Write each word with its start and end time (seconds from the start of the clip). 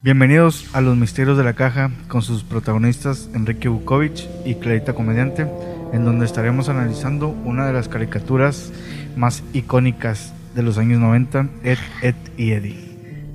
Bienvenidos 0.00 0.72
a 0.76 0.80
Los 0.80 0.96
Misterios 0.96 1.36
de 1.36 1.42
la 1.42 1.54
Caja 1.54 1.90
con 2.06 2.22
sus 2.22 2.44
protagonistas 2.44 3.28
Enrique 3.34 3.68
Bukovich 3.68 4.28
y 4.44 4.54
Clarita 4.54 4.92
Comediante, 4.92 5.44
en 5.92 6.04
donde 6.04 6.24
estaremos 6.24 6.68
analizando 6.68 7.30
una 7.30 7.66
de 7.66 7.72
las 7.72 7.88
caricaturas 7.88 8.72
más 9.16 9.42
icónicas 9.52 10.32
de 10.54 10.62
los 10.62 10.78
años 10.78 11.00
90, 11.00 11.48
Ed, 11.64 11.78
Ed 12.02 12.14
y 12.36 12.52
Eddie. 12.52 12.76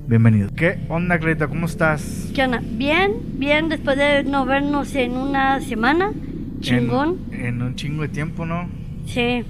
Bienvenido. 0.08 0.52
¿Qué 0.56 0.80
onda, 0.88 1.20
Clarita? 1.20 1.50
¿Cómo 1.50 1.66
estás? 1.66 2.30
¿Qué 2.34 2.44
onda? 2.46 2.62
Bien, 2.64 3.12
bien, 3.34 3.68
después 3.68 3.98
de 3.98 4.24
no 4.24 4.46
vernos 4.46 4.96
en 4.96 5.18
una 5.18 5.60
semana. 5.60 6.14
Chingón. 6.62 7.20
En, 7.34 7.46
en 7.46 7.62
un 7.62 7.76
chingo 7.76 8.04
de 8.04 8.08
tiempo, 8.08 8.46
¿no? 8.46 8.70
Sí. 9.06 9.44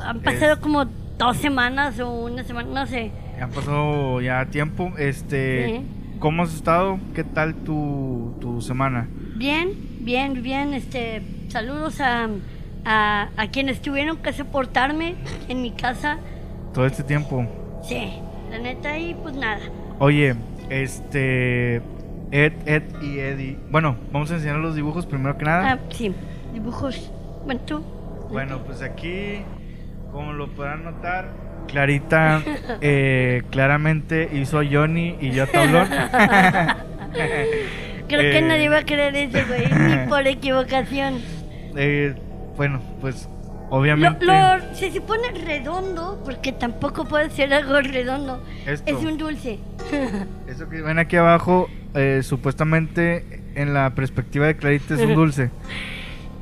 Han 0.00 0.20
pasado 0.20 0.58
como 0.62 0.86
dos 1.18 1.36
semanas 1.36 2.00
o 2.00 2.24
una 2.24 2.44
semana, 2.44 2.70
no 2.80 2.86
sé. 2.86 3.10
Ha 3.42 3.46
pasado 3.48 4.22
ya 4.22 4.46
tiempo. 4.46 4.94
Este, 4.96 5.66
Sí. 5.66 5.95
¿Cómo 6.18 6.42
has 6.42 6.54
estado? 6.54 6.98
¿Qué 7.14 7.24
tal 7.24 7.54
tu, 7.54 8.34
tu 8.40 8.60
semana? 8.60 9.08
Bien, 9.36 9.70
bien, 10.00 10.42
bien. 10.42 10.72
Este, 10.74 11.22
saludos 11.48 12.00
a, 12.00 12.28
a, 12.84 13.28
a 13.36 13.46
quienes 13.48 13.82
tuvieron 13.82 14.16
que 14.18 14.32
soportarme 14.32 15.14
en 15.48 15.62
mi 15.62 15.72
casa. 15.72 16.18
Todo 16.72 16.86
este 16.86 17.02
tiempo. 17.02 17.46
Sí, 17.82 18.12
la 18.50 18.58
neta, 18.58 18.98
y 18.98 19.14
pues 19.14 19.34
nada. 19.34 19.60
Oye, 19.98 20.34
este. 20.70 21.82
Ed, 22.32 22.52
Ed 22.66 22.82
y 23.02 23.18
Eddie. 23.18 23.58
Bueno, 23.70 23.96
vamos 24.12 24.30
a 24.30 24.34
enseñar 24.34 24.56
los 24.56 24.74
dibujos 24.74 25.06
primero 25.06 25.36
que 25.38 25.44
nada. 25.44 25.72
Ah, 25.72 25.78
sí, 25.90 26.12
dibujos. 26.52 27.10
Bueno, 27.44 27.60
tú. 27.60 27.82
Bueno, 28.30 28.58
pues 28.64 28.82
aquí, 28.82 29.42
como 30.10 30.32
lo 30.32 30.48
podrán 30.48 30.82
notar, 30.82 31.30
Clarita 31.66 32.42
eh, 32.80 33.42
claramente 33.50 34.28
hizo 34.32 34.60
Johnny 34.68 35.16
y 35.20 35.30
yo 35.32 35.46
Tablón. 35.46 35.88
Creo 38.08 38.20
que 38.20 38.38
Eh. 38.38 38.42
nadie 38.42 38.68
va 38.68 38.78
a 38.78 38.84
creer 38.84 39.16
eso, 39.16 39.38
güey, 39.48 39.66
ni 39.72 40.06
por 40.08 40.26
equivocación. 40.26 41.20
Eh, 41.76 42.14
bueno, 42.56 42.80
pues 43.00 43.28
Lo, 43.70 43.76
obviamente. 43.78 44.24
lo- 44.24 44.74
si 44.74 44.90
se 44.90 45.00
pone 45.00 45.28
redondo, 45.44 46.22
porque 46.24 46.52
tampoco 46.52 47.04
puede 47.04 47.30
ser 47.30 47.52
algo 47.52 47.80
redondo, 47.80 48.42
Esto. 48.64 48.90
es 48.96 49.04
un 49.04 49.18
dulce. 49.18 49.58
Eso 50.48 50.68
que 50.68 50.82
ven 50.82 50.98
aquí 50.98 51.16
abajo, 51.16 51.68
eh, 51.94 52.20
supuestamente 52.22 53.42
en 53.56 53.74
la 53.74 53.90
perspectiva 53.94 54.46
de 54.46 54.56
Clarita 54.56 54.94
es 54.94 55.00
un 55.00 55.14
dulce. 55.14 55.50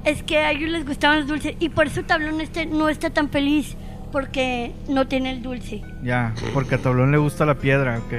Es 0.04 0.22
que 0.22 0.38
a 0.38 0.50
ellos 0.50 0.68
les 0.68 0.84
gustaban 0.86 1.20
los 1.20 1.28
dulces 1.28 1.54
y 1.60 1.70
por 1.70 1.86
eso 1.86 2.02
Tablón 2.02 2.42
este 2.42 2.66
no 2.66 2.90
está 2.90 3.08
tan 3.08 3.30
feliz 3.30 3.74
porque 4.14 4.72
no 4.88 5.08
tiene 5.08 5.32
el 5.32 5.42
dulce. 5.42 5.82
Ya, 6.04 6.32
porque 6.52 6.76
a 6.76 6.78
Tablón 6.78 7.10
le 7.10 7.18
gusta 7.18 7.44
la 7.44 7.56
piedra, 7.56 7.98
ok. 7.98 8.12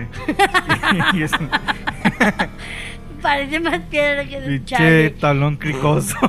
un 1.40 1.50
Parece 3.22 3.62
más 3.62 3.80
piedra 3.90 4.26
que 4.26 4.38
pinche 4.40 4.66
chale. 4.76 5.10
tablón 5.12 5.56
cricoso. 5.56 6.18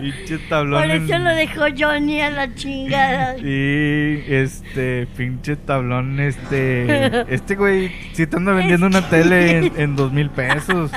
pinche 0.00 0.38
tablón. 0.48 0.80
Por 0.80 0.90
eso 0.90 1.14
en- 1.16 1.24
lo 1.24 1.34
dejó 1.34 1.64
Johnny 1.78 2.22
a 2.22 2.30
la 2.30 2.54
chingada. 2.54 3.36
Y 3.36 4.24
este, 4.26 5.06
pinche 5.18 5.56
tablón, 5.56 6.18
este. 6.18 7.30
Este 7.32 7.56
güey, 7.56 7.92
si 8.14 8.26
te 8.26 8.38
anda 8.38 8.52
vendiendo 8.54 8.86
una 8.86 9.06
tele 9.10 9.58
en, 9.58 9.72
en 9.78 9.96
dos 9.96 10.10
mil 10.12 10.30
pesos. 10.30 10.90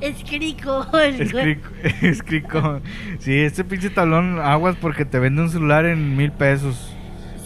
Es 0.00 0.24
crico. 0.24 0.86
el 0.94 1.20
Es 1.20 1.32
güey. 1.32 1.56
crico, 1.56 1.68
es 2.02 2.22
crico. 2.22 2.80
Sí, 3.18 3.38
este 3.38 3.64
pinche 3.64 3.90
tablón, 3.90 4.38
aguas 4.40 4.76
porque 4.80 5.04
te 5.04 5.18
vende 5.18 5.42
un 5.42 5.50
celular 5.50 5.84
en 5.86 6.16
mil 6.16 6.32
pesos. 6.32 6.94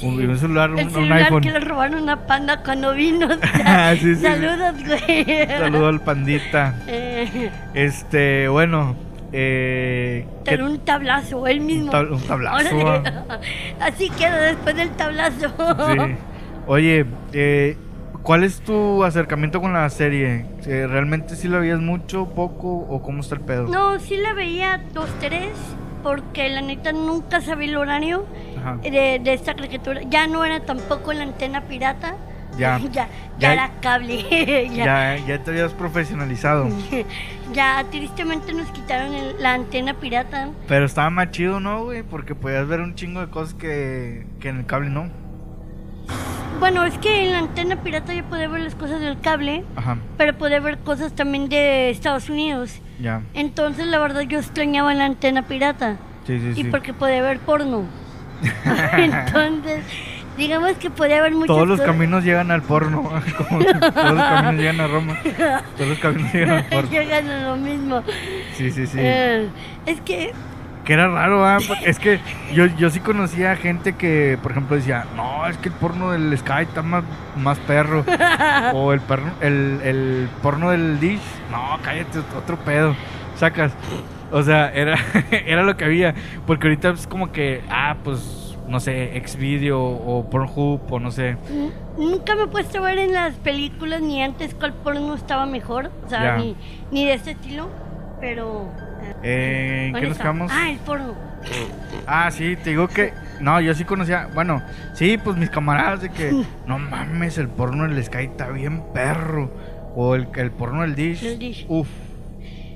Un, 0.02 0.18
Sí. 0.18 0.26
un 0.26 0.38
celular, 0.38 0.70
un, 0.70 0.78
El 0.78 0.86
un 0.88 0.92
celular 0.92 1.18
iPhone. 1.22 1.40
que 1.42 1.50
le 1.52 1.60
robaron 1.60 2.02
una 2.02 2.26
panda 2.26 2.62
cuando 2.62 2.92
vino. 2.94 3.26
Ah, 3.64 3.94
sí, 3.98 4.14
sí. 4.14 4.22
Saludos, 4.22 4.74
güey. 4.86 5.46
Saludo 5.48 5.88
al 5.88 6.00
pandita. 6.02 6.82
Eh, 6.88 7.50
Este, 7.74 8.48
bueno, 8.48 8.96
eh. 9.32 10.26
¿qué- 10.44 10.50
Pero 10.50 10.66
un 10.66 10.78
tablazo, 10.84 11.46
él 11.46 11.60
mismo. 11.60 11.86
Un 11.86 11.90
tab- 11.90 12.10
un 12.12 12.20
tablazo, 12.22 12.76
Órale. 12.76 13.12
Así 13.80 14.10
queda 14.10 14.40
después 14.42 14.76
del 14.76 14.90
tablazo. 14.90 15.48
Sí. 15.58 16.14
Oye, 16.66 17.06
eh, 17.32 17.76
¿cuál 18.24 18.42
es 18.42 18.60
tu 18.60 19.04
acercamiento 19.04 19.60
con 19.60 19.72
la 19.72 19.88
serie? 19.90 20.44
Eh, 20.66 20.86
¿Realmente 20.88 21.36
sí 21.36 21.46
la 21.46 21.58
veías 21.60 21.78
mucho, 21.78 22.26
poco 22.34 22.68
o 22.88 23.00
cómo 23.02 23.20
está 23.20 23.36
el 23.36 23.42
pedo? 23.42 23.68
No, 23.68 24.00
sí 24.00 24.16
la 24.16 24.32
veía 24.34 24.82
dos, 24.92 25.08
tres, 25.20 25.50
porque 26.02 26.48
la 26.50 26.60
neta 26.60 26.90
nunca 26.92 27.40
sabía 27.40 27.68
el 27.68 27.76
horario 27.76 28.26
de, 28.82 29.20
de 29.22 29.32
esta 29.32 29.54
caricatura. 29.54 30.00
Ya 30.10 30.26
no 30.26 30.44
era 30.44 30.60
tampoco 30.60 31.12
la 31.12 31.22
antena 31.22 31.60
pirata. 31.62 32.16
Ya. 32.58 32.78
ya, 32.84 32.90
ya, 32.90 33.08
Ya- 33.38 33.52
era 33.52 33.70
cable. 33.80 34.22
ya, 34.74 35.16
Ya, 35.16 35.26
ya 35.26 35.42
te 35.42 35.50
habías 35.50 35.72
profesionalizado. 35.72 36.68
ya, 37.52 37.84
tristemente 37.90 38.52
nos 38.54 38.68
quitaron 38.70 39.12
el- 39.12 39.36
la 39.42 39.54
antena 39.54 39.94
pirata. 39.94 40.50
Pero 40.68 40.84
estaba 40.86 41.10
más 41.10 41.30
chido, 41.30 41.60
¿no, 41.60 41.84
güey? 41.84 42.02
Porque 42.02 42.34
podías 42.34 42.66
ver 42.68 42.80
un 42.80 42.94
chingo 42.94 43.20
de 43.20 43.28
cosas 43.28 43.54
que, 43.54 44.26
que 44.40 44.48
en 44.50 44.58
el 44.58 44.66
cable 44.66 44.88
no. 44.90 45.08
Bueno, 46.60 46.84
es 46.84 46.96
que 46.98 47.24
en 47.26 47.32
la 47.32 47.38
antena 47.40 47.76
pirata 47.82 48.14
yo 48.14 48.24
podía 48.24 48.48
ver 48.48 48.62
las 48.62 48.74
cosas 48.74 49.00
del 49.00 49.20
cable, 49.20 49.64
Ajá, 49.76 49.98
pero 50.16 50.34
podía 50.34 50.60
ver 50.60 50.78
cosas 50.78 51.12
también 51.14 51.48
de 51.48 51.90
Estados 51.90 52.28
Unidos. 52.30 52.80
ya. 53.00 53.22
Entonces, 53.34 53.86
la 53.86 53.98
verdad, 53.98 54.22
yo 54.22 54.38
extrañaba 54.38 54.94
la 54.94 55.04
antena 55.04 55.42
pirata. 55.42 55.96
Sí, 56.26 56.38
sí, 56.40 56.48
Y 56.60 56.62
sí. 56.62 56.64
porque 56.64 56.94
podía 56.94 57.20
ver 57.22 57.38
porno. 57.40 57.84
Entonces, 58.96 59.84
digamos 60.38 60.72
que 60.78 60.90
podía 60.90 61.20
ver 61.20 61.32
muchas 61.32 61.48
Todos 61.48 61.68
los 61.68 61.80
cosas. 61.80 61.92
caminos 61.94 62.24
llegan 62.24 62.50
al 62.50 62.62
porno. 62.62 63.02
Como 63.48 63.64
todos 63.64 64.14
los 64.14 64.24
caminos 64.24 64.54
llegan 64.54 64.80
a 64.80 64.86
Roma. 64.86 65.18
Todos 65.76 65.88
los 65.90 65.98
caminos 65.98 66.32
llegan 66.32 66.50
al 66.58 66.64
porno. 66.70 66.90
Llegan 66.90 67.28
a 67.28 67.42
lo 67.50 67.56
mismo. 67.56 68.02
Sí, 68.54 68.70
sí, 68.70 68.86
sí. 68.86 68.98
Eh, 69.00 69.48
es 69.86 70.00
que, 70.00 70.32
Que 70.84 70.92
era 70.92 71.08
raro, 71.08 71.46
¿ah? 71.46 71.58
Es 71.84 71.98
que 71.98 72.20
yo, 72.52 72.66
yo 72.66 72.90
sí 72.90 73.00
conocía 73.00 73.56
gente 73.56 73.94
que, 73.94 74.38
por 74.42 74.52
ejemplo, 74.52 74.76
decía, 74.76 75.06
no, 75.16 75.46
es 75.46 75.56
que 75.56 75.70
el 75.70 75.74
porno 75.74 76.12
del 76.12 76.36
Sky 76.36 76.62
está 76.62 76.82
más, 76.82 77.04
más 77.36 77.58
perro. 77.60 78.04
o 78.74 78.92
el, 78.92 79.00
perno, 79.00 79.32
el, 79.40 79.80
el 79.82 80.28
porno 80.42 80.70
del 80.70 81.00
Dish, 81.00 81.22
no, 81.50 81.78
cállate, 81.82 82.18
otro 82.36 82.56
pedo. 82.58 82.94
Sacas. 83.36 83.72
O 84.30 84.42
sea, 84.42 84.70
era, 84.72 84.98
era 85.30 85.62
lo 85.62 85.76
que 85.76 85.84
había. 85.84 86.14
Porque 86.46 86.66
ahorita 86.66 86.90
es 86.90 87.06
como 87.06 87.32
que, 87.32 87.62
ah, 87.70 87.96
pues, 88.04 88.56
no 88.68 88.80
sé, 88.80 89.20
Xvideo 89.26 89.80
o 89.80 90.28
Pornhub 90.28 90.80
o 90.90 91.00
no 91.00 91.10
sé. 91.10 91.36
nunca 91.96 92.34
me 92.34 92.42
he 92.42 92.46
puesto 92.48 92.78
a 92.78 92.82
ver 92.82 92.98
en 92.98 93.12
las 93.12 93.34
películas 93.36 94.00
ni 94.00 94.22
antes 94.22 94.54
cuál 94.54 94.72
porno 94.72 95.14
estaba 95.14 95.46
mejor. 95.46 95.90
O 96.04 96.08
sea, 96.08 96.36
ni, 96.36 96.56
ni 96.90 97.06
de 97.06 97.14
este 97.14 97.32
estilo. 97.32 97.68
Pero. 98.20 98.70
Eh, 99.22 99.84
¿En 99.86 99.92
¿dónde 99.92 100.00
qué 100.00 100.08
nos 100.08 100.18
quedamos? 100.18 100.52
Ah, 100.54 100.70
el 100.70 100.78
porno. 100.78 101.14
Ah, 102.06 102.30
sí, 102.30 102.56
te 102.56 102.70
digo 102.70 102.88
que. 102.88 103.12
No, 103.40 103.60
yo 103.60 103.74
sí 103.74 103.84
conocía. 103.84 104.28
Bueno, 104.34 104.62
sí, 104.94 105.18
pues 105.18 105.36
mis 105.36 105.50
camaradas 105.50 106.02
de 106.02 106.10
que. 106.10 106.44
No 106.66 106.78
mames, 106.78 107.38
el 107.38 107.48
porno 107.48 107.86
del 107.88 108.02
Sky 108.02 108.24
está 108.24 108.48
bien 108.50 108.82
perro. 108.92 109.50
O 109.94 110.14
el, 110.14 110.28
el 110.36 110.50
porno 110.50 110.82
del 110.82 110.94
Dish. 110.94 111.24
El 111.24 111.38
Dish. 111.38 111.66
Uf. 111.68 111.88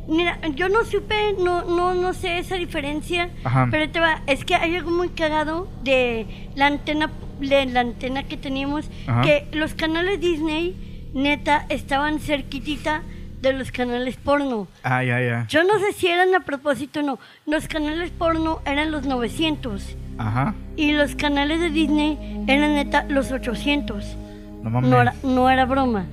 Mira, 0.06 0.38
yo 0.54 0.70
no 0.70 0.84
supe, 0.84 1.34
no, 1.38 1.64
no, 1.64 1.92
no 1.92 2.14
sé 2.14 2.38
esa 2.38 2.54
diferencia. 2.56 3.28
Ajá. 3.44 3.68
Pero 3.70 3.90
te 3.90 4.00
va, 4.00 4.22
es 4.26 4.44
que 4.44 4.54
hay 4.54 4.76
algo 4.76 4.90
muy 4.90 5.10
cagado 5.10 5.68
de 5.82 6.26
la 6.54 6.66
antena, 6.66 7.10
de 7.40 7.66
la 7.66 7.80
antena 7.80 8.22
que 8.22 8.38
teníamos, 8.38 8.90
Ajá. 9.06 9.20
que 9.20 9.46
los 9.52 9.74
canales 9.74 10.18
Disney, 10.20 11.10
neta, 11.12 11.66
estaban 11.68 12.20
cerquitita 12.20 13.02
de 13.40 13.52
los 13.52 13.70
canales 13.70 14.16
porno. 14.16 14.66
Ah, 14.82 15.02
ya, 15.04 15.20
ya. 15.20 15.46
Yo 15.48 15.62
no 15.64 15.78
sé 15.78 15.92
si 15.92 16.08
eran 16.08 16.34
a 16.34 16.40
propósito 16.40 17.00
o 17.00 17.02
no. 17.02 17.18
Los 17.46 17.68
canales 17.68 18.10
porno 18.10 18.60
eran 18.64 18.90
los 18.90 19.06
900 19.06 19.96
Ajá. 20.18 20.54
y 20.76 20.92
los 20.92 21.14
canales 21.14 21.60
de 21.60 21.70
Disney 21.70 22.44
eran 22.48 22.74
neta 22.74 23.04
los 23.08 23.30
800. 23.30 24.16
No 24.62 24.70
mames. 24.70 24.90
No 24.90 25.00
era, 25.00 25.14
no 25.22 25.50
era 25.50 25.64
broma. 25.66 26.06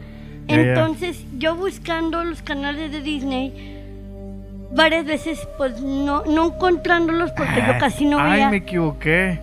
Ya, 0.47 0.55
ya. 0.57 0.61
Entonces, 0.61 1.25
yo 1.39 1.55
buscando 1.55 2.23
los 2.23 2.43
canales 2.43 2.91
de 2.91 3.01
Disney, 3.01 3.73
varias 4.75 5.05
veces, 5.05 5.39
pues 5.57 5.81
no, 5.81 6.23
no 6.25 6.47
encontrándolos 6.53 7.31
porque 7.31 7.63
yo 7.65 7.77
casi 7.79 8.05
no 8.05 8.19
Ay, 8.19 8.31
veía. 8.33 8.49
me 8.49 8.57
equivoqué. 8.57 9.39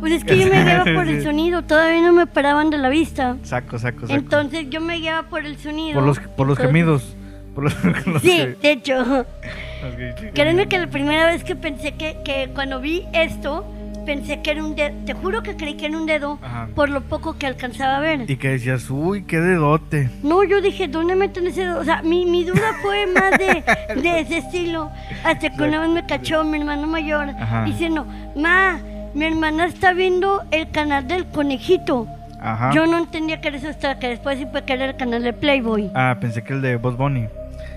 Pues 0.00 0.12
es 0.14 0.24
que 0.24 0.38
yo 0.38 0.46
me 0.48 0.64
guiaba 0.64 0.84
por 0.84 1.08
el 1.08 1.22
sonido, 1.22 1.62
todavía 1.62 2.00
no 2.02 2.12
me 2.12 2.26
paraban 2.26 2.70
de 2.70 2.78
la 2.78 2.88
vista. 2.88 3.36
Saco, 3.42 3.78
saco, 3.78 4.00
saco. 4.02 4.12
Entonces, 4.14 4.66
yo 4.70 4.80
me 4.80 4.96
guiaba 4.96 5.28
por 5.28 5.44
el 5.44 5.56
sonido. 5.58 5.94
por 5.94 6.04
los, 6.04 6.18
por 6.18 6.46
los 6.46 6.58
gemidos. 6.58 7.16
Por 7.54 7.64
los, 7.64 7.84
los 8.06 8.22
Sí, 8.22 8.36
que- 8.38 8.56
de 8.62 8.72
hecho. 8.72 9.26
Créeme 10.34 10.68
que 10.68 10.78
la 10.78 10.86
primera 10.88 11.26
vez 11.26 11.44
que 11.44 11.56
pensé 11.56 11.92
que, 11.92 12.18
que 12.24 12.50
cuando 12.54 12.80
vi 12.80 13.04
esto, 13.12 13.64
pensé 14.06 14.40
que 14.42 14.50
era 14.52 14.62
un 14.64 14.74
dedo. 14.76 14.94
Te 15.06 15.14
juro 15.14 15.42
que 15.42 15.56
creí 15.56 15.74
que 15.74 15.86
era 15.86 15.96
un 15.98 16.06
dedo 16.06 16.38
Ajá. 16.42 16.68
por 16.74 16.88
lo 16.90 17.00
poco 17.02 17.36
que 17.38 17.46
alcanzaba 17.46 17.96
a 17.96 18.00
ver. 18.00 18.30
Y 18.30 18.36
que 18.36 18.48
decías, 18.50 18.88
uy, 18.90 19.24
qué 19.24 19.38
dedote. 19.40 20.10
No, 20.22 20.44
yo 20.44 20.60
dije, 20.60 20.86
¿dónde 20.88 21.16
meten 21.16 21.46
ese 21.46 21.62
dedo? 21.62 21.80
O 21.80 21.84
sea, 21.84 22.02
mi, 22.02 22.26
mi 22.26 22.44
duda 22.44 22.74
fue 22.82 23.06
más 23.06 23.30
de, 23.38 23.64
de 24.00 24.20
ese 24.20 24.38
estilo. 24.38 24.90
Hasta 25.24 25.50
que 25.50 25.62
una 25.62 25.80
vez 25.80 25.88
me 25.90 26.06
cachó 26.06 26.44
mi 26.44 26.58
hermano 26.58 26.86
mayor 26.86 27.30
Ajá. 27.30 27.64
diciendo, 27.64 28.06
Ma, 28.36 28.78
mi 29.14 29.24
hermana 29.26 29.66
está 29.66 29.92
viendo 29.92 30.42
el 30.50 30.70
canal 30.70 31.06
del 31.08 31.26
conejito. 31.26 32.06
Ajá. 32.40 32.70
Yo 32.72 32.86
no 32.86 32.98
entendía 32.98 33.40
que 33.40 33.48
era 33.48 33.56
eso 33.58 33.68
hasta 33.68 33.98
que 33.98 34.08
después 34.08 34.38
supe 34.40 34.62
que 34.62 34.72
era 34.72 34.86
el 34.86 34.96
canal 34.96 35.22
de 35.22 35.32
Playboy. 35.32 35.90
Ah, 35.94 36.16
pensé 36.20 36.42
que 36.42 36.52
el 36.54 36.62
de 36.62 36.76
Boss 36.76 36.96
Bunny. 36.96 37.26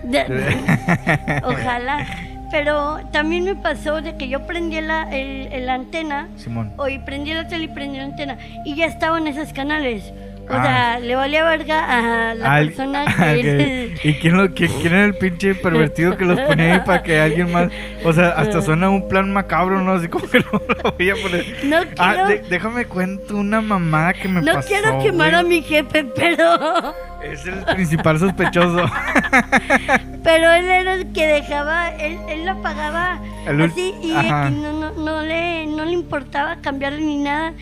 De- 0.04 0.26
Ojalá. 1.44 2.06
Pero 2.52 3.00
también 3.12 3.46
me 3.46 3.56
pasó 3.56 4.02
de 4.02 4.16
que 4.16 4.28
yo 4.30 4.46
prendía 4.46 4.82
la, 4.82 5.10
el, 5.12 5.52
el 5.52 5.68
antena, 5.70 6.28
Simón. 6.38 6.72
o 6.78 6.88
y 6.88 7.00
prendía 7.00 7.34
la 7.34 7.48
tele 7.48 7.64
y 7.64 7.68
prendía 7.68 8.02
la 8.02 8.08
antena, 8.10 8.38
y 8.64 8.76
ya 8.76 8.86
estaban 8.86 9.26
esos 9.26 9.52
canales. 9.54 10.14
O 10.50 10.54
Ah. 10.54 10.64
sea, 10.64 11.00
le 11.00 11.16
valía 11.16 11.44
verga 11.46 12.30
a 12.30 12.34
la 12.36 12.54
Al- 12.56 12.66
persona 12.68 13.06
ah, 13.08 13.14
que... 13.34 13.96
¿Y 14.04 14.14
quién, 14.16 14.36
lo, 14.38 14.54
quién, 14.54 14.72
quién 14.82 14.94
era 14.94 15.06
el 15.06 15.16
pinche 15.16 15.56
pervertido 15.56 16.18
que 16.18 16.26
los 16.26 16.40
ponía 16.42 16.74
ahí 16.74 16.80
para 16.86 17.02
que 17.02 17.20
alguien 17.20 17.52
más... 17.52 17.70
O 18.04 18.12
sea, 18.12 18.30
hasta 18.32 18.62
suena 18.62 18.90
un 18.90 19.08
plan 19.08 19.32
macabro, 19.32 19.82
¿no? 19.82 19.94
Así 19.94 20.08
como 20.10 20.28
que 20.30 20.40
no 20.40 20.46
lo 20.84 20.92
voy 20.92 21.10
a 21.10 21.16
poner. 21.16 21.46
No 21.64 21.78
Ah, 21.98 22.14
quiero, 22.14 22.28
de- 22.28 22.50
déjame 22.50 22.86
cuento 22.86 23.38
una 23.38 23.62
mamada 23.62 24.14
que 24.14 24.28
me 24.28 24.42
no 24.42 24.54
pasó, 24.54 24.68
quiero 24.68 25.00
quemar 25.00 25.30
güey. 25.32 25.40
a 25.42 25.44
mi 25.44 25.62
jefe, 25.62 26.04
pero... 26.16 26.94
Es 27.24 27.46
el 27.46 27.64
principal 27.64 28.20
sospechoso. 28.20 28.86
Pero 30.24 30.52
él 30.52 30.66
era 30.70 30.94
el 30.96 31.12
que 31.14 31.26
dejaba, 31.28 31.90
él, 31.96 32.18
él 32.30 32.46
la 32.46 32.56
pagaba 32.56 33.20
El 33.46 33.62
así 33.62 33.94
y 34.02 34.12
no, 34.12 34.50
no, 34.50 34.92
no 34.92 35.22
le, 35.22 35.66
no 35.68 35.86
le 35.86 35.92
importaba 35.94 36.58
cambiarle 36.62 37.00
ni 37.02 37.18
nada. 37.18 37.54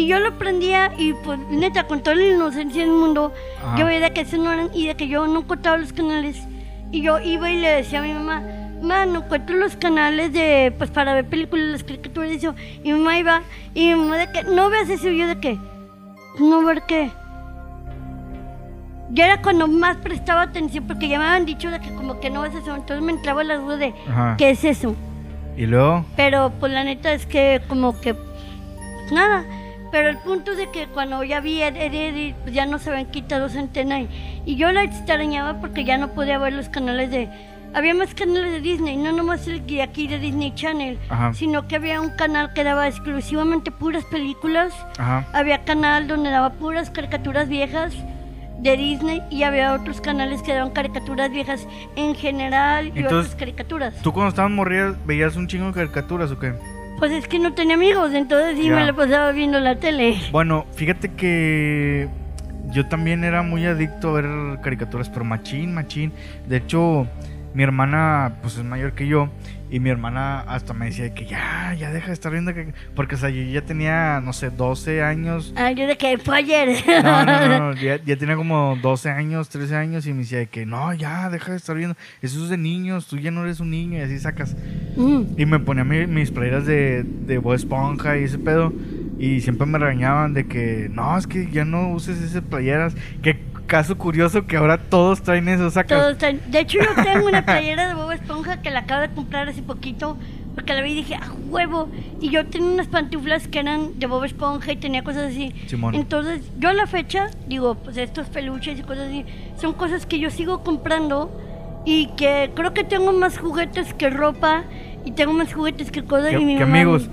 Y 0.00 0.06
yo 0.06 0.18
lo 0.18 0.38
prendía 0.38 0.92
y 0.96 1.12
pues 1.12 1.38
neta, 1.50 1.86
con 1.86 2.02
toda 2.02 2.16
la 2.16 2.26
inocencia 2.28 2.80
del 2.80 2.90
mundo, 2.90 3.34
Ajá. 3.62 3.76
yo 3.76 3.84
veía 3.84 4.08
que 4.14 4.22
eso 4.22 4.38
no 4.38 4.50
eran 4.50 4.70
y 4.72 4.86
de 4.86 4.94
que 4.94 5.08
yo 5.08 5.26
no 5.26 5.40
encontraba 5.40 5.76
los 5.76 5.92
canales. 5.92 6.38
Y 6.90 7.02
yo 7.02 7.18
iba 7.20 7.50
y 7.50 7.58
le 7.58 7.68
decía 7.68 7.98
a 7.98 8.02
mi 8.02 8.14
mamá, 8.14 8.42
mamá, 8.80 9.04
no 9.04 9.18
encuentro 9.18 9.58
los 9.58 9.76
canales 9.76 10.32
de, 10.32 10.72
pues 10.78 10.88
para 10.88 11.12
ver 11.12 11.26
películas, 11.26 11.66
las 11.66 11.84
caricaturas 11.84 12.30
y 12.30 12.36
eso. 12.36 12.54
Y 12.82 12.94
mi 12.94 12.98
mamá 12.98 13.18
iba, 13.18 13.42
y 13.74 13.88
mi 13.88 13.94
mamá 13.94 14.16
de 14.16 14.32
que, 14.32 14.42
no 14.44 14.70
veas 14.70 14.88
eso, 14.88 15.10
y 15.10 15.18
yo 15.18 15.26
de 15.26 15.38
que, 15.38 15.58
no 16.38 16.64
ver 16.64 16.82
qué. 16.88 17.10
Ya 19.10 19.26
era 19.26 19.42
cuando 19.42 19.68
más 19.68 19.98
prestaba 19.98 20.40
atención 20.40 20.86
porque 20.86 21.08
ya 21.08 21.18
me 21.18 21.26
habían 21.26 21.44
dicho 21.44 21.70
de 21.70 21.78
que 21.78 21.94
como 21.94 22.20
que 22.20 22.30
no 22.30 22.40
ves 22.40 22.54
eso, 22.54 22.74
entonces 22.74 23.04
me 23.04 23.12
entraba 23.12 23.44
la 23.44 23.56
duda 23.56 23.76
de 23.76 23.94
Ajá. 24.08 24.36
qué 24.38 24.48
es 24.48 24.64
eso. 24.64 24.96
Y 25.58 25.66
luego... 25.66 26.06
Pero 26.16 26.52
pues 26.58 26.72
la 26.72 26.84
neta 26.84 27.12
es 27.12 27.26
que 27.26 27.60
como 27.68 28.00
que 28.00 28.16
nada. 29.12 29.44
Pero 29.92 30.08
el 30.08 30.18
punto 30.18 30.52
es 30.52 30.56
de 30.56 30.70
que 30.70 30.86
cuando 30.86 31.22
ya 31.24 31.40
vi 31.40 31.62
Ed, 31.62 31.76
Ed, 31.76 31.94
Ed, 31.94 32.34
pues 32.42 32.54
ya 32.54 32.66
no 32.66 32.78
se 32.78 32.90
habían 32.90 33.06
quitado 33.06 33.46
esa 33.46 33.58
antena 33.58 34.00
y, 34.00 34.08
y 34.46 34.56
yo 34.56 34.70
la 34.72 34.84
extrañaba 34.84 35.60
porque 35.60 35.84
ya 35.84 35.98
no 35.98 36.08
podía 36.08 36.38
ver 36.38 36.52
los 36.52 36.68
canales 36.68 37.10
de... 37.10 37.28
Había 37.72 37.94
más 37.94 38.14
canales 38.14 38.50
de 38.50 38.60
Disney, 38.60 38.96
no 38.96 39.12
nomás 39.12 39.46
el 39.46 39.64
de 39.64 39.82
aquí 39.82 40.08
de 40.08 40.18
Disney 40.18 40.52
Channel, 40.56 40.98
Ajá. 41.08 41.32
sino 41.34 41.68
que 41.68 41.76
había 41.76 42.00
un 42.00 42.10
canal 42.10 42.52
que 42.52 42.64
daba 42.64 42.88
exclusivamente 42.88 43.70
puras 43.70 44.04
películas 44.06 44.72
Ajá. 44.98 45.24
había 45.32 45.64
canal 45.64 46.08
donde 46.08 46.30
daba 46.30 46.50
puras 46.54 46.90
caricaturas 46.90 47.48
viejas 47.48 47.94
de 48.58 48.76
Disney 48.76 49.22
y 49.30 49.44
había 49.44 49.72
otros 49.72 50.00
canales 50.00 50.42
que 50.42 50.52
daban 50.52 50.70
caricaturas 50.70 51.30
viejas 51.30 51.66
en 51.94 52.14
general 52.16 52.86
y 52.88 52.98
Entonces, 53.00 53.26
otras 53.32 53.34
caricaturas. 53.36 53.94
¿Tú 54.02 54.12
cuando 54.12 54.30
estabas 54.30 54.50
morrida 54.50 54.96
veías 55.06 55.36
un 55.36 55.46
chingo 55.46 55.66
de 55.68 55.72
caricaturas 55.72 56.30
o 56.32 56.38
qué? 56.40 56.52
Pues 57.00 57.10
es 57.12 57.26
que 57.26 57.38
no 57.40 57.54
tenía 57.54 57.74
amigos, 57.74 58.12
entonces 58.14 58.56
sí 58.58 58.68
Ya. 58.68 58.76
me 58.76 58.84
la 58.84 58.92
pasaba 58.92 59.32
viendo 59.32 59.58
la 59.58 59.76
tele. 59.76 60.16
Bueno, 60.30 60.66
fíjate 60.74 61.08
que 61.14 62.08
yo 62.70 62.86
también 62.86 63.24
era 63.24 63.42
muy 63.42 63.66
adicto 63.66 64.10
a 64.10 64.20
ver 64.20 64.60
caricaturas, 64.62 65.08
pero 65.08 65.24
machín, 65.24 65.74
machín. 65.74 66.12
De 66.46 66.58
hecho, 66.58 67.06
mi 67.54 67.62
hermana, 67.64 68.34
pues 68.42 68.56
es 68.58 68.64
mayor 68.64 68.92
que 68.92 69.06
yo, 69.08 69.28
y 69.70 69.80
mi 69.80 69.90
hermana 69.90 70.40
hasta 70.40 70.74
me 70.74 70.86
decía 70.86 71.14
que 71.14 71.26
ya, 71.26 71.74
ya 71.78 71.90
deja 71.92 72.08
de 72.08 72.12
estar 72.12 72.32
viendo 72.32 72.52
que... 72.52 72.72
Porque, 72.94 73.14
o 73.14 73.18
sea, 73.18 73.30
yo 73.30 73.42
ya 73.42 73.62
tenía, 73.62 74.20
no 74.24 74.32
sé, 74.32 74.50
12 74.50 75.02
años. 75.02 75.52
Ah, 75.56 75.70
yo 75.72 75.86
de 75.86 75.96
que 75.96 76.18
fue 76.18 76.38
ayer. 76.38 76.68
No, 77.04 77.24
no, 77.24 77.48
no, 77.48 77.58
no, 77.72 77.74
ya, 77.74 78.02
ya 78.04 78.16
tenía 78.16 78.36
como 78.36 78.76
12 78.82 79.10
años, 79.10 79.48
13 79.48 79.76
años, 79.76 80.06
y 80.06 80.12
me 80.12 80.20
decía 80.20 80.38
de 80.38 80.46
que 80.48 80.66
no, 80.66 80.92
ya, 80.94 81.30
deja 81.30 81.52
de 81.52 81.56
estar 81.58 81.76
viendo. 81.76 81.96
Eso 82.22 82.42
es 82.44 82.50
de 82.50 82.56
niños, 82.58 83.06
tú 83.06 83.16
ya 83.18 83.30
no 83.30 83.44
eres 83.44 83.60
un 83.60 83.70
niño, 83.70 83.98
y 83.98 84.00
así 84.02 84.18
sacas. 84.18 84.56
Mm. 84.96 85.22
Y 85.36 85.46
me 85.46 85.58
ponía 85.60 85.84
mi- 85.84 86.06
mis 86.06 86.30
playeras 86.30 86.66
de, 86.66 87.04
de 87.04 87.38
Bob 87.38 87.54
Esponja 87.54 88.18
y 88.18 88.24
ese 88.24 88.38
pedo. 88.38 88.72
Y 89.18 89.40
siempre 89.42 89.66
me 89.66 89.78
regañaban 89.78 90.32
de 90.34 90.46
que, 90.46 90.88
no, 90.92 91.16
es 91.18 91.26
que 91.26 91.48
ya 91.50 91.64
no 91.64 91.90
uses 91.90 92.20
esas 92.22 92.42
playeras. 92.42 92.94
Qué 93.22 93.34
caso 93.70 93.96
curioso 93.96 94.46
que 94.46 94.56
ahora 94.56 94.76
todos 94.78 95.22
traen 95.22 95.48
eso, 95.48 95.70
sacas. 95.70 95.98
Todos 95.98 96.12
están- 96.12 96.40
De 96.50 96.60
hecho, 96.60 96.78
yo 96.78 97.02
tengo 97.04 97.26
una 97.28 97.44
playera 97.46 97.88
de 97.88 97.94
Bob 97.94 98.10
Esponja 98.12 98.60
que 98.62 98.70
la 98.70 98.80
acabo 98.80 99.00
de 99.02 99.08
comprar 99.10 99.48
hace 99.48 99.62
poquito. 99.62 100.16
Porque 100.56 100.74
la 100.74 100.82
vi 100.82 100.90
y 100.90 100.94
dije, 100.96 101.14
¡ah, 101.14 101.30
huevo! 101.48 101.88
Y 102.20 102.28
yo 102.30 102.44
tenía 102.44 102.68
unas 102.72 102.88
pantuflas 102.88 103.46
que 103.46 103.60
eran 103.60 103.98
de 104.00 104.06
Bob 104.06 104.24
Esponja 104.24 104.72
y 104.72 104.76
tenía 104.76 105.04
cosas 105.04 105.30
así. 105.30 105.54
Simón. 105.68 105.94
Entonces, 105.94 106.40
yo 106.58 106.70
a 106.70 106.72
la 106.72 106.88
fecha, 106.88 107.28
digo, 107.46 107.76
pues 107.76 107.96
estos 107.96 108.28
peluches 108.28 108.76
y 108.80 108.82
cosas 108.82 109.06
así, 109.06 109.24
son 109.60 109.72
cosas 109.74 110.04
que 110.06 110.18
yo 110.18 110.28
sigo 110.30 110.64
comprando 110.64 111.30
y 111.86 112.08
que 112.16 112.50
creo 112.56 112.74
que 112.74 112.82
tengo 112.82 113.12
más 113.12 113.38
juguetes 113.38 113.94
que 113.94 114.10
ropa 114.10 114.64
y 115.04 115.12
tengo 115.12 115.32
más 115.32 115.54
juguetes 115.54 115.92
que 115.92 116.02
cosas. 116.02 116.30
Que- 116.30 116.40
y 116.40 116.44
mi 116.44 116.56
que 116.58 116.66
mamá- 116.66 116.80
amigos. 116.80 117.08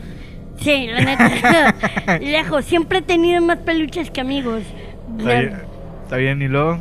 Sí, 0.59 0.87
la 0.87 1.01
neta. 1.01 2.17
Lejos, 2.19 2.65
siempre 2.65 2.97
he 2.97 3.01
tenido 3.03 3.39
más 3.43 3.59
peluches 3.59 4.09
que 4.09 4.19
amigos. 4.19 4.63
Está 6.07 6.17
bien, 6.17 6.41
y 6.41 6.47
luego. 6.47 6.79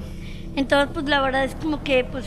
Entonces, 0.55 0.89
pues 0.95 1.07
la 1.07 1.21
verdad 1.21 1.45
es 1.45 1.55
como 1.57 1.83
que, 1.83 2.05
pues, 2.05 2.25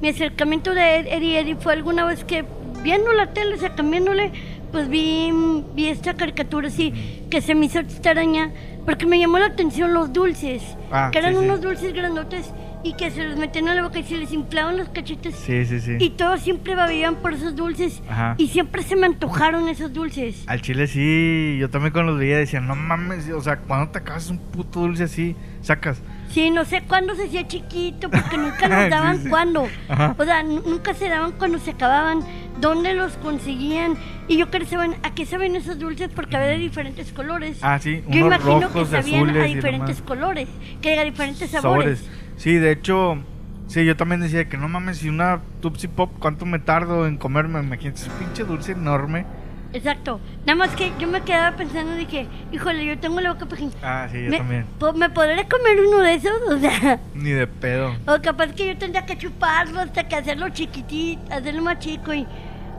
mi 0.00 0.08
acercamiento 0.10 0.74
de 0.74 0.98
Ed- 0.98 1.06
Eddie 1.08 1.40
Eddie 1.40 1.56
fue 1.56 1.72
alguna 1.72 2.04
vez 2.04 2.24
que 2.24 2.44
viendo 2.82 3.12
la 3.12 3.32
tele, 3.32 3.54
o 3.54 3.58
sea, 3.58 3.74
cambiándole, 3.74 4.30
pues 4.70 4.88
vi, 4.88 5.30
vi 5.74 5.86
esta 5.88 6.14
caricatura 6.14 6.68
así, 6.68 6.92
que 7.30 7.40
se 7.40 7.54
me 7.54 7.66
hizo 7.66 7.78
extraña, 7.80 8.50
porque 8.84 9.06
me 9.06 9.18
llamó 9.18 9.38
la 9.38 9.46
atención 9.46 9.94
los 9.94 10.12
dulces, 10.12 10.62
Ah, 10.90 11.08
que 11.12 11.18
eran 11.18 11.32
sí, 11.34 11.38
sí. 11.40 11.44
unos 11.44 11.60
dulces 11.60 11.92
grandotes 11.94 12.50
y 12.84 12.94
que 12.94 13.10
se 13.12 13.24
los 13.24 13.36
metían 13.38 13.68
a 13.68 13.74
la 13.76 13.82
boca 13.84 14.00
y 14.00 14.02
se 14.02 14.16
les 14.18 14.32
inflaban 14.32 14.76
los 14.76 14.88
cachetes. 14.88 15.36
Sí, 15.36 15.64
sí, 15.66 15.80
sí. 15.80 15.96
Y 16.00 16.10
todos 16.10 16.40
siempre 16.40 16.74
babiaban 16.74 17.16
por 17.22 17.32
esos 17.32 17.54
dulces 17.54 18.02
Ajá. 18.08 18.34
y 18.38 18.48
siempre 18.48 18.82
se 18.82 18.96
me 18.96 19.06
antojaron 19.06 19.68
esos 19.68 19.92
dulces. 19.92 20.42
Al 20.48 20.60
chile 20.62 20.86
sí, 20.88 21.56
yo 21.60 21.70
también 21.70 21.92
cuando 21.92 22.12
los 22.12 22.20
veía 22.20 22.36
decía, 22.38 22.60
no 22.60 22.74
mames, 22.74 23.28
o 23.30 23.40
sea, 23.40 23.58
cuando 23.58 23.90
te 23.92 23.98
acabas 23.98 24.28
un 24.30 24.38
puto 24.38 24.80
dulce 24.80 25.04
así, 25.04 25.36
sacas. 25.62 26.00
Sí, 26.32 26.50
no 26.50 26.64
sé 26.64 26.82
cuándo 26.88 27.14
se 27.14 27.24
hacía 27.26 27.46
chiquito, 27.46 28.08
porque 28.10 28.38
nunca 28.38 28.66
nos 28.68 28.90
daban 28.90 29.22
sí. 29.22 29.28
cuándo. 29.28 29.68
Ajá. 29.88 30.14
O 30.18 30.24
sea, 30.24 30.42
nu- 30.42 30.62
nunca 30.66 30.94
se 30.94 31.08
daban 31.08 31.32
cuando 31.32 31.58
se 31.58 31.72
acababan, 31.72 32.20
dónde 32.60 32.94
los 32.94 33.12
conseguían. 33.18 33.94
Y 34.28 34.38
yo 34.38 34.50
quería 34.50 34.68
saber 34.68 34.96
a 35.02 35.14
qué 35.14 35.26
saben 35.26 35.56
esos 35.56 35.78
dulces, 35.78 36.08
porque 36.14 36.36
había 36.36 36.48
de 36.48 36.58
diferentes 36.58 37.12
colores. 37.12 37.58
Ah, 37.60 37.78
sí, 37.78 38.02
yo 38.08 38.26
unos 38.26 38.38
imagino 38.40 38.60
rojos, 38.68 38.88
que 38.88 38.96
sabían 39.02 39.30
a 39.30 39.42
diferentes 39.44 40.00
colores, 40.00 40.48
que 40.80 40.98
a 40.98 41.04
diferentes 41.04 41.50
sabores. 41.50 42.04
Sí, 42.36 42.54
de 42.54 42.72
hecho, 42.72 43.18
sí, 43.66 43.84
yo 43.84 43.96
también 43.96 44.22
decía 44.22 44.48
que 44.48 44.56
no 44.56 44.68
mames, 44.68 44.98
si 44.98 45.08
una 45.10 45.40
Tupsi 45.60 45.86
Pop, 45.88 46.12
¿cuánto 46.18 46.46
me 46.46 46.58
tardo 46.58 47.06
en 47.06 47.18
comerme? 47.18 47.60
Imagínate, 47.60 48.00
ese 48.00 48.10
pinche 48.18 48.44
dulce 48.44 48.72
enorme. 48.72 49.26
Exacto. 49.72 50.20
Nada 50.44 50.56
más 50.56 50.70
que 50.76 50.92
yo 50.98 51.08
me 51.08 51.20
quedaba 51.22 51.56
pensando, 51.56 51.94
dije, 51.94 52.26
híjole, 52.52 52.84
yo 52.84 52.98
tengo 52.98 53.20
la 53.20 53.32
boca 53.32 53.46
pequeña. 53.46 53.70
Ah, 53.82 54.06
sí, 54.10 54.24
yo 54.24 54.30
¿Me, 54.30 54.38
también. 54.38 54.66
po- 54.78 54.92
¿Me 54.92 55.08
podré 55.10 55.46
comer 55.48 55.80
uno 55.86 55.98
de 56.00 56.14
esos? 56.14 56.32
O 56.50 56.58
sea, 56.58 56.98
Ni 57.14 57.30
de 57.30 57.46
pedo. 57.46 57.94
o 58.06 58.20
capaz 58.22 58.48
que 58.48 58.66
yo 58.66 58.76
tendría 58.76 59.06
que 59.06 59.16
chuparlo 59.16 59.80
hasta 59.80 60.06
que 60.08 60.16
hacerlo 60.16 60.48
chiquitito, 60.50 61.22
hacerlo 61.32 61.62
más 61.62 61.78
chico 61.78 62.12
y 62.12 62.26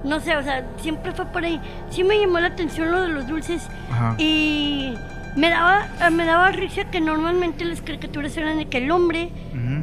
no 0.03 0.19
sé, 0.19 0.35
o 0.35 0.43
sea, 0.43 0.65
siempre 0.77 1.11
fue 1.13 1.25
por 1.27 1.43
ahí. 1.45 1.59
Sí 1.89 2.03
me 2.03 2.19
llamó 2.19 2.39
la 2.39 2.47
atención 2.47 2.91
lo 2.91 3.01
de 3.01 3.07
los 3.07 3.27
dulces 3.27 3.67
Ajá. 3.89 4.15
y 4.19 4.93
me 5.35 5.49
daba, 5.49 5.87
ah, 6.01 6.09
me 6.11 6.25
daba 6.25 6.51
risa 6.51 6.83
que 6.91 6.99
normalmente 7.01 7.63
las 7.65 7.81
caricaturas 7.81 8.35
eran 8.37 8.57
de 8.57 8.65
que 8.67 8.77
el 8.79 8.91
hombre, 8.91 9.31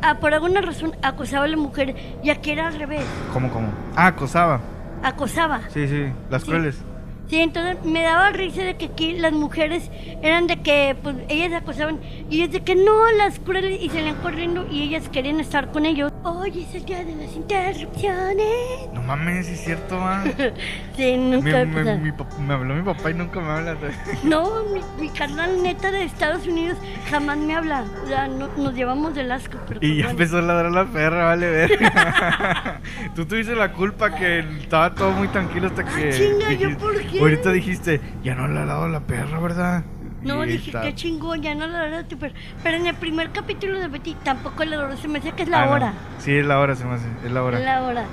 ah, 0.03 0.19
por 0.21 0.33
alguna 0.35 0.61
razón, 0.61 0.93
acosaba 1.03 1.47
a 1.47 1.49
la 1.49 1.57
mujer 1.57 1.97
y 2.23 2.31
aquí 2.31 2.51
era 2.51 2.69
al 2.69 2.79
revés, 2.79 3.03
¿Cómo, 3.33 3.51
cómo? 3.51 3.69
Ah, 3.97 4.09
acosaba. 4.09 4.61
acosaba. 5.03 5.63
Sí, 5.71 5.89
sí, 5.89 6.13
las 6.31 6.43
Sí. 6.43 6.49
crueles. 6.49 6.85
Sí, 7.31 7.39
entonces 7.39 7.77
me 7.85 8.03
daba 8.03 8.31
risa 8.31 8.63
de 8.63 8.77
que 8.77 8.87
aquí 8.87 9.13
las 9.13 9.33
mujeres 9.33 9.89
eran 10.21 10.49
de 10.49 10.57
que 10.63 10.97
pues 11.01 11.15
ellas 11.29 11.53
acosaban 11.53 12.01
y 12.29 12.43
es 12.43 12.51
de 12.51 12.63
que 12.63 12.75
no, 12.75 13.09
las 13.13 13.39
crueles 13.39 13.81
y 13.81 13.89
salían 13.89 14.17
corriendo 14.17 14.67
y 14.69 14.83
ellas 14.83 15.09
querían 15.09 15.39
estar 15.39 15.71
con 15.71 15.87
ellos. 15.87 16.11
Hoy 16.25 16.67
es 16.69 16.75
el 16.75 16.85
día 16.85 17.05
de 17.05 17.15
las 17.15 17.37
interrupciones. 17.37 18.47
No 18.93 19.03
mames, 19.03 19.49
es 19.49 19.61
cierto, 19.65 19.97
va. 19.99 20.25
Sí, 20.97 21.17
nunca. 21.17 21.65
me, 21.65 21.85
sea, 21.85 21.97
mi 21.97 22.11
pap- 22.11 22.37
me 22.39 22.53
habló 22.53 22.75
mi 22.75 22.83
papá 22.83 23.11
y 23.11 23.15
nunca 23.15 23.41
me 23.41 23.47
habla. 23.49 23.77
No, 24.25 24.65
mi, 24.65 24.81
mi 25.01 25.09
carnal 25.11 25.63
neta 25.63 25.91
de 25.93 26.05
Estados 26.05 26.47
Unidos 26.49 26.77
jamás 27.11 27.39
me 27.39 27.55
habla. 27.55 27.85
O 28.05 28.09
sea, 28.09 28.27
no- 28.27 28.49
nos 28.57 28.75
llevamos 28.75 29.15
del 29.15 29.31
asco. 29.31 29.57
Pero 29.69 29.79
Y 29.83 29.87
pues, 29.87 29.91
ya 29.99 30.05
bueno. 30.07 30.11
empezó 30.11 30.39
a 30.39 30.43
ladrar 30.43 30.73
la 30.73 30.85
perra, 30.85 31.25
vale 31.27 31.49
ver. 31.49 31.79
Tú 33.15 33.25
tuviste 33.25 33.55
la 33.55 33.73
culpa 33.73 34.15
que 34.15 34.41
estaba 34.61 34.93
todo 34.95 35.13
muy 35.13 35.29
tranquilo 35.29 35.69
hasta 35.69 35.83
Ah, 35.83 35.97
que. 35.97 36.11
chinga, 36.11 36.53
¿yo 36.53 36.77
por 36.77 37.01
qué? 37.01 37.20
Ahorita 37.21 37.53
dijiste, 37.53 38.01
ya 38.25 38.35
no 38.35 38.49
le 38.49 38.59
ha 38.61 38.65
dado 38.65 38.89
la 38.89 39.01
perra, 39.01 39.39
¿verdad? 39.41 39.83
No, 40.23 40.45
Y 40.45 40.53
dije, 40.53 40.67
está- 40.71 40.83
qué 40.83 40.95
chingón, 40.95 41.41
ya 41.43 41.55
no 41.55 41.67
la 41.67 41.81
verdad, 41.81 42.05
pero, 42.19 42.35
pero 42.63 42.77
en 42.77 42.87
el 42.87 42.95
primer 42.95 43.31
capítulo 43.31 43.79
de 43.79 43.89
Betty 43.89 44.15
tampoco 44.23 44.65
la 44.65 44.79
hora, 44.79 44.97
se 44.97 45.09
me 45.09 45.19
hace 45.19 45.33
que 45.33 45.45
es 45.45 45.49
Ah, 45.49 45.53
la 45.53 45.67
no. 45.67 45.73
hora. 45.73 45.93
Sí, 46.19 46.33
es 46.37 46.45
la 46.47 46.59
hora, 46.61 46.75
se 46.77 46.85
me 46.85 46.95
hace. 46.95 47.07
Es 47.25 47.31
la 47.33 47.43
hora. 47.43 47.59
La 47.59 47.83
hora. 47.83 48.05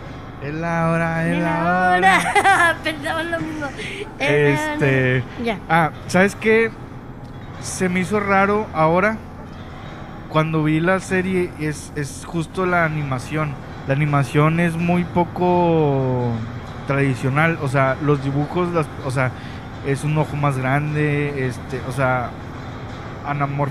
Es 0.43 0.53
la 0.53 0.89
hora, 0.91 1.27
es 1.27 1.35
Es 1.37 1.43
la 1.43 1.61
hora. 1.63 1.97
hora. 1.97 2.75
Pensaba 2.83 3.23
lo 3.23 3.39
mismo. 3.39 3.65
Es 4.19 4.59
Este. 4.59 5.23
Ya. 5.43 5.59
Ah, 5.69 5.91
¿sabes 6.07 6.35
qué? 6.35 6.71
se 7.59 7.89
me 7.89 7.99
hizo 8.01 8.19
raro 8.19 8.67
ahora 8.71 9.17
cuando 10.29 10.63
vi 10.63 10.79
la 10.79 10.99
serie 10.99 11.49
es, 11.59 11.91
es 11.95 12.23
justo 12.25 12.65
la 12.67 12.85
animación. 12.85 13.53
La 13.87 13.93
animación 13.95 14.59
es 14.59 14.75
muy 14.75 15.03
poco 15.05 16.31
tradicional, 16.88 17.60
o 17.62 17.67
sea, 17.67 17.96
los 18.01 18.24
dibujos, 18.24 18.74
las, 18.74 18.88
o 19.06 19.12
sea, 19.12 19.32
es 19.86 20.03
un 20.03 20.17
ojo 20.17 20.36
más 20.36 20.58
grande, 20.58 21.46
este, 21.48 21.79
o 21.88 21.91
sea, 21.91 22.32
anamorf- 23.27 23.70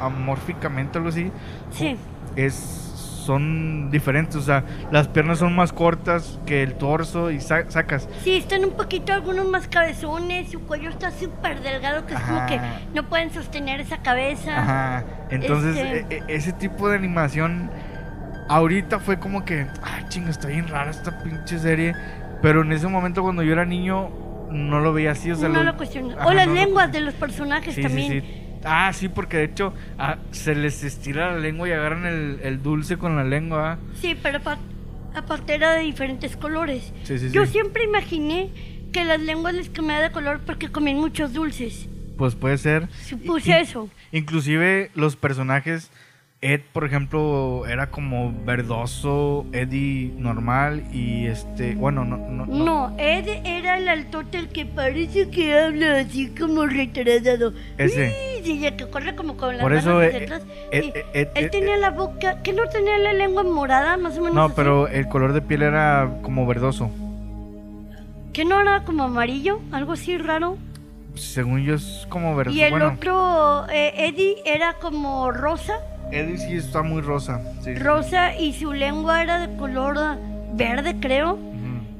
amórficamente 0.00 0.98
algo 0.98 1.10
así, 1.10 1.30
Sí. 1.70 1.96
es 2.36 2.80
son 3.24 3.90
diferentes, 3.90 4.36
o 4.36 4.42
sea, 4.42 4.64
las 4.90 5.08
piernas 5.08 5.38
son 5.38 5.56
más 5.56 5.72
cortas 5.72 6.38
que 6.44 6.62
el 6.62 6.74
torso 6.74 7.30
y 7.30 7.40
sa- 7.40 7.70
sacas. 7.70 8.06
Sí, 8.22 8.36
están 8.36 8.66
un 8.66 8.72
poquito 8.72 9.14
algunos 9.14 9.48
más 9.48 9.66
cabezones, 9.66 10.50
su 10.50 10.60
cuello 10.60 10.90
está 10.90 11.10
súper 11.10 11.62
delgado 11.62 12.04
que 12.04 12.12
es 12.12 12.20
como 12.20 12.44
que 12.44 12.60
no 12.92 13.04
pueden 13.08 13.32
sostener 13.32 13.80
esa 13.80 13.96
cabeza. 14.02 14.58
Ajá. 14.58 15.04
Entonces, 15.30 15.74
Este- 15.74 16.16
e- 16.16 16.22
e- 16.28 16.36
ese 16.36 16.52
tipo 16.52 16.86
de 16.90 16.96
animación 16.96 17.70
ahorita 18.50 18.98
fue 18.98 19.18
como 19.18 19.42
que, 19.46 19.66
ah, 19.82 20.06
chinga, 20.10 20.28
está 20.28 20.48
bien 20.48 20.68
rara 20.68 20.90
esta 20.90 21.22
pinche 21.22 21.58
serie, 21.58 21.94
pero 22.44 22.62
en 22.62 22.72
ese 22.72 22.86
momento 22.88 23.22
cuando 23.22 23.42
yo 23.42 23.52
era 23.52 23.64
niño 23.64 24.10
no 24.52 24.80
lo 24.80 24.92
veía 24.92 25.12
así, 25.12 25.30
o 25.30 25.34
sea, 25.36 25.48
no 25.48 25.62
lo- 25.64 25.72
lo. 25.72 26.10
Ajá, 26.18 26.26
O 26.26 26.32
las 26.32 26.46
no 26.46 26.54
lenguas 26.54 26.92
de 26.92 27.00
los 27.00 27.14
personajes 27.14 27.74
Sí, 27.74 27.82
también. 27.82 28.22
sí. 28.22 28.22
Ah, 28.64 28.92
sí, 28.92 29.08
porque 29.08 29.38
de 29.38 29.44
hecho 29.44 29.72
ah, 29.98 30.16
se 30.30 30.54
les 30.54 30.84
estira 30.84 31.32
la 31.32 31.38
lengua 31.38 31.68
y 31.68 31.72
agarran 31.72 32.06
el, 32.06 32.40
el 32.42 32.62
dulce 32.62 32.96
con 32.96 33.16
la 33.16 33.24
lengua. 33.24 33.78
Sí, 34.00 34.16
pero 34.22 34.38
apa- 34.38 34.58
aparte 35.14 35.54
era 35.54 35.72
de 35.72 35.80
diferentes 35.82 36.36
colores. 36.36 36.92
Yo 37.32 37.46
siempre 37.46 37.84
imaginé 37.84 38.50
que 38.92 39.04
las 39.04 39.20
lenguas 39.20 39.54
les 39.54 39.70
cambiaban 39.70 40.04
de 40.08 40.12
color 40.12 40.40
porque 40.46 40.68
comían 40.68 40.98
muchos 40.98 41.32
dulces. 41.32 41.88
Pues 42.16 42.36
puede 42.36 42.58
ser. 42.58 42.88
Supuse 43.08 43.50
in- 43.50 43.56
eso. 43.56 43.88
Inclusive 44.12 44.90
los 44.94 45.16
personajes, 45.16 45.90
Ed, 46.46 46.60
por 46.74 46.84
ejemplo, 46.84 47.64
era 47.66 47.86
como 47.90 48.30
verdoso, 48.44 49.46
Eddie 49.52 50.12
normal 50.18 50.84
y 50.92 51.24
este, 51.24 51.74
bueno, 51.74 52.04
no, 52.04 52.18
no, 52.18 52.44
no. 52.44 52.64
No, 52.90 52.94
Ed 52.98 53.26
era 53.46 53.78
el 53.78 53.88
altote 53.88 54.36
el 54.36 54.48
que 54.50 54.66
parece 54.66 55.30
que 55.30 55.58
habla 55.58 56.00
así 56.00 56.28
como 56.38 56.66
retrasado. 56.66 57.54
Ese. 57.78 58.42
Sí, 58.44 58.58
ya 58.60 58.76
que 58.76 58.86
corre 58.90 59.16
como 59.16 59.38
con 59.38 59.52
las 59.56 59.62
Por 59.62 59.70
manos 59.72 59.84
eso, 59.86 60.00
hacia 60.00 60.18
atrás. 60.18 60.42
eh, 60.70 60.82
Sí. 60.82 60.92
eh, 60.94 61.04
eh, 61.14 61.30
Él 61.34 61.50
tenía 61.50 61.78
la 61.78 61.88
boca, 61.88 62.42
que 62.42 62.52
no 62.52 62.68
tenía 62.68 62.98
la 62.98 63.14
lengua 63.14 63.42
morada, 63.42 63.96
más 63.96 64.18
o 64.18 64.20
menos. 64.20 64.34
No, 64.34 64.44
así? 64.44 64.52
pero 64.54 64.86
el 64.88 65.08
color 65.08 65.32
de 65.32 65.40
piel 65.40 65.62
era 65.62 66.18
como 66.20 66.46
verdoso. 66.46 66.90
Que 68.34 68.44
no 68.44 68.60
era 68.60 68.84
como 68.84 69.04
amarillo, 69.04 69.60
algo 69.72 69.92
así 69.92 70.18
raro. 70.18 70.58
Según 71.14 71.64
yo 71.64 71.74
es 71.76 72.06
como 72.10 72.36
verdoso. 72.36 72.58
Y 72.58 72.62
el 72.62 72.70
bueno, 72.70 72.92
otro, 72.96 73.66
eh, 73.72 74.08
Eddie, 74.08 74.36
era 74.44 74.74
como 74.74 75.30
rosa. 75.32 75.72
Eddie 76.10 76.38
sí 76.38 76.54
está 76.56 76.82
muy 76.82 77.00
rosa. 77.02 77.40
sí, 77.62 77.74
sí. 77.74 77.74
Rosa 77.76 78.36
y 78.36 78.52
su 78.52 78.72
lengua 78.72 79.22
era 79.22 79.46
de 79.46 79.56
color 79.56 79.96
verde, 80.54 80.96
creo. 81.00 81.38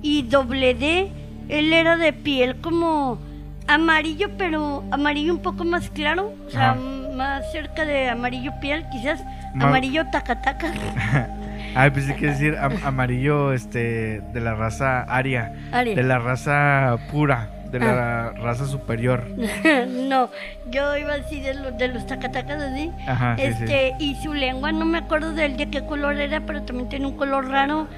Y 0.03 0.23
doble 0.23 0.75
D, 0.75 1.11
él 1.49 1.73
era 1.73 1.97
de 1.97 2.13
piel 2.13 2.57
como 2.61 3.19
amarillo, 3.67 4.29
pero 4.37 4.85
amarillo 4.91 5.33
un 5.33 5.41
poco 5.41 5.65
más 5.65 5.89
claro. 5.91 6.33
O 6.47 6.51
sea, 6.51 6.73
Ajá. 6.73 6.81
más 7.17 7.51
cerca 7.53 7.85
de 7.87 8.11
amarillo 8.11 8.53
piel, 8.61 8.85
quizás. 8.93 9.23
Ma- 9.55 9.69
Amarillo 9.69 10.05
tacataca. 10.11 10.73
Ah, 11.77 11.91
pensé 11.93 12.15
que 12.15 12.27
decir 12.27 12.57
am- 12.61 12.77
amarillo 12.85 13.53
este 13.53 14.21
de 14.33 14.41
la 14.41 14.55
raza 14.55 15.01
aria, 15.03 15.53
Aria. 15.73 15.97
de 15.97 16.03
la 16.05 16.21
raza 16.21 16.97
pura, 17.11 17.49
de 17.79 17.87
la 17.87 18.33
raza 18.33 18.67
superior. 18.67 19.25
no, 19.89 20.31
yo 20.71 20.97
iba 20.97 21.15
así 21.15 21.41
de 21.41 21.55
los, 21.55 21.77
de 21.77 21.89
los 21.89 22.07
tacatacas 22.07 22.63
así. 22.63 22.91
Ajá, 23.07 23.37
sí, 23.37 23.43
sí. 23.43 23.49
este, 23.65 23.93
y 23.99 24.15
su 24.23 24.35
lengua, 24.35 24.73
no 24.73 24.85
me 24.85 24.99
acuerdo 24.99 25.33
del 25.33 25.57
de 25.57 25.71
qué 25.71 25.85
color 25.85 26.17
era, 26.21 26.41
pero 26.41 26.63
también 26.63 26.89
tiene 26.89 27.07
un 27.07 27.17
color 27.17 27.49
raro. 27.49 27.89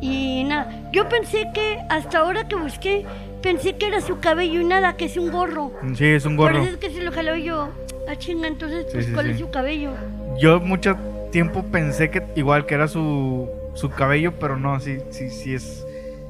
Y 0.00 0.44
nada, 0.44 0.68
yo 0.92 1.08
pensé 1.08 1.48
que, 1.52 1.78
hasta 1.88 2.18
ahora 2.18 2.46
que 2.46 2.54
busqué, 2.54 3.04
pensé 3.42 3.76
que 3.76 3.86
era 3.86 4.00
su 4.00 4.20
cabello 4.20 4.60
y 4.60 4.64
nada, 4.64 4.94
que 4.94 5.06
es 5.06 5.16
un 5.16 5.32
gorro. 5.32 5.72
Sí, 5.94 6.06
es 6.06 6.24
un 6.24 6.36
Por 6.36 6.52
gorro. 6.52 6.64
eso 6.64 6.74
es 6.74 6.78
que 6.78 6.90
se 6.90 7.02
lo 7.02 7.10
jaló 7.10 7.36
yo, 7.36 7.70
ah 8.08 8.16
chinga, 8.16 8.46
entonces, 8.46 8.86
pues, 8.92 9.06
sí, 9.06 9.12
¿cuál 9.12 9.30
es 9.30 9.38
su 9.38 9.50
cabello? 9.50 9.92
Yo 10.38 10.60
mucho 10.60 10.96
tiempo 11.32 11.64
pensé 11.64 12.10
que 12.10 12.22
igual 12.36 12.66
que 12.66 12.74
era 12.74 12.86
su, 12.86 13.48
su 13.74 13.90
cabello, 13.90 14.34
pero 14.38 14.56
no, 14.56 14.78
sí, 14.78 14.98
sí, 15.10 15.30
sí 15.30 15.54
es 15.54 15.84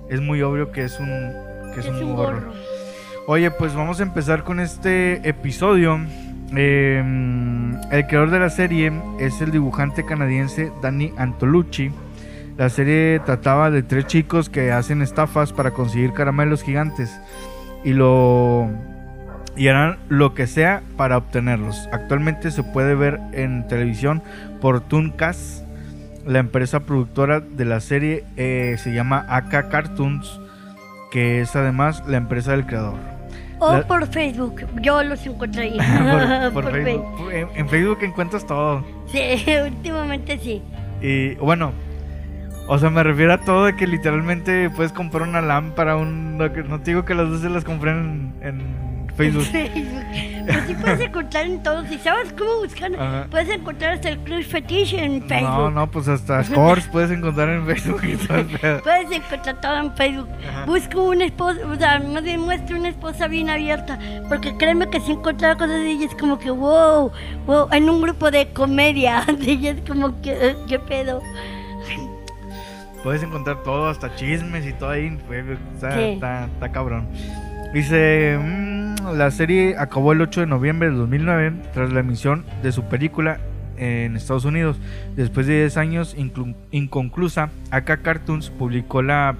es 0.09 0.21
muy 0.21 0.43
obvio 0.43 0.73
que 0.73 0.85
es 0.85 0.99
un 0.99 1.35
que 1.75 1.81
es, 1.81 1.87
un, 1.87 2.17
gorro. 2.17 2.53
Oye, 3.31 3.51
pues 3.51 3.75
vamos 3.75 4.01
a 4.01 4.05
empezar 4.05 4.43
con 4.43 4.59
este 4.59 5.29
episodio. 5.29 6.01
Eh, 6.57 6.99
el 7.91 8.07
creador 8.07 8.31
de 8.31 8.39
la 8.39 8.49
serie 8.49 8.91
es 9.21 9.43
el 9.43 9.51
dibujante 9.51 10.07
canadiense 10.07 10.73
Danny 10.81 11.13
Antolucci. 11.19 11.91
La 12.57 12.71
serie 12.71 13.21
trataba 13.27 13.71
de 13.71 13.83
tres 13.83 14.07
chicos 14.07 14.49
que 14.49 14.73
hacen 14.73 15.03
estafas 15.03 15.53
para 15.53 15.73
conseguir 15.73 16.15
caramelos 16.15 16.63
gigantes 16.63 17.21
y 17.85 17.93
lo 17.93 18.71
y 19.59 19.69
harán 19.69 19.99
lo 20.09 20.33
que 20.33 20.47
sea 20.47 20.83
para 20.97 21.19
obtenerlos. 21.19 21.87
Actualmente 21.93 22.51
se 22.51 22.63
puede 22.63 22.95
ver 22.95 23.21
en 23.33 23.69
televisión 23.69 24.23
por 24.63 24.81
Tooncast. 24.81 25.67
La 26.25 26.39
empresa 26.39 26.81
productora 26.81 27.41
de 27.41 27.67
la 27.67 27.81
serie 27.81 28.25
eh, 28.39 28.77
se 28.79 28.95
llama 28.95 29.27
AK 29.29 29.69
Cartoons, 29.69 30.41
que 31.11 31.43
es 31.43 31.55
además 31.57 32.03
la 32.07 32.17
empresa 32.17 32.53
del 32.53 32.65
creador. 32.65 33.18
O 33.61 33.73
La- 33.73 33.87
por 33.87 34.07
Facebook, 34.07 34.63
yo 34.81 35.03
los 35.03 35.25
encontré 35.27 35.63
ahí. 35.63 35.79
por, 36.53 36.65
por 36.65 36.73
Facebook. 36.85 37.31
En, 37.33 37.49
en 37.55 37.69
Facebook 37.69 37.99
encuentras 38.03 38.47
todo. 38.47 38.85
Sí, 39.07 39.21
últimamente 39.65 40.39
sí. 40.39 40.63
Y 41.01 41.35
bueno, 41.37 41.73
o 42.67 42.79
sea, 42.79 42.91
me 42.91 43.03
refiero 43.03 43.33
a 43.33 43.39
todo 43.39 43.65
de 43.67 43.77
que 43.77 43.87
literalmente 43.87 44.69
puedes 44.71 44.93
comprar 44.93 45.23
una 45.29 45.41
lámpara, 45.41 45.97
un... 45.97 46.37
No 46.39 46.51
te 46.81 46.91
digo 46.91 47.05
que 47.05 47.15
las 47.15 47.29
dos 47.29 47.41
se 47.41 47.49
las 47.49 47.65
compré 47.65 47.93
en, 47.93 48.35
en 48.43 48.98
Facebook. 49.19 49.45
Facebook. 49.53 50.05
Pues 50.47 50.65
sí 50.67 50.75
puedes 50.81 51.01
encontrar 51.01 51.45
en 51.45 51.63
todos. 51.63 51.91
¿Y 51.91 51.99
sabes 51.99 52.33
cómo 52.33 52.57
buscar? 52.63 52.91
Ajá. 52.95 53.27
Puedes 53.31 53.51
encontrar 53.51 53.93
hasta 53.93 54.09
el 54.09 54.19
Club 54.21 54.43
Fetish 54.45 54.95
en 54.95 55.29
Facebook. 55.29 55.51
No, 55.51 55.71
no, 55.71 55.91
pues 55.91 56.09
hasta 56.09 56.43
scores 56.43 56.87
puedes 56.87 57.11
encontrar 57.11 57.51
en 57.51 57.67
Facebook 57.67 58.01
y 58.05 58.17
todo 58.17 58.39
el 58.39 58.47
pedo. 58.61 58.83
Puedes 58.83 59.11
encontrar 59.13 59.61
todo 59.61 59.77
en 59.77 59.95
Facebook. 59.95 60.29
Ajá. 60.49 60.65
Busco 60.65 61.03
una 61.03 61.27
esposa, 61.27 61.61
o 61.71 61.77
sea, 61.77 61.99
más 62.01 62.23
bien 62.23 62.41
una 62.41 62.89
esposa 62.89 63.27
bien 63.27 63.51
abierta. 63.51 63.99
Porque 64.31 64.57
créeme 64.57 64.89
que 64.89 65.01
si 65.01 65.11
he 65.11 65.15
encontrado 65.15 65.59
cosas 65.59 65.77
de 65.83 65.91
ella 65.91 66.07
es 66.07 66.15
como 66.15 66.39
que, 66.39 66.51
wow, 66.51 67.13
wow, 67.47 67.69
en 67.73 67.91
un 67.91 68.01
grupo 68.01 68.31
de 68.31 68.49
comedia. 68.53 69.25
De 69.39 69.51
ella 69.53 69.73
es 69.73 69.81
como 69.87 70.19
que, 70.23 70.57
¿qué 70.67 70.79
pedo? 70.79 71.21
Puedes 73.03 73.23
encontrar 73.23 73.63
todo, 73.63 73.89
hasta 73.89 74.15
chismes 74.17 74.67
y 74.67 74.73
todo 74.73 74.91
ahí 74.91 75.07
en 75.07 75.21
Facebook. 75.21 75.59
Está, 75.75 75.93
Sí. 75.95 76.01
está- 76.15 76.45
está 76.47 76.73
cabrón. 76.73 77.09
Dice, 77.73 78.39
mm, 78.41 78.68
la 79.15 79.31
serie 79.31 79.77
acabó 79.79 80.13
el 80.13 80.21
8 80.21 80.41
de 80.41 80.47
noviembre 80.47 80.91
de 80.91 80.97
2009 80.97 81.53
tras 81.73 81.93
la 81.93 82.01
emisión 82.01 82.45
de 82.63 82.73
su 82.73 82.85
película 82.85 83.41
en 83.77 84.17
Estados 84.17 84.45
Unidos. 84.45 84.79
Después 85.17 85.47
de 85.47 85.61
10 85.61 85.77
años 85.77 86.17
inconclusa, 86.71 87.51
AK 87.71 88.03
Cartoons 88.03 88.51
publicó 88.51 89.03
la 89.03 89.37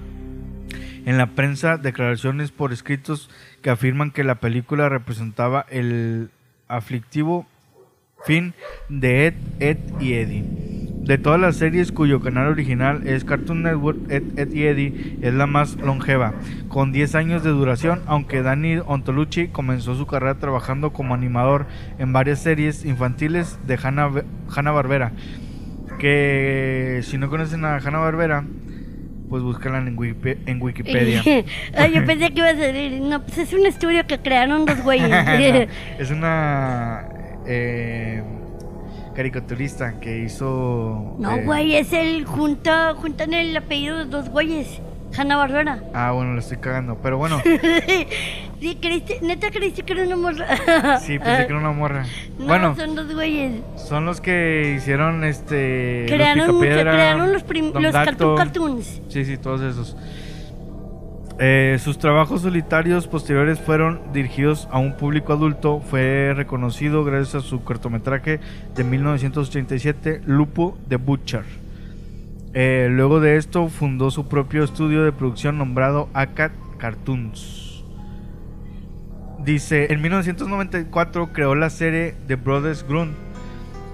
en 1.05 1.17
la 1.17 1.27
prensa 1.27 1.77
declaraciones 1.77 2.51
por 2.51 2.73
escritos 2.73 3.29
que 3.61 3.69
afirman 3.69 4.11
que 4.11 4.23
la 4.23 4.35
película 4.35 4.89
representaba 4.89 5.65
el 5.69 6.29
aflictivo 6.67 7.47
fin 8.25 8.53
de 8.89 9.27
Ed, 9.27 9.33
Ed 9.59 9.77
y 9.99 10.13
Eddie. 10.13 10.69
De 11.09 11.17
todas 11.17 11.39
las 11.39 11.55
series 11.55 11.91
cuyo 11.91 12.19
canal 12.19 12.47
original 12.47 13.07
es 13.07 13.23
Cartoon 13.23 13.63
Network, 13.63 13.97
Ed, 14.11 14.37
Ed 14.37 14.53
y 14.53 14.63
Eddie 14.67 15.17
es 15.23 15.33
la 15.33 15.47
más 15.47 15.75
longeva, 15.77 16.33
con 16.67 16.91
10 16.91 17.15
años 17.15 17.43
de 17.43 17.49
duración, 17.49 18.01
aunque 18.05 18.43
Danny 18.43 18.77
Ontolucci 18.85 19.47
comenzó 19.47 19.95
su 19.95 20.05
carrera 20.05 20.35
trabajando 20.35 20.93
como 20.93 21.15
animador 21.15 21.65
en 21.97 22.13
varias 22.13 22.43
series 22.43 22.85
infantiles 22.85 23.57
de 23.65 23.79
Hanna, 23.81 24.71
Barbera. 24.71 25.13
Que 25.97 26.99
si 27.03 27.17
no 27.17 27.29
conocen 27.29 27.65
a 27.65 27.77
Hanna 27.77 27.97
Barbera, 27.97 28.45
pues 29.29 29.41
búscanla 29.41 29.79
en, 29.79 29.97
en 30.45 30.61
Wikipedia. 30.61 31.23
Ay, 31.75 31.93
yo 31.93 32.05
pensé 32.05 32.31
que 32.31 32.39
iba 32.39 32.49
a 32.49 32.55
salir. 32.55 33.01
No, 33.01 33.23
pues 33.23 33.37
es 33.39 33.53
un 33.53 33.65
estudio 33.65 34.05
que 34.05 34.19
crearon 34.19 34.65
dos 34.65 34.81
güeyes. 34.83 35.09
No, 35.09 35.15
es 35.99 36.11
una 36.11 37.18
eh, 37.49 38.23
caricaturista 39.15 39.99
que 39.99 40.19
hizo. 40.19 41.15
No, 41.19 41.35
eh, 41.35 41.43
güey, 41.43 41.75
es 41.75 41.91
el 41.91 42.25
junta, 42.25 42.93
juntan 42.95 43.33
el 43.33 43.57
apellido 43.57 43.97
de 43.97 44.05
dos 44.05 44.29
güeyes. 44.29 44.79
Hanna 45.17 45.37
Barbera. 45.37 45.83
Ah, 45.93 46.11
bueno, 46.11 46.33
lo 46.33 46.39
estoy 46.39 46.57
cagando. 46.57 46.99
Pero 47.01 47.17
bueno, 47.17 47.41
sí, 48.59 48.77
creíste, 48.79 49.19
neta 49.23 49.49
creíste 49.49 49.81
que 49.81 49.93
era 49.93 50.03
una 50.03 50.15
morra. 50.15 50.99
sí, 50.99 51.17
pensé 51.17 51.47
que 51.47 51.51
era 51.51 51.57
una 51.57 51.71
morra. 51.71 52.05
No, 52.37 52.45
bueno, 52.45 52.75
son 52.75 52.95
dos 52.95 53.11
güeyes. 53.13 53.61
son 53.75 54.05
los 54.05 54.21
que 54.21 54.75
hicieron 54.77 55.23
este. 55.23 56.01
los 56.03 56.11
Crearon, 56.11 56.47
mucho- 56.47 56.59
Picapiedra, 56.59 56.91
crearon 56.91 57.33
los, 57.33 57.43
los. 57.81 57.91
Cartoon 57.91 58.37
Cartoons. 58.37 59.01
Sí, 59.09 59.25
sí, 59.25 59.37
todos 59.37 59.61
esos. 59.61 59.97
Eh, 61.41 61.77
sus 61.79 61.97
trabajos 61.97 62.41
solitarios 62.41 63.07
posteriores 63.07 63.61
fueron 63.61 64.11
dirigidos 64.11 64.67
a 64.71 64.79
un 64.79 64.97
público 64.97 65.31
adulto. 65.31 65.79
Fue 65.79 66.33
reconocido 66.35 67.05
gracias 67.05 67.35
a 67.35 67.47
su 67.47 67.63
cortometraje 67.63 68.41
de 68.75 68.83
1987, 68.83 70.21
Lupo 70.25 70.77
the 70.89 70.97
Butcher. 70.97 71.45
Eh, 72.53 72.89
luego 72.91 73.21
de 73.21 73.37
esto 73.37 73.69
fundó 73.69 74.11
su 74.11 74.27
propio 74.27 74.65
estudio 74.65 75.03
de 75.03 75.13
producción 75.13 75.57
nombrado 75.57 76.09
ACAT 76.13 76.51
Cartoons. 76.77 77.85
Dice, 79.39 79.93
en 79.93 80.01
1994 80.01 81.31
creó 81.31 81.55
la 81.55 81.69
serie 81.69 82.15
The 82.27 82.35
Brothers 82.35 82.85
Grunt 82.85 83.13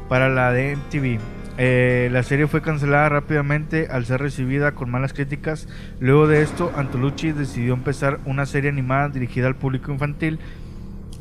para 0.09 0.29
la 0.29 0.51
de 0.51 0.77
MTV. 0.77 1.19
Eh, 1.57 2.09
la 2.11 2.23
serie 2.23 2.47
fue 2.47 2.61
cancelada 2.61 3.07
rápidamente 3.07 3.87
al 3.89 4.05
ser 4.05 4.19
recibida 4.19 4.73
con 4.73 4.89
malas 4.89 5.13
críticas. 5.13 5.67
Luego 5.99 6.27
de 6.27 6.41
esto, 6.41 6.71
Antolucci 6.75 7.31
decidió 7.31 7.73
empezar 7.73 8.19
una 8.25 8.45
serie 8.45 8.69
animada 8.69 9.09
dirigida 9.09 9.47
al 9.47 9.55
público 9.55 9.91
infantil 9.91 10.39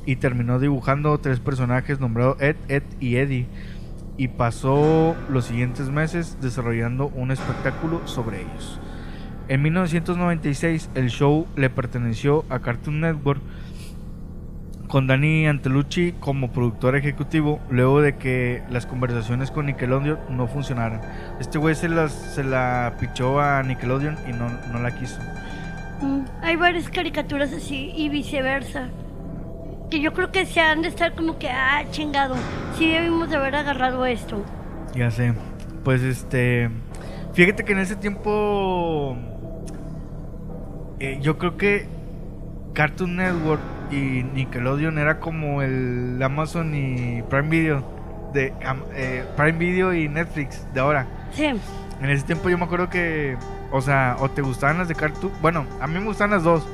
y 0.06 0.16
terminó 0.16 0.58
dibujando 0.58 1.16
tres 1.18 1.40
personajes 1.40 2.00
nombrados 2.00 2.40
Ed, 2.40 2.56
Ed 2.68 2.82
y 2.98 3.16
Eddie. 3.16 3.46
Y 4.16 4.28
pasó 4.28 5.16
los 5.28 5.46
siguientes 5.46 5.90
meses 5.90 6.38
desarrollando 6.40 7.06
un 7.06 7.30
espectáculo 7.30 8.06
sobre 8.06 8.42
ellos. 8.42 8.80
En 9.48 9.62
1996 9.62 10.90
el 10.94 11.10
show 11.10 11.46
le 11.56 11.68
perteneció 11.68 12.44
a 12.48 12.60
Cartoon 12.60 13.00
Network 13.00 13.42
con 14.94 15.08
Danny 15.08 15.48
Antelucci 15.48 16.12
como 16.20 16.52
productor 16.52 16.94
ejecutivo 16.94 17.58
luego 17.68 18.00
de 18.00 18.14
que 18.14 18.62
las 18.70 18.86
conversaciones 18.86 19.50
con 19.50 19.66
Nickelodeon 19.66 20.20
no 20.30 20.46
funcionaran. 20.46 21.00
Este 21.40 21.58
güey 21.58 21.74
se, 21.74 21.88
las, 21.88 22.12
se 22.12 22.44
la 22.44 22.94
pichó 23.00 23.40
a 23.40 23.64
Nickelodeon 23.64 24.16
y 24.28 24.32
no, 24.34 24.48
no 24.72 24.78
la 24.78 24.96
quiso. 24.96 25.18
Mm, 26.00 26.20
hay 26.42 26.54
varias 26.54 26.88
caricaturas 26.88 27.52
así 27.52 27.92
y 27.96 28.08
viceversa. 28.08 28.88
Que 29.90 30.00
yo 30.00 30.12
creo 30.12 30.30
que 30.30 30.46
se 30.46 30.60
han 30.60 30.82
de 30.82 30.90
estar 30.90 31.16
como 31.16 31.40
que, 31.40 31.48
ah, 31.50 31.82
chingado. 31.90 32.36
Sí 32.78 32.88
debimos 32.88 33.28
de 33.30 33.34
haber 33.34 33.56
agarrado 33.56 34.06
esto. 34.06 34.44
Ya 34.94 35.10
sé. 35.10 35.34
Pues 35.82 36.02
este. 36.02 36.70
Fíjate 37.32 37.64
que 37.64 37.72
en 37.72 37.80
ese 37.80 37.96
tiempo. 37.96 39.16
eh, 41.00 41.18
yo 41.20 41.36
creo 41.36 41.56
que 41.56 41.88
Cartoon 42.74 43.16
Network 43.16 43.73
y 43.94 44.24
Nickelodeon 44.34 44.98
era 44.98 45.20
como 45.20 45.62
el 45.62 46.20
Amazon 46.22 46.74
y 46.74 47.22
Prime 47.22 47.48
Video. 47.48 47.94
De 48.32 48.52
eh, 48.94 49.24
Prime 49.36 49.58
Video 49.58 49.94
y 49.94 50.08
Netflix 50.08 50.66
de 50.74 50.80
ahora. 50.80 51.06
Sí. 51.32 51.44
En 51.44 52.10
ese 52.10 52.24
tiempo 52.24 52.50
yo 52.50 52.58
me 52.58 52.64
acuerdo 52.64 52.90
que. 52.90 53.36
O 53.70 53.80
sea, 53.80 54.16
o 54.20 54.28
te 54.28 54.42
gustaban 54.42 54.78
las 54.78 54.88
de 54.88 54.94
Cartoon. 54.94 55.32
Bueno, 55.40 55.66
a 55.80 55.86
mí 55.86 55.98
me 55.98 56.04
gustan 56.04 56.30
las 56.30 56.42
dos. 56.42 56.66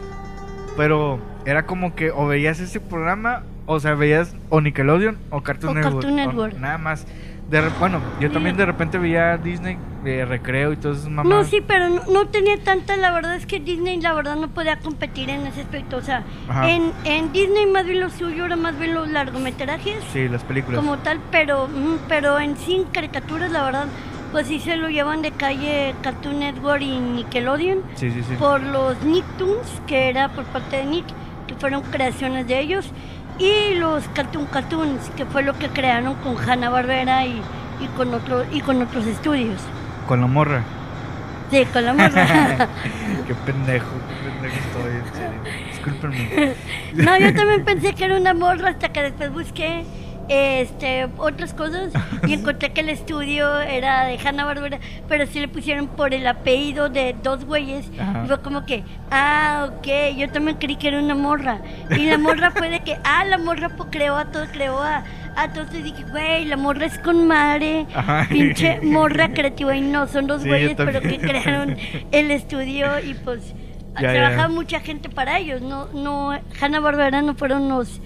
Pero 0.76 1.18
era 1.44 1.66
como 1.66 1.94
que 1.94 2.10
o 2.10 2.26
veías 2.26 2.60
ese 2.60 2.80
programa, 2.80 3.42
o 3.66 3.80
sea, 3.80 3.94
veías 3.94 4.34
o 4.48 4.60
Nickelodeon 4.60 5.18
o 5.30 5.42
Cartoon 5.42 5.72
O 5.72 5.74
Network. 5.74 5.94
Cartoon 5.96 6.12
o 6.12 6.16
Network. 6.26 6.58
nada 6.58 6.78
más. 6.78 7.06
De 7.50 7.60
re- 7.60 7.70
bueno, 7.80 8.00
yo 8.20 8.30
también 8.30 8.56
de 8.56 8.64
repente 8.64 8.96
veía 8.96 9.36
Disney 9.36 9.76
de 10.04 10.24
recreo 10.24 10.72
y 10.72 10.76
todas 10.76 10.98
esas 10.98 11.10
mamás. 11.10 11.26
No, 11.30 11.44
sí, 11.44 11.60
pero 11.66 11.88
no, 11.88 12.00
no 12.06 12.26
tenía 12.28 12.56
tanta, 12.62 12.96
la 12.96 13.10
verdad 13.10 13.34
es 13.34 13.44
que 13.44 13.58
Disney 13.58 14.00
la 14.00 14.12
verdad 14.14 14.36
no 14.36 14.48
podía 14.48 14.78
competir 14.78 15.28
en 15.30 15.44
ese 15.46 15.62
aspecto. 15.62 15.96
O 15.96 16.02
sea, 16.02 16.22
en, 16.64 16.92
en 17.04 17.32
Disney 17.32 17.66
más 17.66 17.84
bien 17.86 18.00
lo 18.00 18.08
suyo 18.10 18.44
era 18.46 18.54
más 18.56 18.78
bien 18.78 18.94
los 18.94 19.08
largometrajes 19.08 19.96
Sí, 20.12 20.28
las 20.28 20.44
películas. 20.44 20.78
como 20.80 20.98
tal, 20.98 21.18
pero, 21.32 21.66
mm, 21.66 21.96
pero 22.08 22.38
en 22.38 22.56
sí 22.56 22.76
en 22.76 22.84
caricaturas 22.84 23.50
la 23.50 23.64
verdad, 23.64 23.86
pues 24.30 24.46
sí 24.46 24.60
se 24.60 24.76
lo 24.76 24.88
llevan 24.88 25.20
de 25.20 25.32
calle 25.32 25.94
Cartoon 26.02 26.38
Network 26.38 26.82
y 26.82 26.98
Nickelodeon 27.00 27.80
Sí, 27.96 28.12
sí, 28.12 28.22
sí. 28.22 28.36
por 28.38 28.62
los 28.62 29.02
Nicktoons, 29.02 29.82
que 29.88 30.08
era 30.08 30.28
por 30.28 30.44
parte 30.44 30.76
de 30.76 30.84
Nick, 30.84 31.06
que 31.48 31.54
fueron 31.56 31.82
creaciones 31.82 32.46
de 32.46 32.60
ellos, 32.60 32.92
y 33.40 33.74
los 33.74 34.06
Cartoon 34.08 34.44
Cartoons, 34.46 35.10
que 35.16 35.24
fue 35.24 35.42
lo 35.42 35.54
que 35.54 35.68
crearon 35.68 36.14
con 36.16 36.36
Hanna 36.38 36.68
Barbera 36.68 37.24
y, 37.24 37.40
y 37.80 37.86
con 37.96 38.12
otro, 38.12 38.44
y 38.52 38.60
con 38.60 38.82
otros 38.82 39.06
estudios. 39.06 39.60
Con 40.06 40.20
la 40.20 40.26
morra. 40.26 40.62
Sí, 41.50 41.64
con 41.72 41.84
la 41.86 41.94
morra. 41.94 42.26
qué 43.26 43.34
pendejo, 43.34 43.86
qué 44.22 44.30
pendejo 44.30 44.56
estoy, 44.56 44.92
en 44.92 45.14
serio. 45.14 45.40
Discúlpenme. 45.70 46.54
No, 46.94 47.18
yo 47.18 47.34
también 47.34 47.64
pensé 47.64 47.94
que 47.94 48.04
era 48.04 48.16
una 48.16 48.34
morra 48.34 48.70
hasta 48.70 48.90
que 48.90 49.02
después 49.02 49.32
busqué 49.32 49.84
este 50.30 51.08
otras 51.18 51.52
cosas 51.54 51.92
y 52.26 52.34
encontré 52.34 52.72
que 52.72 52.82
el 52.82 52.88
estudio 52.88 53.60
era 53.60 54.04
de 54.04 54.16
Hanna 54.18 54.44
Barbera, 54.44 54.78
pero 55.08 55.26
sí 55.26 55.40
le 55.40 55.48
pusieron 55.48 55.88
por 55.88 56.14
el 56.14 56.26
apellido 56.26 56.88
de 56.88 57.16
dos 57.22 57.44
güeyes. 57.44 57.90
Ajá. 57.98 58.22
Y 58.24 58.26
fue 58.28 58.40
como 58.40 58.64
que, 58.64 58.84
ah, 59.10 59.68
ok, 59.72 60.16
yo 60.16 60.30
también 60.30 60.56
creí 60.58 60.76
que 60.76 60.88
era 60.88 61.00
una 61.00 61.14
morra. 61.16 61.60
Y 61.90 62.06
la 62.06 62.16
morra 62.18 62.50
fue 62.52 62.70
de 62.70 62.80
que, 62.80 62.96
ah, 63.04 63.24
la 63.24 63.38
morra 63.38 63.70
creó 63.90 64.16
a 64.16 64.26
todo, 64.26 64.46
creó 64.52 64.80
a, 64.80 65.04
a. 65.36 65.48
Y 65.72 65.82
dije, 65.82 66.04
güey, 66.10 66.44
la 66.44 66.56
morra 66.56 66.86
es 66.86 66.98
con 67.00 67.26
madre, 67.26 67.86
Ajá. 67.94 68.26
pinche 68.30 68.80
morra 68.82 69.32
creativa. 69.32 69.74
Y 69.76 69.80
no, 69.80 70.06
son 70.06 70.26
dos 70.28 70.42
Sí, 70.42 70.48
güeyes, 70.48 70.74
pero 70.76 71.00
que 71.00 71.18
crearon 71.18 71.76
el 72.12 72.30
estudio 72.30 72.86
y 73.00 73.14
pues 73.14 73.52
Ya, 74.00 74.12
trabajaba 74.12 74.42
ya. 74.42 74.54
mucha 74.54 74.80
gente 74.80 75.08
para 75.08 75.38
ellos, 75.38 75.60
no, 75.60 75.86
no, 75.92 76.30
Hanna 76.60 76.78
Barbera 76.80 77.20
no 77.22 77.34
fueron 77.34 77.68
los, 77.68 78.00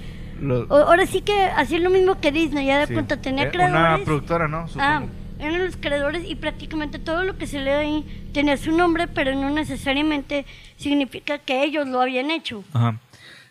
O- 0.52 0.74
ahora 0.76 1.06
sí 1.06 1.20
que 1.22 1.44
hacían 1.56 1.82
lo 1.84 1.90
mismo 1.90 2.20
que 2.20 2.32
Disney, 2.32 2.66
ya 2.66 2.80
de 2.80 2.86
sí. 2.86 2.92
cuenta 2.94 3.16
tenía 3.20 3.44
Eh, 3.44 3.50
creadores, 3.50 3.80
Una 3.96 4.04
productora, 4.04 4.48
¿no? 4.48 4.66
ah, 4.78 5.02
eran 5.38 5.64
los 5.64 5.76
creadores 5.76 6.22
y 6.28 6.36
prácticamente 6.36 6.98
todo 6.98 7.24
lo 7.24 7.36
que 7.36 7.46
se 7.46 7.60
lee 7.60 7.70
ahí 7.70 8.28
tenía 8.32 8.56
su 8.56 8.76
nombre, 8.76 9.08
pero 9.08 9.34
no 9.34 9.50
necesariamente 9.50 10.46
significa 10.76 11.38
que 11.38 11.64
ellos 11.64 11.86
lo 11.88 12.00
habían 12.00 12.30
hecho. 12.30 12.64
Ajá. 12.72 12.98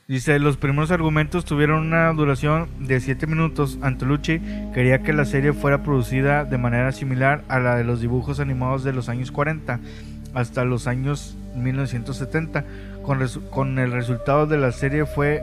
Dice, 0.08 0.38
los 0.38 0.58
primeros 0.58 0.92
argumentos 0.92 1.46
tuvieron 1.46 1.80
una 1.88 2.12
duración 2.12 2.68
de 2.80 3.00
7 3.00 3.26
minutos. 3.26 3.80
Antolucci 3.82 4.42
quería 4.74 5.00
que 5.02 5.14
la 5.14 5.24
serie 5.24 5.54
fuera 5.54 5.82
producida 5.82 6.44
de 6.44 6.58
manera 6.58 6.92
similar 6.92 7.44
a 7.48 7.60
la 7.60 7.76
de 7.78 7.86
los 7.86 8.02
dibujos 8.02 8.42
animados 8.42 8.84
de 8.84 8.92
los 8.92 9.08
años 9.08 9.32
40 9.32 9.80
hasta 10.34 10.66
los 10.66 10.88
años 10.88 11.38
1970. 11.56 12.66
Con, 13.04 13.26
con 13.50 13.80
el 13.80 13.92
resultado 13.94 14.46
de 14.46 14.58
la 14.58 14.72
serie 14.74 15.06
fue 15.06 15.42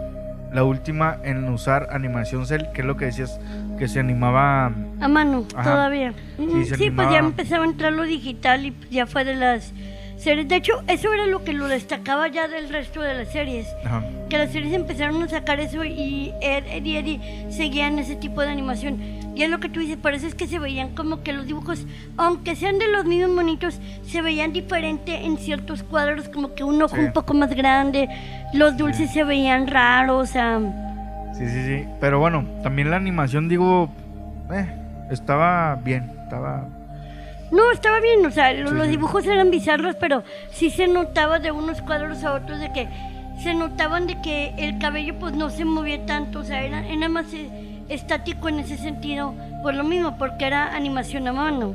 la 0.53 0.65
última 0.65 1.19
en 1.23 1.49
usar 1.49 1.89
animación 1.93 2.47
cel, 2.47 2.69
que 2.73 2.81
es 2.81 2.87
lo 2.87 2.97
que 2.97 3.07
decías, 3.07 3.39
que 3.79 3.89
se 3.89 4.01
animaba... 4.01 4.73
A 5.01 5.09
mano, 5.09 5.47
Ajá. 5.55 5.71
todavía. 5.71 6.13
Sí, 6.77 6.91
pues 6.91 7.11
ya 7.11 7.19
empezaba 7.19 7.65
a 7.65 7.69
entrar 7.69 7.93
lo 7.93 8.03
digital 8.05 8.67
y 8.67 8.75
ya 8.91 9.07
fue 9.07 9.25
de 9.25 9.35
las 9.37 9.73
series. 10.19 10.49
De 10.49 10.57
hecho, 10.57 10.83
eso 10.87 11.13
era 11.13 11.27
lo 11.27 11.45
que 11.45 11.53
lo 11.53 11.69
destacaba 11.69 12.29
ya 12.29 12.49
del 12.49 12.69
resto 12.69 13.01
de 13.01 13.15
las 13.15 13.33
series. 13.33 13.67
Ajá. 13.85 14.03
que 14.29 14.39
las 14.39 14.53
series 14.53 14.73
empezaron 14.75 15.21
a 15.23 15.29
sacar 15.29 15.59
eso 15.61 15.85
y 15.85 16.33
Ed, 16.41 16.65
Ed 16.71 16.85
y 16.85 16.97
Eddie 16.97 17.47
seguían 17.51 17.99
ese 17.99 18.15
tipo 18.17 18.41
de 18.43 18.49
animación. 18.49 19.01
Y 19.41 19.43
es 19.43 19.49
lo 19.49 19.59
que 19.59 19.71
tú 19.71 19.81
dices, 19.81 19.97
por 19.97 20.13
eso 20.13 20.27
es 20.27 20.35
que 20.35 20.47
se 20.47 20.59
veían 20.59 20.91
como 20.95 21.23
que 21.23 21.33
los 21.33 21.47
dibujos, 21.47 21.87
aunque 22.19 22.57
sean 22.57 22.79
de 22.79 22.89
los 22.89 23.07
mismos 23.07 23.31
monitos, 23.35 23.81
se 24.07 24.21
veían 24.21 24.53
diferente 24.53 25.25
en 25.25 25.39
ciertos 25.39 25.83
cuadros, 25.83 26.29
como 26.29 26.55
que 26.55 26.63
un 26.63 26.83
ojo 26.83 26.95
Sí. 26.95 27.01
un 27.01 27.13
poco 27.15 27.33
más 27.33 27.49
grande, 27.55 28.11
los 28.53 28.77
dulces 28.77 29.11
se 29.11 29.25
veían 29.25 29.67
raros, 29.67 30.29
o 30.29 30.31
sea, 30.31 30.61
Sí, 31.39 31.49
sí, 31.49 31.65
sí. 31.65 31.85
Pero 32.01 32.19
bueno, 32.19 32.45
también 32.63 32.91
la 32.91 32.97
animación, 32.97 33.49
digo, 33.49 33.89
eh, 34.53 34.67
estaba 35.11 35.77
bien, 35.77 36.11
estaba... 36.23 36.69
no, 37.51 37.71
estaba 37.73 37.99
bien, 38.01 38.27
o 38.27 38.31
sea, 38.31 38.51
Sí, 38.53 38.59
los 38.59 38.89
dibujos 38.89 39.25
eran 39.27 39.51
bizarros, 39.51 39.97
pero 39.97 40.23
sí 40.51 40.69
se 40.69 40.87
notaba 40.87 41.39
de 41.39 41.51
unos 41.51 41.81
cuadros 41.81 42.25
a 42.25 42.35
otros 42.35 42.61
de 42.61 42.71
que 42.75 42.89
se 43.43 43.55
notaban 43.55 44.07
de 44.07 44.21
que 44.21 44.53
el 44.59 44.79
cabello 44.79 45.15
pues 45.19 45.35
no 45.35 45.49
se 45.49 45.65
movía 45.65 46.05
tanto, 46.05 46.41
o 46.41 46.45
sea, 46.45 46.63
era, 46.63 46.87
era 46.87 47.09
más 47.09 47.33
eh, 47.33 47.49
estático 47.91 48.49
en 48.49 48.61
ese 48.61 48.77
sentido, 48.77 49.35
por 49.63 49.75
lo 49.75 49.85
mismo, 49.85 50.17
porque 50.19 50.47
era 50.47 50.75
animación 50.75 51.27
a 51.29 51.33
mano. 51.33 51.75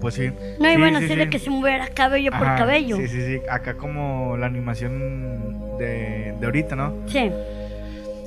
Pues 0.00 0.14
sí. 0.14 0.30
No 0.60 0.66
Sí, 0.68 0.74
iban 0.74 0.94
a 0.94 1.00
sí, 1.00 1.04
hacerle 1.06 1.24
sí. 1.24 1.30
que 1.30 1.38
se 1.40 1.50
moviera 1.50 1.88
cabello 1.88 2.30
por 2.30 2.46
cabello. 2.56 2.96
Sí, 2.96 3.08
sí, 3.08 3.20
sí. 3.26 3.40
Acá 3.50 3.74
como 3.74 4.36
la 4.36 4.46
animación 4.46 5.76
de, 5.78 6.34
de 6.38 6.46
ahorita, 6.46 6.76
¿no? 6.76 6.94
Sí. 7.06 7.30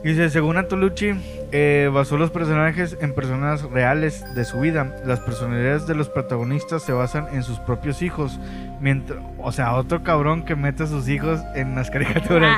Dice, 0.04 0.32
según 0.32 0.58
Antolucci, 0.58 1.12
eh, 1.52 1.88
basó 1.94 2.18
los 2.18 2.32
personajes 2.32 2.98
en 3.02 3.14
personas 3.14 3.62
reales 3.62 4.26
de 4.34 4.46
su 4.46 4.60
vida. 4.60 4.96
Las 5.06 5.20
personalidades 5.20 5.86
de 5.86 5.94
los 5.94 6.10
protagonistas 6.10 6.82
se 6.82 6.92
basan 6.92 7.28
en 7.34 7.44
sus 7.44 7.60
propios 7.60 8.02
hijos. 8.02 8.40
Mientras, 8.80 9.20
o 9.38 9.52
sea, 9.52 9.76
otro 9.76 10.02
cabrón 10.02 10.44
que 10.44 10.56
mete 10.56 10.84
a 10.84 10.88
sus 10.88 11.08
hijos 11.08 11.40
en 11.54 11.76
las 11.76 11.92
caricaturas. 11.92 12.58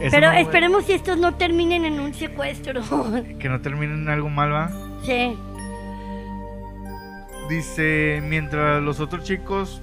Eso 0.00 0.10
pero 0.10 0.28
no- 0.32 0.38
esperemos 0.38 0.84
que 0.84 0.94
estos 0.94 1.18
no 1.18 1.34
terminen 1.34 1.84
en 1.84 2.00
un 2.00 2.14
secuestro. 2.14 2.80
Que 3.38 3.50
no 3.50 3.60
terminen 3.60 4.02
en 4.04 4.08
algo 4.08 4.30
mal, 4.30 4.50
¿va? 4.52 4.70
sí. 5.04 5.36
Dice, 7.48 8.22
mientras 8.26 8.82
los 8.82 8.98
otros 8.98 9.22
chicos 9.24 9.80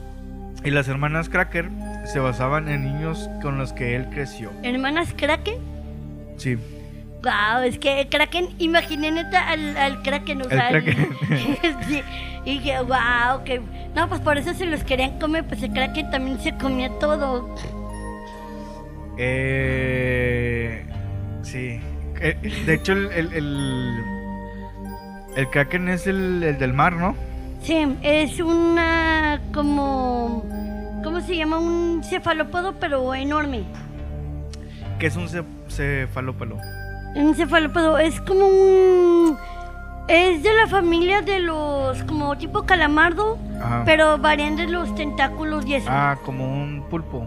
y 0.65 0.71
las 0.71 0.87
hermanas 0.89 1.29
Cracker 1.29 1.69
se 2.05 2.19
basaban 2.19 2.67
en 2.67 2.83
niños 2.83 3.29
con 3.41 3.57
los 3.57 3.71
que 3.71 3.95
él 3.95 4.07
creció. 4.09 4.51
Hermanas 4.63 5.13
Kraken. 5.15 5.55
Sí. 6.37 6.55
Wow, 7.23 7.61
es 7.65 7.79
que 7.79 8.07
Kraken, 8.09 8.49
imaginé 8.59 9.09
neta 9.11 9.47
al, 9.49 9.77
al 9.77 10.01
Kraken, 10.03 10.41
o 10.41 10.43
El 10.45 10.49
sea, 10.49 10.67
al- 10.67 10.83
Kraken. 10.83 11.09
sí, 11.87 12.01
y 12.45 12.59
dije, 12.59 12.79
wow, 12.81 13.43
que. 13.45 13.61
No, 13.95 14.09
pues 14.09 14.19
por 14.21 14.37
eso 14.37 14.53
se 14.53 14.65
los 14.65 14.83
querían 14.83 15.19
comer, 15.19 15.45
pues 15.47 15.63
el 15.63 15.71
Kraken 15.71 16.09
también 16.11 16.39
se 16.41 16.53
comía 16.57 16.89
todo. 16.99 17.55
Eh, 19.17 20.83
sí. 21.43 21.79
Eh, 22.19 22.63
de 22.65 22.73
hecho, 22.73 22.93
el, 22.93 23.11
el, 23.11 23.33
el, 23.33 24.03
el 25.35 25.49
Kraken 25.49 25.89
es 25.89 26.07
el, 26.07 26.43
el 26.43 26.57
del 26.57 26.73
mar, 26.73 26.93
¿no? 26.93 27.15
Sí, 27.61 27.85
es 28.01 28.39
una 28.39 29.39
como... 29.53 30.43
¿Cómo 31.03 31.19
se 31.21 31.35
llama? 31.35 31.57
Un 31.59 32.01
cefalópodo, 32.03 32.75
pero 32.79 33.13
enorme. 33.13 33.63
Que 34.99 35.07
es 35.07 35.15
un 35.17 35.27
ce- 35.27 35.43
cefalópalo. 35.73 36.57
Un 37.15 37.35
cefalópodo 37.35 37.97
es 37.97 38.19
como 38.21 38.45
un... 38.47 39.37
Es 40.07 40.43
de 40.43 40.53
la 40.53 40.67
familia 40.67 41.21
de 41.21 41.39
los... 41.39 42.03
como 42.03 42.37
tipo 42.37 42.63
calamardo, 42.63 43.37
Ajá. 43.61 43.83
pero 43.85 44.17
varían 44.17 44.55
de 44.55 44.67
los 44.67 44.93
tentáculos 44.95 45.65
y 45.65 45.75
eso. 45.75 45.87
Ah, 45.89 46.17
como 46.25 46.45
un 46.45 46.83
pulpo. 46.89 47.25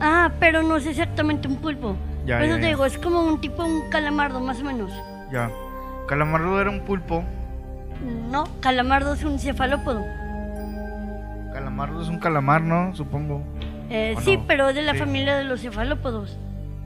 Ah, 0.00 0.30
pero 0.40 0.62
no 0.62 0.76
es 0.76 0.86
exactamente 0.86 1.46
un 1.48 1.56
pulpo. 1.56 1.96
Ya, 2.26 2.38
Por 2.38 2.46
eso 2.46 2.54
ya, 2.56 2.60
te 2.60 2.62
ya. 2.62 2.68
digo, 2.68 2.84
es 2.86 2.98
como 2.98 3.20
un 3.20 3.40
tipo 3.40 3.64
un 3.64 3.88
calamardo, 3.90 4.40
más 4.40 4.60
o 4.60 4.64
menos. 4.64 4.90
Ya. 5.32 5.50
Calamardo 6.08 6.60
era 6.60 6.70
un 6.70 6.80
pulpo. 6.80 7.22
No, 8.30 8.44
calamardo 8.60 9.14
es 9.14 9.22
un 9.24 9.38
cefalópodo. 9.38 10.04
Calamardo 11.52 12.02
es 12.02 12.08
un 12.08 12.18
calamar, 12.18 12.60
¿no? 12.62 12.94
Supongo. 12.94 13.42
Eh, 13.88 14.14
¿O 14.16 14.20
sí, 14.20 14.36
no? 14.36 14.44
pero 14.46 14.68
es 14.68 14.74
de 14.74 14.82
la 14.82 14.92
Sí. 14.92 14.98
familia 14.98 15.36
de 15.36 15.44
los 15.44 15.60
cefalópodos. 15.62 16.36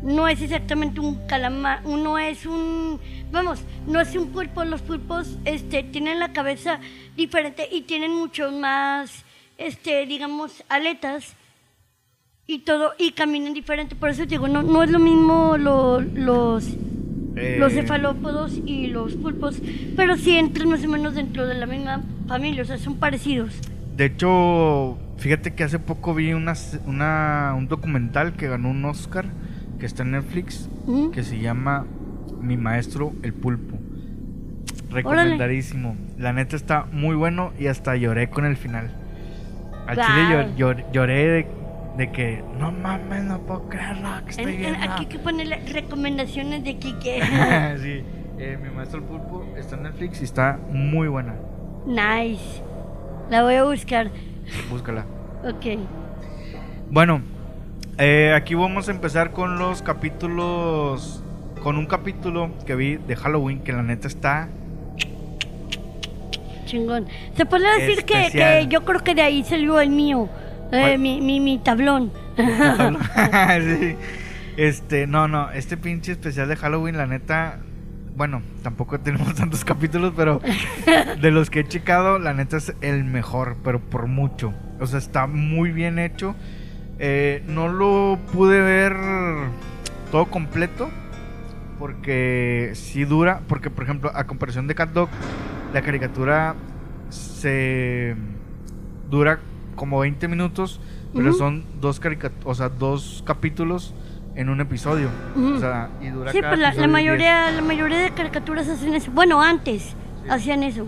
No 0.03 0.29
es 0.29 0.41
exactamente 0.41 1.01
un 1.01 1.27
calamar, 1.27 1.81
uno 1.85 2.19
es 2.19 2.47
un, 2.47 2.99
vamos, 3.31 3.61
no 3.87 4.01
es 4.01 4.15
un 4.17 4.29
pulpo. 4.29 4.65
Los 4.65 4.81
pulpos, 4.83 5.37
este, 5.45 5.83
tienen 5.83 6.19
la 6.19 6.33
cabeza 6.33 6.81
diferente 7.17 7.69
y 7.71 7.83
tienen 7.83 8.13
mucho 8.15 8.51
más, 8.51 9.25
este, 9.59 10.07
digamos, 10.07 10.65
aletas 10.71 11.35
y 12.47 12.61
todo 12.61 12.93
y 12.99 13.13
caminan 13.13 13.53
diferente. 13.55 13.95
Por 13.95 14.09
eso 14.09 14.25
digo, 14.27 14.49
no, 14.49 14.63
no 14.63 14.83
es 14.83 14.91
lo 14.91 14.99
mismo 14.99 15.57
lo- 15.59 16.01
los 16.01 16.67
Eh, 17.37 17.57
los 17.61 17.73
cefalópodos 17.73 18.59
y 18.67 18.89
los 18.89 19.15
pulpos, 19.15 19.63
pero 19.97 20.17
sí 20.17 20.37
entran 20.37 20.69
más 20.69 20.85
o 20.85 20.89
menos 20.89 21.15
dentro 21.15 21.47
de 21.47 21.55
la 21.55 21.65
misma 21.67 22.03
familia, 22.27 22.63
o 22.63 22.67
sea, 22.67 22.77
son 22.77 22.97
parecidos. 22.97 23.55
De 23.97 24.07
hecho, 24.07 24.99
fíjate 25.19 25.55
que 25.55 25.63
hace 25.63 25.79
poco 25.79 26.13
vi 26.13 26.33
una, 26.33 26.55
una- 26.87 27.55
un 27.57 27.69
documental 27.69 28.33
que 28.35 28.49
ganó 28.49 28.71
un 28.71 28.85
Oscar, 28.85 29.27
que 29.81 29.87
está 29.87 30.03
en 30.05 30.12
Netflix, 30.12 30.69
que 31.12 31.23
se 31.25 31.38
llama 31.40 31.87
Mi 32.40 32.57
Maestro 32.57 33.12
el 33.23 33.33
Pulpo. 33.33 33.77
Recomendadísimo. 34.90 35.97
La 36.19 36.33
neta 36.33 36.57
está 36.57 36.87
muy 36.93 37.14
bueno 37.16 37.53
y 37.59 37.66
hasta 37.69 37.97
lloré 37.97 38.29
con 38.31 38.45
el 38.45 38.57
final. 38.57 38.90
Al 39.87 39.97
Wow. 39.97 40.05
chile 40.05 40.23
llor- 40.29 40.57
llor- 40.57 40.93
lloré 40.93 41.27
de, 41.29 41.47
de 41.97 42.12
que, 42.12 42.45
no 42.59 42.71
mames, 42.73 43.25
no 43.25 43.40
puedo 43.40 43.69
creerlo, 43.69 44.09
que 44.25 44.31
estoy 44.31 44.45
En- 44.45 44.51
en- 44.51 44.59
viendo". 44.61 44.79
aquí 44.81 45.01
hay 45.05 45.07
que 45.07 45.19
ponerle 45.19 45.57
recomendaciones 45.73 46.62
de 46.64 46.77
Kike. 46.77 47.21
sí, 47.83 48.03
eh, 48.38 48.59
Mi 48.62 48.71
Maestro 48.71 48.99
el 49.01 49.05
Pulpo 49.07 49.47
está 49.57 49.77
en 49.77 49.85
Netflix 49.85 50.21
y 50.21 50.25
está 50.25 50.59
muy 50.73 51.09
buena. 51.09 51.35
nice. 51.87 52.62
La 53.31 53.43
voy 53.45 53.55
a 53.55 53.64
buscar. 53.64 54.11
Búscala. 54.71 55.05
Ok. 55.45 55.79
Bueno, 56.90 57.23
eh, 58.01 58.33
aquí 58.35 58.55
vamos 58.55 58.89
a 58.89 58.91
empezar 58.91 59.33
con 59.33 59.59
los 59.59 59.83
capítulos. 59.83 61.23
Con 61.63 61.77
un 61.77 61.87
capítulo 61.87 62.51
que 62.65 62.75
vi 62.75 62.97
de 62.97 63.17
Halloween 63.17 63.61
que 63.61 63.73
la 63.73 63.83
neta 63.83 64.09
está. 64.09 64.49
Chingón. 66.65 67.07
Se 67.37 67.45
puede 67.45 67.81
decir 67.81 68.05
que, 68.05 68.31
que 68.33 68.67
yo 68.71 68.85
creo 68.85 69.05
que 69.05 69.15
de 69.15 69.23
ahí 69.23 69.45
salió 69.45 69.81
el 69.81 69.91
mío. 69.91 70.29
eh, 70.73 70.97
mi, 70.97 71.21
mi, 71.21 71.41
mi 71.41 71.59
tablón. 71.59 72.13
sí. 72.37 73.97
Este, 74.57 75.07
no, 75.07 75.29
no, 75.29 75.51
este 75.51 75.77
pinche 75.77 76.13
especial 76.13 76.49
de 76.49 76.57
Halloween, 76.57 76.97
la 76.97 77.07
neta. 77.07 77.59
Bueno, 78.17 78.43
tampoco 78.63 79.01
tenemos 79.01 79.35
tantos 79.37 79.65
capítulos, 79.65 80.13
pero 80.17 80.41
de 81.21 81.31
los 81.31 81.51
que 81.51 81.61
he 81.61 81.69
checado, 81.69 82.19
la 82.19 82.35
neta 82.35 82.57
es 82.57 82.75
el 82.81 83.05
mejor, 83.05 83.57
pero 83.65 83.81
por 83.81 84.07
mucho. 84.07 84.55
O 84.81 84.87
sea, 84.87 84.99
está 84.99 85.27
muy 85.27 85.73
bien 85.73 85.99
hecho. 85.99 86.35
Eh, 87.03 87.43
no 87.47 87.69
lo 87.69 88.19
pude 88.33 88.61
ver 88.61 88.95
todo 90.13 90.27
completo, 90.27 90.91
porque 91.79 92.73
sí 92.75 93.05
dura, 93.05 93.41
porque 93.49 93.71
por 93.71 93.85
ejemplo, 93.85 94.13
a 94.15 94.25
comparación 94.25 94.67
de 94.67 94.75
Cat 94.75 94.91
Dog, 94.93 95.09
la 95.73 95.81
caricatura 95.81 96.55
se 97.09 98.15
dura 99.11 99.39
como 99.77 99.99
20 100.01 100.29
minutos, 100.29 100.79
pero 101.15 101.33
son 101.33 101.65
dos 101.81 102.01
o 102.45 102.55
sea, 102.55 102.69
dos 102.69 103.25
capítulos 103.27 103.95
en 104.35 104.51
un 104.51 104.61
episodio. 104.61 105.09
Ujú. 105.35 105.55
O 105.55 105.59
sea, 105.59 105.89
y 106.03 106.09
dura 106.09 106.33
Sí, 106.33 106.41
cada 106.41 106.51
pues 106.53 106.61
la, 106.61 106.69
la 106.69 106.73
episodio 106.75 106.89
10. 106.89 106.93
mayoría, 106.93 107.51
la 107.51 107.63
mayoría 107.63 107.99
de 107.99 108.11
caricaturas 108.11 108.69
hacen 108.69 108.95
eso. 108.95 109.11
Bueno, 109.11 109.41
antes 109.43 109.95
hacían 110.29 110.63
eso. 110.63 110.87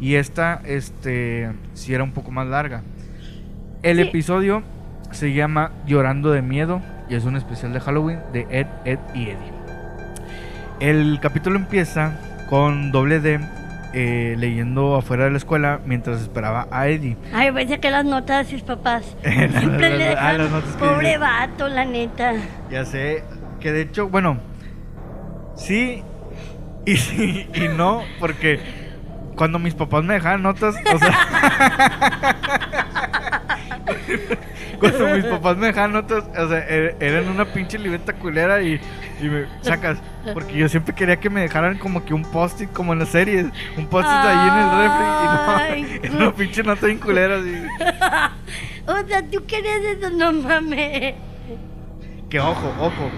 Y 0.00 0.16
esta, 0.16 0.60
este, 0.64 1.50
sí 1.74 1.94
era 1.94 2.02
un 2.04 2.12
poco 2.12 2.30
más 2.32 2.46
larga. 2.48 2.82
El 3.82 3.96
Sí. 3.98 4.02
episodio 4.02 4.62
se 5.10 5.32
llama 5.32 5.72
Llorando 5.86 6.30
de 6.30 6.42
Miedo 6.42 6.80
y 7.08 7.14
es 7.14 7.24
un 7.24 7.36
especial 7.36 7.72
de 7.72 7.80
Halloween 7.80 8.20
de 8.32 8.46
Ed, 8.50 8.66
Ed 8.84 8.98
y 9.14 9.24
Eddie. 9.24 9.52
El 10.80 11.18
capítulo 11.20 11.56
empieza 11.56 12.18
con 12.48 12.92
doble 12.92 13.20
D 13.20 13.40
eh, 13.94 14.36
leyendo 14.38 14.96
afuera 14.96 15.24
de 15.24 15.30
la 15.30 15.38
escuela 15.38 15.80
mientras 15.84 16.20
esperaba 16.20 16.68
a 16.70 16.88
Eddie. 16.88 17.16
Ay, 17.32 17.50
pensé 17.52 17.80
que 17.80 17.90
las 17.90 18.04
notas 18.04 18.46
de 18.46 18.52
sus 18.52 18.62
papás. 18.62 19.16
Siempre 19.22 19.96
le 19.96 20.08
ah, 20.08 20.10
dejan. 20.10 20.38
las 20.38 20.50
notas 20.50 20.72
que 20.72 20.78
Pobre 20.78 21.06
dice. 21.06 21.18
vato, 21.18 21.68
la 21.68 21.84
neta. 21.84 22.34
Ya 22.70 22.84
sé 22.84 23.24
que 23.60 23.72
de 23.72 23.82
hecho, 23.82 24.08
bueno, 24.08 24.38
sí 25.56 26.02
y 26.84 26.96
sí 26.98 27.48
y 27.54 27.68
no, 27.68 28.02
porque 28.20 28.60
cuando 29.36 29.58
mis 29.58 29.74
papás 29.74 30.04
me 30.04 30.14
dejaban 30.14 30.42
notas, 30.42 30.74
o 30.94 30.98
sea, 30.98 31.26
cuando 34.78 35.08
mis 35.16 35.24
papás 35.24 35.56
me 35.56 35.66
dejaban 35.68 35.92
notas, 35.92 36.24
o 36.38 36.48
sea, 36.48 36.68
er- 36.68 36.96
eran 37.00 37.28
una 37.28 37.44
pinche 37.46 37.78
libreta 37.78 38.12
culera 38.14 38.62
y, 38.62 38.80
y 39.20 39.24
me 39.24 39.46
sacas, 39.62 39.98
porque 40.34 40.56
yo 40.56 40.68
siempre 40.68 40.94
quería 40.94 41.18
que 41.18 41.30
me 41.30 41.40
dejaran 41.42 41.78
como 41.78 42.04
que 42.04 42.14
un 42.14 42.22
post-it 42.22 42.70
como 42.72 42.92
en 42.92 43.00
las 43.00 43.08
series, 43.10 43.46
un 43.76 43.86
post-it 43.86 44.10
ahí 44.12 44.48
en 44.48 44.54
el 44.58 44.70
refri 44.82 46.08
y 46.08 46.10
no, 46.10 46.16
era 46.16 46.16
una 46.28 46.34
pinche 46.36 46.62
nota 46.62 46.86
bien 46.86 46.98
culera 46.98 47.36
así. 47.38 47.54
O 48.90 49.06
sea, 49.06 49.22
tú 49.22 49.44
querías 49.46 49.80
eso, 49.82 50.08
no 50.08 50.32
mames. 50.32 51.14
Que 52.30 52.40
ojo, 52.40 52.72
ojo. 52.80 53.10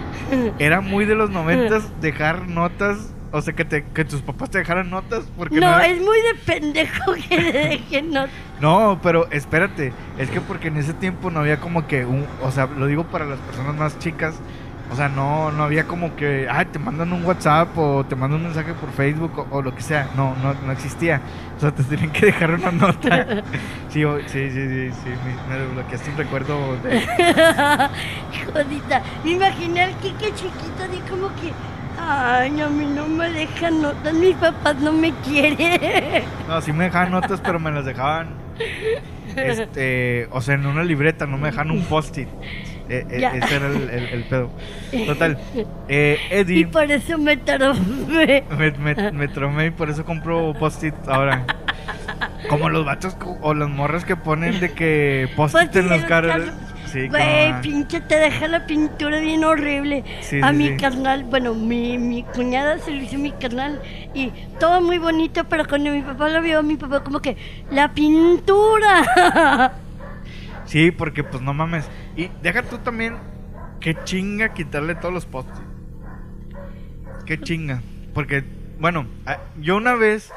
Era 0.58 0.80
muy 0.80 1.04
de 1.04 1.14
los 1.14 1.30
noventas 1.30 1.84
dejar 2.00 2.48
notas. 2.48 3.14
O 3.32 3.40
sea, 3.40 3.54
que, 3.54 3.64
te, 3.64 3.84
que 3.84 4.04
tus 4.04 4.22
papás 4.22 4.50
te 4.50 4.58
dejaran 4.58 4.90
notas. 4.90 5.24
Porque 5.36 5.60
No, 5.60 5.70
no, 5.70 5.80
es 5.80 5.98
muy 6.00 6.18
de 6.20 6.34
pendejo 6.44 7.12
que 7.28 7.36
le 7.36 7.52
dejen 7.52 8.10
notas. 8.10 8.30
no, 8.60 8.98
pero 9.02 9.30
espérate. 9.30 9.92
Es 10.18 10.30
que 10.30 10.40
porque 10.40 10.68
en 10.68 10.76
ese 10.78 10.94
tiempo 10.94 11.30
no 11.30 11.40
había 11.40 11.58
como 11.60 11.86
que 11.86 12.04
un. 12.04 12.26
O 12.42 12.50
sea, 12.50 12.66
lo 12.66 12.86
digo 12.86 13.04
para 13.04 13.24
las 13.26 13.38
personas 13.40 13.76
más 13.76 13.98
chicas. 13.98 14.34
O 14.92 14.96
sea, 14.96 15.08
no, 15.08 15.52
no 15.52 15.62
había 15.62 15.84
como 15.84 16.16
que. 16.16 16.48
Ay, 16.50 16.66
te 16.66 16.80
mandan 16.80 17.12
un 17.12 17.24
WhatsApp 17.24 17.78
o 17.78 18.04
te 18.04 18.16
mandan 18.16 18.40
un 18.40 18.46
mensaje 18.46 18.74
por 18.74 18.90
Facebook 18.90 19.38
o, 19.38 19.46
o 19.58 19.62
lo 19.62 19.72
que 19.72 19.82
sea. 19.82 20.08
No, 20.16 20.34
no, 20.42 20.52
no 20.66 20.72
existía. 20.72 21.20
O 21.56 21.60
sea, 21.60 21.70
te 21.70 21.84
tenían 21.84 22.10
que 22.10 22.26
dejar 22.26 22.50
una 22.50 22.72
nota. 22.72 23.42
Sí, 23.90 24.04
o- 24.04 24.18
sí, 24.20 24.50
sí, 24.50 24.68
sí. 24.68 24.90
sí 25.02 25.08
me, 25.48 25.52
me 25.54 25.60
desbloqueaste 25.60 26.10
un 26.10 26.16
recuerdo 26.16 26.76
de. 26.82 27.00
Jodita. 28.52 29.02
Me 29.24 29.30
imaginé 29.32 29.82
al 29.82 29.94
Kike 29.98 30.26
chiquito 30.34 30.82
así 30.88 31.00
como 31.10 31.28
que. 31.36 31.52
Ay, 32.02 32.60
a 32.60 32.68
mí 32.68 32.86
no 32.86 33.06
me 33.06 33.28
dejan 33.30 33.82
notas, 33.82 34.14
mis 34.14 34.34
papás 34.36 34.76
no 34.76 34.92
me 34.92 35.12
quieren. 35.24 36.24
No, 36.48 36.60
sí 36.60 36.72
me 36.72 36.84
dejaban 36.84 37.12
notas, 37.12 37.40
pero 37.40 37.60
me 37.60 37.70
las 37.70 37.84
dejaban. 37.84 38.28
Este, 39.36 40.26
o 40.32 40.40
sea, 40.40 40.54
en 40.54 40.66
una 40.66 40.82
libreta, 40.82 41.26
no 41.26 41.36
me 41.38 41.48
dejaban 41.48 41.70
un 41.70 41.84
post-it. 41.84 42.28
Eh, 42.88 43.06
eh, 43.08 43.20
Ya. 43.20 43.30
ese 43.36 43.54
era 43.56 43.66
el, 43.68 43.88
el- 43.90 44.08
el 44.08 44.24
pedo. 44.24 44.50
Total. 45.06 45.38
Eh, 45.88 46.18
Y 46.28 46.34
Eddie 46.34 46.66
por 46.66 46.90
eso 46.90 47.16
me 47.18 47.36
tardó. 47.36 47.74
me, 47.74 48.42
me, 48.72 49.12
me 49.12 49.28
traumé 49.28 49.66
y 49.66 49.70
por 49.70 49.88
eso 49.90 50.04
compro 50.04 50.52
post-it 50.58 50.94
ahora. 51.06 51.44
Como 52.48 52.68
los 52.68 52.84
vatos 52.84 53.16
o 53.42 53.54
las 53.54 53.68
morras 53.68 54.04
que 54.04 54.16
ponen 54.16 54.58
de 54.58 54.72
que 54.72 55.28
post-it 55.36 55.74
en 55.76 55.88
los 55.88 56.02
carros. 56.06 56.42
Sí, 56.92 57.08
Güey, 57.08 57.48
como- 57.50 57.60
pinche, 57.62 58.00
te 58.00 58.16
deja 58.16 58.48
la 58.48 58.66
pintura 58.66 59.20
bien 59.20 59.44
horrible. 59.44 60.04
Sí, 60.22 60.40
a 60.42 60.50
sí, 60.50 60.56
mi 60.56 60.76
carnal, 60.76 61.24
bueno, 61.24 61.54
mi, 61.54 61.98
mi 61.98 62.22
cuñada 62.24 62.78
se 62.78 62.90
lo 62.90 62.96
hizo 63.02 63.16
mi 63.18 63.30
carnal 63.32 63.80
y 64.14 64.32
todo 64.58 64.80
muy 64.80 64.98
bonito, 64.98 65.44
pero 65.44 65.66
cuando 65.68 65.90
mi 65.92 66.02
papá 66.02 66.28
lo 66.28 66.42
vio, 66.42 66.62
mi 66.62 66.76
papá 66.76 67.02
como 67.04 67.20
que, 67.20 67.36
¡la 67.70 67.92
pintura! 67.92 69.72
Sí, 70.66 70.92
porque 70.92 71.24
pues 71.24 71.42
no 71.42 71.52
mames. 71.52 71.84
Y 72.16 72.30
deja 72.42 72.62
tú 72.62 72.78
también 72.78 73.16
que 73.80 73.96
chinga 74.04 74.54
quitarle 74.54 74.94
todos 74.94 75.12
los 75.12 75.26
post-it. 75.26 75.64
Qué 77.26 77.40
chinga. 77.40 77.82
Porque, 78.14 78.44
bueno, 78.78 79.04
yo 79.60 79.76
una 79.76 79.94
vez 79.96 80.30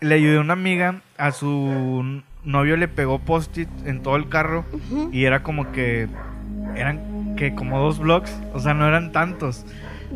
le 0.00 0.14
ayudé 0.14 0.38
a 0.38 0.40
una 0.40 0.54
amiga, 0.54 1.02
a 1.18 1.32
su 1.32 2.22
novio 2.50 2.76
le 2.76 2.88
pegó 2.88 3.18
post-it 3.18 3.68
en 3.86 4.02
todo 4.02 4.16
el 4.16 4.28
carro 4.28 4.64
y 5.12 5.24
era 5.24 5.42
como 5.42 5.72
que 5.72 6.08
eran 6.76 7.34
que 7.36 7.54
como 7.54 7.78
dos 7.80 7.98
blogs, 7.98 8.32
o 8.52 8.60
sea, 8.60 8.74
no 8.74 8.86
eran 8.86 9.12
tantos. 9.12 9.64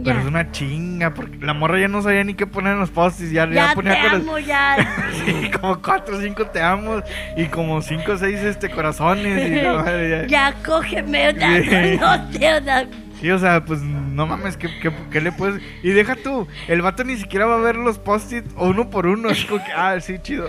Pero 0.05 0.19
es 0.19 0.27
una 0.27 0.51
chinga, 0.51 1.15
porque 1.15 1.39
la 1.39 1.55
morra 1.55 1.79
ya 1.79 1.87
no 1.87 2.03
sabía 2.03 2.25
ni 2.25 2.35
qué 2.35 2.49
poner 2.49 2.73
en 2.73 2.81
los 2.81 2.91
posts, 2.91 3.31
ya, 3.31 3.47
ya, 3.47 3.53
Ya 3.55 3.69
te 3.71 3.75
ponía 3.77 4.03
los- 4.13 4.23
amo, 4.23 4.39
ya. 4.41 4.77
Sí, 5.25 5.51
como 5.61 5.81
cuatro 5.81 6.17
o 6.17 6.21
cinco 6.21 6.47
te 6.47 6.61
amo 6.61 7.01
y 7.37 7.45
como 7.45 7.81
cinco 7.81 8.13
o 8.13 8.19
seis 8.19 8.41
este, 8.41 8.69
corazones. 8.71 9.49
Y, 9.49 9.55
ya. 9.63 10.27
Ya, 10.27 10.55
cógeme, 10.67 11.31
Sí. 11.31 11.97
no 12.01 12.29
te, 12.29 12.55
o 12.59 12.63
sea, 12.65 12.87
Sí, 13.21 13.31
o 13.31 13.39
sea, 13.39 13.65
pues 13.65 13.81
no 13.81 14.27
mames, 14.27 14.57
¿qué, 14.57 14.69
qué, 14.81 14.93
qué 15.11 15.21
le 15.21 15.33
puedes...? 15.33 15.63
Y 15.83 15.91
deja 15.91 16.15
tú, 16.17 16.47
el 16.69 16.83
vato 16.83 17.05
ni 17.05 17.17
siquiera 17.17 17.47
va 17.47 17.55
a 17.55 17.59
ver 17.61 17.77
los 17.77 17.99
post-it 17.99 18.45
uno 18.57 18.91
por 18.91 19.07
uno, 19.07 19.31
es 19.31 19.45
como 19.45 19.65
que, 19.65 19.73
ah, 19.73 19.99
sí, 20.01 20.19
chido. 20.21 20.49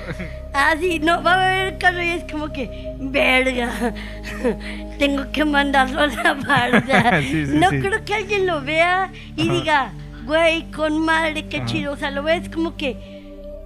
Ah, 0.53 0.73
sí, 0.79 0.99
no, 0.99 1.21
va 1.23 1.33
a 1.33 1.49
ver 1.49 1.73
el 1.73 1.77
carro 1.77 2.01
y 2.01 2.09
es 2.09 2.23
como 2.31 2.51
que, 2.51 2.93
verga, 2.99 3.93
tengo 4.99 5.31
que 5.31 5.45
mandarlo 5.45 6.01
a 6.01 6.07
la 6.07 6.33
barda. 6.33 7.21
Sí, 7.21 7.45
sí, 7.45 7.51
no 7.55 7.69
sí. 7.69 7.79
creo 7.79 8.03
que 8.03 8.13
alguien 8.13 8.45
lo 8.45 8.61
vea 8.61 9.09
y 9.35 9.43
Ajá. 9.43 9.53
diga, 9.53 9.91
güey, 10.25 10.63
con 10.71 10.99
madre, 10.99 11.47
qué 11.47 11.57
Ajá. 11.57 11.65
chido. 11.65 11.93
O 11.93 11.97
sea, 11.97 12.11
lo 12.11 12.23
ves 12.23 12.49
como 12.49 12.75
que, 12.77 12.95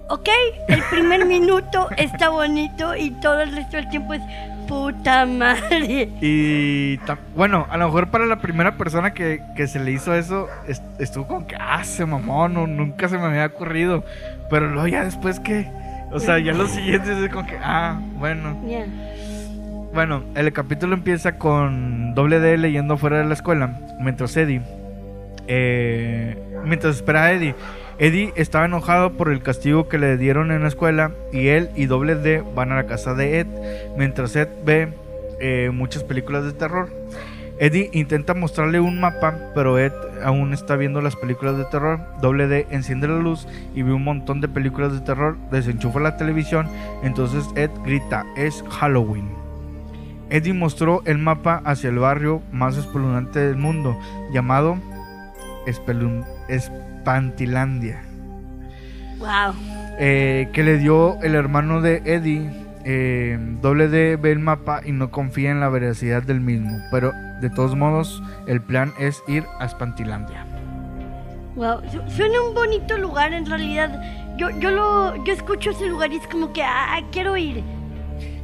ok, 0.08 0.28
el 0.68 0.82
primer 0.84 1.24
minuto 1.26 1.88
está 1.96 2.28
bonito 2.28 2.94
y 2.96 3.10
todo 3.20 3.40
el 3.40 3.54
resto 3.54 3.76
del 3.76 3.88
tiempo 3.88 4.14
es 4.14 4.22
puta 4.70 5.26
madre. 5.26 6.08
Y 6.22 6.98
bueno, 7.36 7.66
a 7.68 7.76
lo 7.76 7.86
mejor 7.86 8.08
para 8.08 8.24
la 8.24 8.36
primera 8.36 8.76
persona 8.78 9.12
que, 9.12 9.42
que 9.56 9.66
se 9.66 9.80
le 9.80 9.90
hizo 9.92 10.14
eso, 10.14 10.48
est- 10.66 10.82
estuvo 10.98 11.26
como 11.26 11.46
que, 11.46 11.56
ah, 11.60 11.84
se 11.84 12.06
mamó, 12.06 12.48
no, 12.48 12.66
nunca 12.66 13.08
se 13.08 13.18
me 13.18 13.24
había 13.24 13.46
ocurrido. 13.46 14.04
Pero 14.48 14.68
luego 14.70 14.86
ya 14.88 15.04
después 15.04 15.40
que, 15.40 15.68
o 16.10 16.18
sea, 16.20 16.38
ya 16.38 16.52
los 16.52 16.70
siguientes 16.70 17.18
es 17.18 17.28
como 17.30 17.46
que, 17.46 17.58
ah, 17.62 18.00
bueno. 18.18 18.56
Ya. 18.66 18.86
Bueno, 19.92 20.22
el 20.36 20.52
capítulo 20.52 20.94
empieza 20.94 21.36
con 21.36 22.14
doble 22.14 22.38
D 22.38 22.56
leyendo 22.56 22.96
fuera 22.96 23.18
de 23.18 23.24
la 23.24 23.34
escuela, 23.34 23.70
mientras 23.98 24.36
Eddie, 24.36 24.62
eh, 25.48 26.36
mientras 26.64 26.96
espera 26.96 27.24
a 27.24 27.32
Eddie. 27.32 27.54
Eddie 28.00 28.32
estaba 28.34 28.64
enojado 28.64 29.12
por 29.12 29.30
el 29.30 29.42
castigo 29.42 29.86
que 29.88 29.98
le 29.98 30.16
dieron 30.16 30.50
en 30.52 30.62
la 30.62 30.68
escuela 30.68 31.10
y 31.34 31.48
él 31.48 31.68
y 31.76 31.84
doble 31.84 32.14
D 32.14 32.42
van 32.54 32.72
a 32.72 32.76
la 32.76 32.86
casa 32.86 33.12
de 33.12 33.40
Ed, 33.40 33.46
mientras 33.98 34.34
Ed 34.36 34.48
ve 34.64 34.88
eh, 35.38 35.70
muchas 35.70 36.02
películas 36.02 36.44
de 36.44 36.52
terror. 36.52 36.88
Eddie 37.58 37.90
intenta 37.92 38.32
mostrarle 38.32 38.80
un 38.80 39.00
mapa, 39.00 39.34
pero 39.54 39.78
Ed 39.78 39.92
aún 40.24 40.54
está 40.54 40.76
viendo 40.76 41.02
las 41.02 41.14
películas 41.14 41.58
de 41.58 41.66
terror. 41.66 42.00
Doble 42.22 42.46
D 42.46 42.66
enciende 42.70 43.06
la 43.06 43.18
luz 43.18 43.46
y 43.74 43.82
ve 43.82 43.92
un 43.92 44.02
montón 44.02 44.40
de 44.40 44.48
películas 44.48 44.94
de 44.94 45.00
terror, 45.00 45.36
desenchufa 45.50 46.00
la 46.00 46.16
televisión, 46.16 46.68
entonces 47.02 47.44
Ed 47.54 47.70
grita, 47.84 48.24
es 48.34 48.64
Halloween. 48.70 49.28
Eddie 50.30 50.54
mostró 50.54 51.02
el 51.04 51.18
mapa 51.18 51.60
hacia 51.66 51.90
el 51.90 51.98
barrio 51.98 52.40
más 52.50 52.78
espeluznante 52.78 53.40
del 53.40 53.56
mundo, 53.56 53.94
llamado 54.32 54.78
Espelun- 55.66 56.24
Espantilandia, 57.04 58.02
Wow. 59.18 59.54
eh, 59.98 60.48
que 60.52 60.62
le 60.62 60.76
dio 60.78 61.18
el 61.22 61.34
hermano 61.34 61.80
de 61.80 62.02
Eddie. 62.04 62.50
eh, 62.84 63.36
doble 63.60 63.88
D 63.88 64.16
ve 64.16 64.32
el 64.32 64.38
mapa 64.38 64.80
y 64.84 64.92
no 64.92 65.10
confía 65.10 65.50
en 65.50 65.60
la 65.60 65.68
veracidad 65.68 66.22
del 66.22 66.40
mismo, 66.40 66.78
pero 66.90 67.12
de 67.42 67.50
todos 67.50 67.76
modos 67.76 68.22
el 68.46 68.62
plan 68.62 68.92
es 68.98 69.22
ir 69.28 69.44
a 69.60 69.66
Espantilandia. 69.66 70.46
Wow, 71.56 71.82
su- 71.90 72.10
suena 72.16 72.40
un 72.40 72.54
bonito 72.54 72.96
lugar 72.96 73.34
en 73.34 73.44
realidad. 73.44 74.00
Yo, 74.38 74.48
yo 74.60 74.70
lo, 74.70 75.22
yo 75.24 75.32
escucho 75.34 75.70
ese 75.72 75.86
lugar 75.88 76.10
y 76.12 76.16
es 76.16 76.26
como 76.28 76.52
que, 76.54 76.62
ah, 76.62 77.00
quiero 77.12 77.36
ir. 77.36 77.62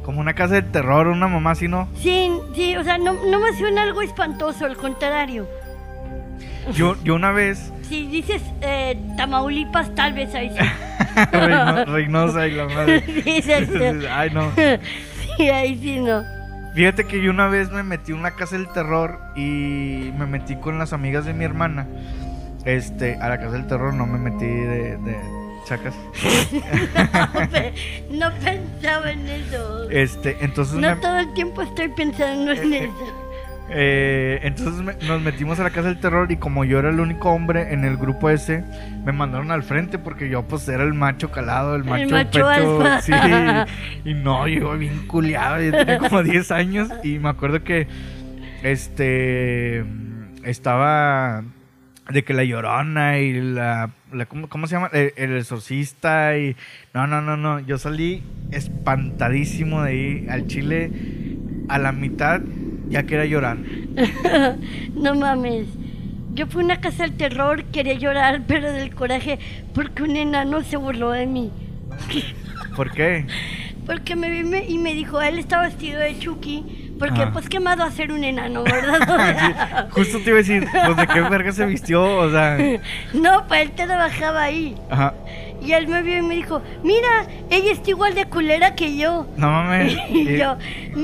Como 0.03 0.19
una 0.21 0.33
casa 0.35 0.53
de 0.55 0.61
terror, 0.61 1.07
una 1.07 1.27
mamá 1.27 1.51
así, 1.51 1.67
¿no? 1.67 1.87
Sí, 1.95 2.31
sí, 2.53 2.75
o 2.77 2.83
sea, 2.83 2.99
no, 2.99 3.13
no 3.13 3.39
me 3.39 3.53
suena 3.57 3.81
algo 3.83 4.03
espantoso, 4.03 4.65
al 4.65 4.77
contrario. 4.77 5.47
Yo, 6.73 6.95
yo 7.03 7.15
una 7.15 7.31
vez, 7.31 7.71
Si 7.87 8.07
dices 8.07 8.41
eh, 8.61 8.97
Tamaulipas, 9.17 9.93
tal 9.95 10.13
vez 10.13 10.33
ahí 10.35 10.49
sí. 10.49 10.57
Reino- 11.31 11.85
Reynosa 11.85 12.47
y 12.47 12.51
la 12.51 12.65
madre. 12.65 13.03
Sí. 13.41 14.05
Ay, 14.09 14.29
no. 14.31 14.51
Sí, 15.37 15.49
ahí 15.49 15.77
sí 15.81 15.99
no. 15.99 16.23
Fíjate 16.75 17.05
que 17.05 17.21
yo 17.23 17.31
una 17.31 17.47
vez 17.47 17.71
me 17.71 17.81
metí 17.83 18.11
a 18.11 18.15
una 18.15 18.31
casa 18.35 18.55
del 18.57 18.67
terror 18.71 19.19
y 19.35 20.11
me 20.17 20.25
metí 20.27 20.55
con 20.57 20.77
las 20.77 20.93
amigas 20.93 21.25
de 21.25 21.33
mi 21.33 21.43
hermana. 21.45 21.87
Este, 22.65 23.15
a 23.15 23.29
la 23.29 23.37
casa 23.39 23.51
del 23.53 23.65
terror 23.67 23.93
no 23.93 24.05
me 24.05 24.19
metí 24.19 24.45
de, 24.45 24.97
de 24.97 25.17
chacas. 25.65 25.95
No, 26.53 27.49
pe- 27.49 27.73
no 28.11 28.31
pensaba 28.43 29.11
en 29.11 29.27
eso. 29.27 29.89
Este, 29.89 30.37
entonces 30.41 30.75
No 30.75 30.89
me- 30.89 30.95
todo 30.97 31.17
el 31.19 31.33
tiempo 31.33 31.61
estoy 31.61 31.87
pensando 31.89 32.51
en 32.51 32.73
eso. 32.73 33.26
Eh, 33.69 34.39
entonces 34.43 34.81
me- 34.81 35.07
nos 35.07 35.21
metimos 35.21 35.59
a 35.59 35.63
la 35.63 35.69
casa 35.71 35.87
del 35.89 35.99
terror 35.99 36.31
y 36.31 36.37
como 36.37 36.63
yo 36.65 36.79
era 36.79 36.89
el 36.89 36.99
único 36.99 37.29
hombre 37.31 37.73
en 37.73 37.83
el 37.85 37.97
grupo 37.97 38.29
ese, 38.29 38.63
me 39.05 39.11
mandaron 39.11 39.51
al 39.51 39.63
frente 39.63 39.99
porque 39.99 40.29
yo 40.29 40.43
pues 40.43 40.67
era 40.69 40.83
el 40.83 40.93
macho 40.93 41.31
calado, 41.31 41.75
el 41.75 41.83
macho, 41.83 42.09
macho 42.15 42.47
alfa. 42.47 43.01
sí. 43.01 43.11
Y 44.05 44.13
no, 44.13 44.47
yo 44.47 44.55
iba 44.61 44.75
bien 44.75 45.05
culiado, 45.07 45.61
yo 45.61 45.71
tenía 45.71 45.97
como 45.99 46.23
10 46.23 46.51
años 46.51 46.89
y 47.03 47.19
me 47.19 47.29
acuerdo 47.29 47.63
que 47.63 47.87
este 48.63 49.83
estaba 50.43 51.43
de 52.09 52.23
que 52.23 52.33
la 52.33 52.43
llorona 52.45 53.19
y 53.19 53.33
la, 53.33 53.89
la- 54.13 54.25
¿cómo, 54.27 54.47
cómo 54.47 54.67
se 54.67 54.75
llama? 54.75 54.89
El, 54.93 55.11
el 55.17 55.35
exorcista 55.37 56.37
y 56.37 56.55
no, 56.93 57.05
no, 57.05 57.21
no, 57.21 57.35
no, 57.35 57.59
yo 57.59 57.77
salí 57.77 58.23
espantadísimo 58.51 59.83
de 59.83 59.89
ahí 59.91 60.27
al 60.29 60.47
chile 60.47 60.89
a 61.67 61.77
la 61.79 61.91
mitad 61.91 62.39
ya 62.89 63.03
quería 63.03 63.25
llorar. 63.25 63.57
No 64.93 65.15
mames. 65.15 65.67
Yo 66.33 66.45
fui 66.45 66.61
a 66.61 66.65
una 66.65 66.79
casa 66.81 67.03
del 67.03 67.17
terror, 67.17 67.63
quería 67.65 67.93
llorar, 67.95 68.43
pero 68.47 68.71
del 68.71 68.93
coraje, 68.93 69.39
porque 69.73 70.03
un 70.03 70.15
enano 70.15 70.63
se 70.63 70.77
burló 70.77 71.11
de 71.11 71.25
mí. 71.25 71.51
¿Por 72.75 72.91
qué? 72.91 73.25
Porque 73.87 74.17
me 74.17 74.29
vi 74.29 74.57
y 74.67 74.77
me 74.79 74.93
dijo, 74.93 75.21
él 75.21 75.39
está 75.39 75.61
vestido 75.61 76.01
de 76.01 76.19
Chucky, 76.19 76.86
porque 76.99 77.21
Ajá. 77.23 77.31
pues 77.33 77.47
quemado 77.49 77.83
a 77.83 77.91
ser 77.91 78.11
un 78.11 78.23
enano, 78.23 78.63
¿verdad? 78.65 79.37
Sí, 79.39 79.87
justo 79.91 80.17
te 80.19 80.29
iba 80.29 80.35
a 80.39 80.41
decir, 80.41 80.67
pues 80.71 80.97
de 80.97 81.07
qué 81.07 81.21
verga 81.21 81.51
se 81.51 81.65
vistió, 81.65 82.03
o 82.17 82.29
sea, 82.31 82.57
no, 83.13 83.47
pues 83.47 83.61
él 83.61 83.71
trabajaba 83.71 84.43
ahí. 84.43 84.75
ajá, 84.89 85.13
Y 85.61 85.71
él 85.73 85.87
me 85.87 86.01
vio 86.01 86.17
y 86.17 86.21
me 86.21 86.35
dijo, 86.35 86.61
mira, 86.83 87.25
ella 87.49 87.71
está 87.71 87.89
igual 87.89 88.13
de 88.15 88.25
culera 88.25 88.75
que 88.75 88.95
yo. 88.97 89.27
no 89.37 89.49
mames. 89.51 89.97
Y 90.09 90.37
yo 90.37 90.57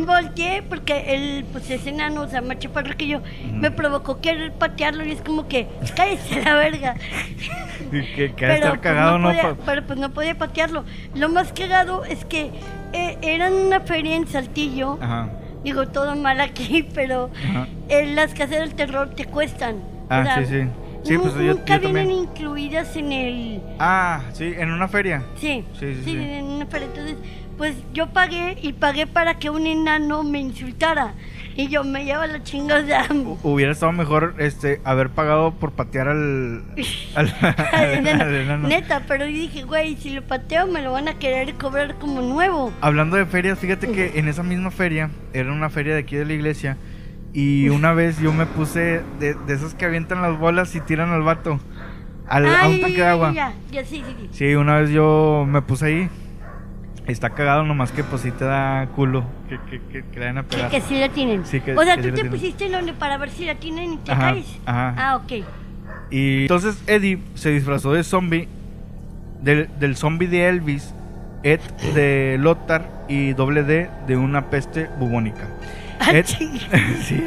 volteé 0.06 0.64
porque 0.64 1.14
él, 1.16 1.46
pues 1.52 1.70
es 1.70 1.86
enano, 1.88 2.22
o 2.22 2.28
sea, 2.28 2.42
más 2.42 2.60
chaparro 2.60 2.96
que 2.98 3.08
yo, 3.08 3.22
me 3.52 3.70
provocó 3.72 4.20
querer 4.22 4.52
patearlo 4.54 5.06
y 5.06 5.12
es 5.12 5.22
como 5.22 5.48
que, 5.48 5.68
cállese 5.96 6.42
la 6.42 6.56
verga. 6.56 6.96
que, 7.92 8.34
de 8.36 8.54
estar 8.56 8.70
pues, 8.70 8.82
cagado, 8.82 9.18
¿no? 9.20 9.28
podía, 9.30 9.42
Pa- 9.42 9.56
pero 9.66 9.84
pues 9.84 10.00
no 10.00 10.10
podía 10.12 10.36
patearlo. 10.36 10.84
Lo 11.16 11.30
más 11.30 11.52
cagado 11.54 12.06
es 12.06 12.26
que 12.26 12.52
eh, 12.94 13.18
era 13.22 13.48
en 13.48 13.54
una 13.54 13.80
feria 13.82 14.16
en 14.16 14.28
Saltillo, 14.28 14.98
Ajá, 15.02 15.30
digo 15.64 15.88
todo 15.88 16.16
mal 16.16 16.40
aquí, 16.42 16.84
pero 16.94 17.30
en 17.90 18.16
las 18.16 18.34
casas 18.34 18.60
del 18.60 18.76
terror 18.76 19.10
te 19.16 19.26
cuestan. 19.26 19.78
Ah, 20.10 20.40
sí, 20.40 20.46
sí. 20.46 20.68
Sí, 21.04 21.18
pues 21.18 21.34
yo, 21.36 21.42
nunca 21.56 21.76
yo 21.78 21.82
vienen 21.92 22.08
también. 22.08 22.24
incluidas 22.32 22.96
en 22.96 23.12
el... 23.12 23.62
Ah, 23.80 24.22
sí, 24.34 24.54
en 24.58 24.72
una 24.72 24.88
feria. 24.88 25.24
Sí, 25.36 25.66
Sí, 25.80 25.96
sí, 25.96 26.02
sí. 26.06 26.18
en 26.18 26.46
una 26.46 26.66
feria. 26.66 26.88
Entonces, 26.88 27.18
pues 27.58 27.76
yo 27.94 28.08
pagué 28.08 28.58
y 28.62 28.74
pagué 28.74 29.06
para 29.06 29.38
que 29.38 29.50
un 29.50 29.68
enano 29.68 30.24
me 30.24 30.40
insultara. 30.40 31.14
Y 31.56 31.68
yo 31.68 31.84
me 31.84 32.04
lleva 32.04 32.26
la 32.26 32.42
chingada. 32.42 33.08
Hu- 33.10 33.38
Hubiera 33.44 33.74
estado 33.74 33.92
mejor 33.92 34.34
este 34.40 34.82
haber 34.86 35.10
pagado 35.10 35.52
por 35.54 35.72
patear 35.74 36.08
al 36.08 36.64
al, 37.16 37.32
al- 37.42 38.08
al 38.22 38.36
enano. 38.36 38.68
Neta, 38.68 39.04
pero 39.08 39.26
yo 39.28 39.34
dije, 39.38 39.62
güey, 39.64 39.96
si 39.98 40.10
lo 40.12 40.24
pateo 40.24 40.66
me 40.66 40.82
lo 40.82 40.94
van 40.94 41.10
a 41.10 41.20
querer 41.20 41.54
cobrar 41.56 41.96
como 42.00 42.22
nuevo. 42.22 42.74
Hablando 42.82 43.18
de 43.18 43.28
ferias, 43.28 43.60
fíjate 43.60 43.92
que 43.92 44.14
en 44.18 44.28
esa 44.30 44.42
misma 44.42 44.72
feria, 44.72 45.12
era 45.34 45.52
una 45.52 45.70
feria 45.70 45.94
de 45.94 46.00
aquí 46.00 46.16
de 46.16 46.26
la 46.26 46.34
iglesia, 46.34 46.78
y 47.34 47.70
una 47.70 47.94
vez 47.94 48.20
yo 48.20 48.32
me 48.34 48.46
puse 48.46 49.02
de, 49.20 49.34
de 49.34 49.54
esas 49.54 49.74
que 49.74 49.86
avientan 49.86 50.22
las 50.22 50.38
bolas 50.38 50.76
y 50.76 50.82
tiran 50.82 51.10
al 51.12 51.24
vato 51.24 51.60
al, 52.28 52.46
a 52.46 52.68
un 52.68 52.80
tanque 52.80 52.98
de 53.02 53.08
agua. 53.08 53.34
Ya, 53.34 53.54
ya, 53.72 53.84
sí, 53.86 54.04
sí, 54.06 54.16
sí. 54.20 54.30
Sí, 54.32 54.56
una 54.56 54.78
vez 54.78 54.90
yo 54.92 55.46
me 55.48 55.62
puse 55.62 55.86
ahí. 55.86 56.10
Está 57.06 57.32
cagado 57.32 57.64
nomás 57.64 57.92
que 57.92 58.02
pues 58.04 58.22
sí 58.22 58.32
te 58.32 58.46
da 58.46 58.88
culo 58.96 59.26
que, 59.50 59.60
que, 59.70 59.82
que, 59.92 60.04
que 60.06 60.20
le 60.20 60.20
vayan 60.20 60.38
a 60.38 60.44
Que, 60.44 60.56
pegar. 60.56 60.72
que 60.72 60.82
sí 60.82 60.98
la 61.00 61.10
tienen. 61.10 61.46
Sí, 61.46 61.60
que- 61.60 61.76
o 61.76 61.84
sea, 61.84 61.98
que 61.98 62.04
tú 62.12 62.16
te 62.16 62.26
pusiste 62.26 62.68
el 62.68 62.76
hombre 62.76 62.94
para 62.94 63.18
ver 63.18 63.30
si 63.30 63.46
la 63.46 63.56
tienen 63.56 63.94
y 63.94 63.98
te 63.98 64.12
Ajá, 64.14 64.22
caes. 64.32 64.46
ajá. 64.66 64.94
Ah, 64.98 65.16
ok. 65.18 65.32
Y 66.12 66.42
entonces 66.44 66.82
Eddie 66.88 67.20
se 67.36 67.50
disfrazó 67.50 67.92
de 67.92 68.04
zombie, 68.06 68.48
del, 69.42 69.68
del 69.80 69.98
zombie 69.98 70.28
de 70.28 70.48
Elvis, 70.48 70.94
Ed 71.44 71.60
de 71.94 72.38
Lothar 72.40 72.88
y 73.10 73.34
doble 73.34 73.64
D 73.64 73.90
de 74.08 74.16
una 74.16 74.50
peste 74.50 74.88
bubónica. 74.98 75.44
Ah, 76.00 76.12
Ed- 76.12 76.26
ching. 76.26 76.60
sí, 77.04 77.24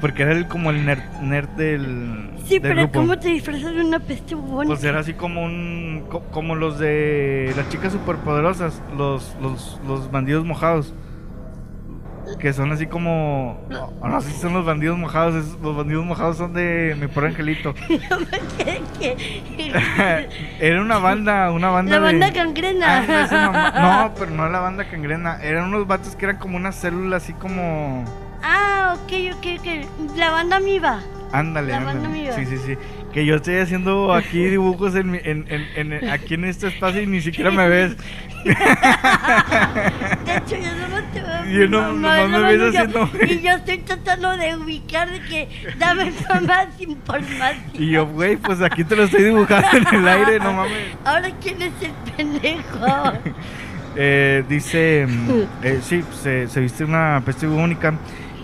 porque 0.00 0.22
era 0.22 0.32
el, 0.32 0.46
como 0.46 0.70
el 0.70 0.84
nerd, 0.84 1.02
nerd 1.22 1.48
del, 1.50 2.30
Sí, 2.46 2.54
del 2.58 2.62
pero 2.62 2.74
grupo. 2.82 2.98
¿cómo 3.00 3.18
te 3.18 3.28
disfrazas 3.28 3.74
de 3.74 3.80
una 3.82 3.98
peste 4.00 4.34
bubónica? 4.34 4.74
Pues 4.74 4.84
era 4.84 4.98
así 5.00 5.14
como 5.14 5.42
un. 5.44 6.04
co- 6.10 6.22
como 6.30 6.54
los 6.54 6.78
de 6.78 7.52
las 7.56 7.68
chicas 7.70 7.92
superpoderosas, 7.92 8.82
los, 8.96 9.34
los, 9.40 9.80
los 9.86 10.10
bandidos 10.10 10.44
mojados. 10.44 10.92
Que 12.38 12.52
son 12.52 12.72
así 12.72 12.86
como. 12.86 13.58
No, 13.68 13.90
no 14.08 14.20
sé 14.20 14.30
si 14.30 14.40
son 14.40 14.52
los 14.54 14.64
bandidos 14.64 14.98
mojados. 14.98 15.34
es- 15.34 15.58
los 15.62 15.76
bandidos 15.76 16.04
mojados 16.04 16.36
son 16.38 16.52
de 16.54 16.96
mi 17.00 17.06
pobre 17.08 17.28
angelito. 17.28 17.74
Era 20.60 20.80
una 20.80 20.98
banda, 20.98 21.50
una 21.50 21.70
banda 21.70 21.98
La 21.98 22.06
de- 22.06 22.12
banda 22.12 22.32
cangrena. 22.32 23.04
Ah, 23.08 23.50
mamá- 23.52 23.72
No, 24.08 24.14
pero 24.14 24.30
no 24.30 24.48
la 24.48 24.60
banda 24.60 24.84
cangrena. 24.88 25.38
Eran 25.42 25.64
unos 25.68 25.86
vatos 25.86 26.14
que 26.16 26.24
eran 26.26 26.38
como 26.38 26.56
una 26.56 26.72
célula 26.72 27.16
así 27.18 27.32
como. 27.34 28.04
Ah, 28.42 28.96
ok, 28.96 29.12
ok, 29.36 29.46
ok. 29.60 30.16
La 30.16 30.30
banda 30.30 30.56
amiba. 30.56 31.00
Ándale, 31.34 31.74
ándale. 31.74 32.32
Sí, 32.34 32.46
sí, 32.46 32.56
sí. 32.64 32.76
Que 33.12 33.26
yo 33.26 33.36
estoy 33.36 33.56
haciendo 33.58 34.12
aquí 34.14 34.44
dibujos 34.48 34.94
en, 34.94 35.14
en, 35.16 35.44
en, 35.48 35.92
en- 35.92 36.08
aquí 36.10 36.34
en 36.34 36.44
este 36.44 36.68
espacio 36.68 37.02
y 37.02 37.06
ni 37.06 37.20
siquiera 37.20 37.50
me 37.50 37.68
ves. 37.68 37.96
De 38.44 40.36
hecho, 40.36 40.56
yo 40.56 40.70
solo 40.80 41.02
te 41.12 41.20
veo. 41.20 41.44
Yo 41.60 41.68
no- 41.68 41.92
mamá, 41.94 42.26
me 42.28 42.56
ves 42.56 42.62
haciendo- 42.74 43.10
Y 43.28 43.40
yo 43.40 43.50
estoy 43.52 43.78
tratando 43.78 44.36
de 44.36 44.56
ubicar 44.56 45.10
de 45.10 45.20
que 45.22 45.48
dame 45.78 46.12
más 46.46 46.68
información. 46.80 47.56
Y 47.74 47.90
yo, 47.90 48.06
güey, 48.06 48.36
pues 48.36 48.60
aquí 48.62 48.84
te 48.84 48.94
lo 48.96 49.04
estoy 49.04 49.24
dibujando 49.24 49.68
en 49.76 49.94
el 50.00 50.08
aire, 50.08 50.38
no 50.40 50.52
mames. 50.52 50.72
Ahora, 51.04 51.30
¿quién 51.42 51.60
es 51.62 51.72
el 51.82 51.92
pendejo? 52.16 53.12
Eh, 53.96 54.44
dice, 54.48 55.06
eh, 55.62 55.78
sí, 55.82 56.02
se, 56.22 56.48
se 56.48 56.60
viste 56.60 56.84
una 56.84 57.22
peste 57.24 57.46
bubónica. 57.46 57.94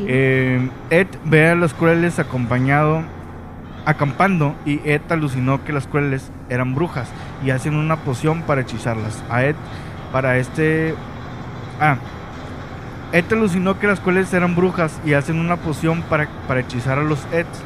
Eh, 0.06 0.68
Ed 0.90 1.08
ve 1.24 1.48
a 1.48 1.54
los 1.54 1.74
crueles 1.74 2.18
acompañado, 2.18 3.02
acampando, 3.84 4.54
y 4.64 4.80
Ed 4.84 5.02
alucinó 5.08 5.64
que 5.64 5.72
las 5.72 5.86
crueles 5.86 6.30
eran 6.48 6.74
brujas 6.74 7.08
y 7.44 7.50
hacen 7.50 7.74
una 7.74 7.96
poción 7.96 8.42
para 8.42 8.62
hechizarlas. 8.62 9.22
A 9.30 9.44
Ed, 9.44 9.56
para 10.12 10.38
este... 10.38 10.94
Ah, 11.80 11.96
Ed 13.12 13.24
alucinó 13.32 13.78
que 13.78 13.86
las 13.86 14.00
crueles 14.00 14.32
eran 14.32 14.54
brujas 14.54 15.00
y 15.04 15.14
hacen 15.14 15.38
una 15.38 15.56
poción 15.56 16.02
para, 16.02 16.28
para 16.46 16.60
hechizar 16.60 16.98
a 16.98 17.02
los 17.02 17.26
Eds, 17.32 17.62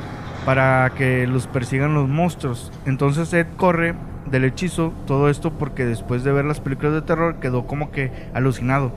para 0.47 0.91
que 0.97 1.27
los 1.27 1.47
persigan 1.47 1.95
los 1.95 2.09
monstruos. 2.09 2.73
Entonces 2.87 3.33
Ed 3.35 3.47
corre 3.57 3.95
del 4.31 4.45
hechizo, 4.45 4.93
todo 5.07 5.29
esto 5.29 5.51
porque 5.53 5.85
después 5.85 6.25
de 6.25 6.33
ver 6.33 6.47
las 6.47 6.61
películas 6.61 6.95
de 6.95 7.03
terror 7.03 7.37
quedó 7.41 7.67
como 7.67 7.91
que 7.91 8.11
alucinado. 8.33 8.93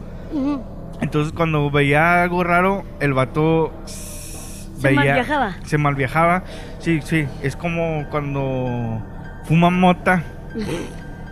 Entonces 1.02 1.34
cuando 1.34 1.70
veía 1.70 2.24
algo 2.24 2.44
raro, 2.44 2.84
el 3.00 3.14
vato 3.14 3.72
Se 3.86 4.92
malviajaba. 4.92 5.56
Se 5.64 5.78
malviajaba. 5.78 6.44
Sí, 6.80 7.02
sí, 7.04 7.26
es 7.42 7.56
como 7.56 8.06
cuando 8.10 9.02
fuma 9.46 9.70
mota 9.70 10.24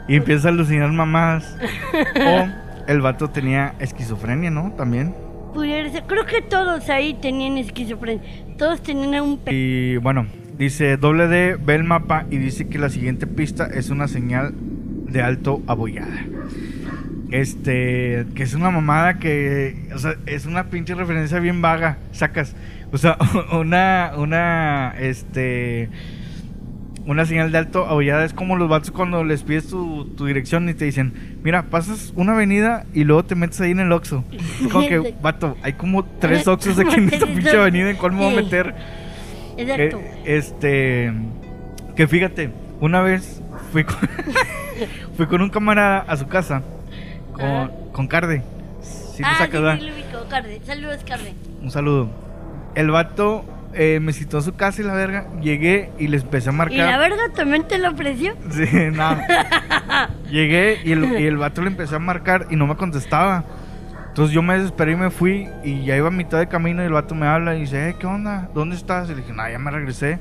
y 0.08 0.16
empieza 0.16 0.50
a 0.50 0.52
alucinar 0.52 0.92
mamadas. 0.92 1.58
o 2.16 2.48
el 2.88 3.02
vato 3.02 3.30
tenía 3.30 3.76
esquizofrenia, 3.80 4.52
¿no? 4.52 4.72
También. 4.72 5.16
Pudiera 5.54 5.90
ser. 5.90 6.04
Creo 6.04 6.26
que 6.26 6.42
todos 6.42 6.90
ahí 6.90 7.14
tenían 7.16 7.58
esquizofrenia. 7.58 8.22
Todos 8.58 8.82
tenían 8.82 9.24
un. 9.24 9.40
Y 9.48 9.98
bueno, 9.98 10.28
dice 10.58 10.98
doble 10.98 11.28
D, 11.28 11.56
ve 11.56 11.76
el 11.76 11.84
mapa 11.84 12.26
y 12.30 12.38
dice 12.38 12.68
que 12.68 12.78
la 12.78 12.90
siguiente 12.90 13.26
pista 13.28 13.66
es 13.66 13.90
una 13.90 14.08
señal 14.08 14.54
de 14.54 15.22
alto 15.22 15.62
abollada. 15.68 16.26
Este, 17.36 18.26
que 18.34 18.44
es 18.44 18.54
una 18.54 18.72
mamada 18.72 19.20
que, 19.20 19.90
o 19.94 20.00
sea, 20.00 20.16
es 20.26 20.46
una 20.46 20.66
pinche 20.70 20.96
referencia 20.96 21.38
bien 21.40 21.62
vaga, 21.62 21.98
sacas. 22.14 22.56
O 22.94 22.98
sea, 22.98 23.18
una, 23.52 24.14
una, 24.16 24.96
este, 24.98 25.90
una 27.06 27.26
señal 27.26 27.52
de 27.52 27.58
alto 27.58 27.88
abollada 27.88 28.24
es 28.24 28.34
como 28.34 28.56
los 28.56 28.70
vatos 28.70 28.92
cuando 28.92 29.26
les 29.26 29.44
pides 29.44 29.68
tu, 29.68 30.06
tu 30.16 30.28
dirección 30.28 30.70
y 30.70 30.76
te 30.76 30.86
dicen, 30.86 31.38
mira, 31.44 31.64
pasas 31.64 32.14
una 32.16 32.32
avenida 32.32 32.86
y 32.94 33.04
luego 33.04 33.26
te 33.26 33.36
metes 33.36 33.60
ahí 33.60 33.72
en 33.72 33.82
el 33.82 33.92
Oxxo. 33.92 34.24
Es 34.32 34.72
como 34.72 34.88
que, 34.88 35.14
vato, 35.22 35.58
hay 35.62 35.74
como 35.74 36.06
tres 36.06 36.48
Oxxos 36.48 36.80
aquí 36.80 36.96
en 36.96 37.10
esta 37.10 37.26
pinche 37.26 37.58
avenida, 37.58 37.90
¿en 37.90 37.98
cuál 37.98 38.14
me 38.14 38.20
voy 38.20 38.34
a 38.34 38.42
meter? 38.44 38.74
Exacto. 39.58 40.00
Eh, 40.00 40.22
este. 40.24 41.14
Que 41.98 42.08
fíjate, 42.08 42.50
una 42.80 43.02
vez 43.02 43.42
fui 43.74 43.84
con, 43.84 43.98
fui 45.18 45.28
con 45.28 45.42
un 45.42 45.50
camarada 45.50 46.00
a 46.00 46.16
su 46.16 46.28
casa 46.28 46.64
con, 47.36 47.46
Ajá. 47.46 47.72
con 47.92 48.08
Carde. 48.08 48.44
Sí, 48.82 49.24
ah, 49.26 49.36
sí, 49.40 49.46
sí, 49.52 49.58
lo 49.58 49.72
ubico, 49.72 50.30
Carde. 50.30 50.62
Saludos, 50.66 51.04
Carde. 51.08 51.34
Un 51.62 51.72
saludo. 51.72 52.10
El 52.76 52.92
vato 52.92 53.46
eh, 53.74 54.00
me 54.02 54.12
citó 54.14 54.38
a 54.38 54.42
su 54.42 54.56
casa 54.56 54.82
y 54.82 54.86
la 54.86 54.94
verga. 54.94 55.28
Llegué 55.42 55.92
y 55.98 56.08
les 56.08 56.24
empecé 56.24 56.50
a 56.50 56.54
¿Y 56.54 56.56
marcar. 56.56 56.78
la 56.92 56.98
verga 56.98 57.24
también 57.36 57.68
te 57.68 57.78
lo 57.78 57.92
ofreció? 57.92 58.34
Sí, 58.52 58.68
no. 58.94 59.18
Llegué 60.30 60.80
y 60.84 60.92
el, 60.92 61.20
y 61.20 61.26
el 61.26 61.38
vato 61.38 61.62
le 61.62 61.68
empecé 61.68 61.96
a 61.96 62.00
marcar 62.00 62.48
y 62.50 62.56
no 62.56 62.68
me 62.68 62.76
contestaba. 62.76 63.44
Entonces 64.08 64.34
yo 64.34 64.42
me 64.42 64.56
desesperé 64.58 64.94
y 64.94 64.96
me 64.96 65.10
fui 65.10 65.48
y 65.64 65.84
ya 65.86 65.96
iba 65.98 66.08
a 66.08 66.12
mitad 66.12 66.40
de 66.40 66.48
camino 66.48 66.82
y 66.82 66.86
el 66.86 66.94
vato 66.94 67.16
me 67.16 67.28
habla 67.28 67.56
y 67.56 67.62
dice, 67.62 67.90
eh, 67.90 67.96
¿qué 68.00 68.08
onda? 68.08 68.50
¿Dónde 68.54 68.76
estás? 68.76 69.08
Y 69.10 69.16
le 69.16 69.22
dije, 69.22 69.34
no, 69.34 69.50
ya 69.50 69.60
me 69.60 69.72
regresé. 69.72 70.20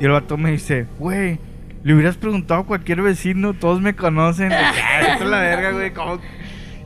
Y 0.00 0.04
el 0.04 0.10
vato 0.10 0.36
me 0.36 0.50
dice, 0.50 0.86
güey, 0.98 1.38
le 1.84 1.94
hubieras 1.94 2.16
preguntado 2.16 2.60
a 2.62 2.66
cualquier 2.66 3.02
vecino, 3.02 3.54
todos 3.54 3.80
me 3.80 3.94
conocen. 3.94 4.48
De 4.48 4.56
que, 4.56 4.62
"Ay, 4.82 5.06
vete 5.12 5.24
a 5.24 5.26
la 5.28 5.38
verga, 5.40 5.70
güey, 5.72 5.92
¿cómo? 5.92 6.18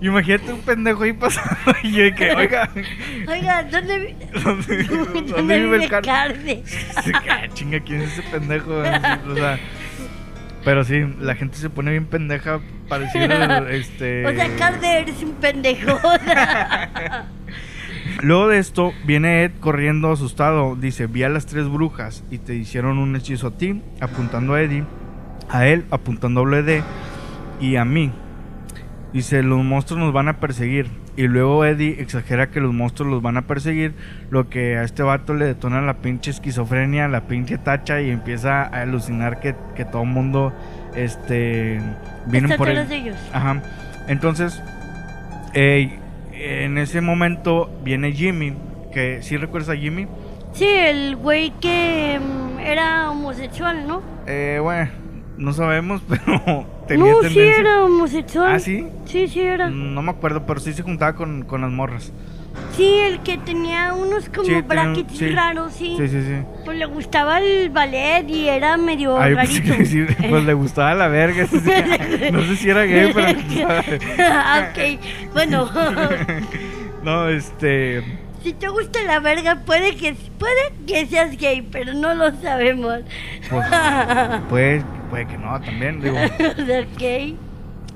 Imagínate 0.01 0.53
un 0.53 0.61
pendejo 0.61 1.03
ahí 1.05 1.13
pasando 1.13 1.57
y 1.83 1.93
yo 1.93 2.15
que, 2.15 2.33
oiga, 2.35 2.69
Oiga, 3.29 3.63
¿dónde, 3.65 3.99
vi- 3.99 4.41
¿dónde, 4.45 4.83
¿dónde, 4.85 5.33
dónde 5.33 5.61
vive 5.61 5.77
el 5.85 5.91
vive 6.39 6.63
"Ah, 7.31 7.47
chinga, 7.55 7.81
¿quién 7.81 8.03
es 8.03 8.19
ese 8.19 8.23
pendejo? 8.31 8.71
O 8.79 9.35
sea, 9.35 9.59
pero 10.65 10.83
sí, 10.85 11.03
la 11.21 11.35
gente 11.35 11.57
se 11.59 11.71
pone 11.71 11.91
bien 11.91 12.07
pendeja 12.07 12.61
para 12.89 13.05
decir, 13.05 13.31
este... 13.71 14.27
O 14.27 14.33
sea, 14.35 14.57
Carde 14.57 15.01
eres 15.01 15.23
un 15.23 15.33
pendejo. 15.35 15.99
Luego 18.23 18.49
de 18.49 18.59
esto, 18.59 18.93
viene 19.05 19.45
Ed 19.45 19.53
corriendo 19.61 20.13
asustado. 20.13 20.77
Dice, 20.77 21.07
vi 21.07 21.23
a 21.23 21.29
las 21.29 21.47
tres 21.47 21.69
brujas 21.69 22.25
y 22.31 22.39
te 22.39 22.55
hicieron 22.55 22.99
un 22.99 23.15
hechizo 23.17 23.49
a 23.49 23.51
ti, 23.59 23.83
apuntando 24.01 24.55
a 24.55 24.63
Eddie, 24.63 24.85
a 25.49 25.67
él, 25.67 25.85
apuntando 25.91 26.41
a 26.41 26.45
WD 26.45 26.83
y 27.61 27.77
a 27.77 27.85
mí. 27.85 28.13
Dice, 29.15 29.45
los 29.45 29.65
monstruos 29.65 30.03
nos 30.03 30.13
van 30.13 30.27
a 30.27 30.41
perseguir. 30.41 30.89
Y 31.17 31.29
luego 31.29 31.65
Eddie 31.65 32.03
exagera 32.03 32.51
que 32.51 32.61
los 32.61 32.75
monstruos 32.75 33.13
los 33.13 33.23
van 33.23 33.37
a 33.37 33.43
perseguir, 33.43 33.95
lo 34.29 34.51
que 34.51 34.77
a 34.77 34.83
este 34.83 35.05
vato 35.05 35.35
le 35.35 35.45
detona 35.47 35.81
la 35.81 35.99
pinche 35.99 36.33
esquizofrenia, 36.33 37.07
la 37.07 37.29
pinche 37.29 37.57
tacha 37.57 38.01
y 38.01 38.11
empieza 38.11 38.63
a 38.63 38.83
alucinar 38.83 39.39
que, 39.39 39.55
que 39.77 39.85
todo 39.85 40.03
el 40.03 40.09
mundo 40.09 40.53
este, 40.97 41.81
vienen 42.27 42.51
Está 42.51 42.57
por 42.59 42.69
él. 42.69 42.89
de 42.89 42.97
ellos. 42.97 43.17
Ajá. 43.33 43.63
Entonces, 44.09 44.61
eh, 45.55 45.97
en 46.33 46.77
ese 46.79 47.01
momento 47.01 47.71
viene 47.85 48.11
Jimmy, 48.11 48.55
que 48.93 49.23
si 49.23 49.37
recuerdas 49.37 49.71
a 49.71 49.77
Jimmy. 49.77 50.09
Sí, 50.53 50.67
el 50.67 51.15
güey 51.15 51.53
que 51.61 52.19
mm, 52.21 52.59
era 52.59 53.13
homosexual, 53.13 53.87
¿no? 53.87 54.03
Eh, 54.27 54.59
bueno, 54.61 54.91
no 55.39 55.53
sabemos, 55.53 56.03
pero 56.09 56.67
tenía 56.87 57.13
No, 57.13 57.19
sí 57.23 57.29
tendencia. 57.35 57.61
era 57.61 57.85
homosexual. 57.85 58.53
¿Ah, 58.55 58.59
sí? 58.59 58.87
Sí, 59.07 59.29
sí 59.29 59.41
era. 59.41 59.69
No 59.71 60.03
me 60.03 60.11
acuerdo, 60.11 60.45
pero 60.47 60.61
sí 60.61 60.73
se 60.73 60.83
juntaba 60.83 61.15
con, 61.15 61.43
con 61.45 61.61
las 61.63 61.71
morras. 61.71 62.13
Sí, 62.77 62.99
el 63.01 63.21
que 63.21 63.37
tenía 63.39 63.93
unos 63.95 64.29
como 64.29 64.45
Sí, 64.45 64.51
tenía 64.53 64.63
brackets 64.63 65.19
sí. 65.19 65.29
raros, 65.31 65.73
sí. 65.73 65.97
Sí, 65.99 66.09
sí, 66.09 66.23
sí. 66.23 66.35
Pues 66.65 66.79
le 66.79 66.87
gustaba 66.87 67.41
el 67.41 67.69
ballet 67.71 68.29
y 68.29 68.49
era 68.49 68.77
medio 68.77 69.19
Ay, 69.19 69.35
pues, 69.35 69.59
rarito. 69.59 69.77
que 69.77 69.87
sí, 69.87 70.05
pues 70.29 70.45
le 70.45 70.55
gustaba 70.55 70.95
la 70.95 71.09
verga. 71.09 71.47
sí, 71.49 71.59
sí. 71.59 72.31
No 72.33 72.43
sé 72.43 72.57
si 72.57 72.71
era 72.71 72.85
gay, 72.85 73.13
pero. 73.15 73.39
Ah, 74.21 74.69
ok, 74.71 75.01
bueno, 75.33 75.69
No, 77.03 77.29
este. 77.29 78.03
si 78.43 78.53
te 78.53 78.69
gusta 78.69 79.03
la 79.03 79.19
verga, 79.21 79.57
puede 79.67 79.97
que, 79.97 80.15
puede 80.39 80.55
que 80.87 81.07
seas 81.07 81.37
gay, 81.37 81.61
pero 81.63 81.93
no 81.95 82.15
lo 82.15 82.31
sabemos. 82.41 83.01
Pues, 83.51 83.67
puede, 84.49 84.83
puede 85.15 85.27
que 85.27 85.39
no, 85.39 85.61
también. 85.61 86.01
Digo. 86.01 86.17
ok. 86.97 87.39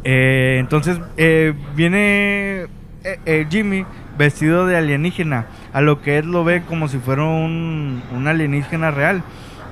Eh, 0.04 0.57
entonces 0.61 1.00
eh, 1.16 1.52
viene 1.74 2.62
eh, 3.02 3.18
eh, 3.26 3.46
Jimmy 3.50 3.85
vestido 4.16 4.66
de 4.66 4.76
alienígena, 4.76 5.46
a 5.72 5.81
lo 5.81 6.00
que 6.00 6.18
él 6.18 6.31
lo 6.31 6.44
ve 6.44 6.62
como 6.62 6.87
si 6.88 6.98
fuera 6.98 7.24
un, 7.24 8.02
un 8.14 8.28
alienígena 8.28 8.92
real. 8.92 9.22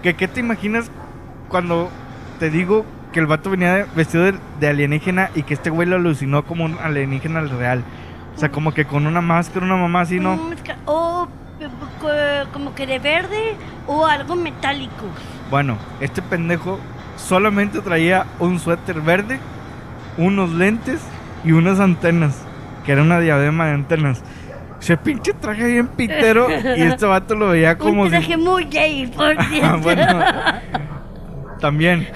¿Qué, 0.03 0.15
¿Qué 0.15 0.27
te 0.27 0.41
imaginas 0.41 0.91
cuando 1.49 1.89
te 2.41 2.51
digo 2.51 2.85
que 3.13 3.21
el 3.21 3.27
vato 3.27 3.51
venía 3.51 3.75
de- 3.75 3.87
vestido 3.95 4.25
de, 4.25 4.35
de 4.61 4.69
alienígena 4.69 5.31
y 5.37 5.43
que 5.45 5.55
este 5.55 5.71
güey 5.71 5.89
lo 5.89 5.97
alucinó 5.97 6.45
como 6.45 6.65
un 6.65 6.77
alienígena 6.83 7.41
real? 7.43 7.85
O 8.35 8.39
sea, 8.39 8.51
como 8.51 8.75
que 8.75 8.85
con 8.85 9.07
una 9.07 9.21
máscara, 9.21 9.65
una 9.65 9.77
mamá 9.77 10.01
así, 10.01 10.19
¿no? 10.19 10.37
Mm, 10.37 10.53
O 10.87 11.29
eh, 11.61 11.69
co- 12.01 12.51
como 12.53 12.75
que 12.75 12.87
de 12.87 12.99
verde 12.99 13.55
o 13.87 14.05
algo 14.07 14.35
metálico. 14.35 15.07
Bueno, 15.51 15.77
este 16.01 16.21
pendejo 16.23 16.79
solamente 17.17 17.81
traía 17.81 18.27
un 18.39 18.59
suéter 18.59 19.01
verde, 19.01 19.39
unos 20.19 20.51
lentes 20.53 21.01
y 21.45 21.53
unas 21.53 21.81
antenas, 21.81 22.37
que 22.85 22.93
era 22.93 23.03
una 23.03 23.21
diadema 23.21 23.67
de 23.67 23.73
antenas. 23.73 24.23
Se 24.79 24.97
pinche 24.97 25.33
traje 25.33 25.67
bien 25.67 25.89
pitero 25.89 26.49
y 26.51 26.83
este 26.83 27.07
vato 27.07 27.35
lo 27.35 27.49
veía 27.49 27.77
como 27.79 28.03
Un 28.03 28.11
traje 28.11 28.35
si... 28.35 28.37
muy 28.37 28.65
gay, 28.65 29.07
por 29.07 29.35
Ah, 29.39 29.45
cierto. 29.51 29.79
bueno, 29.79 30.25
también. 31.61 32.07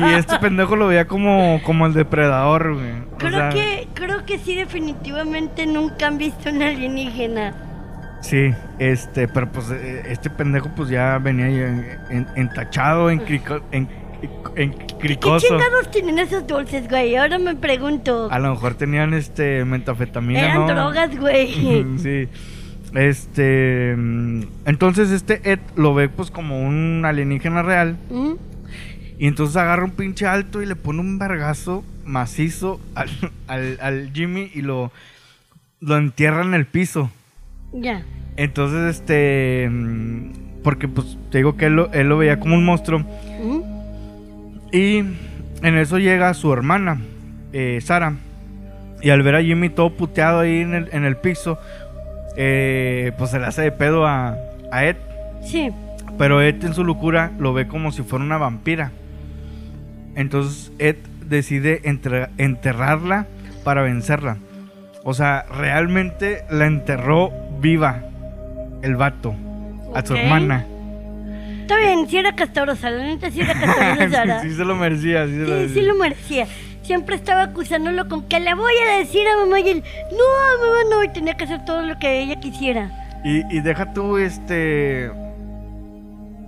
Y 0.00 0.04
este 0.14 0.38
pendejo 0.38 0.76
lo 0.76 0.86
veía 0.88 1.06
como, 1.06 1.60
como 1.64 1.86
el 1.86 1.94
depredador, 1.94 2.74
güey. 2.74 2.92
O 3.12 3.18
Creo 3.18 3.30
sea, 3.32 3.48
que, 3.50 3.88
creo 3.94 4.24
que 4.24 4.38
sí, 4.38 4.54
definitivamente 4.54 5.66
nunca 5.66 6.06
han 6.06 6.18
visto 6.18 6.48
un 6.50 6.62
alienígena. 6.62 7.54
Sí, 8.20 8.52
este, 8.78 9.28
pero 9.28 9.50
pues 9.50 9.70
eh, 9.70 10.02
este 10.06 10.30
pendejo 10.30 10.70
pues 10.74 10.88
ya 10.88 11.18
venía 11.18 11.46
ahí 11.46 11.54
en- 11.60 11.98
en- 12.10 12.26
entachado, 12.36 13.10
en, 13.10 13.88
en, 14.22 14.30
en 14.56 14.72
¿Qué 14.72 14.94
cricoso. 14.98 15.46
chingados 15.46 15.90
tienen 15.90 16.18
esos 16.18 16.46
dulces, 16.46 16.88
güey? 16.88 17.16
Ahora 17.16 17.38
me 17.38 17.54
pregunto. 17.54 18.28
A 18.30 18.38
lo 18.38 18.50
mejor 18.50 18.74
tenían 18.74 19.14
este 19.14 19.64
metafetamina, 19.64 20.40
Eran 20.40 20.66
¿no? 20.66 20.66
drogas, 20.66 21.16
güey. 21.18 21.52
sí. 21.98 22.28
Este, 22.94 23.90
entonces 23.92 25.10
este 25.10 25.40
Ed 25.52 25.58
lo 25.76 25.92
ve 25.94 26.08
pues 26.08 26.30
como 26.30 26.66
un 26.66 27.02
alienígena 27.04 27.62
real 27.62 27.98
¿Mm? 28.08 28.32
y 29.18 29.26
entonces 29.26 29.56
agarra 29.56 29.84
un 29.84 29.90
pinche 29.90 30.26
alto 30.26 30.62
y 30.62 30.66
le 30.66 30.74
pone 30.74 31.00
un 31.00 31.18
vergazo 31.18 31.84
macizo 32.06 32.80
al, 32.94 33.10
al, 33.46 33.78
al 33.82 34.10
Jimmy 34.14 34.50
y 34.54 34.62
lo, 34.62 34.90
lo 35.80 35.98
entierra 35.98 36.42
en 36.42 36.54
el 36.54 36.64
piso. 36.64 37.10
Ya. 37.74 38.04
Entonces, 38.38 38.96
este, 38.96 39.70
porque 40.64 40.88
pues 40.88 41.18
te 41.30 41.38
digo 41.38 41.58
que 41.58 41.66
él 41.66 41.74
lo, 41.74 41.92
él 41.92 42.08
lo 42.08 42.16
veía 42.16 42.40
como 42.40 42.54
un 42.54 42.64
monstruo 42.64 43.00
¿Mm? 43.00 43.77
Y 44.72 44.98
en 44.98 45.76
eso 45.78 45.98
llega 45.98 46.32
su 46.34 46.52
hermana, 46.52 47.00
eh, 47.52 47.78
Sara, 47.82 48.14
y 49.02 49.10
al 49.10 49.22
ver 49.22 49.36
a 49.36 49.42
Jimmy 49.42 49.68
todo 49.70 49.90
puteado 49.90 50.40
ahí 50.40 50.60
en 50.60 50.74
el, 50.74 50.88
en 50.92 51.04
el 51.04 51.16
piso, 51.16 51.58
eh, 52.36 53.12
pues 53.18 53.30
se 53.30 53.38
le 53.38 53.46
hace 53.46 53.62
de 53.62 53.72
pedo 53.72 54.06
a, 54.06 54.36
a 54.72 54.84
Ed. 54.84 54.96
Sí. 55.44 55.70
Pero 56.18 56.42
Ed 56.42 56.64
en 56.64 56.74
su 56.74 56.84
locura 56.84 57.30
lo 57.38 57.52
ve 57.52 57.68
como 57.68 57.92
si 57.92 58.02
fuera 58.02 58.24
una 58.24 58.38
vampira. 58.38 58.90
Entonces 60.16 60.72
Ed 60.78 60.96
decide 61.28 61.80
entre- 61.84 62.28
enterrarla 62.38 63.26
para 63.64 63.82
vencerla. 63.82 64.38
O 65.04 65.14
sea, 65.14 65.44
realmente 65.56 66.44
la 66.50 66.66
enterró 66.66 67.30
viva 67.60 68.00
el 68.82 68.96
vato 68.96 69.34
a 69.94 70.04
su 70.04 70.14
hermana. 70.16 70.66
Está 71.68 71.76
bien, 71.80 72.08
si 72.08 72.16
era 72.16 72.32
castrosa, 72.34 72.88
la 72.88 73.04
neta 73.04 73.30
sí 73.30 73.40
era 73.42 73.52
castrosa, 73.52 74.40
sí, 74.42 74.48
sí 74.50 74.56
se 74.56 74.64
lo 74.64 74.74
merecía, 74.74 75.26
sí 75.26 75.32
se 75.32 75.38
lo 75.40 75.46
Sí, 75.46 75.52
merecía. 75.52 75.74
sí 75.82 75.86
lo 75.86 75.94
merecía. 75.96 76.46
Siempre 76.82 77.14
estaba 77.16 77.42
acusándolo 77.42 78.08
con 78.08 78.22
que 78.26 78.40
le 78.40 78.54
voy 78.54 78.72
a 78.90 78.98
decir 78.98 79.20
a 79.28 79.36
mamá 79.44 79.60
y 79.60 79.68
él, 79.68 79.84
no, 80.10 80.66
mamá 80.66 80.78
no, 80.90 81.04
y 81.04 81.08
tenía 81.12 81.36
que 81.36 81.44
hacer 81.44 81.66
todo 81.66 81.82
lo 81.82 81.98
que 81.98 82.20
ella 82.22 82.36
quisiera. 82.40 82.90
Y, 83.22 83.42
y 83.54 83.60
deja 83.60 83.92
tú, 83.92 84.16
este. 84.16 85.10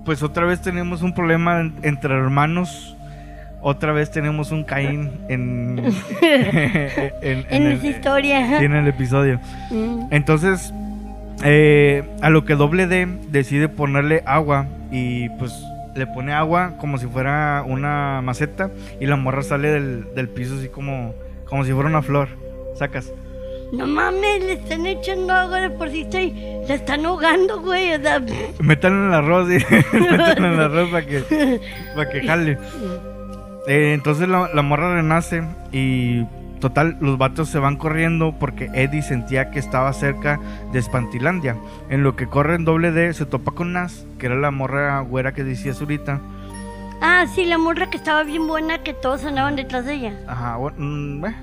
Pues 0.07 0.23
otra 0.23 0.47
vez 0.47 0.63
tenemos 0.63 1.03
un 1.03 1.13
problema 1.15 1.61
en- 1.61 1.75
entre 1.83 2.15
hermanos. 2.15 2.97
Otra 3.61 3.93
vez 3.93 4.11
tenemos 4.11 4.51
un 4.53 4.65
Caín 4.65 5.11
en. 5.29 5.79
en, 6.23 7.47
En 7.51 7.67
esa 7.73 7.87
historia. 7.87 8.59
sí, 8.59 8.65
en 8.65 8.73
el 8.75 8.89
episodio. 8.89 9.39
Mm. 9.71 10.07
Entonces, 10.13 10.73
eh, 11.43 12.05
a 12.21 12.31
lo 12.31 12.45
que 12.45 12.55
doble 12.55 12.87
D 12.87 13.07
decide 13.29 13.69
ponerle 13.69 14.23
agua 14.27 14.67
y 14.91 15.29
pues 15.31 15.53
le 15.95 16.07
pone 16.07 16.33
agua 16.33 16.75
como 16.79 16.99
si 16.99 17.07
fuera 17.07 17.65
una 17.67 18.21
maceta 18.23 18.71
y 19.01 19.07
la 19.07 19.17
morra 19.17 19.43
sale 19.43 19.69
del, 19.69 20.15
del 20.15 20.29
piso 20.29 20.57
así 20.57 20.69
como, 20.69 21.15
como 21.47 21.65
si 21.65 21.73
fuera 21.73 21.89
una 21.89 22.03
flor. 22.03 22.29
Sacas. 22.77 23.13
No 23.73 23.87
mames, 23.87 24.45
le 24.45 24.55
están 24.55 24.85
echando 24.87 25.33
agua 25.33 25.61
de 25.61 25.71
por 25.71 25.91
sí, 25.91 26.01
estoy, 26.01 26.35
la 26.67 26.75
están 26.75 27.07
ahogando, 27.07 27.61
güey. 27.61 27.95
O 27.95 28.01
sea, 28.01 28.17
en 28.59 29.07
el 29.07 29.15
arroz, 29.15 29.49
métanlo 29.93 30.47
en 30.49 30.53
el 30.55 30.61
arroz 30.61 30.91
para 30.91 31.07
que, 31.07 31.61
para 31.95 32.11
que 32.11 32.23
jale. 32.23 32.59
Eh, 33.67 33.93
entonces 33.93 34.27
la, 34.27 34.49
la 34.55 34.63
morra 34.63 34.95
renace 34.95 35.43
y 35.71 36.25
total, 36.61 36.97
los 37.01 37.19
vatos 37.19 37.49
se 37.49 37.59
van 37.59 37.77
corriendo 37.77 38.35
porque 38.39 38.71
Eddie 38.75 39.03
sentía 39.03 39.51
que 39.51 39.59
estaba 39.59 39.93
cerca 39.93 40.39
de 40.73 40.79
Espantilandia. 40.79 41.57
En 41.89 42.03
lo 42.03 42.15
que 42.17 42.27
corre 42.27 42.55
en 42.55 42.65
doble 42.65 42.93
D 42.93 43.13
se 43.15 43.27
topa 43.27 43.53
con 43.53 43.73
Nas, 43.73 44.07
que 44.19 44.27
era 44.27 44.37
la 44.37 44.51
morra 44.51 45.01
güera 45.01 45.33
que 45.33 45.43
decías 45.43 45.81
ahorita. 45.81 46.21
ah, 47.01 47.25
sí, 47.35 47.45
la 47.47 47.59
morra 47.59 47.89
que 47.91 47.97
estaba 47.97 48.23
bien 48.23 48.47
buena, 48.47 48.79
que 48.83 48.93
todos 48.95 49.25
andaban 49.25 49.57
detrás 49.57 49.85
de 49.87 49.95
ella. 49.95 50.13
Ajá, 50.29 50.57
bueno, 50.57 50.77
mm, 50.79 51.25
eh, 51.27 51.35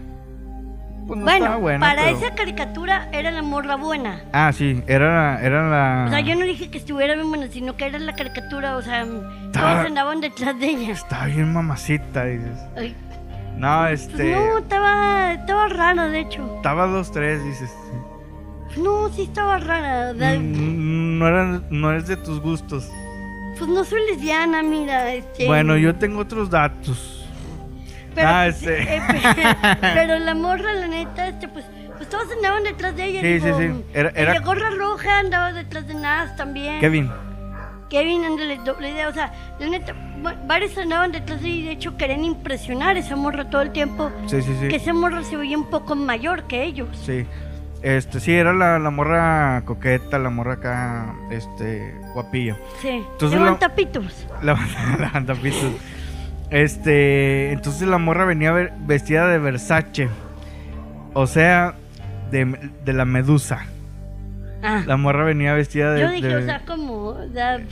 pues 1.07 1.19
no 1.19 1.25
bueno, 1.25 1.59
buena, 1.59 1.79
para 1.87 2.03
pero- 2.03 2.17
esa 2.17 2.35
caricatura 2.35 3.07
era 3.13 3.31
la 3.31 3.41
morra 3.41 3.75
buena. 3.75 4.21
Ah, 4.33 4.51
sí, 4.53 4.83
era, 4.87 5.41
era 5.41 5.69
la... 5.69 6.05
O 6.07 6.09
sea, 6.09 6.19
yo 6.19 6.35
no 6.35 6.43
dije 6.45 6.69
que 6.69 6.77
estuviera 6.79 7.15
bien 7.15 7.29
buena, 7.29 7.47
sino 7.47 7.75
que 7.77 7.85
era 7.85 7.97
la 7.97 8.13
caricatura, 8.13 8.75
o 8.75 8.81
sea, 8.81 9.03
Estaba- 9.03 9.73
todos 9.73 9.85
andaban 9.87 10.19
detrás 10.21 10.59
de 10.59 10.67
ella. 10.67 10.91
Estaba 10.93 11.25
bien 11.27 11.53
mamacita, 11.53 12.25
dices. 12.25 12.59
Ay, 12.75 12.93
No, 13.57 13.85
pues 13.87 14.01
este... 14.03 14.35
no, 14.35 14.57
estaba, 14.59 15.33
estaba 15.33 15.67
rara, 15.67 16.07
de 16.09 16.19
hecho. 16.21 16.55
Estaba 16.57 16.87
dos, 16.87 17.11
tres, 17.11 17.43
dices. 17.43 17.73
No, 18.77 19.09
sí 19.09 19.23
estaba 19.23 19.57
rara. 19.57 20.13
Mm, 20.13 21.17
No, 21.17 21.27
era, 21.27 21.61
no 21.69 21.91
es 21.93 22.07
de 22.07 22.17
tus 22.17 22.39
gustos. 22.39 22.89
Pues 23.57 23.69
no 23.69 23.83
soy 23.83 23.99
lesbiana, 24.11 24.61
mira. 24.61 25.11
Este, 25.13 25.47
Bueno, 25.47 25.75
yo 25.77 25.95
tengo 25.95 26.19
otros 26.19 26.49
datos. 26.51 27.27
Pero, 28.13 28.27
Ah, 28.29 28.43
pues, 28.45 28.61
este. 28.63 28.97
eh, 28.97 29.01
pero 29.81 30.19
la 30.19 30.35
morra, 30.35 30.73
la 30.73 30.87
neta, 30.87 31.27
este, 31.27 31.47
pues, 31.47 31.65
pues 31.97 32.07
todos 32.09 32.25
andaban 32.35 32.63
detrás 32.63 32.95
de 32.95 33.05
ella. 33.05 33.21
Sí, 33.21 33.39
sí, 33.39 33.45
digo, 33.45 33.57
sí. 33.79 33.83
Era- 33.93 34.11
era- 34.15 34.33
de 34.33 34.39
gorra 34.39 34.69
roja 34.71 35.19
andaba 35.19 35.53
detrás 35.53 35.87
de 35.87 35.95
Nas 35.95 36.35
también. 36.35 36.79
Kevin. 36.79 37.09
Kevin, 37.89 38.25
ándale, 38.25 38.57
doble 38.65 38.91
idea. 38.91 39.07
O 39.09 39.13
sea, 39.13 39.31
la 39.59 39.67
neta, 39.69 39.93
va- 40.25 40.35
varios 40.45 40.77
andaban 40.77 41.11
detrás 41.11 41.41
y 41.43 41.63
de 41.63 41.71
hecho 41.71 41.95
querían 41.97 42.23
impresionar 42.25 42.95
a 42.95 42.99
esa 42.99 43.15
morra 43.15 43.49
todo 43.49 43.61
el 43.61 43.71
tiempo. 43.71 44.11
Sí, 44.27 44.41
sí, 44.41 44.51
Que 44.61 44.71
sí. 44.71 44.75
esa 44.75 44.93
morra 44.93 45.23
se 45.23 45.37
veía 45.37 45.57
un 45.57 45.69
poco 45.69 45.95
mayor 45.95 46.43
que 46.43 46.63
ellos. 46.63 46.89
Sí. 47.05 47.25
Este, 47.83 48.19
sí, 48.19 48.33
era 48.33 48.53
la, 48.53 48.79
la 48.79 48.89
morra 48.89 49.61
coqueta, 49.63 50.17
la 50.17 50.29
morra 50.31 50.53
acá, 50.53 51.15
este, 51.29 51.93
guapilla. 52.13 52.57
Sí. 52.81 52.89
Entonces 52.89 53.39
Levanta 53.39 53.75
pitos. 53.75 54.25
La, 54.41 54.53
la 54.99 55.11
andapitos. 55.13 55.71
Este, 56.49 57.51
entonces 57.51 57.87
la 57.87 57.97
morra 57.97 58.25
venía 58.25 58.51
vestida 58.79 59.27
de 59.27 59.37
Versace. 59.37 60.09
O 61.13 61.27
sea, 61.27 61.75
de, 62.31 62.71
de 62.85 62.93
la 62.93 63.05
medusa. 63.05 63.65
Ah. 64.63 64.83
La 64.87 64.97
morra 64.97 65.23
venía 65.23 65.53
vestida 65.53 65.93
de. 65.93 66.01
Yo 66.01 66.11
dije, 66.11 66.27
de- 66.27 66.35
o 66.37 66.45
sea, 66.45 66.65
como, 66.65 67.15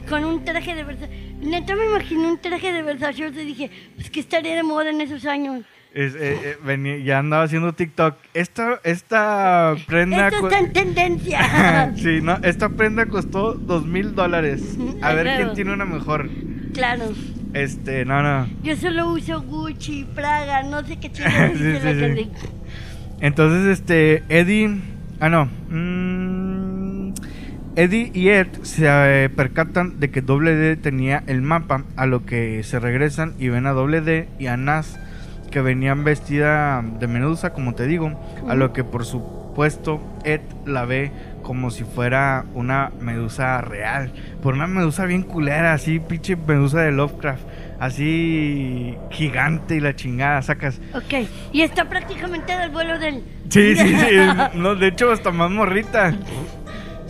con 0.08 0.24
un 0.24 0.44
traje 0.46 0.76
de 0.76 0.84
Versace. 0.84 1.34
Neta 1.42 1.76
me 1.76 1.86
imaginé 1.86 2.28
un 2.28 2.40
traje 2.40 2.72
de 2.72 2.82
Versace. 2.84 3.26
O 3.28 3.34
sea, 3.34 3.44
dije, 3.44 3.72
pues 3.96 4.10
que 4.10 4.20
estaría 4.20 4.56
de 4.56 4.64
moda 4.64 4.90
en 4.92 5.02
esos 5.02 5.26
años. 5.26 5.64
es- 5.94 6.14
eh, 6.16 6.38
eh, 6.44 6.58
venía- 6.66 6.98
ya 7.00 7.20
andaba 7.20 7.44
haciendo 7.44 7.72
TikTok. 7.74 8.18
Esta, 8.34 8.82
esta 8.84 9.76
prenda. 9.88 10.28
Esto 10.28 10.48
está 10.50 10.60
en 10.60 10.74
tendencia. 10.74 11.94
sí, 11.96 12.20
no, 12.22 12.38
esta 12.44 12.68
prenda 12.70 13.06
costó 13.06 13.54
dos 13.54 13.86
mil 13.86 14.14
dólares. 14.14 14.78
A 15.02 15.14
ver 15.14 15.24
Claro. 15.24 15.44
quién 15.46 15.56
tiene 15.56 15.74
una 15.74 15.86
mejor. 15.86 16.30
claro. 16.74 17.06
Este, 17.54 18.04
no, 18.04 18.22
no. 18.22 18.50
Yo 18.64 18.76
solo 18.76 19.10
uso 19.14 19.42
Gucci, 19.42 20.04
Praga, 20.14 20.64
no 20.64 20.86
sé 20.86 20.98
qué 21.00 21.10
chingados 21.14 21.58
Sí, 21.58 21.74
sí, 21.82 22.16
sí. 22.16 22.30
Entonces, 23.22 23.80
este, 23.80 24.24
Eddie. 24.28 24.82
Ah, 25.22 25.30
no. 25.30 25.46
mm, 25.46 26.25
Eddie 27.78 28.10
y 28.14 28.30
Ed 28.30 28.48
se 28.62 28.86
eh, 28.88 29.30
percatan 29.30 30.00
de 30.00 30.10
que 30.10 30.22
Doble 30.22 30.56
D 30.56 30.78
tenía 30.78 31.24
el 31.28 31.42
mapa, 31.42 31.84
a 31.98 32.06
lo 32.06 32.26
que 32.26 32.64
se 32.64 32.80
regresan 32.80 33.34
y 33.38 33.50
ven 33.50 33.68
a 33.68 33.72
Doble 33.72 34.00
D 34.00 34.30
y 34.40 34.48
a 34.48 34.56
Nas, 34.56 34.98
que 35.52 35.62
venían 35.62 36.06
vestida 36.06 36.82
de 36.82 37.08
medusa, 37.08 37.52
como 37.52 37.76
te 37.76 37.86
digo, 37.86 38.18
a 38.48 38.56
lo 38.56 38.72
que 38.72 38.86
por 38.86 39.06
supuesto 39.06 40.02
Ed 40.24 40.40
la 40.66 40.86
ve 40.86 41.12
como 41.42 41.70
si 41.70 41.84
fuera 41.84 42.46
una 42.54 42.92
medusa 43.02 43.60
real, 43.60 44.12
por 44.42 44.54
una 44.54 44.68
medusa 44.68 45.06
bien 45.06 45.24
culera, 45.24 45.74
así 45.74 46.00
pinche 46.00 46.38
medusa 46.38 46.80
de 46.80 46.94
Lovecraft, 46.94 47.44
así 47.80 48.96
gigante 49.12 49.76
y 49.76 49.80
la 49.82 49.96
chingada, 49.96 50.42
sacas. 50.42 50.80
Ok, 50.94 51.28
y 51.52 51.62
está 51.62 51.90
prácticamente 51.90 52.58
del 52.58 52.72
vuelo 52.72 52.98
del. 52.98 53.24
Sí, 53.50 53.76
sí, 53.76 53.96
sí. 53.96 54.16
No, 54.56 54.76
de 54.76 54.88
hecho, 54.88 55.12
hasta 55.12 55.32
más 55.32 55.52
morrita. 55.52 56.16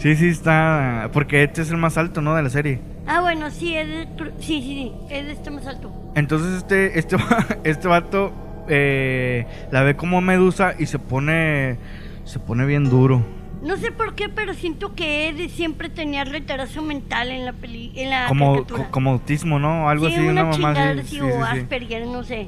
Sí, 0.05 0.15
sí, 0.15 0.27
está. 0.27 1.09
Porque 1.13 1.41
este 1.41 1.63
es 1.63 1.71
el 1.71 1.77
más 1.77 1.97
alto, 1.97 2.21
¿no? 2.21 2.35
De 2.35 2.43
la 2.43 2.51
serie. 2.51 2.79
Ah, 3.07 3.21
bueno, 3.21 3.49
sí, 3.49 3.75
es 3.75 3.87
de, 3.87 4.07
sí, 4.37 4.61
sí, 4.61 4.61
sí, 4.61 4.91
es 5.09 5.25
de 5.25 5.31
este 5.31 5.49
más 5.49 5.65
alto. 5.65 5.91
Entonces, 6.13 6.53
este, 6.57 6.99
este, 6.99 7.17
este 7.63 7.87
vato 7.87 8.31
eh, 8.69 9.47
la 9.71 9.81
ve 9.81 9.95
como 9.95 10.21
medusa 10.21 10.75
y 10.77 10.85
se 10.85 10.99
pone. 10.99 11.77
Se 12.23 12.37
pone 12.37 12.67
bien 12.67 12.87
duro. 12.87 13.25
No 13.63 13.77
sé 13.77 13.91
por 13.91 14.13
qué, 14.13 14.29
pero 14.29 14.53
siento 14.53 14.93
que 14.93 15.29
Ed 15.29 15.49
siempre 15.49 15.89
tenía 15.89 16.23
retraso 16.23 16.83
mental 16.83 17.31
en 17.31 17.43
la 17.43 17.53
peli, 17.53 17.91
en 17.95 18.11
la 18.11 18.27
Como, 18.27 18.63
co- 18.63 18.85
como 18.91 19.09
autismo, 19.09 19.57
¿no? 19.57 19.89
Algo 19.89 20.07
sí, 20.07 20.13
así, 20.13 20.21
una 20.23 20.43
una 20.43 20.55
mamá 20.55 20.71
así. 20.91 21.01
Sí, 21.07 21.19
o 21.19 21.25
sí, 21.25 21.31
sí. 21.51 21.57
Asperger, 21.61 22.05
no 22.05 22.23
sé. 22.23 22.47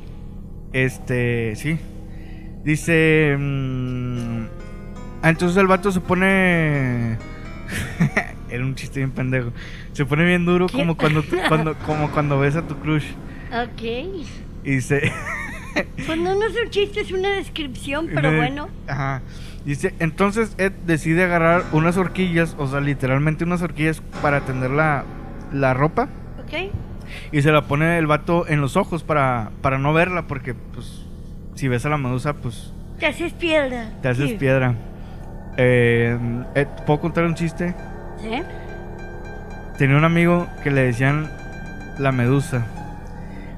Este, 0.74 1.56
sí. 1.56 1.80
Dice. 2.64 3.36
mm, 3.36 4.44
ah, 5.24 5.30
entonces 5.30 5.58
el 5.58 5.66
vato 5.66 5.92
se 5.92 6.02
pone. 6.02 7.18
Era 8.50 8.64
un 8.64 8.76
chiste 8.76 9.00
bien 9.00 9.12
pendejo. 9.12 9.52
Se 9.94 10.06
pone 10.06 10.24
bien 10.26 10.46
duro 10.46 10.68
¿Qué? 10.68 10.74
como 10.78 10.96
cuando, 10.98 11.24
cuando, 11.48 11.74
como 11.86 12.10
cuando 12.12 12.40
ves 12.40 12.56
a 12.56 12.62
tu 12.68 12.76
crush. 12.80 13.06
Ok. 13.52 13.82
Y 14.64 14.72
dice. 14.72 15.12
Pues 16.08 16.18
no, 16.18 16.34
no 16.34 16.44
es 16.48 16.56
un 16.60 16.72
chiste, 16.72 17.02
es 17.02 17.12
una 17.12 17.30
descripción, 17.34 18.10
pero 18.12 18.36
bueno. 18.36 18.68
Ajá. 18.88 19.22
Dice, 19.64 19.94
entonces 20.00 20.56
Ed 20.58 20.72
decide 20.88 21.24
agarrar 21.24 21.66
unas 21.72 21.98
horquillas, 21.98 22.56
o 22.58 22.66
sea, 22.66 22.80
literalmente 22.80 23.44
unas 23.44 23.62
horquillas 23.62 24.02
para 24.24 24.42
tender 24.42 24.72
la, 24.72 25.04
la 25.54 25.76
ropa 25.76 26.10
¿Ok? 26.44 26.72
y 27.32 27.44
se 27.44 27.52
la 27.52 27.62
pone 27.68 28.00
el 28.00 28.08
vato 28.08 28.48
en 28.48 28.60
los 28.60 28.76
ojos 28.76 29.04
para, 29.04 29.52
para 29.62 29.78
no 29.78 29.94
verla, 29.94 30.26
porque 30.26 30.56
pues 30.56 31.06
si 31.54 31.68
ves 31.68 31.86
a 31.86 31.90
la 31.90 31.98
medusa, 32.00 32.34
pues 32.34 32.74
Te 33.00 33.06
haces 33.06 33.34
piedra. 33.34 33.92
te 34.02 34.08
haces 34.08 34.32
Sí. 34.32 34.38
piedra. 34.38 34.74
Eh, 35.58 36.18
Ed, 36.56 36.68
¿Puedo 36.86 37.00
contar 37.02 37.26
un 37.26 37.36
chiste? 37.36 37.74
¿Sí? 38.18 38.30
Tenía 39.78 39.98
un 39.98 40.04
amigo 40.04 40.48
que 40.64 40.72
le 40.72 40.82
decían 40.84 41.30
la 42.00 42.12
medusa. 42.12 42.66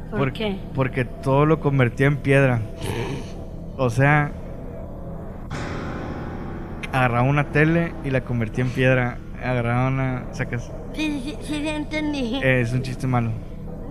¿Por 0.09 0.33
qué? 0.33 0.57
Porque 0.73 1.05
todo 1.05 1.45
lo 1.45 1.59
convertía 1.59 2.07
en 2.07 2.17
piedra. 2.17 2.61
O 3.77 3.89
sea, 3.89 4.31
agarraba 6.91 7.23
una 7.23 7.51
tele 7.51 7.93
y 8.03 8.09
la 8.09 8.21
convertía 8.21 8.63
en 8.63 8.71
piedra. 8.71 9.17
Agarraba 9.43 9.87
una. 9.87 10.23
Sacas. 10.31 10.71
Sí, 10.93 11.21
sí, 11.23 11.37
sí, 11.41 11.61
sí, 11.61 11.67
entendí. 11.67 12.39
Eh, 12.43 12.61
es 12.61 12.73
un 12.73 12.81
chiste 12.81 13.07
malo. 13.07 13.31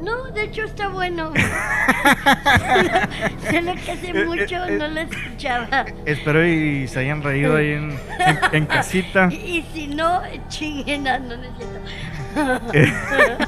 No, 0.03 0.25
de 0.33 0.45
hecho 0.45 0.63
está 0.65 0.89
bueno. 0.89 1.33
Solo 3.51 3.75
que 3.85 3.93
hace 3.93 4.11
Eh, 4.11 4.25
mucho 4.25 4.65
eh, 4.65 4.77
no 4.79 4.89
lo 4.89 5.01
escuchaba. 5.01 5.85
Espero 6.07 6.47
y 6.47 6.87
se 6.87 7.01
hayan 7.01 7.23
reído 7.23 7.57
ahí 7.57 7.73
en, 7.73 7.91
en- 8.21 8.39
en 8.53 8.67
casita. 8.67 9.29
Y, 9.33 9.65
si 9.75 9.89
no, 9.89 10.23
chinguen, 10.49 11.03
no, 11.05 11.19
no 11.19 11.35
es 11.35 11.51
cierto. 11.57 11.81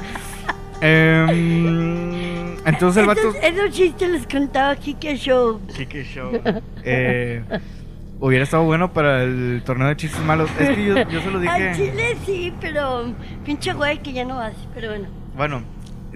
Em, 0.81 2.57
entonces 2.65 3.01
el 3.01 3.07
vato. 3.07 3.21
Esos, 3.29 3.35
esos 3.43 3.69
chistes 3.71 4.09
los 4.09 4.25
contaba 4.27 4.75
Kike 4.75 5.15
Show. 5.15 5.61
Kike 5.75 6.03
Show. 6.03 6.31
Eh, 6.83 7.43
hubiera 8.19 8.43
estado 8.43 8.63
bueno 8.63 8.91
para 8.91 9.21
el 9.23 9.61
torneo 9.63 9.87
de 9.89 9.95
chistes 9.95 10.19
malos. 10.23 10.49
Es 10.59 10.69
que 10.69 10.83
yo, 10.85 10.95
yo 11.07 11.21
se 11.21 11.29
lo 11.29 11.37
Al 11.37 11.43
dije. 11.43 11.71
chile 11.75 12.17
sí, 12.25 12.51
pero 12.59 13.13
pinche 13.45 13.73
güey 13.73 14.01
que 14.01 14.11
ya 14.11 14.25
no 14.25 14.39
hace, 14.41 14.57
pero 14.73 14.89
bueno. 14.89 15.07
Bueno, 15.35 15.61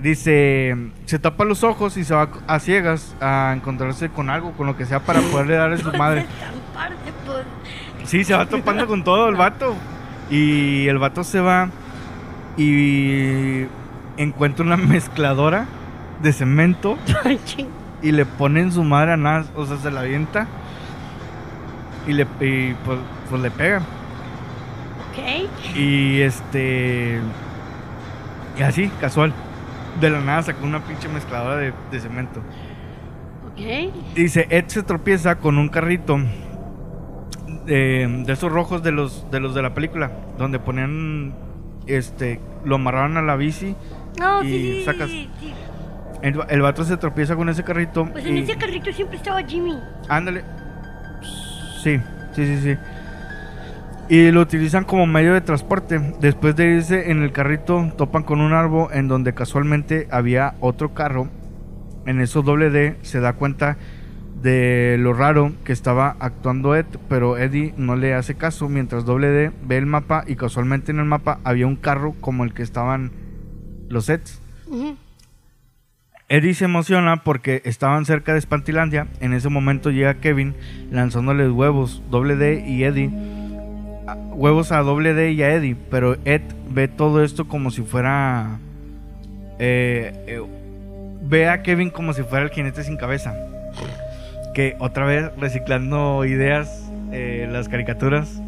dice, 0.09 0.75
se 1.05 1.19
tapa 1.19 1.45
los 1.45 1.63
ojos 1.63 1.97
y 1.97 2.03
se 2.03 2.13
va 2.13 2.29
a 2.47 2.59
ciegas 2.59 3.15
a 3.19 3.53
encontrarse 3.55 4.09
con 4.09 4.29
algo, 4.29 4.51
con 4.51 4.67
lo 4.67 4.77
que 4.77 4.85
sea 4.85 4.99
para 4.99 5.19
poderle 5.21 5.55
dar 5.55 5.73
a 5.73 5.77
su 5.77 5.91
madre. 5.97 6.25
Sí, 8.03 8.23
se 8.23 8.35
va 8.35 8.45
topando 8.45 8.87
con 8.87 9.03
todo 9.03 9.27
el 9.27 9.35
vato. 9.35 9.75
Y 10.29 10.87
el 10.87 10.97
vato 10.97 11.23
se 11.23 11.39
va 11.39 11.69
y 12.57 13.65
encuentra 14.17 14.65
una 14.65 14.77
mezcladora 14.77 15.65
de 16.21 16.33
cemento 16.33 16.97
y 18.01 18.11
le 18.11 18.25
pone 18.25 18.61
en 18.61 18.71
su 18.71 18.83
madre 18.83 19.13
a 19.13 19.17
nada, 19.17 19.45
o 19.55 19.65
sea, 19.65 19.77
se 19.77 19.91
la 19.91 20.01
avienta 20.01 20.47
y 22.07 22.13
le 22.13 22.23
y, 22.39 22.73
pues, 22.85 22.99
pues 23.29 23.41
le 23.41 23.51
pega. 23.51 23.81
Ok. 25.09 25.75
Y 25.75 26.21
este. 26.21 27.19
Y 28.57 28.61
así, 28.61 28.89
casual. 29.01 29.33
De 29.99 30.09
la 30.09 30.19
nada 30.21 30.43
sacó 30.43 30.65
una 30.65 30.83
pinche 30.83 31.07
mezcladora 31.07 31.55
de, 31.57 31.73
de 31.91 31.99
cemento. 31.99 32.41
Ok. 33.51 34.15
Dice, 34.15 34.47
Ed 34.49 34.65
se 34.67 34.83
tropieza 34.83 35.35
con 35.35 35.57
un 35.57 35.69
carrito 35.69 36.17
de, 37.65 38.23
de 38.25 38.33
esos 38.33 38.51
rojos 38.51 38.83
de 38.83 38.91
los, 38.91 39.29
de 39.31 39.39
los 39.39 39.55
de 39.55 39.61
la 39.61 39.73
película. 39.73 40.11
Donde 40.37 40.59
ponían. 40.59 41.33
Este. 41.87 42.39
Lo 42.63 42.75
amarraban 42.75 43.15
a 43.17 43.21
la 43.21 43.35
bici. 43.35 43.75
No, 44.19 44.43
Y 44.43 44.47
sí, 44.49 44.83
sacas- 44.85 45.09
sí, 45.09 45.29
sí. 45.39 45.53
El, 46.21 46.39
el 46.49 46.61
vato 46.61 46.83
se 46.83 46.97
tropieza 46.97 47.35
con 47.35 47.47
ese 47.49 47.63
carrito. 47.63 48.05
Pues 48.11 48.25
en 48.25 48.37
y- 48.37 48.39
ese 48.41 48.55
carrito 48.57 48.91
siempre 48.91 49.17
estaba 49.17 49.43
Jimmy. 49.43 49.77
Ándale. 50.09 50.43
Sí, 51.83 51.99
sí, 52.33 52.45
sí, 52.45 52.57
sí. 52.61 52.77
Y 54.07 54.31
lo 54.31 54.41
utilizan 54.41 54.83
como 54.83 55.07
medio 55.07 55.33
de 55.33 55.41
transporte. 55.41 55.99
Después 56.19 56.55
de 56.55 56.75
irse 56.75 57.09
en 57.09 57.23
el 57.23 57.31
carrito, 57.31 57.91
topan 57.97 58.23
con 58.23 58.39
un 58.39 58.53
árbol 58.53 58.89
en 58.93 59.07
donde 59.07 59.33
casualmente 59.33 60.07
había 60.11 60.55
otro 60.59 60.93
carro. 60.93 61.29
En 62.05 62.21
eso 62.21 62.43
doble 62.43 62.69
D 62.69 62.97
se 63.01 63.19
da 63.19 63.33
cuenta 63.33 63.77
de 64.43 64.97
lo 64.99 65.13
raro 65.13 65.53
que 65.63 65.73
estaba 65.73 66.17
actuando 66.19 66.75
Ed, 66.75 66.85
pero 67.09 67.37
Eddie 67.37 67.73
no 67.77 67.95
le 67.95 68.13
hace 68.13 68.35
caso 68.35 68.69
mientras 68.69 69.05
doble 69.05 69.29
D 69.29 69.51
ve 69.63 69.77
el 69.77 69.87
mapa 69.87 70.23
y 70.27 70.35
casualmente 70.35 70.91
en 70.91 70.99
el 70.99 71.05
mapa 71.05 71.39
había 71.43 71.65
un 71.65 71.75
carro 71.75 72.13
como 72.21 72.43
el 72.43 72.53
que 72.53 72.61
estaban 72.61 73.11
los 73.89 74.07
Eds. 74.07 74.39
Ujú. 74.67 74.97
Eddie 76.29 76.53
se 76.53 76.65
emociona 76.65 77.23
porque 77.23 77.61
estaban 77.65 78.05
cerca 78.05 78.33
de 78.33 78.41
Spantilandia. 78.41 79.07
En 79.19 79.33
ese 79.33 79.49
momento 79.49 79.89
llega 79.89 80.15
Kevin 80.15 80.55
lanzándoles 80.91 81.49
huevos, 81.49 82.03
doble 82.11 82.35
D 82.35 82.65
y 82.67 82.83
Eddie. 82.83 83.11
Huevos 84.33 84.71
a 84.71 84.79
doble 84.79 85.13
D 85.13 85.31
y 85.31 85.41
a 85.43 85.53
Eddie. 85.53 85.75
Pero 85.89 86.15
Ed 86.25 86.41
ve 86.69 86.87
todo 86.87 87.23
esto 87.23 87.47
como 87.47 87.71
si 87.71 87.81
fuera. 87.81 88.59
eh, 89.59 90.13
eh, 90.27 90.41
ve 91.21 91.47
a 91.47 91.63
Kevin 91.63 91.89
como 91.89 92.13
si 92.13 92.23
fuera 92.23 92.43
el 92.45 92.51
jinete 92.51 92.83
sin 92.83 92.97
cabeza. 92.97 93.33
Que 94.53 94.75
otra 94.79 95.05
vez 95.05 95.31
reciclando 95.37 96.23
ideas, 96.25 96.89
eh, 97.11 97.47
las 97.51 97.67
caricaturas. 97.69 98.41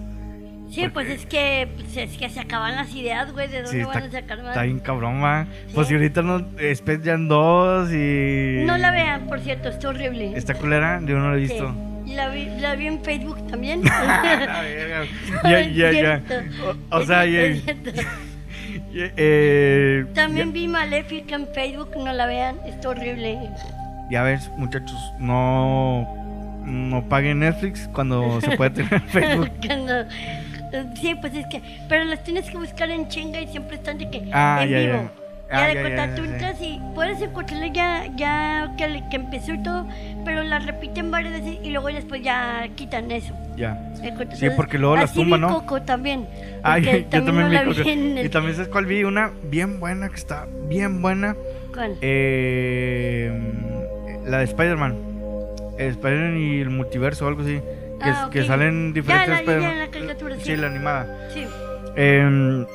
Sí, 0.70 0.82
Porque- 0.82 0.90
pues 0.94 1.10
es 1.10 1.26
que, 1.26 1.70
pues 1.76 1.96
es 1.96 2.18
que 2.18 2.30
se 2.30 2.42
acaban 2.42 2.76
las 2.76 2.94
ideas, 2.94 3.32
güey. 3.32 3.48
¿De 3.48 3.62
dónde 3.64 3.72
Sí, 3.72 3.86
van 3.86 4.04
está, 4.04 4.18
a 4.18 4.22
sacar 4.22 4.38
más? 4.40 4.50
está 4.50 4.64
bien 4.64 4.80
cabrón. 4.80 5.22
Pues 5.74 5.88
Sí. 5.88 5.92
si 5.92 5.96
ahorita 5.96 6.22
no. 6.24 6.46
Space 6.60 7.02
Jam 7.06 7.28
2 7.30 7.90
y. 7.94 8.64
No 8.66 8.78
la 8.78 8.92
vean, 8.92 9.28
por 9.28 9.40
cierto, 9.40 9.70
está 9.70 9.90
horrible. 9.90 10.34
Esta 10.36 10.54
culera, 10.56 11.00
yo 11.06 11.18
no 11.20 11.32
la 11.32 11.38
he 11.38 11.48
Sí. 11.48 11.54
La 12.08 12.30
vi, 12.30 12.46
la 12.60 12.76
vi 12.76 12.88
en 12.88 13.02
Facebook 13.04 13.46
también. 13.48 13.82
Ya, 15.44 15.62
ya, 15.62 15.92
ya. 15.92 16.22
O, 16.90 17.04
sea, 17.04 17.26
ya, 17.26 17.42
eh, 18.94 20.06
También 20.14 20.48
ya, 20.48 20.54
vi 20.54 20.68
Maléfica 20.68 21.36
en 21.36 21.48
Facebook, 21.54 21.92
no 21.98 22.12
la 22.14 22.26
vean, 22.26 22.58
está 22.66 22.90
horrible. 22.90 23.38
ya 24.10 24.24
ves, 24.24 24.50
muchachos, 24.58 24.98
no, 25.20 26.08
no 26.66 27.08
paguen 27.10 27.40
Netflix 27.40 27.88
cuando 27.94 28.40
se 28.42 28.56
puede 28.58 28.70
tener 28.72 29.02
Facebook. 29.02 29.52
Cuando- 29.66 30.06
sí, 30.96 31.16
pues 31.22 31.34
es 31.36 31.46
que, 31.48 31.62
pero 31.88 32.04
las 32.06 32.24
tienes 32.24 32.50
que 32.50 32.58
buscar 32.58 32.90
en 32.90 33.08
chinga 33.08 33.40
y 33.42 33.48
siempre 33.48 33.76
están 33.78 33.98
de 33.98 34.10
que 34.10 34.30
Ah, 34.34 34.60
en 34.64 34.70
ya, 34.70 34.80
ya. 34.82 35.12
Ah, 35.50 35.62
Ya 35.62 35.68
de 35.76 35.82
cuenta, 35.82 36.06
ya, 36.08 36.16
tú 36.16 36.24
entras 36.26 36.62
y 36.62 36.82
puedes 36.94 37.22
encontrarla 37.22 37.68
ya, 37.68 38.06
ya 38.18 38.74
que, 38.78 39.02
que 39.10 39.16
empezó 39.16 39.54
y 39.54 39.64
todo, 39.64 39.88
pero 40.26 40.44
la 40.44 40.60
repiten 40.60 41.10
varias 41.10 41.34
veces 41.34 41.58
y 41.64 41.70
luego 41.70 41.88
después 41.88 42.22
ya 42.22 42.68
quitan 42.76 43.10
eso. 43.12 43.34
Ya. 43.56 43.80
Entonces, 44.04 44.40
Sí, 44.40 44.50
porque 44.56 44.78
luego 44.78 44.98
las 44.98 45.14
tumban, 45.14 45.40
¿no? 45.42 45.48
Coco 45.48 45.82
también. 45.84 46.28
Ay, 46.64 46.84
porque 46.84 47.02
yo 47.12 47.24
también 47.24 47.52
no 47.54 47.74
vi 47.74 47.90
el- 47.90 48.26
Y 48.26 48.30
también 48.30 48.56
sabes 48.56 48.70
cuál 48.70 48.86
vi, 48.88 49.04
una 49.06 49.32
bien 49.44 49.80
buena 49.80 50.10
que 50.10 50.16
está 50.16 50.48
bien 50.68 51.02
buena. 51.02 51.36
¿Cuál? 51.74 51.96
Eh, 52.02 53.32
la 54.26 54.40
de 54.40 54.44
Spider-Man. 54.44 54.96
Spider-Man 55.80 56.38
y 56.38 56.60
el 56.60 56.70
multiverso 56.72 57.24
o 57.26 57.28
algo 57.30 57.42
así. 57.44 57.62
Que, 58.04 58.10
Ah, 58.10 58.30
que 58.32 58.42
ok. 58.42 58.48
salen 58.48 58.94
diferentes 58.94 59.40
Spider-Man. 59.40 59.80
la 59.80 59.88
caricatura, 59.88 60.36
sí. 60.36 60.42
sí, 60.44 60.56
la 60.58 60.68
animada. 60.68 61.30
Sí. 61.34 61.46
Em, 61.96 62.66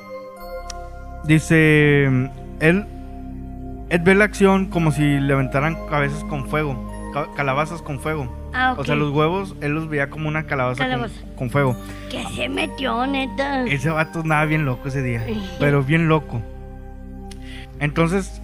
dice 1.25 2.09
él 2.63 2.87
Ed 3.91 4.01
ve 4.05 4.15
la 4.15 4.25
acción 4.25 4.67
como 4.67 4.91
si 4.91 5.03
le 5.21 5.35
aventaran 5.35 5.77
cabezas 5.91 6.25
con 6.25 6.47
fuego, 6.49 7.11
ca- 7.13 7.27
calabazas 7.37 7.83
con 7.83 8.01
fuego. 8.01 8.27
Ah, 8.55 8.73
ok. 8.73 8.79
O 8.79 8.85
sea, 8.85 8.95
los 8.95 9.11
huevos 9.11 9.55
él 9.61 9.73
los 9.75 9.89
veía 9.89 10.09
como 10.09 10.29
una 10.29 10.45
calabaza, 10.45 10.83
con- 10.85 10.91
Calabaza. 10.91 11.15
Con, 11.37 11.51
fuego. 11.51 11.77
Que 12.11 12.25
se 12.35 12.49
metió, 12.49 13.07
neta. 13.07 13.65
Ese 13.67 13.91
vato 13.91 14.21
andaba 14.21 14.47
bien 14.47 14.65
loco 14.65 14.89
ese 14.89 15.03
día, 15.03 15.23
pero 15.59 15.83
bien 15.83 16.09
loco. 16.09 16.41
Entonces, 17.81 18.41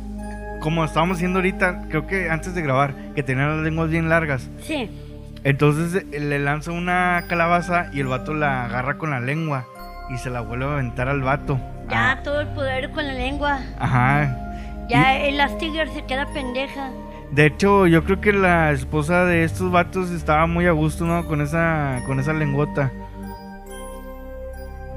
como 0.61 0.85
estábamos 0.85 1.17
haciendo 1.19 1.39
ahorita, 1.39 1.85
creo 1.89 2.07
que 2.07 2.29
antes 2.31 2.55
de 2.55 2.63
grabar, 2.63 2.95
que 3.15 3.23
tenía 3.23 3.47
las 3.47 3.63
lenguas 3.63 3.89
bien 3.91 4.09
largas. 4.09 4.49
Sí. 4.63 4.91
Entonces 5.45 6.05
eh, 6.13 6.21
le 6.21 6.39
lanza 6.41 6.73
una 6.73 7.25
calabaza 7.29 7.91
y 7.93 8.01
el 8.01 8.09
vato 8.09 8.35
la 8.35 8.65
agarra 8.65 8.99
con 8.99 9.11
la 9.11 9.21
lengua 9.21 9.65
y 10.13 10.19
se 10.19 10.31
la 10.31 10.41
vuelve 10.41 10.65
a 10.67 10.73
aventar 10.73 11.09
al 11.09 11.23
vato. 11.23 11.59
Ya 11.91 12.13
Ah, 12.13 12.23
todo 12.23 12.41
el 12.41 12.49
poder 12.49 12.91
con 12.91 13.07
la 13.07 13.15
lengua. 13.15 13.61
Ajá. 13.79 14.37
Ya 14.89 15.17
el 15.19 15.41
Astiger 15.41 15.89
se 15.91 16.05
queda 16.05 16.27
pendeja. 16.27 16.91
De 17.31 17.47
hecho, 17.47 17.87
yo 17.87 18.05
creo 18.05 18.21
que 18.21 18.33
la 18.33 18.71
esposa 18.71 19.25
de 19.25 19.45
estos 19.45 19.71
vatos 19.71 20.11
estaba 20.11 20.47
muy 20.47 20.67
a 20.67 20.73
gusto, 20.73 21.05
¿no? 21.05 21.27
Con 21.27 21.43
esa, 21.43 22.01
con 22.07 22.19
esa 22.21 22.33
lengüota. 22.33 22.91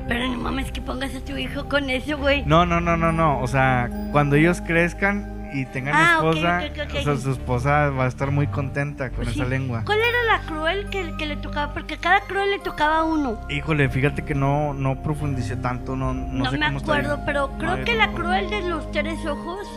Pero 0.07 0.27
no 0.27 0.37
mames 0.37 0.71
que 0.71 0.81
pongas 0.81 1.13
a 1.15 1.19
tu 1.19 1.37
hijo 1.37 1.67
con 1.67 1.89
eso, 1.89 2.17
güey. 2.17 2.43
No, 2.45 2.65
no, 2.65 2.79
no, 2.81 2.97
no, 2.97 3.11
no. 3.11 3.39
O 3.39 3.47
sea, 3.47 3.89
cuando 4.11 4.35
ellos 4.35 4.61
crezcan 4.61 5.40
y 5.53 5.65
tengan 5.65 5.95
Ah, 5.95 6.13
esposa, 6.15 6.61
ok, 6.65 6.71
ok, 6.71 6.89
ok. 6.91 6.95
o 6.99 7.03
sea, 7.03 7.17
su 7.17 7.31
esposa 7.31 7.89
va 7.89 8.05
a 8.05 8.07
estar 8.07 8.31
muy 8.31 8.47
contenta 8.47 9.09
con 9.09 9.23
Pues 9.23 9.35
esa 9.35 9.45
lengua. 9.45 9.83
¿Cuál 9.85 9.99
era 9.99 10.37
la 10.37 10.45
cruel 10.45 10.89
que, 10.89 11.15
que 11.17 11.25
le 11.25 11.35
tocaba? 11.37 11.73
Porque 11.73 11.97
cada 11.97 12.21
cruel 12.21 12.51
le 12.51 12.59
tocaba 12.59 13.03
uno. 13.03 13.39
Híjole, 13.49 13.89
fíjate 13.89 14.23
que 14.23 14.33
no, 14.35 14.73
no 14.73 15.01
profundicé 15.03 15.55
tanto, 15.57 15.95
no, 15.95 16.13
no, 16.13 16.45
No, 16.45 16.49
sé 16.51 16.57
me 16.57 16.65
cómo 16.67 16.77
está 16.77 16.91
acuerdo, 16.93 17.15
ahí. 17.15 17.23
pero 17.25 17.51
creo 17.57 17.83
que 17.83 17.95
la 17.95 18.11
cruel 18.11 18.49
de 18.49 18.61
los 18.69 18.89
tres 18.91 19.25
ojos, 19.25 19.67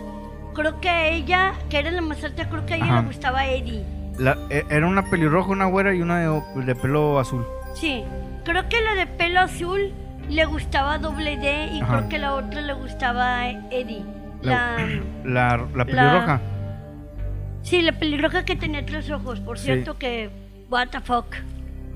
creo 0.55 0.81
que 0.81 0.89
a 0.89 1.09
ella, 1.09 1.55
que 1.68 1.79
era 1.79 1.91
la 1.91 2.01
más 2.01 2.22
alta, 2.22 2.49
creo 2.49 2.64
que 2.66 2.75
a 2.75 2.77
ella 2.77 2.87
Ajá. 2.87 3.01
le 3.01 3.07
gustaba 3.09 3.47
Eddie. 3.47 3.85
La- 4.18 4.39
e- 4.51 4.64
era 4.70 4.87
una 4.87 5.11
pelirroja, 5.11 5.51
una 5.51 5.64
güera 5.64 5.93
y 5.95 6.01
una 6.03 6.20
de, 6.20 6.43
de 6.64 6.75
pelo 6.77 7.18
azul. 7.18 7.45
Sí, 7.75 8.05
creo 8.45 8.68
que 8.68 8.81
la 8.81 8.95
de 8.95 9.07
pelo 9.09 9.41
azul 9.41 9.93
le 10.29 10.45
gustaba 10.45 10.99
doble 10.99 11.37
D 11.37 11.66
y 11.72 11.81
Ajá. 11.81 11.97
creo 11.99 12.09
que 12.09 12.18
la 12.18 12.35
otra 12.35 12.61
le 12.61 12.72
gustaba 12.75 13.49
Eddie. 13.51 14.05
La- 14.45 14.76
La, 15.24 15.57
La, 15.57 15.66
la 15.74 15.84
pelirroja. 15.84 16.40
sí, 17.62 17.82
la 17.82 17.92
pelirroja 17.99 18.45
que 18.45 18.57
tenía 18.57 18.84
tres 18.84 19.11
ojos, 19.11 19.40
por 19.40 19.59
Sí. 19.59 19.66
cierto 19.66 19.97
que 19.99 20.30
what 20.70 20.88
the 20.88 21.01
fuck. 21.01 21.26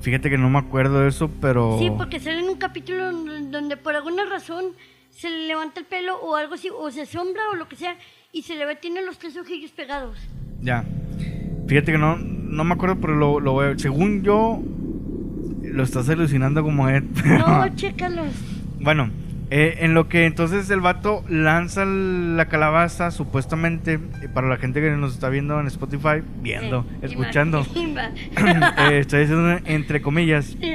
Fíjate 0.01 0.31
que 0.31 0.39
no 0.39 0.49
me 0.49 0.59
acuerdo 0.59 1.01
de 1.01 1.09
eso, 1.09 1.29
pero... 1.41 1.77
Sí, 1.79 1.91
porque 1.97 2.21
sale 2.21 2.39
en 2.41 2.49
un 2.49 2.57
capítulo 2.59 3.11
donde- 3.13 3.77
por 3.77 3.97
alguna 3.97 4.25
razón 4.27 4.67
se 5.11 5.29
le 5.31 5.47
levanta 5.49 5.81
el 5.81 5.87
pelo 5.87 6.17
o 6.21 6.37
algo 6.37 6.55
así, 6.55 6.69
o 6.71 6.91
se 6.91 7.03
asombra 7.03 7.43
o 7.53 7.57
lo 7.57 7.69
que 7.69 7.75
sea, 7.77 7.97
y 8.33 8.43
se 8.43 8.55
le 8.55 8.65
ve, 8.67 8.77
tiene 8.77 9.03
los 9.05 9.19
tres 9.19 9.37
ojillos 9.37 9.73
pegados. 9.73 10.17
Ya. 10.63 10.85
Fíjate 11.67 11.93
que 11.93 11.99
no, 11.99 12.17
no 12.17 12.63
me 12.65 12.75
acuerdo, 12.75 12.97
pero 13.01 13.17
lo, 13.17 13.41
lo 13.41 13.57
veo. 13.57 13.77
Según 13.79 14.23
yo, 14.23 14.61
lo 15.63 15.83
estás 15.83 16.09
alucinando 16.09 16.63
como 16.63 16.89
Ed. 16.89 17.03
No, 17.25 17.69
chécalos. 17.75 18.29
Bueno, 18.81 19.11
eh, 19.51 19.79
en 19.81 19.95
lo 19.95 20.09
que 20.09 20.27
entonces 20.27 20.69
el 20.69 20.81
vato 20.81 21.25
lanza 21.29 21.87
la 21.87 22.47
calabaza, 22.47 23.11
supuestamente, 23.11 23.95
eh, 23.95 24.29
para 24.33 24.47
la 24.47 24.59
gente 24.59 24.81
que 24.83 24.91
nos 24.91 25.15
está 25.15 25.31
viendo 25.31 25.59
en 25.59 25.67
Spotify, 25.69 26.23
viendo, 26.43 26.85
Eh, 27.01 27.07
escuchando, 27.07 27.65
eh, 27.75 28.99
estoy 28.99 29.21
diciendo 29.21 29.59
entre 29.65 30.03
comillas. 30.03 30.57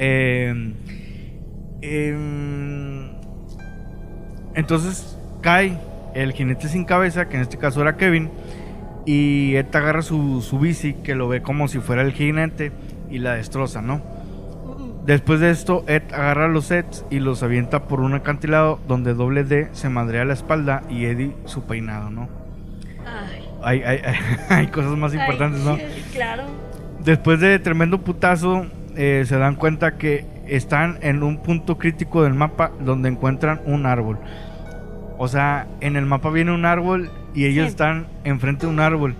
Eh, 0.00 0.72
em, 1.82 3.10
entonces 4.54 5.18
cae 5.42 5.78
el 6.14 6.32
jinete 6.32 6.68
sin 6.68 6.84
cabeza, 6.84 7.28
que 7.28 7.36
en 7.36 7.42
este 7.42 7.58
caso 7.58 7.82
era 7.82 7.96
Kevin, 7.96 8.30
y 9.06 9.54
Ed 9.54 9.66
agarra 9.74 10.02
su, 10.02 10.42
su 10.42 10.58
bici, 10.58 10.94
que 10.94 11.14
lo 11.14 11.28
ve 11.28 11.42
como 11.42 11.68
si 11.68 11.78
fuera 11.78 12.02
el 12.02 12.12
jinete, 12.12 12.72
y 13.10 13.18
la 13.18 13.34
destroza, 13.34 13.82
¿no? 13.82 14.02
Después 15.08 15.40
de 15.40 15.48
esto, 15.48 15.84
Ed 15.88 16.02
agarra 16.12 16.48
los 16.48 16.66
sets 16.66 17.02
y 17.08 17.18
los 17.20 17.42
avienta 17.42 17.84
por 17.84 18.00
un 18.00 18.12
acantilado 18.12 18.78
donde 18.86 19.14
doble 19.14 19.42
D 19.42 19.70
se 19.72 19.88
madrea 19.88 20.26
la 20.26 20.34
espalda 20.34 20.82
y 20.90 21.06
Eddie 21.06 21.34
su 21.46 21.62
peinado, 21.62 22.10
¿no? 22.10 22.28
Ay. 23.62 23.80
Hay, 23.80 24.00
hay, 24.00 24.14
hay, 24.50 24.66
cosas 24.70 24.98
más 24.98 25.14
importantes, 25.14 25.62
¿no? 25.62 25.76
Ay, 25.76 26.04
claro. 26.12 26.42
Después 27.02 27.40
de 27.40 27.58
tremendo 27.58 28.02
putazo, 28.02 28.66
eh, 28.96 29.24
se 29.26 29.38
dan 29.38 29.54
cuenta 29.54 29.96
que 29.96 30.26
están 30.46 30.98
en 31.00 31.22
un 31.22 31.38
punto 31.38 31.78
crítico 31.78 32.22
del 32.22 32.34
mapa 32.34 32.70
donde 32.78 33.08
encuentran 33.08 33.62
un 33.64 33.86
árbol. 33.86 34.18
O 35.16 35.26
sea, 35.26 35.68
en 35.80 35.96
el 35.96 36.04
mapa 36.04 36.28
viene 36.28 36.52
un 36.52 36.66
árbol 36.66 37.10
y 37.34 37.46
ellos 37.46 37.64
Sí. 37.64 37.70
están 37.70 38.08
enfrente 38.24 38.66
de 38.66 38.72
un 38.74 38.80
árbol. 38.80 39.14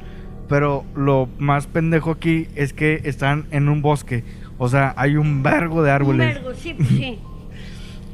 Pero 0.50 0.84
lo 0.94 1.30
más 1.38 1.66
pendejo 1.66 2.10
aquí 2.10 2.48
es 2.56 2.74
que 2.74 3.00
están 3.04 3.46
en 3.52 3.70
un 3.70 3.80
bosque. 3.80 4.22
O 4.58 4.68
sea, 4.68 4.92
hay 4.96 5.16
un 5.16 5.42
vergo 5.42 5.82
de 5.82 5.90
Un 5.90 5.94
árboles. 5.94 6.34
vergo, 6.34 6.54
sí, 6.54 6.74
pues 6.74 6.88
sí. 6.88 7.18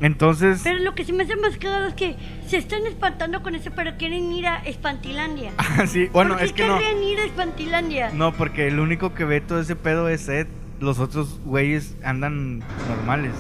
Entonces, 0.01 0.61
Pero 0.65 0.81
lo 0.81 0.95
que 0.95 1.05
se 1.05 1.13
me 1.13 1.23
hace 1.23 1.37
más 1.37 1.57
cagado 1.57 1.87
es 1.87 1.95
que 1.95 2.17
se 2.47 2.59
están 2.59 2.85
espantando 2.87 3.43
con 3.43 3.55
eso, 3.55 3.71
pero 3.75 3.97
quieren 3.97 4.31
ir 4.33 4.47
a 4.47 4.57
Espantilandia. 4.65 5.53
Ah, 5.57 5.87
sí, 5.87 6.09
bueno, 6.13 6.31
¿Por 6.31 6.39
qué 6.41 6.45
es 6.47 6.53
que 6.53 6.67
no. 6.67 6.79
querrían 6.79 7.03
ir 7.03 7.21
a 7.21 7.25
Espantilandia? 7.25 8.11
No, 8.13 8.33
porque 8.33 8.67
el 8.67 8.81
único 8.81 9.15
que 9.15 9.25
ve 9.25 9.41
todo 9.41 9.61
ese 9.61 9.77
pedo 9.77 10.09
es 10.09 10.29
Ed. 10.29 10.47
Los 10.81 10.99
otros 10.99 11.41
güeyes 11.45 11.97
andan 12.05 12.59
normales. 12.89 13.33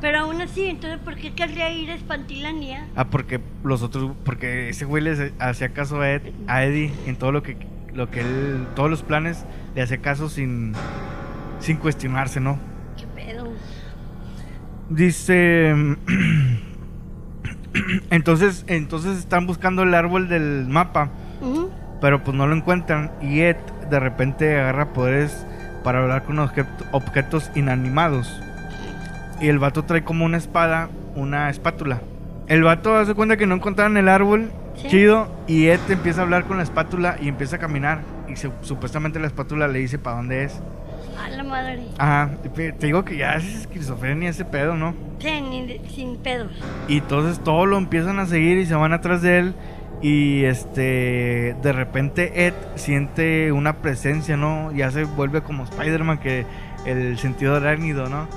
Pero 0.00 0.20
aún 0.20 0.40
así, 0.40 0.66
entonces, 0.66 1.00
¿por 1.00 1.16
qué 1.16 1.32
querría 1.34 1.70
ir 1.72 1.90
a 1.90 1.94
Espantilandia? 1.94 2.86
Ah, 2.94 3.06
porque 3.06 3.40
los 3.64 3.82
otros, 3.82 4.12
porque 4.24 4.68
ese 4.68 4.84
güey 4.84 5.02
les 5.02 5.32
hacía 5.40 5.70
caso 5.70 6.00
a, 6.00 6.10
Ed, 6.12 6.22
a 6.46 6.64
Eddie 6.64 6.92
en 7.06 7.16
todo 7.16 7.32
lo 7.32 7.42
que, 7.42 7.56
lo 7.92 8.08
que 8.10 8.20
él, 8.20 8.66
todos 8.76 8.88
los 8.88 9.02
planes 9.02 9.44
le 9.74 9.82
hacía 9.82 9.98
caso 9.98 10.28
sin, 10.28 10.74
sin 11.60 11.76
cuestionarse, 11.78 12.40
¿no? 12.40 12.58
¿Qué 12.96 13.06
pedo? 13.06 13.48
Dice, 14.90 15.74
entonces, 18.10 18.64
entonces 18.68 19.18
están 19.18 19.46
buscando 19.46 19.82
el 19.82 19.94
árbol 19.94 20.28
del 20.28 20.66
mapa, 20.68 21.10
pero 22.00 22.22
pues 22.22 22.36
no 22.36 22.46
lo 22.46 22.54
encuentran 22.56 23.10
y 23.20 23.40
Ed 23.40 23.56
de 23.90 24.00
repente 24.00 24.58
agarra 24.58 24.92
poderes 24.92 25.46
para 25.84 26.00
hablar 26.02 26.24
con 26.24 26.38
objeto- 26.38 26.84
objetos 26.92 27.50
inanimados. 27.54 28.40
Y 29.40 29.48
el 29.48 29.58
vato 29.58 29.84
trae 29.84 30.02
como 30.02 30.24
una 30.24 30.38
espada, 30.38 30.88
una 31.14 31.50
espátula. 31.50 32.00
El 32.48 32.62
vato 32.62 32.96
hace 32.96 33.14
cuenta 33.14 33.36
que 33.36 33.46
no 33.46 33.54
encontraron 33.56 33.96
el 33.96 34.08
árbol, 34.08 34.50
Sí. 34.76 34.88
chido, 34.88 35.28
y 35.46 35.66
Ed 35.66 35.80
empieza 35.88 36.20
a 36.20 36.24
hablar 36.24 36.44
con 36.44 36.56
la 36.58 36.62
espátula 36.62 37.16
y 37.20 37.28
empieza 37.28 37.56
a 37.56 37.58
caminar. 37.58 38.00
Y 38.28 38.36
se- 38.36 38.50
supuestamente 38.62 39.18
la 39.20 39.26
espátula 39.26 39.68
le 39.68 39.78
dice 39.78 39.98
para 39.98 40.16
dónde 40.16 40.44
es. 40.44 40.60
La 41.36 41.44
madre. 41.44 41.82
Ajá, 41.98 42.30
te 42.54 42.86
digo 42.86 43.04
que 43.04 43.18
ya 43.18 43.34
es 43.34 43.44
esquizofrenia 43.44 44.30
ese 44.30 44.46
pedo, 44.46 44.74
¿no? 44.74 44.94
Sí, 45.18 45.40
ni 45.42 45.78
sin 45.88 46.16
pedos. 46.16 46.50
Y 46.88 46.98
entonces 46.98 47.42
todos 47.44 47.68
lo 47.68 47.76
empiezan 47.76 48.18
a 48.18 48.26
seguir 48.26 48.56
y 48.56 48.66
se 48.66 48.74
van 48.74 48.94
atrás 48.94 49.20
de 49.20 49.38
él. 49.38 49.54
Y 50.00 50.44
este, 50.44 51.56
de 51.62 51.72
repente 51.72 52.46
Ed 52.46 52.54
siente 52.74 53.52
una 53.52 53.78
presencia, 53.78 54.36
¿no? 54.36 54.72
Ya 54.72 54.90
se 54.90 55.04
vuelve 55.04 55.42
como 55.42 55.64
Spider-Man, 55.64 56.18
que 56.18 56.46
el 56.86 57.18
sentido 57.18 57.56
arácnido, 57.56 58.08
¿no? 58.08 58.28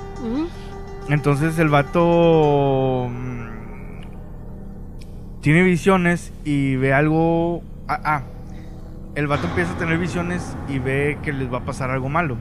Entonces 1.08 1.58
el 1.58 1.68
vato 1.68 3.08
mm, 3.10 3.48
tiene 5.40 5.62
visiones 5.62 6.32
y 6.44 6.76
ve 6.76 6.92
algo. 6.92 7.62
Ah, 7.88 8.00
ah, 8.04 8.22
el 9.14 9.26
vato 9.26 9.46
empieza 9.48 9.72
a 9.72 9.76
tener 9.76 9.98
visiones 9.98 10.56
y 10.68 10.78
ve 10.78 11.18
que 11.22 11.32
les 11.32 11.52
va 11.52 11.58
a 11.58 11.64
pasar 11.64 11.90
algo 11.90 12.08
malo. 12.08 12.36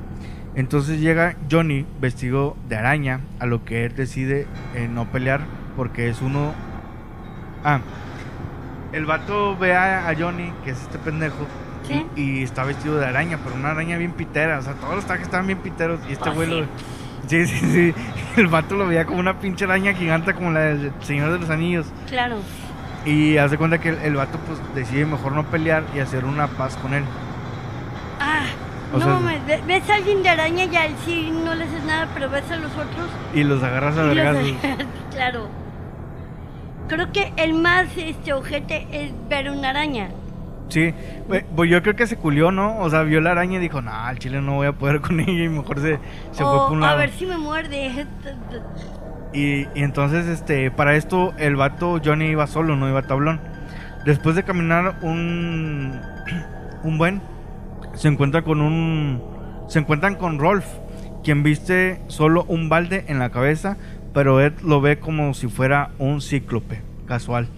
Entonces 0.55 0.99
llega 0.99 1.35
Johnny 1.49 1.85
vestido 2.01 2.57
de 2.67 2.75
araña, 2.77 3.21
a 3.39 3.45
lo 3.45 3.63
que 3.63 3.85
él 3.85 3.95
decide 3.95 4.47
eh, 4.75 4.87
no 4.91 5.05
pelear 5.05 5.41
porque 5.77 6.09
es 6.09 6.21
uno. 6.21 6.53
Ah, 7.63 7.79
el 8.91 9.05
vato 9.05 9.55
ve 9.57 9.75
a, 9.75 10.11
Johnny, 10.17 10.51
que 10.63 10.71
es 10.71 10.81
este 10.81 10.97
pendejo, 10.97 11.45
Sí. 11.87 12.05
y, 12.15 12.39
y 12.39 12.43
está 12.43 12.63
vestido 12.63 12.97
de 12.97 13.05
araña, 13.05 13.39
pero 13.43 13.55
una 13.55 13.71
araña 13.71 13.97
bien 13.97 14.11
pitera. 14.11 14.59
O 14.59 14.61
sea, 14.61 14.73
todos 14.73 14.95
los 14.95 15.05
trajes 15.05 15.25
estaban 15.25 15.47
bien 15.47 15.59
piteros 15.59 15.99
y 16.09 16.13
este 16.13 16.29
Oh, 16.29 16.33
güey 16.33 16.47
sí. 16.49 16.59
lo- 16.59 16.65
Sí, 17.27 17.45
sí, 17.45 17.59
sí. 17.71 17.93
El 18.37 18.47
vato 18.47 18.75
lo 18.75 18.87
veía 18.87 19.05
como 19.05 19.19
una 19.19 19.39
pinche 19.39 19.65
araña 19.65 19.93
gigante 19.93 20.33
como 20.33 20.51
la 20.51 20.61
del 20.61 20.91
Señor 21.01 21.31
de 21.31 21.39
los 21.39 21.49
Anillos. 21.49 21.85
Claro. 22.07 22.37
Y 23.05 23.37
hace 23.37 23.57
cuenta 23.57 23.77
que 23.79 23.89
el, 23.89 23.97
el 23.99 24.15
vato 24.15 24.39
pues 24.47 24.59
decide 24.73 25.05
mejor 25.05 25.33
no 25.33 25.43
pelear 25.45 25.83
y 25.95 25.99
hacer 25.99 26.25
una 26.25 26.47
paz 26.47 26.75
con 26.77 26.93
él. 26.93 27.03
Ah, 28.19 28.45
O 28.93 28.97
no, 28.97 29.05
sea- 29.05 29.19
me- 29.19 29.39
ve- 29.45 29.61
ves 29.67 29.89
a 29.89 29.95
alguien 29.95 30.23
de 30.23 30.29
araña 30.29 30.65
y 30.65 30.75
al 30.75 30.95
sí 31.05 31.31
no 31.31 31.53
le 31.53 31.65
haces 31.65 31.83
nada, 31.85 32.07
pero 32.13 32.29
ves 32.29 32.49
a 32.51 32.55
los 32.57 32.71
otros 32.71 33.07
Y 33.35 33.43
los 33.43 33.61
agarras 33.63 33.97
a 33.97 34.03
vergazos. 34.03 34.43
claro. 35.11 35.47
Creo 36.87 37.11
que 37.11 37.31
el 37.37 37.53
más 37.53 37.85
este 37.97 38.33
ojete 38.33 38.87
es 38.91 39.11
ver 39.29 39.49
una 39.51 39.69
araña. 39.69 40.09
Sí, 40.69 40.93
pues 41.55 41.69
yo 41.69 41.81
creo 41.81 41.95
que 41.95 42.05
se 42.07 42.15
culió, 42.17 42.51
¿no? 42.51 42.79
O 42.79 42.89
sea, 42.89 43.01
vio 43.03 43.21
la 43.21 43.31
araña 43.31 43.57
y 43.57 43.59
dijo, 43.59 43.81
nah, 43.81 44.07
al 44.07 44.19
chile 44.19 44.41
no 44.41 44.55
voy 44.55 44.67
a 44.67 44.71
poder 44.73 45.01
con 45.01 45.19
ella 45.19 45.43
y 45.43 45.49
mejor 45.49 45.79
se, 45.79 45.99
se 46.31 46.43
fue 46.43 46.57
por 46.57 46.71
un 46.71 46.83
a 46.83 46.87
lado. 46.87 46.97
ver 46.99 47.11
si 47.11 47.25
me 47.25 47.37
muerde. 47.37 48.05
Y, 49.33 49.61
y 49.61 49.67
entonces, 49.83 50.25
este, 50.27 50.71
para 50.71 50.95
esto, 50.95 51.33
el 51.37 51.55
vato 51.55 51.99
Johnny 52.03 52.25
iba 52.29 52.47
solo, 52.47 52.75
no 52.75 52.89
iba 52.89 53.03
tablón. 53.03 53.39
Después 54.05 54.35
de 54.35 54.43
caminar 54.43 54.95
un, 55.03 55.99
un 56.83 56.97
buen, 56.97 57.21
se 57.99 58.07
encuentra 58.07 58.43
con 58.43 58.61
un, 58.61 59.21
se 59.67 59.79
encuentran 59.79 60.15
con 60.15 60.39
Rolf, 60.39 60.65
quien 61.21 61.43
viste 61.43 61.99
solo 62.07 62.45
un 62.47 62.69
balde 62.69 63.03
en 63.09 63.19
la 63.19 63.29
cabeza, 63.29 63.75
pero 64.13 64.39
Ed 64.39 64.53
lo 64.63 64.79
ve 64.79 64.99
como 64.99 65.33
si 65.33 65.49
fuera 65.49 65.91
un 65.99 66.21
cíclope, 66.21 66.79
casual. 67.07 67.49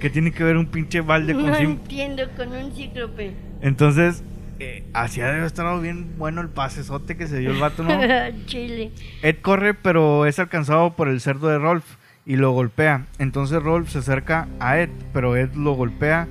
¿Qué 0.00 0.10
tiene 0.10 0.32
que 0.32 0.42
ver 0.42 0.56
un 0.56 0.66
pinche 0.66 1.02
balde 1.02 1.34
con 1.34 1.46
No 1.46 1.56
entiendo, 1.56 2.24
con 2.36 2.48
un 2.48 2.72
cíclope. 2.72 3.32
Entonces, 3.62 4.24
eh, 4.58 4.82
así 4.92 5.20
ha 5.20 5.26
de 5.26 5.34
haber 5.34 5.44
estado 5.44 5.80
bien 5.80 6.18
bueno 6.18 6.40
el 6.40 6.48
pasesote 6.48 7.16
que 7.16 7.28
se 7.28 7.38
dio 7.38 7.52
el 7.52 7.60
vato, 7.60 7.84
¿no? 7.84 7.96
Chile. 8.46 8.90
Ed 9.22 9.36
corre, 9.40 9.72
pero 9.74 10.26
es 10.26 10.40
alcanzado 10.40 10.94
por 10.96 11.06
el 11.06 11.20
cerdo 11.20 11.46
de 11.46 11.58
Rolf 11.58 11.84
y 12.26 12.34
lo 12.34 12.50
golpea. 12.50 13.06
Entonces 13.20 13.62
Rolf 13.62 13.90
se 13.90 13.98
acerca 13.98 14.48
a 14.58 14.80
Ed, 14.80 14.90
pero 15.12 15.36
Ed 15.36 15.54
lo 15.54 15.74
golpea 15.74 16.26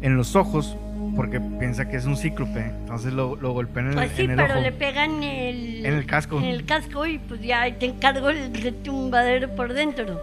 en 0.00 0.16
los 0.16 0.36
ojos 0.36 0.78
porque 1.16 1.40
piensa 1.40 1.88
que 1.88 1.96
es 1.96 2.04
un 2.06 2.16
cíclope. 2.16 2.60
Entonces 2.60 3.12
lo, 3.12 3.36
lo 3.36 3.52
golpea 3.52 3.82
en 3.82 3.88
el, 3.90 3.94
Pues 3.94 4.10
sí, 4.16 4.22
en 4.22 4.30
el 4.32 4.36
pero 4.36 4.54
ojo. 4.54 4.62
le 4.62 4.72
pegan 4.72 5.22
el... 5.22 5.86
En 5.86 5.94
el 5.94 6.06
casco. 6.06 6.38
En 6.38 6.44
el 6.44 6.64
casco 6.64 7.06
y 7.06 7.18
pues 7.18 7.40
ya 7.42 7.72
te 7.78 7.86
encargo 7.86 8.30
el 8.30 8.52
retumbadero 8.54 9.48
por 9.54 9.72
dentro. 9.72 10.20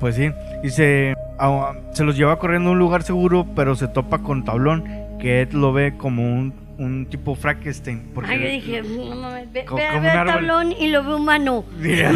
Pues 0.00 0.14
sí, 0.16 0.30
y 0.64 0.70
se, 0.70 1.14
ah, 1.38 1.74
se 1.92 2.04
los 2.04 2.16
lleva 2.16 2.38
corriendo 2.38 2.70
a 2.70 2.72
un 2.72 2.78
lugar 2.78 3.02
seguro, 3.02 3.46
pero 3.54 3.74
se 3.76 3.86
topa 3.86 4.18
con 4.20 4.44
Tablón, 4.44 4.84
que 5.20 5.42
Ed 5.42 5.52
lo 5.52 5.74
ve 5.74 5.94
como 5.98 6.22
un, 6.22 6.54
un 6.78 7.04
tipo 7.04 7.34
Frankenstein. 7.34 8.10
Porque 8.14 8.32
Ah, 8.32 8.36
yo 8.36 8.48
dije, 8.48 8.80
no 8.82 9.14
mames, 9.16 9.52
ve, 9.52 9.66
ve, 9.68 10.00
ve 10.00 10.08
al 10.08 10.26
tablón 10.26 10.72
y 10.72 10.88
lo 10.88 11.04
ve 11.04 11.14
humano. 11.16 11.64
Sí, 11.82 11.96
ya 11.96 12.12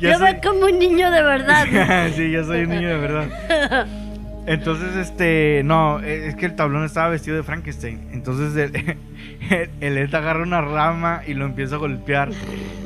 ya 0.00 0.12
Lo 0.18 0.18
sé. 0.18 0.24
ve 0.24 0.40
como 0.42 0.64
un 0.66 0.78
niño 0.80 1.10
de 1.12 1.22
verdad. 1.22 2.08
sí, 2.16 2.32
yo 2.32 2.42
soy 2.44 2.62
un 2.64 2.70
niño 2.70 2.88
de 2.88 2.96
verdad. 2.96 3.86
Entonces, 4.52 4.96
este, 4.96 5.62
no, 5.64 6.00
es 6.00 6.34
que 6.34 6.46
el 6.46 6.56
tablón 6.56 6.84
estaba 6.84 7.08
vestido 7.08 7.36
de 7.36 7.42
Frankenstein. 7.42 8.08
Entonces 8.12 8.56
el, 8.56 8.96
el 9.80 9.96
Ed 9.98 10.14
agarra 10.14 10.42
una 10.42 10.60
rama 10.60 11.22
y 11.26 11.34
lo 11.34 11.44
empieza 11.46 11.76
a 11.76 11.78
golpear. 11.78 12.30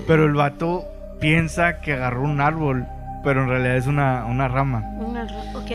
Pero 0.06 0.26
el 0.26 0.34
vato 0.34 0.84
piensa 1.20 1.80
que 1.80 1.94
agarró 1.94 2.22
un 2.22 2.40
árbol, 2.40 2.86
pero 3.24 3.42
en 3.44 3.48
realidad 3.48 3.76
es 3.76 3.86
una, 3.86 4.26
una 4.26 4.46
rama. 4.48 4.80
Una 4.98 5.24
ra- 5.24 5.58
ok. 5.58 5.70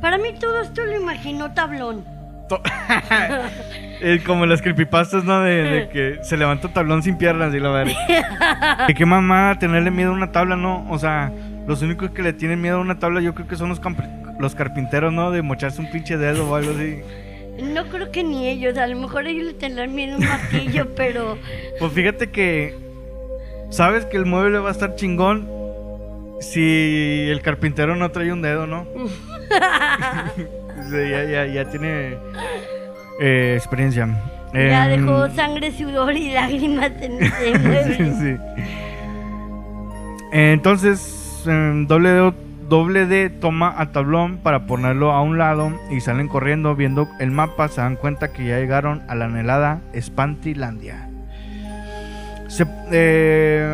Para 0.00 0.18
mí 0.18 0.28
todo 0.38 0.60
esto 0.62 0.84
lo 0.84 1.00
imaginó 1.00 1.52
tablón. 1.52 2.04
Eh, 4.04 4.20
como 4.26 4.46
las 4.46 4.60
creepypastas, 4.60 5.22
¿no? 5.22 5.42
De, 5.42 5.62
de 5.62 5.88
que 5.88 6.18
se 6.24 6.36
levanta 6.36 6.66
tablón 6.66 7.04
sin 7.04 7.16
piernas 7.16 7.54
y 7.54 7.60
la 7.60 7.68
verga. 7.70 7.94
Que 8.88 8.94
qué 8.94 9.06
mamá 9.06 9.56
tenerle 9.60 9.92
miedo 9.92 10.10
a 10.10 10.14
una 10.14 10.32
tabla, 10.32 10.56
¿no? 10.56 10.84
O 10.90 10.98
sea, 10.98 11.30
los 11.66 11.82
únicos 11.82 12.10
que 12.10 12.22
le 12.22 12.32
tienen 12.32 12.60
miedo 12.60 12.76
a 12.78 12.80
una 12.80 12.98
tabla 12.98 13.20
yo 13.20 13.34
creo 13.34 13.46
que 13.46 13.56
son 13.56 13.68
los, 13.68 13.80
los 14.38 14.54
carpinteros, 14.54 15.12
¿no? 15.12 15.30
De 15.30 15.42
mocharse 15.42 15.80
un 15.80 15.90
pinche 15.90 16.16
dedo 16.16 16.48
o 16.50 16.54
algo 16.56 16.72
así. 16.72 17.00
No 17.62 17.84
creo 17.88 18.10
que 18.10 18.24
ni 18.24 18.48
ellos, 18.48 18.76
a 18.78 18.86
lo 18.86 18.96
mejor 18.98 19.26
ellos 19.26 19.46
le 19.46 19.54
tendrán 19.54 19.94
miedo 19.94 20.14
a 20.14 20.18
un 20.18 20.24
martillo, 20.26 20.88
pero 20.96 21.38
Pues 21.78 21.92
fíjate 21.92 22.30
que 22.30 22.74
sabes 23.70 24.04
que 24.06 24.16
el 24.16 24.26
mueble 24.26 24.58
va 24.58 24.70
a 24.70 24.72
estar 24.72 24.94
chingón 24.96 25.46
si 26.40 27.28
el 27.30 27.40
carpintero 27.42 27.94
no 27.94 28.10
trae 28.10 28.32
un 28.32 28.42
dedo, 28.42 28.66
¿no? 28.66 28.86
Sí, 30.90 30.96
ya, 31.10 31.22
ya, 31.24 31.46
ya 31.46 31.64
tiene 31.70 32.16
eh, 33.20 33.54
experiencia. 33.56 34.08
ya 34.52 34.92
Em, 34.92 35.06
dejó 35.06 35.28
sangre, 35.30 35.70
sudor 35.70 36.16
y 36.16 36.32
lágrimas 36.32 36.90
en 37.00 37.22
ese 37.22 37.58
mueble. 37.58 37.96
sí, 37.96 38.12
sí. 38.18 38.36
Entonces, 40.32 40.98
doble, 41.44 42.10
D, 42.10 42.32
doble 42.68 43.06
D 43.06 43.30
toma 43.30 43.74
a 43.76 43.92
tablón 43.92 44.38
para 44.38 44.66
ponerlo 44.66 45.12
a 45.12 45.22
un 45.22 45.38
lado 45.38 45.72
y 45.90 46.00
salen 46.00 46.28
corriendo 46.28 46.74
viendo 46.74 47.08
el 47.20 47.30
mapa. 47.30 47.68
Se 47.68 47.80
dan 47.80 47.96
cuenta 47.96 48.32
que 48.32 48.44
ya 48.44 48.58
llegaron 48.58 49.02
a 49.08 49.14
la 49.14 49.26
anhelada 49.26 49.80
Espantilandia. 49.92 51.08
Se, 52.48 52.66
eh, 52.92 53.66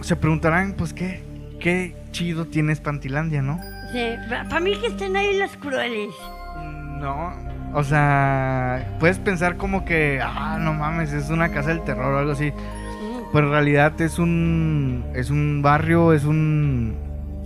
se 0.00 0.16
preguntarán, 0.16 0.74
pues, 0.74 0.92
¿qué, 0.94 1.22
qué 1.58 1.96
chido 2.12 2.46
tiene 2.46 2.72
Espantilandia, 2.72 3.42
¿no? 3.42 3.58
Sí, 3.92 4.14
para 4.28 4.60
mí 4.60 4.76
que 4.76 4.86
estén 4.86 5.16
ahí 5.16 5.36
las 5.36 5.56
crueles. 5.56 6.14
No, 7.00 7.32
o 7.72 7.82
sea, 7.82 8.96
puedes 9.00 9.18
pensar 9.18 9.56
como 9.56 9.84
que, 9.84 10.20
ah, 10.22 10.58
no 10.60 10.74
mames, 10.74 11.12
es 11.12 11.30
una 11.30 11.50
casa 11.50 11.70
del 11.70 11.82
terror 11.82 12.14
o 12.14 12.18
algo 12.18 12.32
así. 12.32 12.52
Pero 13.32 13.46
en 13.46 13.52
realidad 13.52 14.00
es 14.00 14.18
un 14.18 15.04
es 15.14 15.30
un 15.30 15.62
barrio, 15.62 16.12
es 16.12 16.24
un 16.24 16.96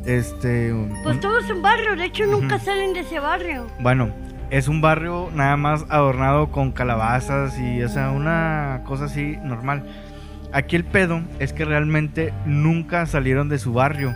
este 0.07 0.73
un- 0.73 0.95
Pues 1.03 1.21
todo 1.21 1.39
es 1.39 1.51
un 1.51 1.63
barrio, 1.63 1.97
de 1.97 2.07
hecho 2.07 2.27
nunca 2.27 2.59
salen 2.59 2.93
de 2.95 3.01
ese 3.01 3.21
barrio. 3.21 3.67
bueno, 3.81 4.11
es 4.51 4.69
un 4.69 4.81
barrio 4.81 5.31
nada 5.35 5.57
más 5.57 5.85
adornado 5.89 6.51
con 6.51 6.73
calabazas 6.73 7.59
y 7.59 7.83
o 7.83 7.89
sea, 7.89 8.11
una 8.11 8.83
cosa 8.85 9.07
así 9.07 9.37
normal. 9.43 9.85
Aquí 10.53 10.77
el 10.77 10.85
pedo 10.85 11.21
es 11.41 11.53
que 11.53 11.65
realmente 11.65 12.33
nunca 12.47 13.07
salieron 13.07 13.49
de 13.49 13.59
su 13.59 13.73
barrio. 13.73 14.15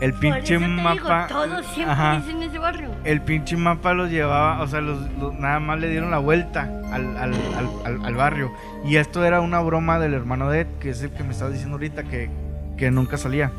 El 0.00 0.12
Por 0.12 0.20
pinche 0.20 0.54
eso 0.54 0.64
te 0.64 0.70
digo, 0.70 0.82
mapa 0.82 1.26
todos 1.28 1.66
siempre 1.66 1.92
Ajá. 1.92 2.16
dicen 2.24 2.42
ese 2.42 2.58
barrio. 2.58 2.88
el 3.04 3.20
pinche 3.20 3.56
mapa 3.56 3.92
los 3.92 4.10
llevaba, 4.10 4.62
o 4.62 4.66
sea, 4.66 4.80
los, 4.80 4.98
los- 5.18 5.34
nada 5.34 5.60
más 5.60 5.78
le 5.78 5.90
dieron 5.90 6.10
la 6.10 6.18
vuelta 6.18 6.62
al, 6.90 7.16
al- 7.18 7.34
al- 7.84 8.04
al- 8.06 8.14
barrio. 8.14 8.50
Y 8.84 8.96
esto 8.96 9.24
era 9.24 9.40
una 9.42 9.60
broma 9.60 9.98
del 9.98 10.14
hermano 10.14 10.48
de 10.50 10.60
Ed, 10.62 10.66
que 10.80 10.90
es 10.90 11.02
el 11.02 11.10
que 11.10 11.22
me 11.22 11.32
estaba 11.32 11.50
diciendo 11.50 11.74
ahorita, 11.76 12.04
que, 12.04 12.30
que 12.78 12.90
nunca 12.90 13.18
salía. 13.18 13.52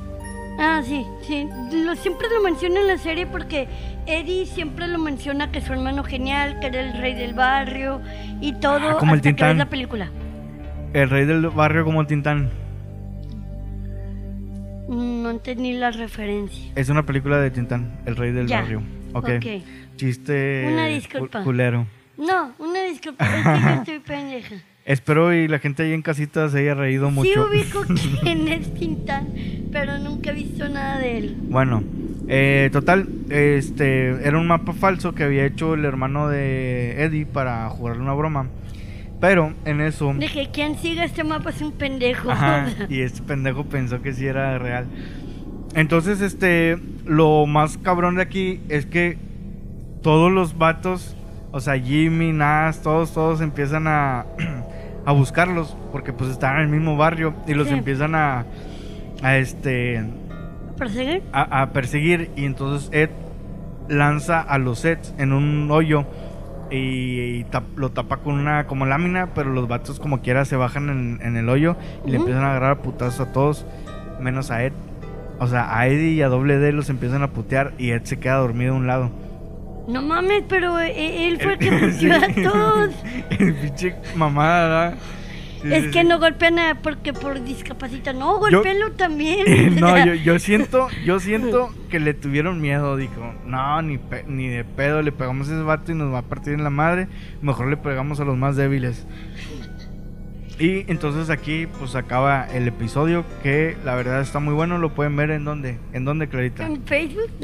Ah, 0.59 0.81
sí, 0.83 1.05
sí. 1.27 1.47
Lo, 1.71 1.95
siempre 1.95 2.27
lo 2.33 2.41
menciona 2.41 2.81
en 2.81 2.87
la 2.87 2.97
serie 2.97 3.25
porque 3.27 3.67
Eddie 4.07 4.45
siempre 4.47 4.87
lo 4.87 4.97
menciona 4.99 5.51
que 5.51 5.61
su 5.61 5.71
hermano 5.73 6.03
genial, 6.03 6.59
que 6.59 6.67
era 6.67 6.81
el 6.81 6.99
rey 6.99 7.13
del 7.13 7.33
barrio 7.35 8.01
y 8.41 8.53
todo 8.53 8.89
Ah, 8.89 8.97
como 8.97 9.13
el 9.13 9.19
hasta 9.19 9.29
que 9.29 9.33
Tintán. 9.35 9.49
ves 9.49 9.57
la 9.57 9.69
película. 9.69 10.09
El 10.93 11.09
rey 11.09 11.25
del 11.25 11.47
barrio 11.49 11.85
como 11.85 12.01
el 12.01 12.07
Tintán. 12.07 12.49
No 14.91 15.29
entendí 15.31 15.73
la 15.73 15.91
referencia. 15.91 16.71
Es 16.75 16.89
una 16.89 17.05
película 17.05 17.39
de 17.39 17.49
Tintán, 17.49 17.99
el 18.05 18.15
rey 18.17 18.31
del 18.31 18.47
Ya. 18.47 18.61
barrio. 18.61 18.81
Ok. 19.13 19.29
Ok. 19.37 19.45
Chiste 19.95 20.65
Una 20.71 20.87
cu- 20.87 20.93
disculpa. 20.93 21.43
culero. 21.43 21.87
No, 22.17 22.51
una 22.59 22.83
disculpa, 22.83 23.25
es 23.25 23.43
que 23.43 23.61
yo 23.65 23.71
estoy 23.79 23.99
pendeja. 23.99 24.55
Espero 24.85 25.33
y 25.33 25.47
la 25.47 25.59
gente 25.59 25.83
ahí 25.83 25.93
en 25.93 26.01
casita 26.01 26.49
se 26.49 26.59
haya 26.59 26.73
reído 26.73 27.07
Sí 27.09 27.13
mucho. 27.15 27.47
ubico 27.47 27.83
quién 28.21 28.47
es 28.47 28.73
Tintán, 28.73 29.27
pero 29.71 29.97
nunca 29.99 30.31
he 30.31 30.33
visto 30.33 30.67
nada 30.67 30.97
de 30.97 31.17
él. 31.19 31.37
Bueno, 31.43 31.83
eh, 32.27 32.69
total, 32.73 33.07
este 33.29 34.27
era 34.27 34.37
un 34.39 34.47
mapa 34.47 34.73
falso 34.73 35.13
que 35.15 35.23
había 35.23 35.45
hecho 35.45 35.75
el 35.75 35.85
hermano 35.85 36.27
de 36.27 37.01
Eddie 37.03 37.25
para 37.27 37.69
jugarle 37.69 38.01
una 38.01 38.13
broma. 38.13 38.47
Pero 39.21 39.53
en 39.65 39.79
eso, 39.81 40.13
Dije, 40.17 40.49
quien 40.51 40.77
siga 40.77 41.05
este 41.05 41.23
mapa 41.23 41.51
es 41.51 41.61
un 41.61 41.71
pendejo. 41.71 42.29
ajá, 42.31 42.67
y 42.89 43.01
este 43.01 43.21
pendejo 43.21 43.63
pensó 43.65 44.01
que 44.01 44.13
sí 44.13 44.25
era 44.25 44.57
real. 44.57 44.87
Entonces, 45.75 46.19
este, 46.21 46.77
lo 47.05 47.45
más 47.45 47.77
cabrón 47.77 48.15
de 48.15 48.23
aquí 48.23 48.59
es 48.67 48.85
que 48.85 49.17
todos 50.01 50.31
los 50.31 50.57
vatos, 50.57 51.15
o 51.51 51.59
sea, 51.61 51.77
Jimmy, 51.79 52.31
Nas, 52.33 52.81
todos, 52.81 53.13
todos 53.13 53.39
empiezan 53.41 53.87
a, 53.87 54.25
a 55.05 55.11
buscarlos 55.13 55.77
porque 55.91 56.11
pues 56.13 56.31
están 56.31 56.55
en 56.57 56.61
el 56.63 56.67
mismo 56.69 56.97
barrio 56.97 57.33
y 57.47 57.53
los 57.53 57.67
Sí. 57.67 57.75
empiezan 57.75 58.15
a, 58.15 58.45
a 59.21 59.37
este, 59.37 60.03
¿Perseguir? 60.77 61.21
a, 61.31 61.61
a 61.61 61.69
perseguir 61.73 62.31
y 62.35 62.45
entonces 62.45 62.89
Ed 62.91 63.11
lanza 63.87 64.41
a 64.41 64.57
los 64.57 64.83
Eds 64.83 65.13
en 65.19 65.31
un 65.31 65.69
hoyo 65.69 66.05
y, 66.71 67.39
y 67.39 67.43
tap- 67.51 67.75
lo 67.77 67.91
tapa 67.91 68.17
con 68.17 68.35
una 68.39 68.65
como 68.67 68.85
lámina, 68.85 69.29
pero 69.35 69.51
los 69.51 69.67
vatos 69.67 69.99
como 69.99 70.21
quiera 70.21 70.45
se 70.45 70.55
bajan 70.55 70.89
en, 70.89 71.19
en 71.21 71.37
el 71.37 71.49
hoyo 71.49 71.75
y 72.05 72.11
le 72.11 72.17
empiezan 72.17 72.43
a 72.43 72.51
agarrar 72.51 72.71
a 72.71 72.81
putazos 72.81 73.27
a 73.27 73.31
todos, 73.33 73.65
menos 74.19 74.51
a 74.51 74.63
Ed. 74.63 74.73
O 75.39 75.47
sea, 75.47 75.77
a 75.77 75.87
Eddie 75.87 76.11
y 76.13 76.21
a 76.21 76.27
Doble 76.29 76.57
D 76.59 76.71
los 76.71 76.89
empiezan 76.89 77.23
a 77.23 77.31
putear 77.31 77.73
y 77.77 77.91
Ed 77.91 78.03
se 78.03 78.19
queda 78.19 78.35
dormido 78.35 78.73
a 78.73 78.77
un 78.77 78.87
lado. 78.87 79.09
No 79.87 80.01
mames, 80.03 80.43
pero 80.47 80.79
eh, 80.79 81.27
él 81.27 81.39
fue 81.41 81.53
el 81.53 81.59
que 81.59 81.71
puteó 81.91 82.13
a 82.15 82.51
todos. 82.51 82.95
El 83.31 83.55
pinche 83.55 83.95
mamada, 84.15 84.67
¿verdad? 84.89 84.97
Sí, 85.61 85.71
Es 85.73 85.83
sí, 85.85 85.91
que 85.91 86.01
sí. 86.01 86.07
no 86.07 86.19
golpean 86.19 86.57
a 86.59 86.75
porque 86.81 87.13
por 87.13 87.43
discapacidad. 87.43 88.13
No, 88.15 88.39
golpeenlo 88.39 88.91
también. 88.93 89.75
no, 89.79 90.03
yo, 90.05 90.13
yo 90.15 90.39
siento, 90.39 90.87
yo 91.05 91.19
siento 91.19 91.69
que 91.89 91.99
le 91.99 92.13
tuvieron 92.13 92.59
miedo, 92.61 92.95
dijo, 92.97 93.33
no, 93.45 93.81
ni, 93.81 93.97
pe- 93.97 94.23
ni 94.27 94.47
de 94.47 94.63
pedo, 94.63 95.01
le 95.01 95.11
pegamos 95.11 95.49
a 95.49 95.53
ese 95.53 95.61
vato 95.61 95.91
y 95.91 95.95
nos 95.95 96.11
va 96.13 96.19
a 96.19 96.23
partir 96.23 96.53
en 96.53 96.63
la 96.63 96.69
madre, 96.71 97.07
mejor 97.41 97.67
le 97.67 97.77
pegamos 97.77 98.19
a 98.19 98.25
los 98.25 98.37
más 98.37 98.55
débiles. 98.55 99.05
Y 100.59 100.85
entonces 100.91 101.29
aquí 101.31 101.67
pues 101.79 101.95
acaba 101.95 102.45
el 102.53 102.67
episodio 102.67 103.25
que 103.41 103.75
la 103.83 103.95
verdad 103.95 104.21
está 104.21 104.39
muy 104.39 104.53
bueno, 104.53 104.77
lo 104.77 104.93
pueden 104.93 105.15
ver 105.15 105.31
en 105.31 105.43
dónde, 105.43 105.79
en 105.93 106.05
dónde 106.05 106.27
Clarita. 106.27 106.65
En 106.67 106.83
Facebook. 106.83 107.29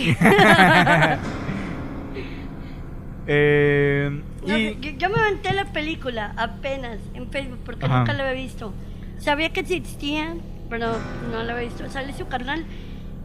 Eh, 3.28 4.10
No 4.42 4.48
sé, 4.48 4.60
y 4.60 4.80
yo, 4.80 4.92
yo 4.98 5.10
me 5.10 5.20
aventé 5.22 5.54
la 5.54 5.66
película 5.66 6.34
apenas 6.38 6.98
en 7.14 7.30
Facebook 7.30 7.60
porque 7.66 7.86
Ajá. 7.86 8.00
nunca 8.00 8.14
la 8.14 8.24
había 8.30 8.42
visto. 8.42 8.74
Sabía 9.20 9.50
que 9.52 9.62
existía, 9.62 10.36
pero 10.70 10.94
no 11.32 11.44
la 11.44 11.54
había 11.54 11.68
visto. 11.68 11.90
Sale 11.90 12.14
su 12.14 12.28
carnal. 12.28 12.66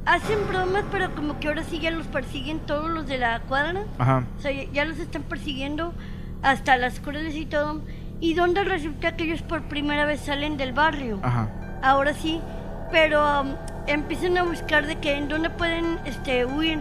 Hacen 0.04 0.38
bromas, 0.48 0.84
pero 0.90 1.14
como 1.14 1.38
que 1.38 1.46
ahora 1.48 1.62
sí 1.62 1.78
ya 1.78 1.92
los 1.92 2.06
persiguen 2.08 2.58
todos 2.60 2.90
los 2.90 3.06
de 3.06 3.18
la 3.18 3.40
cuadra. 3.40 3.84
ajá, 3.98 4.26
O 4.38 4.40
sea, 4.42 4.50
ya- 4.50 4.70
ya 4.72 4.84
los 4.84 4.98
están 4.98 5.22
persiguiendo 5.22 5.94
hasta 6.42 6.76
las 6.76 6.98
crueles 6.98 7.36
y 7.36 7.46
todo. 7.46 7.80
Y 8.20 8.34
donde 8.34 8.64
resulta 8.64 9.16
que 9.16 9.24
ellos 9.24 9.42
por 9.42 9.62
primera 9.62 10.04
vez 10.04 10.20
salen 10.20 10.56
del 10.56 10.72
barrio. 10.72 11.20
ajá, 11.22 11.48
Ahora 11.82 12.14
sí, 12.14 12.40
pero 12.90 13.40
um, 13.42 13.54
empiezan 13.86 14.38
a 14.38 14.42
buscar 14.44 14.86
de 14.86 14.96
que 14.96 15.14
en 15.16 15.28
dónde 15.28 15.50
pueden 15.50 15.98
este, 16.04 16.44
huir. 16.46 16.78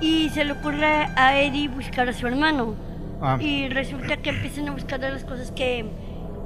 Y 0.00 0.28
se 0.30 0.44
le 0.44 0.52
ocurre 0.52 0.86
a 1.16 1.40
Eddie 1.40 1.68
buscar 1.68 2.08
a 2.08 2.12
su 2.12 2.26
hermano. 2.26 2.74
ah, 3.20 3.36
Y 3.40 3.68
resulta 3.68 4.16
que 4.16 4.30
empiezan 4.30 4.68
a 4.68 4.72
buscar 4.72 5.00
las 5.00 5.24
cosas 5.24 5.50
que, 5.52 5.84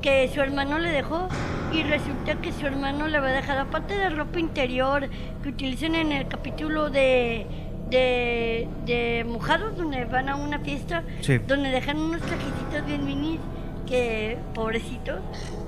que 0.03 0.29
su 0.33 0.41
hermano 0.41 0.79
le 0.79 0.91
dejó. 0.91 1.29
Y 1.73 1.83
resulta 1.83 2.35
que 2.37 2.53
su 2.53 2.67
hermano 2.67 3.09
le 3.09 3.19
va 3.21 3.29
a 3.29 3.33
dejar, 3.33 3.59
aparte 3.59 3.97
de 3.97 4.11
ropa 4.11 4.39
interior 4.39 5.09
que 5.43 5.49
utilizan 5.49 5.95
en 5.97 6.13
el 6.13 6.29
capítulo 6.29 6.89
de, 6.91 7.47
de, 7.91 8.69
de 8.87 9.25
mojados, 9.29 9.77
donde 9.77 10.05
van 10.05 10.29
a 10.29 10.37
una 10.37 10.59
fiesta, 10.61 11.03
sí, 11.21 11.39
donde 11.39 11.71
dejan 11.71 11.99
unos 11.99 12.21
trajecitos 12.23 12.87
bien 12.87 13.05
minis, 13.05 13.41
que 13.87 14.39
pobrecitos. 14.55 15.21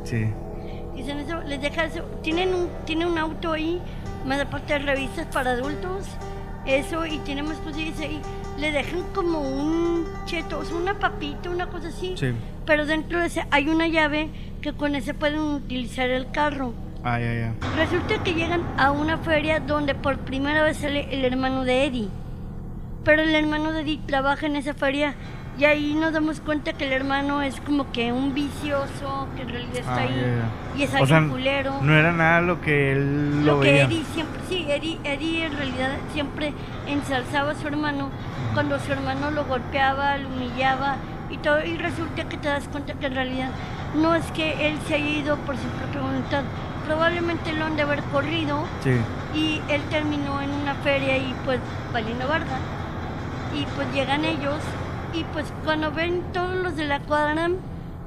sí, 0.04 0.26
Dicen 0.94 1.18
eso, 1.18 1.42
les 1.42 1.60
deja 1.60 1.84
eso. 1.84 2.02
Tienen 2.22 2.54
un, 2.54 2.68
tiene 2.86 3.04
un 3.04 3.18
auto 3.18 3.52
ahí, 3.52 3.82
más 4.24 4.40
aparte 4.40 4.72
de 4.74 4.78
revistas 4.78 5.26
para 5.26 5.50
adultos, 5.50 6.06
eso, 6.66 7.06
y 7.06 7.18
tiene 7.18 7.42
más 7.42 7.58
cosillas 7.58 7.98
ahí. 8.00 8.20
Le 8.58 8.72
dejan 8.72 9.02
como 9.14 9.40
un 9.40 10.06
cheto, 10.24 10.58
o 10.60 10.64
sea, 10.64 10.76
una 10.76 10.98
papita, 10.98 11.50
una 11.50 11.66
cosa 11.68 11.88
así. 11.88 12.14
sí, 12.16 12.32
Pero 12.64 12.86
dentro 12.86 13.20
de 13.20 13.26
ese 13.26 13.46
hay 13.50 13.68
una 13.68 13.86
llave 13.88 14.28
que 14.60 14.72
con 14.72 14.94
ese 14.94 15.14
pueden 15.14 15.40
utilizar 15.40 16.08
el 16.10 16.30
carro. 16.30 16.72
Ah, 17.04 17.20
ya, 17.20 17.32
ya. 17.32 17.54
Resulta 17.76 18.22
que 18.24 18.34
llegan 18.34 18.62
a 18.78 18.90
una 18.90 19.18
feria 19.18 19.60
donde 19.60 19.94
por 19.94 20.18
primera 20.18 20.62
vez 20.64 20.78
sale 20.78 21.06
el 21.14 21.24
hermano 21.24 21.64
de 21.64 21.84
Eddie. 21.84 22.08
Pero 23.04 23.22
el 23.22 23.34
hermano 23.34 23.72
de 23.72 23.82
Eddie 23.82 24.00
trabaja 24.06 24.46
en 24.46 24.56
esa 24.56 24.74
feria 24.74 25.14
y 25.58 25.64
ahí 25.64 25.94
nos 25.94 26.12
damos 26.12 26.40
cuenta 26.40 26.72
que 26.74 26.84
el 26.86 26.92
hermano 26.92 27.40
es 27.42 27.60
como 27.62 27.90
que 27.92 28.12
un 28.12 28.34
vicioso, 28.34 29.26
que 29.36 29.42
en 29.42 29.48
realidad 29.48 29.76
está 29.76 29.94
Ah, 29.94 30.00
ahí 30.02 30.42
y 30.76 30.82
es 30.82 30.92
O 30.94 30.96
alguien 30.98 31.20
sea, 31.22 31.28
culero. 31.30 31.78
no 31.82 31.94
era 31.94 32.12
nada 32.12 32.40
lo 32.42 32.60
que 32.60 32.92
él 32.92 33.44
lo, 33.44 33.54
Lo 33.56 33.60
que 33.60 33.72
veía. 33.72 33.84
Eddie 33.84 34.04
siempre, 34.12 34.40
sí, 34.48 34.66
Eddie, 34.68 34.98
Eddie 35.04 35.44
en 35.46 35.56
realidad 35.56 35.90
siempre 36.12 36.52
ensalzaba 36.86 37.52
a 37.52 37.54
su 37.54 37.66
hermano 37.68 38.10
cuando 38.54 38.78
su 38.80 38.92
hermano 38.92 39.30
lo 39.30 39.44
golpeaba, 39.46 40.16
lo 40.18 40.28
humillaba 40.28 40.96
y 41.30 41.38
todo, 41.38 41.64
y 41.64 41.76
resulta 41.76 42.28
que 42.28 42.36
te 42.36 42.48
das 42.48 42.68
cuenta 42.68 42.92
que 42.94 43.06
en 43.06 43.14
realidad 43.14 43.48
no 43.94 44.14
es 44.14 44.24
que 44.32 44.68
él 44.68 44.76
se 44.86 44.94
haya 44.96 45.08
ido 45.08 45.36
por 45.38 45.56
su 45.56 45.62
propia 45.80 46.00
voluntad, 46.02 46.42
probablemente 46.86 47.52
lo 47.54 47.64
han 47.64 47.76
de 47.76 47.82
haber 47.82 48.00
corrido 48.12 48.62
Sí. 48.84 48.92
y 49.34 49.60
él 49.68 49.80
terminó 49.90 50.40
en 50.42 50.50
una 50.50 50.74
feria 50.76 51.16
y 51.16 51.34
pues 51.44 51.58
valiendo 51.92 52.28
barda 52.28 52.58
y 53.54 53.64
pues 53.74 53.92
llegan 53.94 54.24
ellos 54.24 54.60
y 55.18 55.24
pues 55.32 55.46
cuando 55.64 55.90
ven 55.92 56.22
todos 56.32 56.54
los 56.56 56.76
de 56.76 56.84
la 56.84 57.00
cuadra 57.00 57.48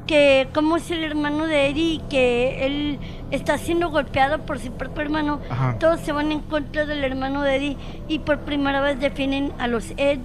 que 0.07 0.47
como 0.53 0.77
es 0.77 0.89
el 0.91 1.03
hermano 1.03 1.45
de 1.45 1.67
Eddie 1.69 1.93
y 1.95 2.01
que 2.09 2.65
él 2.65 2.99
está 3.31 3.57
siendo 3.57 3.89
golpeado 3.89 4.39
por 4.45 4.57
su 4.59 4.71
propio 4.71 5.03
hermano 5.03 5.39
Ajá. 5.49 5.77
todos 5.79 5.99
se 5.99 6.11
van 6.11 6.31
en 6.31 6.39
contra 6.39 6.85
del 6.85 7.03
hermano 7.03 7.43
de 7.43 7.55
Eddie 7.55 7.77
y 8.07 8.19
por 8.19 8.39
primera 8.39 8.81
vez 8.81 8.99
defienden 8.99 9.51
a 9.59 9.67
los 9.67 9.91
Ed 9.97 10.19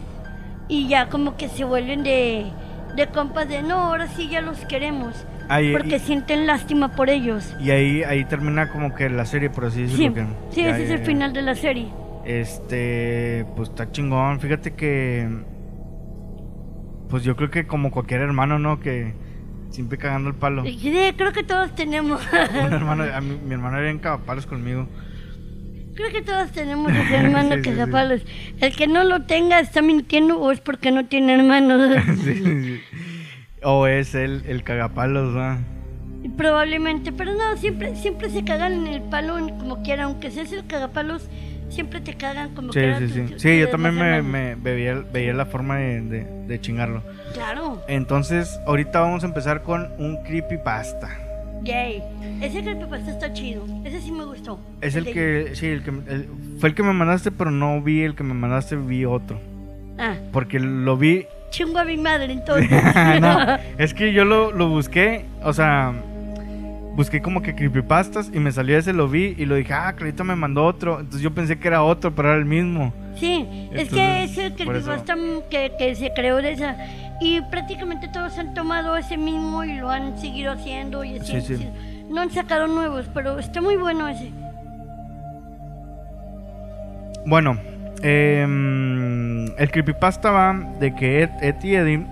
y 0.69 0.89
ya 0.89 1.09
como 1.11 1.37
que 1.37 1.49
se 1.49 1.65
vuelven 1.65 2.03
de, 2.03 2.47
de 2.97 3.07
compas 3.09 3.47
de 3.49 3.63
no 3.63 3.75
ahora 3.77 4.07
sí 4.09 4.29
ya 4.31 4.41
los 4.41 4.59
queremos 4.67 5.15
Ahí- 5.51 5.73
porque 5.73 5.97
y, 5.97 5.99
sienten 5.99 6.47
lástima 6.47 6.89
por 6.97 7.11
ellos 7.11 7.55
y 7.61 7.71
ahí, 7.71 8.03
ahí 8.05 8.25
termina 8.25 8.71
como 8.71 8.95
que 8.95 9.11
la 9.11 9.27
serie, 9.27 9.51
por 9.51 9.67
así 9.67 9.87
sí, 9.89 10.09
decirlo. 10.09 10.29
sí 10.51 10.63
ya, 10.63 10.71
ese 10.71 10.85
es 10.85 10.91
el 10.93 10.99
ya. 11.01 11.05
final 11.05 11.33
de 11.35 11.43
la 11.43 11.55
serie 11.55 11.89
Este, 12.25 13.45
pues 13.55 13.69
está 13.69 13.91
chingón. 13.93 14.41
Fíjate 14.41 14.73
que, 14.73 15.29
pues 17.15 17.23
yo 17.23 17.37
creo 17.37 17.49
que 17.49 17.65
como 17.65 17.93
cualquier 17.93 18.23
hermano, 18.23 18.59
¿no? 18.59 18.81
Que 18.81 19.15
siempre 19.71 19.99
cagando 19.99 20.31
el 20.31 20.35
palo. 20.35 20.65
Sí, 20.65 20.77
creo 21.17 21.33
que 21.33 21.45
todos 21.45 21.73
tenemos. 21.77 22.21
Un 22.67 22.73
hermano, 22.73 23.05
a 23.05 23.21
mí- 23.21 23.39
mi 23.47 23.55
hermano 23.55 23.79
era 23.79 23.89
en 23.89 24.01
cagapalos 24.01 24.47
conmigo. 24.47 24.89
creo 25.95 26.11
que 26.11 26.23
todos 26.23 26.51
tenemos 26.51 26.91
ese 26.97 27.15
hermano 27.15 27.55
Sí, 27.55 27.63
que 27.63 27.71
sí, 27.71 27.77
se 27.77 27.85
sí. 27.85 27.91
palos. 27.93 28.23
El 28.61 28.75
que 28.75 28.89
no 28.89 29.05
lo 29.05 29.23
tenga 29.27 29.61
está 29.61 29.81
mintiendo 29.81 30.41
o 30.41 30.51
es 30.51 30.59
porque 30.59 30.91
no 30.91 31.07
tiene 31.07 31.35
hermanos. 31.35 31.97
Sí, 32.25 32.35
sí. 32.35 32.81
O 33.63 33.87
es 33.87 34.17
el, 34.17 34.43
el 34.49 34.65
cagapalos, 34.65 35.37
¿va? 35.37 35.59
Probablemente, 36.37 37.13
pero 37.13 37.33
no, 37.35 37.57
siempre, 37.59 37.95
siempre 37.95 38.29
se 38.31 38.43
cagan 38.45 38.73
en 38.73 38.87
el 38.89 39.03
palo 39.03 39.35
como 39.61 39.85
quiera, 39.85 40.05
aunque 40.05 40.33
seas 40.33 40.51
el 40.53 40.67
cagapalos, 40.67 41.29
siempre 41.75 42.01
te 42.01 42.15
cagan 42.15 42.55
como 42.55 42.73
Sí, 42.73 42.79
quiera. 42.81 42.99
sí, 42.99 43.09
sí. 43.09 43.21
tus 43.23 43.43
Sí, 43.43 43.59
yo 43.59 43.69
también 43.69 43.95
me, 43.97 44.23
me 44.23 44.55
veía, 44.55 45.03
veía 45.13 45.35
la 45.35 45.45
forma 45.47 45.77
de, 45.77 46.01
de, 46.01 46.25
de 46.47 46.61
chingarlo. 46.61 47.03
Claro, 47.35 47.83
Entonces, 47.89 48.59
ahorita 48.67 49.01
vamos 49.01 49.25
a 49.25 49.27
empezar 49.27 49.63
con 49.63 49.89
un 49.99 50.23
creepypasta. 50.25 51.09
yay. 51.65 52.03
Ese 52.41 52.63
creepypasta 52.63 53.11
está 53.11 53.33
chido, 53.33 53.65
ese 53.85 54.01
sí 54.01 54.11
me 54.13 54.25
gustó. 54.25 54.59
Es 54.81 54.95
el 54.97 55.05
que, 55.05 55.51
sí, 55.55 55.67
el 55.67 55.83
que, 55.83 55.91
el- 55.91 56.29
fue 56.61 56.69
el 56.71 56.75
que 56.75 56.83
me 56.83 56.93
mandaste, 56.93 57.31
pero 57.31 57.51
no 57.51 57.81
vi 57.83 58.03
el 58.03 58.15
que 58.15 58.23
me 58.23 58.35
mandaste, 58.35 58.77
vi 58.77 59.05
otro. 59.05 59.39
Ah, 59.99 60.15
Porque 60.33 60.59
lo 60.61 60.97
vi 60.97 61.27
chingo 61.51 61.79
a 61.79 61.85
mi 61.85 61.97
madre 61.97 62.33
entonces. 62.33 62.69
no, 63.21 63.39
es 63.79 63.95
que 63.95 64.13
yo 64.13 64.25
lo, 64.25 64.51
lo 64.53 64.69
busqué, 64.69 65.25
o 65.43 65.53
sea, 65.53 65.93
busqué 66.95 67.21
como 67.21 67.43
que 67.43 67.55
creepypastas 67.55 68.31
y 68.33 68.39
me 68.39 68.53
salió 68.53 68.79
ese, 68.79 68.93
lo 68.93 69.09
vi 69.09 69.35
y 69.37 69.45
lo 69.47 69.57
dije, 69.57 69.73
ah, 69.73 69.93
Clarita 69.95 70.25
me 70.25 70.37
mandó 70.37 70.65
otro. 70.65 71.01
Entonces 71.01 71.23
yo 71.23 71.35
pensé 71.35 71.59
que 71.59 71.69
era 71.69 71.83
otro, 71.83 72.15
pero 72.15 72.31
era 72.31 72.39
el 72.39 72.45
mismo. 72.45 72.93
Sí, 73.17 73.69
es 73.73 73.89
que 73.89 74.25
es 74.25 74.39
el 74.39 74.55
creepypasta 74.55 75.15
que, 75.51 75.73
que 75.79 75.95
se 75.95 76.13
creó 76.15 76.37
de 76.37 76.53
esa. 76.53 76.77
Y 77.21 77.41
prácticamente 77.43 78.09
todos 78.09 78.39
han 78.39 78.55
tomado 78.55 78.97
ese 78.97 79.17
mismo 79.17 79.65
y 79.65 79.75
lo 79.75 79.91
han 79.91 80.19
seguido 80.19 80.53
haciendo 80.53 81.05
y 81.05 81.19
así. 81.19 81.41
Sí, 81.41 81.57
sí. 81.57 81.69
No 82.09 82.21
han 82.21 82.31
sacado 82.31 82.67
nuevos, 82.67 83.07
pero 83.15 83.39
está 83.39 83.61
muy 83.61 83.77
bueno 83.77 84.09
ese. 84.09 84.31
Bueno, 87.27 87.59
em, 88.03 89.47
el 89.59 89.71
creepypasta 89.71 90.31
va 90.31 90.55
de 90.79 90.95
que 90.95 91.23
Ed, 91.23 91.31
Ed 91.41 91.55
y 91.63 91.75
Eddie 91.75 92.07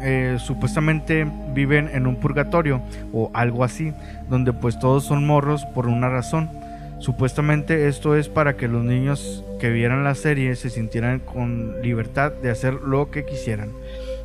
eh, 0.00 0.36
supuestamente 0.38 1.26
viven 1.54 1.90
en 1.92 2.06
un 2.06 2.16
purgatorio 2.16 2.80
o 3.12 3.30
algo 3.34 3.64
así, 3.64 3.92
donde 4.28 4.52
pues 4.52 4.78
todos 4.78 5.04
son 5.04 5.26
morros 5.26 5.64
por 5.66 5.86
una 5.86 6.08
razón. 6.08 6.50
Supuestamente 7.00 7.86
esto 7.88 8.16
es 8.16 8.28
para 8.28 8.56
que 8.56 8.66
los 8.66 8.82
niños 8.84 9.44
que 9.60 9.70
vieran 9.70 10.02
la 10.02 10.14
serie 10.14 10.54
se 10.56 10.68
sintieran 10.70 11.20
con 11.20 11.80
libertad 11.80 12.32
de 12.32 12.50
hacer 12.50 12.74
lo 12.74 13.10
que 13.10 13.24
quisieran. 13.24 13.70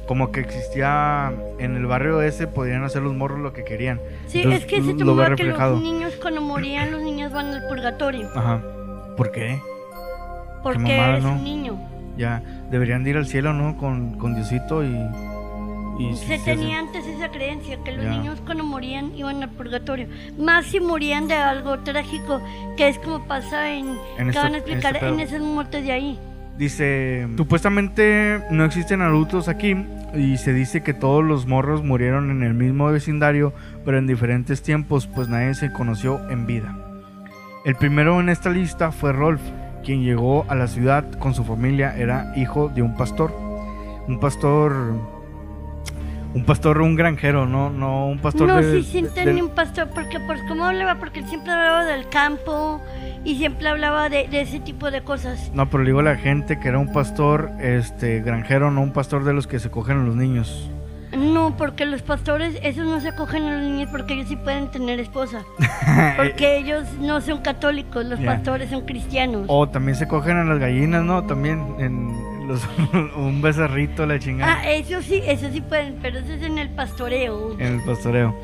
Como 0.08 0.32
que 0.32 0.42
existía 0.42 1.32
en 1.60 1.76
el 1.76 1.86
barrio 1.86 2.22
ese, 2.22 2.48
podían 2.48 2.84
hacer 2.84 3.04
los 3.04 3.14
morros 3.14 3.40
lo 3.40 3.54
que 3.54 3.64
querían. 3.64 4.02
Sí, 4.28 4.40
Entonces, 4.40 4.62
es 4.62 4.68
que 4.68 4.82
se 4.82 4.94
lo 4.94 4.98
tomaba 4.98 5.36
que 5.36 5.44
reflejado. 5.44 5.76
los 5.76 5.84
niños 5.84 6.14
cuando 6.22 6.42
morían, 6.42 6.92
los 6.92 7.02
niños 7.02 7.32
van 7.32 7.48
al 7.54 7.68
purgatorio. 7.68 8.28
Ajá. 8.36 8.62
¿Por 9.16 9.32
qué? 9.32 9.60
Porque 10.62 10.80
mamada, 10.80 11.10
eres 11.12 11.24
¿no? 11.24 11.34
un 11.34 11.44
niño. 11.44 11.80
Ya, 12.18 12.42
deberían 12.70 13.04
de 13.04 13.12
ir 13.12 13.18
al 13.18 13.28
cielo, 13.28 13.54
¿no? 13.54 13.78
Con, 13.78 14.18
con 14.18 14.36
Diosito 14.36 14.84
y... 14.84 14.98
y 16.00 16.16
se 16.16 16.38
si 16.40 16.44
tenía 16.46 16.80
hacen- 16.80 16.88
antes 16.88 17.06
esa 17.08 17.30
creencia, 17.30 17.78
que 17.84 17.92
los 17.92 18.04
Ya. 18.06 18.12
niños 18.18 18.42
cuando 18.46 18.64
morían 18.64 19.16
iban 19.16 19.42
al 19.44 19.50
purgatorio. 19.50 20.08
Más 20.40 20.66
si 20.66 20.80
morían 20.80 21.28
de 21.28 21.36
algo 21.36 21.80
trágico, 21.80 22.42
que 22.78 22.88
es 22.90 22.98
como 23.00 23.26
pasa 23.28 23.70
en... 23.72 23.90
En 24.18 24.26
que 24.26 24.30
esta- 24.30 24.44
van 24.44 24.54
a 24.54 24.58
en 24.58 24.64
explicar 24.64 24.96
este 24.96 25.08
en 25.08 25.16
pedo. 25.18 25.26
esas 25.26 25.42
muertes 25.42 25.84
de 25.86 25.92
ahí. 25.92 26.20
Dice, 26.58 27.28
supuestamente 27.36 28.44
no 28.52 28.64
existen 28.66 29.02
adultos 29.02 29.48
aquí 29.48 29.76
y 30.16 30.38
se 30.38 30.54
dice 30.54 30.84
que 30.84 30.94
todos 30.94 31.24
los 31.24 31.48
morros 31.48 31.84
murieron 31.84 32.30
en 32.30 32.44
el 32.44 32.54
mismo 32.54 32.86
vecindario, 32.92 33.54
pero 33.84 33.98
en 33.98 34.06
diferentes 34.06 34.62
tiempos, 34.62 35.08
pues 35.08 35.28
nadie 35.30 35.56
se 35.56 35.72
conoció 35.74 36.20
en 36.30 36.46
vida. 36.46 36.78
El 37.66 37.76
primero 37.76 38.20
en 38.20 38.30
esta 38.30 38.50
lista 38.52 38.92
fue 38.92 39.14
Rolf, 39.14 39.42
quien 39.84 40.04
llegó 40.04 40.46
a 40.48 40.54
la 40.56 40.68
ciudad 40.68 41.10
con 41.18 41.34
su 41.34 41.44
familia, 41.44 41.96
era 41.98 42.32
hijo 42.36 42.70
de 42.70 42.82
un 42.84 42.96
pastor. 42.98 43.34
Un 44.08 44.20
pastor... 44.20 45.13
Un 46.36 46.46
pastor, 46.46 46.82
un 46.82 46.96
granjero, 46.96 47.46
no, 47.46 47.70
no 47.70 48.08
un 48.08 48.18
pastor 48.20 48.48
No, 48.48 48.58
de- 48.62 48.82
sí, 48.82 48.90
sí 48.92 49.02
de- 49.04 49.26
del- 49.26 49.44
un 49.44 49.50
pastor, 49.50 49.90
porque 49.94 50.20
pues 50.20 50.42
como 50.48 50.66
hablaba, 50.66 50.96
porque 50.96 51.20
él 51.20 51.28
siempre 51.28 51.52
hablaba 51.52 51.86
del 51.86 52.10
campo 52.10 52.82
y 53.24 53.36
siempre 53.38 53.68
hablaba 53.70 54.10
de, 54.10 54.28
de 54.28 54.42
ese 54.42 54.60
tipo 54.60 54.90
de 54.90 55.02
cosas. 55.04 55.52
No, 55.54 55.70
pero 55.70 55.84
le 55.84 55.90
digo 55.90 56.00
a 56.00 56.04
la 56.04 56.16
gente 56.16 56.60
que 56.60 56.70
era 56.70 56.80
un 56.80 56.92
pastor, 56.92 57.52
este, 57.62 58.22
granjero, 58.22 58.72
no 58.72 58.82
un 58.82 58.94
pastor 58.94 59.24
de 59.26 59.34
los 59.34 59.46
que 59.46 59.60
se 59.60 59.70
cogen 59.70 60.00
a 60.00 60.04
los 60.04 60.16
niños. 60.16 60.70
No, 61.16 61.56
porque 61.56 61.86
los 61.86 62.02
pastores, 62.02 62.58
esos 62.64 62.88
no 62.88 63.00
se 63.00 63.14
cogen 63.14 63.44
a 63.44 63.52
los 63.60 63.62
niños 63.70 63.90
porque 63.92 64.16
ellos 64.16 64.28
sí 64.28 64.36
pueden 64.36 64.72
tener 64.72 65.00
esposa. 65.00 65.44
Porque 66.18 66.58
ellos 66.58 66.86
no 67.00 67.22
son 67.22 67.42
católicos, 67.44 68.04
los 68.06 68.20
pastores 68.22 68.72
son 68.72 68.82
cristianos. 68.88 69.44
O 69.48 69.70
también 69.70 69.96
se 69.96 70.08
cogen 70.08 70.38
a 70.38 70.44
las 70.44 70.58
gallinas, 70.58 71.04
¿no? 71.04 71.24
También 71.28 71.76
en 71.78 72.33
los, 72.48 72.68
un 73.16 73.42
becerrito, 73.42 74.06
la 74.06 74.20
chingada, 74.20 74.60
Ah, 74.62 74.72
eso 74.72 75.02
sí, 75.02 75.22
eso 75.26 75.50
sí 75.52 75.62
pueden, 75.62 75.98
pero 76.02 76.20
eso 76.20 76.34
es 76.34 76.42
en 76.44 76.58
el 76.58 76.70
pastoreo. 76.70 77.54
en 77.60 77.76
el 77.76 77.82
pastoreo. 77.84 78.36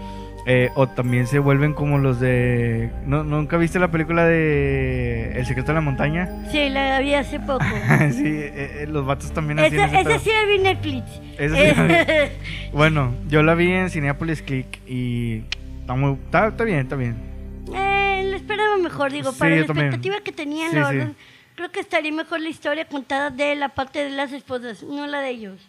Eh, 0.46 0.72
o 0.76 0.88
también 0.88 1.28
se 1.28 1.38
vuelven 1.38 1.74
como 1.74 2.00
los 2.00 2.20
de... 2.20 2.90
¿no, 3.06 3.24
¿Nunca 3.24 3.58
viste 3.58 3.78
la 3.78 3.92
película 3.92 4.26
de 4.26 5.34
El 5.36 5.46
secreto 5.46 5.68
de 5.68 5.74
la 5.76 5.82
montaña? 5.82 6.28
Sí, 6.50 6.70
la 6.70 7.00
vi 7.02 7.14
hace 7.14 7.40
poco. 7.40 7.64
sí, 8.12 8.24
eh, 8.26 8.80
eh, 8.82 8.88
los 8.90 9.06
vatos 9.06 9.32
también 9.32 9.60
hacían 9.60 9.94
esa, 9.94 10.18
sí 10.18 10.30
la 10.32 10.46
vi 10.48 10.56
en 10.56 10.64
Netflix. 10.64 11.06
Esa 11.38 11.56
sí 11.56 11.64
la 11.76 11.84
vi. 11.84 12.32
Bueno, 12.74 13.14
yo 13.28 13.44
la 13.44 13.54
vi 13.54 13.72
en 13.72 13.90
Cinepolis 13.92 14.42
Click 14.42 14.80
y 14.88 15.44
está, 15.82 15.94
muy, 15.96 16.14
está, 16.14 16.48
está 16.48 16.64
bien, 16.64 16.80
está 16.80 16.96
bien. 16.96 17.16
Eh, 17.76 18.24
lo 18.32 18.36
esperaba 18.38 18.78
mejor, 18.78 19.12
digo, 19.12 19.32
Sí, 19.32 19.40
para 19.40 19.56
la 19.56 19.66
también. 19.66 19.88
expectativa 19.88 20.24
que 20.24 20.32
tenían, 20.32 20.72
Sí, 20.72 20.78
la 20.78 20.90
sí. 20.90 20.98
Creo 21.60 21.74
que 21.74 21.82
estaría 21.82 22.14
mejor 22.14 22.40
la 22.40 22.48
historia 22.48 22.88
contada 22.88 23.32
de 23.32 23.54
la 23.54 23.68
parte 23.68 24.00
de 24.02 24.12
las 24.12 24.32
esposas, 24.32 24.82
no 24.82 25.06
la 25.08 25.20
de 25.20 25.32
ellos. 25.32 25.60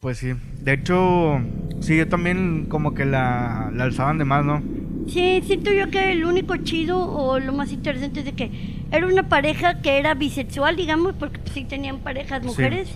Pues 0.00 0.18
sí. 0.18 0.32
De 0.60 0.72
hecho, 0.72 1.38
sí, 1.78 1.96
yo 1.96 2.08
también 2.08 2.66
como 2.68 2.94
que 2.94 3.04
la, 3.04 3.70
la 3.72 3.84
alzaban 3.84 4.18
de 4.18 4.24
más, 4.24 4.44
¿no? 4.44 4.60
Sí, 5.06 5.40
siento 5.46 5.72
yo 5.72 5.88
que 5.88 6.10
el 6.10 6.24
único 6.24 6.56
chido 6.56 6.98
o 6.98 7.38
lo 7.38 7.52
más 7.52 7.70
interesante 7.70 8.18
es 8.18 8.26
de 8.26 8.32
que 8.32 8.50
era 8.90 9.06
una 9.06 9.28
pareja 9.28 9.80
que 9.82 9.98
era 10.00 10.14
bisexual, 10.14 10.74
digamos, 10.74 11.14
porque 11.14 11.38
pues, 11.38 11.52
sí 11.52 11.62
tenían 11.64 12.00
parejas 12.00 12.40
Sí. 12.42 12.48
mujeres, 12.48 12.88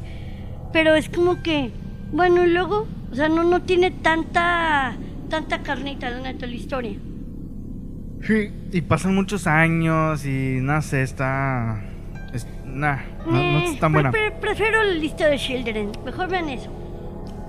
pero 0.73 0.97
es 0.97 1.09
como 1.09 1.45
que, 1.45 1.71
bueno, 2.11 2.45
y 2.45 2.49
luego, 2.51 2.89
o 3.13 3.15
sea, 3.15 3.29
no, 3.29 3.45
no 3.45 3.63
tiene 3.63 3.93
tanta, 3.93 4.97
tanta 5.29 5.63
carnita, 5.63 6.11
la 6.11 6.21
neta, 6.21 6.49
la 6.49 6.55
historia. 6.57 6.99
Sí. 8.27 8.51
Y 8.73 8.81
pasan 8.81 9.15
muchos 9.15 9.47
años 9.47 10.27
y 10.27 10.59
no 10.61 10.83
sé, 10.83 11.03
está... 11.03 11.85
Es, 12.71 12.77
nah, 12.77 12.97
no, 13.27 13.33
no 13.33 13.39
Eh, 13.39 13.65
está 13.67 13.81
tan 13.81 13.93
buena. 13.93 14.11
pre- 14.11 14.31
prefiero 14.33 14.83
la 14.83 14.93
lista 14.95 15.29
de 15.29 15.37
Children, 15.37 15.93
mejor 16.05 16.29
vean 16.29 16.49
eso. 16.49 16.71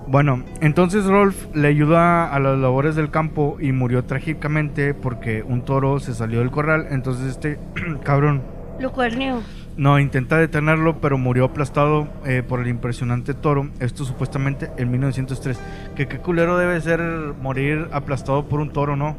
Bueno, 0.08 0.44
entonces 0.60 1.06
Rolf 1.06 1.46
le 1.56 1.68
ayuda 1.70 2.34
a 2.34 2.40
las 2.40 2.58
labores 2.58 2.96
del 2.96 3.12
campo 3.12 3.58
y 3.62 3.72
murió 3.72 4.04
trágicamente 4.04 4.94
porque 4.94 5.42
un 5.42 5.62
toro 5.62 6.00
se 6.02 6.14
salió 6.14 6.40
del 6.40 6.52
corral. 6.52 6.88
Entonces 6.90 7.28
este 7.28 7.60
cabrón 8.04 8.42
Lo 8.80 8.92
cuerneó. 8.92 9.42
no 9.78 10.00
intenta 10.00 10.38
detenerlo, 10.38 11.00
pero 11.00 11.18
murió 11.18 11.46
aplastado 11.46 12.10
eh, 12.26 12.44
por 12.46 12.60
el 12.60 12.68
impresionante 12.68 13.34
toro. 13.34 13.70
Esto 13.80 14.04
supuestamente 14.04 14.70
en 14.78 14.92
1903. 14.92 15.58
Que 15.96 16.08
qué 16.10 16.18
culero 16.18 16.58
debe 16.58 16.82
ser 16.82 17.00
morir 17.42 17.88
aplastado 17.94 18.50
por 18.50 18.60
un 18.60 18.72
toro, 18.74 18.98
¿no? 18.98 19.16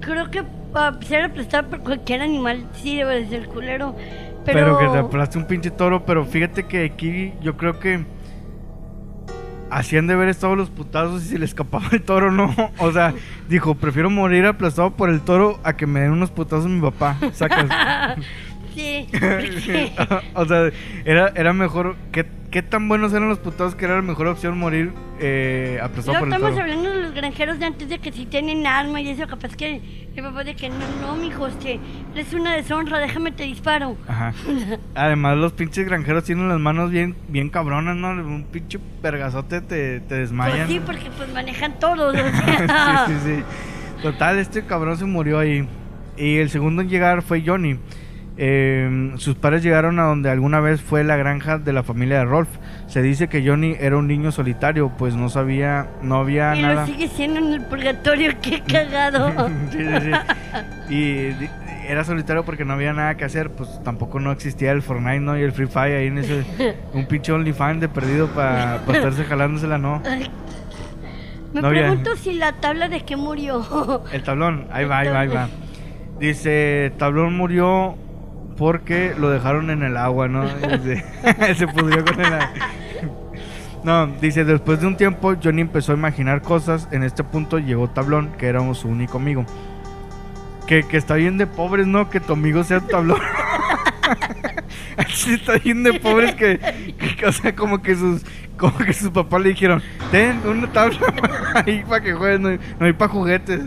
Creo 0.00 0.30
que 0.30 0.42
a 0.74 0.92
ser 1.02 1.22
aplastado 1.26 1.70
por 1.70 1.80
cualquier 1.80 2.20
animal 2.20 2.66
sí 2.74 2.96
debe 2.96 3.22
de 3.22 3.28
ser 3.28 3.46
culero. 3.48 3.94
Pero, 4.44 4.76
Pero, 4.76 4.78
que 4.78 4.86
te 4.88 4.98
aplaste 4.98 5.38
un 5.38 5.46
pinche 5.46 5.70
toro. 5.70 6.04
Pero 6.04 6.24
fíjate 6.24 6.64
que 6.64 6.84
aquí 6.84 7.32
yo 7.42 7.56
creo 7.56 7.78
que 7.78 8.04
hacían 9.70 10.06
de 10.06 10.14
ver 10.14 10.28
estado 10.28 10.54
los 10.54 10.68
putazos 10.70 11.24
y 11.24 11.28
se 11.28 11.38
le 11.38 11.44
escapaba 11.44 11.88
el 11.92 12.02
toro, 12.02 12.30
¿no? 12.30 12.54
O 12.78 12.92
sea, 12.92 13.14
dijo, 13.48 13.74
prefiero 13.74 14.10
morir 14.10 14.44
aplastado 14.46 14.90
por 14.90 15.08
el 15.08 15.20
toro 15.22 15.58
a 15.64 15.74
que 15.76 15.86
me 15.86 16.00
den 16.00 16.12
unos 16.12 16.30
putazos 16.30 16.66
mi 16.66 16.80
papá. 16.80 17.16
Sacas. 17.32 17.66
sí, 18.74 19.08
o 20.34 20.44
sea, 20.44 20.70
era, 21.04 21.32
era 21.34 21.52
mejor. 21.52 21.96
¿qué, 22.10 22.26
¿Qué 22.50 22.62
tan 22.62 22.86
buenos 22.86 23.14
eran 23.14 23.30
los 23.30 23.38
putazos 23.38 23.74
que 23.74 23.86
era 23.86 23.96
la 23.96 24.02
mejor 24.02 24.26
opción 24.26 24.58
morir 24.58 24.92
eh, 25.20 25.78
aplastado 25.82 26.14
no 26.14 26.18
por 26.20 26.28
el 26.28 26.34
estamos 26.34 26.50
toro? 26.54 26.62
hablando 26.62 26.90
de 26.90 27.01
los 27.12 27.20
granjeros 27.20 27.58
de 27.58 27.66
antes 27.66 27.88
de 27.88 27.98
que 27.98 28.10
si 28.12 28.26
tienen 28.26 28.66
arma 28.66 29.00
y 29.00 29.08
eso, 29.08 29.26
capaz 29.26 29.54
que 29.54 29.80
el 30.14 30.22
papá 30.22 30.44
de 30.44 30.54
que 30.54 30.68
no, 30.68 30.76
no, 31.00 31.16
mijo, 31.16 31.46
este, 31.46 31.78
es 32.14 32.32
una 32.32 32.54
deshonra, 32.54 32.98
déjame 32.98 33.32
te 33.32 33.44
disparo. 33.44 33.96
Ajá. 34.08 34.32
Además, 34.94 35.36
los 35.36 35.52
pinches 35.52 35.86
granjeros 35.86 36.24
tienen 36.24 36.48
las 36.48 36.58
manos 36.58 36.90
bien, 36.90 37.16
bien 37.28 37.50
cabronas, 37.50 37.96
¿no? 37.96 38.10
Un 38.10 38.44
pinche 38.50 38.78
vergazote 39.02 39.60
te, 39.60 40.00
te 40.00 40.14
desmayan. 40.16 40.66
Pues 40.66 40.68
sí, 40.68 40.80
porque 40.84 41.10
pues 41.16 41.32
manejan 41.32 41.78
todos. 41.78 42.14
o 42.14 42.20
sea. 42.66 43.06
sí, 43.06 43.14
sí, 43.24 43.36
sí. 43.36 43.42
Total, 44.02 44.38
este 44.38 44.64
cabrón 44.64 44.96
se 44.96 45.04
murió 45.04 45.38
ahí. 45.38 45.68
Y 46.16 46.38
el 46.38 46.50
segundo 46.50 46.82
en 46.82 46.88
llegar 46.88 47.22
fue 47.22 47.42
Johnny. 47.44 47.78
Eh, 48.44 49.12
sus 49.18 49.36
padres 49.36 49.62
llegaron 49.62 50.00
a 50.00 50.02
donde 50.02 50.28
alguna 50.28 50.58
vez 50.58 50.80
fue 50.80 51.04
la 51.04 51.14
granja 51.16 51.58
de 51.58 51.72
la 51.72 51.84
familia 51.84 52.18
de 52.18 52.24
Rolf. 52.24 52.48
Se 52.88 53.00
dice 53.00 53.28
que 53.28 53.46
Johnny 53.46 53.76
era 53.78 53.96
un 53.96 54.08
niño 54.08 54.32
solitario, 54.32 54.90
pues 54.98 55.14
no 55.14 55.28
sabía, 55.28 55.86
no 56.02 56.16
había 56.16 56.56
Y 56.56 56.62
nada. 56.62 56.74
lo 56.80 56.86
sigue 56.86 57.06
siendo 57.06 57.38
en 57.38 57.52
el 57.52 57.60
purgatorio, 57.66 58.32
qué 58.42 58.60
cagado. 58.62 59.30
sí, 59.70 59.78
sí, 59.78 60.10
sí. 60.88 60.92
Y 60.92 61.48
era 61.88 62.02
solitario 62.02 62.44
porque 62.44 62.64
no 62.64 62.72
había 62.72 62.92
nada 62.92 63.16
que 63.16 63.24
hacer, 63.24 63.50
pues 63.50 63.80
tampoco 63.84 64.18
no 64.18 64.32
existía 64.32 64.72
el 64.72 64.82
Fortnite, 64.82 65.20
¿no? 65.20 65.38
Y 65.38 65.42
el 65.42 65.52
Free 65.52 65.68
Fire 65.68 65.98
ahí 65.98 66.06
en 66.08 66.18
ese... 66.18 66.42
Un 66.94 67.06
pinche 67.06 67.30
OnlyFans 67.30 67.80
de 67.80 67.88
perdido 67.88 68.26
para 68.26 68.76
estarse 68.92 69.22
jalándosela, 69.22 69.78
¿no? 69.78 70.02
Me 71.54 71.60
No 71.60 71.68
había- 71.68 71.82
pregunto 71.82 72.16
si 72.16 72.32
la 72.32 72.54
tabla 72.54 72.88
de 72.88 73.02
qué 73.02 73.14
murió. 73.14 74.02
El 74.12 74.24
tablón, 74.24 74.66
ahí 74.72 74.84
va, 74.84 74.98
ahí 74.98 75.08
va, 75.08 75.20
ahí 75.20 75.28
va. 75.28 75.48
Dice, 76.18 76.92
tablón 76.98 77.36
murió 77.36 77.96
porque 78.62 79.12
lo 79.18 79.28
dejaron 79.28 79.70
en 79.70 79.82
el 79.82 79.96
agua, 79.96 80.28
¿no? 80.28 80.44
Dice, 80.78 81.04
se 81.56 81.66
pudrió 81.66 82.04
con 82.04 82.20
el 82.20 82.32
agua. 82.32 82.50
No, 83.82 84.06
dice, 84.06 84.44
después 84.44 84.80
de 84.80 84.86
un 84.86 84.96
tiempo 84.96 85.34
Johnny 85.42 85.62
empezó 85.62 85.90
a 85.90 85.96
imaginar 85.96 86.42
cosas. 86.42 86.86
En 86.92 87.02
este 87.02 87.24
punto 87.24 87.58
llegó 87.58 87.90
Tablón, 87.90 88.30
que 88.38 88.46
era 88.46 88.60
su 88.74 88.86
único 88.86 89.18
amigo. 89.18 89.44
Que, 90.68 90.86
que 90.86 90.96
está 90.96 91.16
bien 91.16 91.38
de 91.38 91.48
pobres, 91.48 91.88
¿no? 91.88 92.08
Que 92.08 92.20
tu 92.20 92.34
amigo 92.34 92.62
sea 92.62 92.78
Tablón. 92.78 93.18
Está 95.28 95.58
bien 95.58 95.82
de 95.82 95.94
pobres 95.94 96.36
que, 96.36 96.60
que, 97.18 97.26
o 97.26 97.32
sea, 97.32 97.56
como 97.56 97.82
que 97.82 97.96
sus 97.96 98.24
como 98.56 98.78
que 98.78 98.92
sus 98.92 99.10
papás 99.10 99.40
le 99.40 99.48
dijeron, 99.48 99.82
ten 100.12 100.40
una 100.46 100.70
tabla 100.70 100.98
ahí 101.66 101.82
para 101.88 102.00
que 102.04 102.12
juegues, 102.12 102.38
no, 102.38 102.48
hay- 102.50 102.60
no 102.78 102.86
hay 102.86 102.92
para 102.92 103.10
juguetes. 103.10 103.60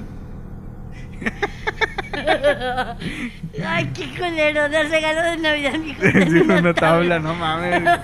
Ay, 3.68 3.92
qué 3.94 4.10
culero, 4.18 4.70
de 4.70 4.84
regalo 4.84 5.22
de 5.22 5.38
Navidad, 5.38 5.74
mijo. 5.74 6.02
Sí, 6.02 6.40
una 6.42 6.74
tabla, 6.74 7.20
no 7.20 7.34
mames. 7.36 7.84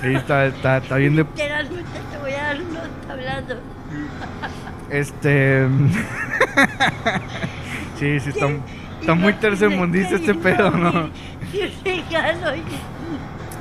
Sí, 0.00 0.14
está, 0.14 0.46
está, 0.46 0.76
está 0.76 0.94
bien 0.94 1.16
de... 1.16 1.24
Literalmente 1.24 1.98
te 2.12 2.18
voy 2.18 2.30
a 2.30 2.42
dar 2.44 2.56
unos 2.60 2.84
tablazos. 3.08 3.58
Este... 4.90 5.66
Sí, 7.98 8.20
sí, 8.20 8.28
está, 8.28 8.46
está 9.00 9.14
muy 9.14 9.32
tercermundista 9.32 10.14
este 10.14 10.34
pedo, 10.34 10.70
¿no? 10.70 11.10
Sí, 11.50 11.74
regalo. 11.84 12.52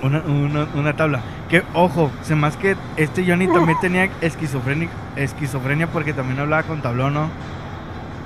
Una, 0.04 0.20
una, 0.20 0.68
una 0.76 0.96
tabla. 0.96 1.22
Que, 1.50 1.64
ojo, 1.74 2.12
se 2.22 2.36
más 2.36 2.56
que 2.56 2.76
este 2.98 3.26
Johnny 3.26 3.48
también 3.48 3.80
tenía 3.80 4.10
esquizofrenia, 4.22 4.90
esquizofrenia 5.16 5.88
porque 5.88 6.14
también 6.14 6.40
hablaba 6.40 6.64
con 6.64 6.82
tablón, 6.82 7.16
¿no? 7.16 7.30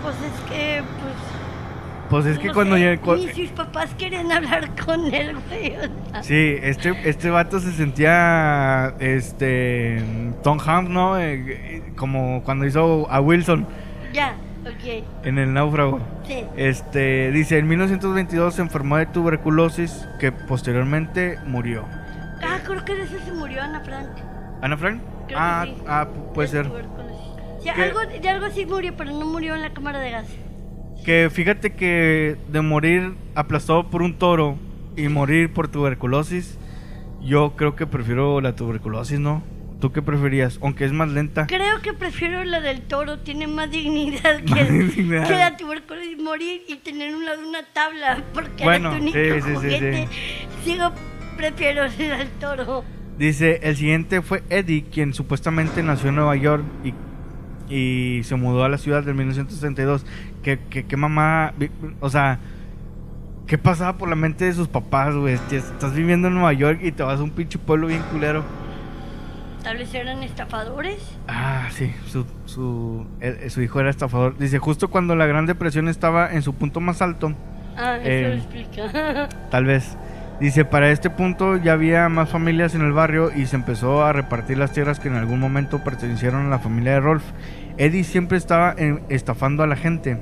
Pues 0.02 0.16
es 0.16 0.50
que, 0.50 0.82
pues. 1.02 1.14
Pues 2.10 2.26
es 2.26 2.40
que 2.40 2.48
no 2.50 2.54
cuando... 2.54 2.76
sé, 2.76 2.82
ya- 2.96 2.98
cu- 3.02 3.16
Ni 3.16 3.30
sus 3.32 3.50
papás 3.52 3.94
querían 3.98 4.30
hablar 4.32 4.70
con 4.86 5.14
él, 5.14 5.38
güey. 5.48 5.76
o 5.78 6.12
sea. 6.12 6.24
Sí, 6.24 6.58
este, 6.62 6.94
este 7.10 7.30
vato 7.30 7.60
se 7.62 7.72
sentía, 7.72 8.94
este, 9.00 10.04
Tom 10.44 10.60
Hanks, 10.60 10.90
¿no? 10.90 11.18
Eh, 11.20 11.82
como 11.96 12.42
cuando 12.44 12.66
hizo 12.66 13.08
a 13.10 13.22
Wilson 13.22 13.66
Ya, 14.12 14.36
ok. 14.64 15.06
en 15.26 15.38
El 15.38 15.54
Náufrago. 15.54 16.00
Sí. 16.28 16.44
Este, 16.58 17.32
dice, 17.32 17.60
en 17.60 17.68
1922 17.70 18.56
se 18.56 18.62
enfermó 18.62 18.98
de 18.98 19.06
tuberculosis 19.06 20.06
que 20.20 20.34
posteriormente 20.34 21.38
murió. 21.46 21.86
Ah, 22.44 22.58
creo 22.66 22.84
que 22.84 22.96
de 22.96 23.04
eso 23.04 23.16
se 23.24 23.32
murió 23.32 23.62
Ana 23.64 23.80
Frank. 23.82 24.10
¿Ana 24.62 24.76
Frank? 24.76 25.00
Creo 25.28 25.28
que 25.28 25.36
ah, 25.38 25.64
sí. 25.66 25.76
ah, 25.88 26.08
pu- 26.14 26.34
puede 26.34 26.48
De 26.50 26.52
ser. 26.52 26.68
Sí, 27.64 27.70
¿Qué? 27.74 27.82
algo, 27.82 28.00
de 28.02 28.30
algo 28.30 28.50
sí 28.52 28.66
murió, 28.66 28.94
pero 28.98 29.12
no 29.12 29.26
murió 29.28 29.56
en 29.56 29.62
la 29.62 29.74
cámara 29.74 30.00
de 30.00 30.12
gas. 30.12 30.28
Que 31.06 31.30
fíjate 31.32 31.74
que 31.74 32.38
de 32.52 32.62
morir 32.62 33.14
aplastado 33.36 33.90
por 33.90 34.02
un 34.02 34.18
toro 34.18 34.58
y 34.96 35.08
morir 35.08 35.52
por 35.52 35.68
tuberculosis, 35.68 36.58
yo 37.22 37.56
creo 37.56 37.76
que 37.76 37.88
prefiero 37.88 38.40
la 38.42 38.56
tuberculosis, 38.56 39.20
¿no? 39.20 39.44
¿Tú 39.80 39.92
qué 39.92 40.04
preferías? 40.04 40.60
Aunque 40.62 40.86
es 40.86 40.92
más 40.92 41.10
lenta. 41.10 41.48
Creo 41.48 41.82
que 41.82 41.94
prefiero 41.94 42.44
la 42.44 42.62
del 42.62 42.82
toro, 42.82 43.18
tiene 43.20 43.48
más 43.48 43.72
dignidad 43.72 44.42
que, 44.46 44.54
Más 44.64 44.96
dignidad. 44.96 45.28
que 45.28 45.36
la 45.36 45.58
tuberculosis 45.58 46.22
morir 46.22 46.62
y 46.68 46.76
tener 46.78 47.16
una, 47.16 47.32
una 47.34 47.64
tabla, 47.74 48.24
porque 48.32 48.64
Bueno, 48.64 48.90
era 48.90 48.98
tu 48.98 49.04
único 49.04 49.18
sí, 49.18 49.42
sí, 49.42 49.48
sí, 49.50 49.56
juguete. 49.56 50.08
Sigo, 50.64 50.92
prefiero 51.36 51.84
la 51.88 52.18
del 52.18 52.30
toro. 52.40 52.84
Dice, 53.18 53.60
el 53.64 53.76
siguiente 53.76 54.22
fue 54.22 54.44
Eddie, 54.52 54.84
quien 54.84 55.14
supuestamente 55.16 55.82
nació 55.82 56.10
en 56.10 56.16
Nueva 56.16 56.36
York 56.36 56.64
y, 56.84 56.94
y 57.72 58.22
se 58.24 58.36
mudó 58.36 58.64
a 58.64 58.70
la 58.70 58.78
ciudad 58.78 59.08
en 59.08 59.16
1962. 59.16 60.06
Que, 60.44 60.60
que, 60.70 60.86
que 60.86 60.98
mamá, 60.98 61.54
o 62.00 62.10
sea, 62.10 62.40
¿qué 63.48 63.58
pasaba 63.58 63.98
por 63.98 64.10
la 64.10 64.16
mente 64.16 64.46
de 64.46 64.54
sus 64.54 64.68
papás, 64.68 65.16
güey? 65.16 65.36
Estás 65.52 65.94
viviendo 65.96 66.28
en 66.28 66.34
Nueva 66.36 66.54
York 66.54 66.80
y 66.84 66.92
te 66.92 67.04
vas 67.04 67.20
a 67.20 67.24
un 67.24 67.32
pinche 67.32 67.58
pueblo 67.60 67.88
bien 67.88 68.02
culero. 68.12 68.44
Tal 69.64 69.78
vez 69.78 69.94
eran 69.94 70.24
estafadores. 70.24 70.98
Ah, 71.28 71.68
sí, 71.72 71.94
su, 72.08 72.26
su, 72.46 73.06
eh, 73.20 73.48
su 73.52 73.62
hijo 73.62 73.80
era 73.80 73.92
estafador. 73.92 74.36
Dice, 74.38 74.58
justo 74.58 74.90
cuando 74.90 75.16
la 75.16 75.28
Gran 75.28 75.46
Depresión 75.46 75.88
estaba 75.88 76.32
en 76.34 76.42
su 76.42 76.54
punto 76.56 76.80
más 76.80 77.02
alto, 77.02 77.34
Ah, 77.78 77.98
eso 77.98 78.08
Eh, 78.10 78.28
lo 78.30 78.34
explica. 78.36 79.30
Tal 79.52 79.66
vez. 79.66 79.98
Dice, 80.40 80.66
para 80.66 80.90
este 80.90 81.12
punto 81.12 81.56
ya 81.58 81.74
había 81.74 82.10
más 82.10 82.28
familias 82.30 82.74
en 82.74 82.82
el 82.82 82.92
barrio 82.94 83.32
y 83.34 83.46
se 83.46 83.56
empezó 83.56 84.04
a 84.04 84.12
repartir 84.12 84.58
las 84.58 84.72
tierras 84.74 85.00
que 85.00 85.08
en 85.08 85.16
algún 85.16 85.40
momento 85.40 85.84
pertenecieron 85.84 86.48
a 86.48 86.50
la 86.50 86.58
familia 86.58 86.94
de 86.94 87.00
Rolf. 87.00 87.24
Eddie 87.82 88.04
siempre 88.04 88.38
estaba 88.38 88.76
en- 88.78 89.02
estafando 89.10 89.64
a 89.64 89.68
la 89.68 89.76
gente. 89.76 90.18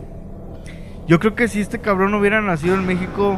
Yo 1.07 1.19
creo 1.19 1.35
que 1.35 1.47
si 1.49 1.59
este 1.59 1.79
cabrón 1.79 2.13
hubiera 2.13 2.39
nacido 2.41 2.75
en 2.75 2.85
México, 2.85 3.37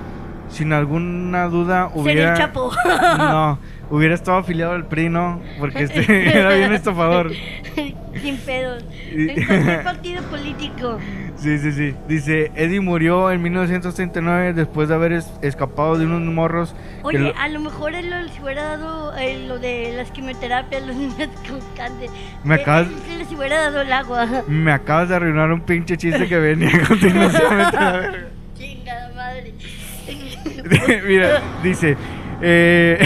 sin 0.49 0.73
alguna 0.73 1.45
duda 1.47 1.87
Sería 1.89 2.01
hubiera... 2.03 2.31
el 2.33 2.37
Chapo. 2.37 2.71
No, 3.17 3.59
hubiera 3.89 4.13
estado 4.13 4.37
afiliado 4.37 4.73
al 4.73 4.85
PRI, 4.85 5.09
¿no? 5.09 5.41
Porque 5.59 5.83
este 5.83 6.37
era 6.39 6.53
bien 6.53 6.71
estafador. 6.73 7.31
Sin 8.21 8.37
pedos. 8.37 8.83
En 9.11 9.45
cualquier 9.45 9.83
partido 9.83 10.23
político. 10.23 10.99
Sí, 11.41 11.57
sí, 11.57 11.71
sí. 11.71 11.95
Dice, 12.07 12.51
Eddie 12.55 12.81
murió 12.81 13.31
en 13.31 13.41
1939 13.41 14.53
después 14.53 14.89
de 14.89 14.93
haber 14.95 15.11
es- 15.13 15.31
escapado 15.41 15.97
de 15.97 16.05
unos 16.05 16.21
morros. 16.21 16.75
Oye, 17.01 17.17
lo- 17.17 17.35
a 17.35 17.47
lo 17.47 17.59
mejor 17.59 17.95
él 17.95 18.11
les 18.11 18.39
hubiera 18.39 18.61
dado 18.77 19.17
eh, 19.17 19.43
lo 19.47 19.57
de 19.57 19.91
las 19.97 20.11
quimioterapias 20.11 20.83
a 20.83 20.85
los 20.85 20.95
niños 20.97 21.29
con 21.49 21.59
cáncer. 21.75 22.09
Me 22.43 22.55
Eh, 22.55 22.61
acabas- 22.61 22.87
él 23.09 23.17
les 23.17 23.31
hubiera 23.31 23.59
dado 23.59 23.81
el 23.81 23.91
agua. 23.91 24.27
Me 24.47 24.71
acabas 24.71 25.09
de 25.09 25.15
arruinar 25.15 25.51
un 25.51 25.61
pinche 25.61 25.97
chiste 25.97 26.27
que 26.27 26.37
venía 26.37 26.69
continuación. 26.87 27.49
Chingada 28.55 29.11
madre. 29.15 29.53
Mira, 31.07 31.41
dice. 31.63 31.97
eh, 32.41 32.99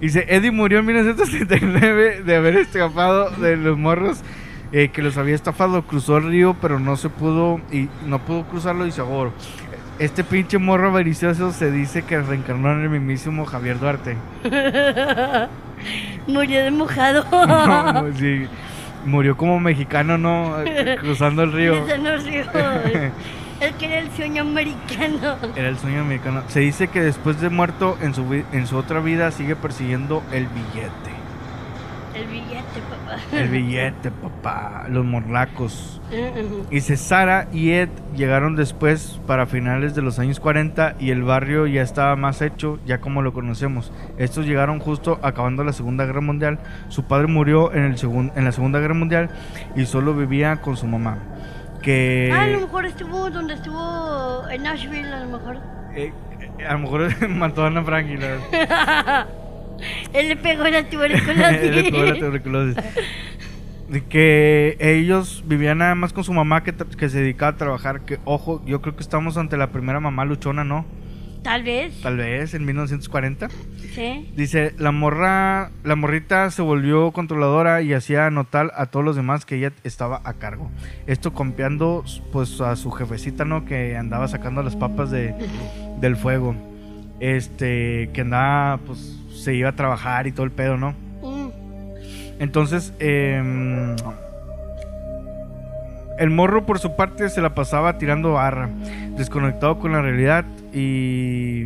dice: 0.00 0.24
Eddie 0.28 0.50
murió 0.50 0.80
en 0.80 0.86
1979 0.86 2.22
de 2.24 2.36
haber 2.36 2.56
escapado 2.56 3.30
de 3.30 3.56
los 3.56 3.78
morros 3.78 4.20
eh, 4.72 4.88
que 4.88 5.02
los 5.02 5.16
había 5.16 5.34
estafado. 5.34 5.82
Cruzó 5.82 6.16
el 6.18 6.24
río, 6.24 6.56
pero 6.60 6.78
no 6.78 6.96
se 6.96 7.08
pudo. 7.08 7.60
Y 7.70 7.88
no 8.06 8.18
pudo 8.18 8.44
cruzarlo 8.44 8.86
y 8.86 8.92
se 8.92 9.00
ahogó. 9.00 9.32
este 9.98 10.24
pinche 10.24 10.58
morro 10.58 10.88
avaricioso 10.88 11.52
se 11.52 11.70
dice 11.70 12.02
que 12.02 12.20
reencarnó 12.20 12.72
en 12.72 12.82
el 12.82 12.90
mismísimo 12.90 13.44
Javier 13.46 13.78
Duarte. 13.78 14.16
Murió 16.26 16.64
de 16.64 16.70
mojado. 16.70 17.24
No, 17.30 18.12
sí, 18.16 18.46
murió 19.04 19.36
como 19.36 19.60
mexicano, 19.60 20.18
¿no? 20.18 20.56
Cruzando 21.00 21.42
el 21.42 21.52
río. 21.52 21.82
Cruzando 21.84 22.12
el 22.14 22.24
río. 22.24 22.44
El 23.60 23.72
que 23.74 23.86
era 23.86 23.98
el 24.00 24.10
sueño 24.12 24.42
americano. 24.42 25.36
Era 25.54 25.68
el 25.68 25.78
sueño 25.78 26.02
americano. 26.02 26.42
Se 26.48 26.60
dice 26.60 26.88
que 26.88 27.00
después 27.00 27.40
de 27.40 27.48
muerto 27.48 27.96
en 28.02 28.14
su, 28.14 28.44
en 28.52 28.66
su 28.66 28.76
otra 28.76 29.00
vida 29.00 29.30
sigue 29.30 29.56
persiguiendo 29.56 30.22
el 30.30 30.46
billete. 30.46 30.90
El 32.14 32.26
billete. 32.26 32.45
El 33.32 33.48
billete, 33.48 34.10
papá. 34.10 34.86
Los 34.88 35.04
morlacos. 35.04 36.00
Ujú. 36.10 36.66
Dice 36.70 36.96
Sara 36.96 37.48
y 37.52 37.70
Ed 37.72 37.88
llegaron 38.16 38.54
después 38.56 39.20
para 39.26 39.46
finales 39.46 39.94
de 39.94 40.02
los 40.02 40.18
años 40.18 40.38
40 40.40 40.96
y 41.00 41.10
el 41.10 41.22
barrio 41.24 41.66
ya 41.66 41.82
estaba 41.82 42.14
más 42.16 42.42
hecho, 42.42 42.78
ya 42.86 43.00
como 43.00 43.22
lo 43.22 43.32
conocemos. 43.32 43.92
Estos 44.18 44.46
llegaron 44.46 44.78
justo 44.80 45.18
acabando 45.22 45.64
la 45.64 45.72
Segunda 45.72 46.04
Guerra 46.06 46.20
Mundial. 46.20 46.58
Su 46.88 47.04
padre 47.04 47.26
murió 47.26 47.72
en, 47.72 47.84
el 47.84 47.96
segun- 47.96 48.32
en 48.36 48.44
la 48.44 48.52
Segunda 48.52 48.78
Guerra 48.80 48.94
Mundial 48.94 49.30
y 49.74 49.86
solo 49.86 50.14
vivía 50.14 50.56
con 50.60 50.76
su 50.76 50.86
mamá. 50.86 51.18
Que 51.82 52.30
Ah, 52.32 52.42
a 52.44 52.46
lo 52.48 52.60
mejor 52.62 52.86
estuvo 52.86 53.30
donde 53.30 53.54
estuvo 53.54 54.48
en 54.50 54.62
Nashville, 54.62 55.12
a 55.12 55.20
lo 55.24 55.38
mejor. 55.38 55.56
eh, 55.94 56.12
eh, 56.58 56.66
a 56.66 56.72
lo 56.74 56.78
mejor 56.80 57.28
mató 57.28 57.64
a 57.64 57.66
Ana 57.68 57.82
Frank 57.84 58.06
y 58.08 58.16
la- 58.16 59.26
Él 60.12 60.28
le 60.28 60.36
pegó 60.36 60.64
la 60.64 60.78
Él 60.78 61.74
le 61.74 61.90
pegó 61.90 62.04
la 62.04 62.14
tuberculosis. 62.14 62.20
tuberculosis. 62.20 62.76
De 63.88 64.04
que 64.04 64.76
ellos 64.80 65.44
vivían 65.46 65.78
nada 65.78 65.94
más 65.94 66.12
con 66.12 66.24
su 66.24 66.32
mamá 66.32 66.64
que, 66.64 66.74
que 66.74 67.08
se 67.08 67.20
dedicaba 67.20 67.52
a 67.52 67.56
trabajar. 67.56 68.00
Que 68.00 68.18
ojo, 68.24 68.62
yo 68.66 68.80
creo 68.82 68.96
que 68.96 69.02
estamos 69.02 69.36
ante 69.36 69.56
la 69.56 69.70
primera 69.70 70.00
mamá 70.00 70.24
luchona, 70.24 70.64
¿no? 70.64 70.84
Tal 71.46 71.62
vez. 71.62 72.00
Tal 72.02 72.16
vez 72.16 72.54
en 72.54 72.64
1940. 72.64 73.48
Sí. 73.94 74.32
Dice, 74.34 74.74
la 74.78 74.90
morra, 74.90 75.70
la 75.84 75.94
morrita 75.94 76.50
se 76.50 76.60
volvió 76.60 77.12
controladora 77.12 77.82
y 77.82 77.94
hacía 77.94 78.28
notar 78.30 78.72
a 78.74 78.86
todos 78.86 79.04
los 79.04 79.14
demás 79.14 79.46
que 79.46 79.54
ella 79.54 79.72
estaba 79.84 80.20
a 80.24 80.34
cargo. 80.34 80.72
Esto 81.06 81.32
confiando 81.32 82.02
pues 82.32 82.60
a 82.60 82.74
su 82.74 82.90
jefecita, 82.90 83.44
¿no? 83.44 83.64
Que 83.64 83.96
andaba 83.96 84.26
sacando 84.26 84.64
las 84.64 84.74
papas 84.74 85.12
de, 85.12 85.36
del 86.00 86.16
fuego. 86.16 86.56
Este, 87.20 88.10
que 88.12 88.22
andaba, 88.22 88.78
pues, 88.78 89.15
se 89.46 89.54
iba 89.54 89.68
a 89.68 89.76
trabajar 89.76 90.26
y 90.26 90.32
todo 90.32 90.44
el 90.44 90.50
pedo, 90.50 90.76
¿no? 90.76 90.90
Mm. 91.22 91.50
Entonces, 92.40 92.92
em, 92.98 93.94
el 96.18 96.30
morro 96.30 96.66
por 96.66 96.80
su 96.80 96.96
parte 96.96 97.28
se 97.28 97.40
la 97.40 97.54
pasaba 97.54 97.96
tirando 97.96 98.32
barra, 98.32 98.68
desconectado 99.16 99.78
con 99.78 99.92
la 99.92 100.02
realidad 100.02 100.44
y 100.74 101.64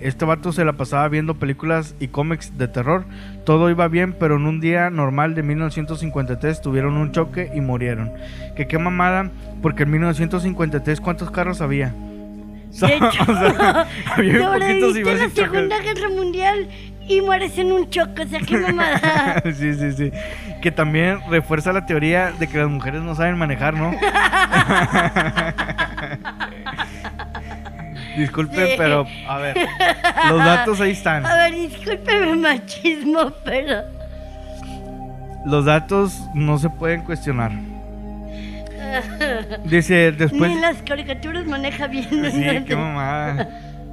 este 0.00 0.24
vato 0.24 0.52
se 0.52 0.64
la 0.64 0.72
pasaba 0.72 1.06
viendo 1.08 1.34
películas 1.34 1.94
y 2.00 2.08
cómics 2.08 2.56
de 2.56 2.66
terror. 2.66 3.04
Todo 3.44 3.68
iba 3.68 3.86
bien, 3.88 4.14
pero 4.18 4.36
en 4.36 4.46
un 4.46 4.58
día 4.58 4.88
normal 4.88 5.34
de 5.34 5.42
1953 5.42 6.62
tuvieron 6.62 6.96
un 6.96 7.12
choque 7.12 7.50
y 7.54 7.60
murieron. 7.60 8.10
Que 8.56 8.66
qué 8.66 8.78
mamada, 8.78 9.30
porque 9.60 9.82
en 9.82 9.90
1953 9.90 10.98
¿cuántos 11.02 11.30
carros 11.30 11.60
había? 11.60 11.94
De 12.80 12.94
hecho, 12.96 13.22
O 13.28 13.38
sea, 13.38 13.86
había 14.16 14.48
vas 14.48 14.62
a 14.62 15.24
la. 15.24 15.30
Segunda 15.30 15.78
Guerra 15.80 16.08
Mundial 16.08 16.68
y 17.18 17.20
mueres 17.20 17.56
en 17.58 17.72
un 17.72 17.88
choque, 17.90 18.22
o 18.22 18.26
sea, 18.28 18.40
qué 18.40 18.58
mamada. 18.58 19.42
sí, 19.54 19.74
sí, 19.74 19.92
sí. 19.92 20.12
Que 20.60 20.70
también 20.70 21.20
refuerza 21.28 21.72
la 21.72 21.86
teoría 21.86 22.32
de 22.32 22.46
que 22.48 22.58
las 22.58 22.68
mujeres 22.68 23.02
no 23.02 23.14
saben 23.14 23.36
manejar, 23.38 23.74
¿no? 23.74 23.92
Disculpen, 28.16 28.66
Sí. 28.66 28.74
pero 28.76 29.06
a 29.26 29.38
ver, 29.38 29.56
los 30.28 30.38
datos 30.38 30.80
ahí 30.80 30.90
están. 30.92 31.24
A 31.24 31.34
ver, 31.34 31.54
discúlpeme 31.54 32.34
machismo, 32.36 33.32
pero... 33.44 33.82
Los 35.46 35.64
datos 35.64 36.20
no 36.34 36.58
se 36.58 36.68
pueden 36.68 37.02
cuestionar. 37.02 37.50
Dice, 39.64 40.12
después... 40.12 40.50
Ni 40.50 40.56
en 40.56 40.60
las 40.60 40.76
caricaturas 40.82 41.46
maneja 41.46 41.86
bien. 41.86 42.06
Sí, 42.10 42.64
qué 42.66 42.76
mamada. 42.76 43.48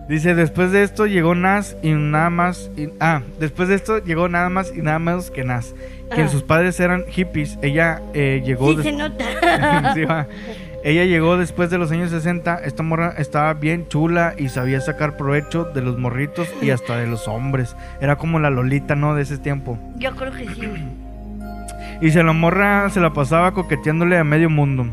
Dice, 0.10 0.34
después 0.34 0.72
de 0.72 0.82
esto 0.84 1.05
llegó 1.05 1.36
Nas 1.36 1.78
y 1.84 1.91
nada 1.91 2.30
más... 2.32 2.72
y- 2.76 2.89
ah, 2.99 3.22
después 3.39 3.70
de 3.70 3.76
esto 3.76 3.99
llegó 4.03 4.28
nada 4.28 4.49
más 4.49 4.74
y 4.76 4.82
nada 4.82 4.97
menos 4.99 5.30
que 5.30 5.43
Nas. 5.43 5.76
Quien 6.12 6.26
Ah. 6.26 6.30
sus 6.30 6.41
padres 6.43 6.80
eran 6.80 7.05
hippies. 7.07 7.60
Ella 7.62 8.01
eh, 8.16 8.41
llegó... 8.43 8.76
Sí, 8.76 8.82
se 8.84 8.91
nota. 8.91 9.24
Sí. 9.93 10.01
Ella 10.84 11.03
llegó 11.05 11.38
después 11.38 11.70
de 11.70 11.78
los 11.78 11.91
años 11.91 12.10
60. 12.10 12.62
Esta 12.64 12.82
morra 12.84 13.14
estaba 13.18 13.53
bien 13.53 13.88
chula 13.89 14.34
y 14.38 14.49
sabía 14.49 14.80
sacar 14.82 15.16
provecho 15.18 15.66
de 15.66 15.82
los 15.82 15.97
morritos 15.99 16.47
y 16.62 16.70
hasta 16.72 16.97
de 16.97 17.05
los 17.05 17.28
hombres. 17.28 17.76
Era 18.01 18.16
como 18.16 18.39
la 18.39 18.49
Lolita, 18.49 18.95
¿no? 18.95 19.14
De 19.14 19.22
ese 19.24 19.38
tiempo. 19.38 19.78
Yo 19.97 20.16
creo 20.16 20.32
que 20.32 20.47
sí. 20.47 20.70
Y 22.01 22.12
se 22.12 22.24
la 22.24 22.32
morra 22.34 22.89
se 22.89 23.01
la 23.01 23.12
pasaba 23.14 23.53
coqueteándole 23.53 24.18
a 24.18 24.24
medio 24.24 24.49
mundo. 24.49 24.88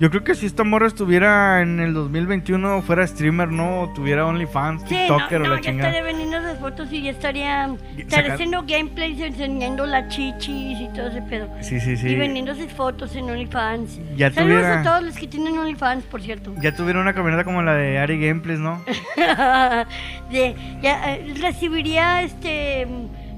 Yo 0.00 0.10
creo 0.10 0.22
que 0.22 0.34
si 0.36 0.46
esta 0.46 0.62
morra 0.62 0.86
estuviera 0.86 1.60
en 1.60 1.80
el 1.80 1.92
2021, 1.92 2.82
fuera 2.82 3.04
streamer, 3.06 3.48
¿no? 3.50 3.80
O 3.82 3.88
tuviera 3.92 4.24
OnlyFans, 4.26 4.82
Sí, 4.82 4.88
TikToker 4.94 5.40
no, 5.40 5.46
o 5.46 5.48
no, 5.48 5.54
la 5.56 5.60
ya 5.60 5.70
chingada. 5.70 5.88
estaría 5.90 6.02
vendiendo 6.06 6.38
las 6.40 6.58
fotos 6.60 6.92
y 6.92 7.02
ya 7.02 7.10
estaría, 7.10 7.68
Y 7.96 8.02
estaría 8.02 8.34
haciendo 8.34 8.62
gameplays 8.62 9.20
enseñando 9.20 9.86
las 9.86 10.06
chichis 10.08 10.78
y 10.80 10.88
todo 10.94 11.08
ese 11.08 11.20
pedo. 11.22 11.48
Sí, 11.62 11.80
sí, 11.80 11.92
Y 11.92 11.96
sí. 11.96 12.14
vendiendo 12.14 12.54
sus 12.54 12.70
fotos 12.72 13.16
en 13.16 13.28
OnlyFans. 13.28 13.98
Ya 14.16 14.30
Saludos 14.30 14.60
tuviera- 14.62 14.80
a 14.80 14.84
todos 14.84 15.02
los 15.02 15.16
que 15.16 15.26
tienen 15.26 15.58
OnlyFans, 15.58 16.04
por 16.04 16.22
cierto. 16.22 16.54
Ya 16.62 16.72
tuviera 16.76 17.00
una 17.00 17.12
camioneta 17.12 17.42
como 17.42 17.60
la 17.62 17.74
de 17.74 17.98
Ari 17.98 18.20
Gameplays, 18.24 18.60
¿no? 18.60 18.80
de, 20.30 20.54
ya, 20.80 21.14
eh, 21.14 21.34
recibiría 21.40 22.22
este 22.22 22.86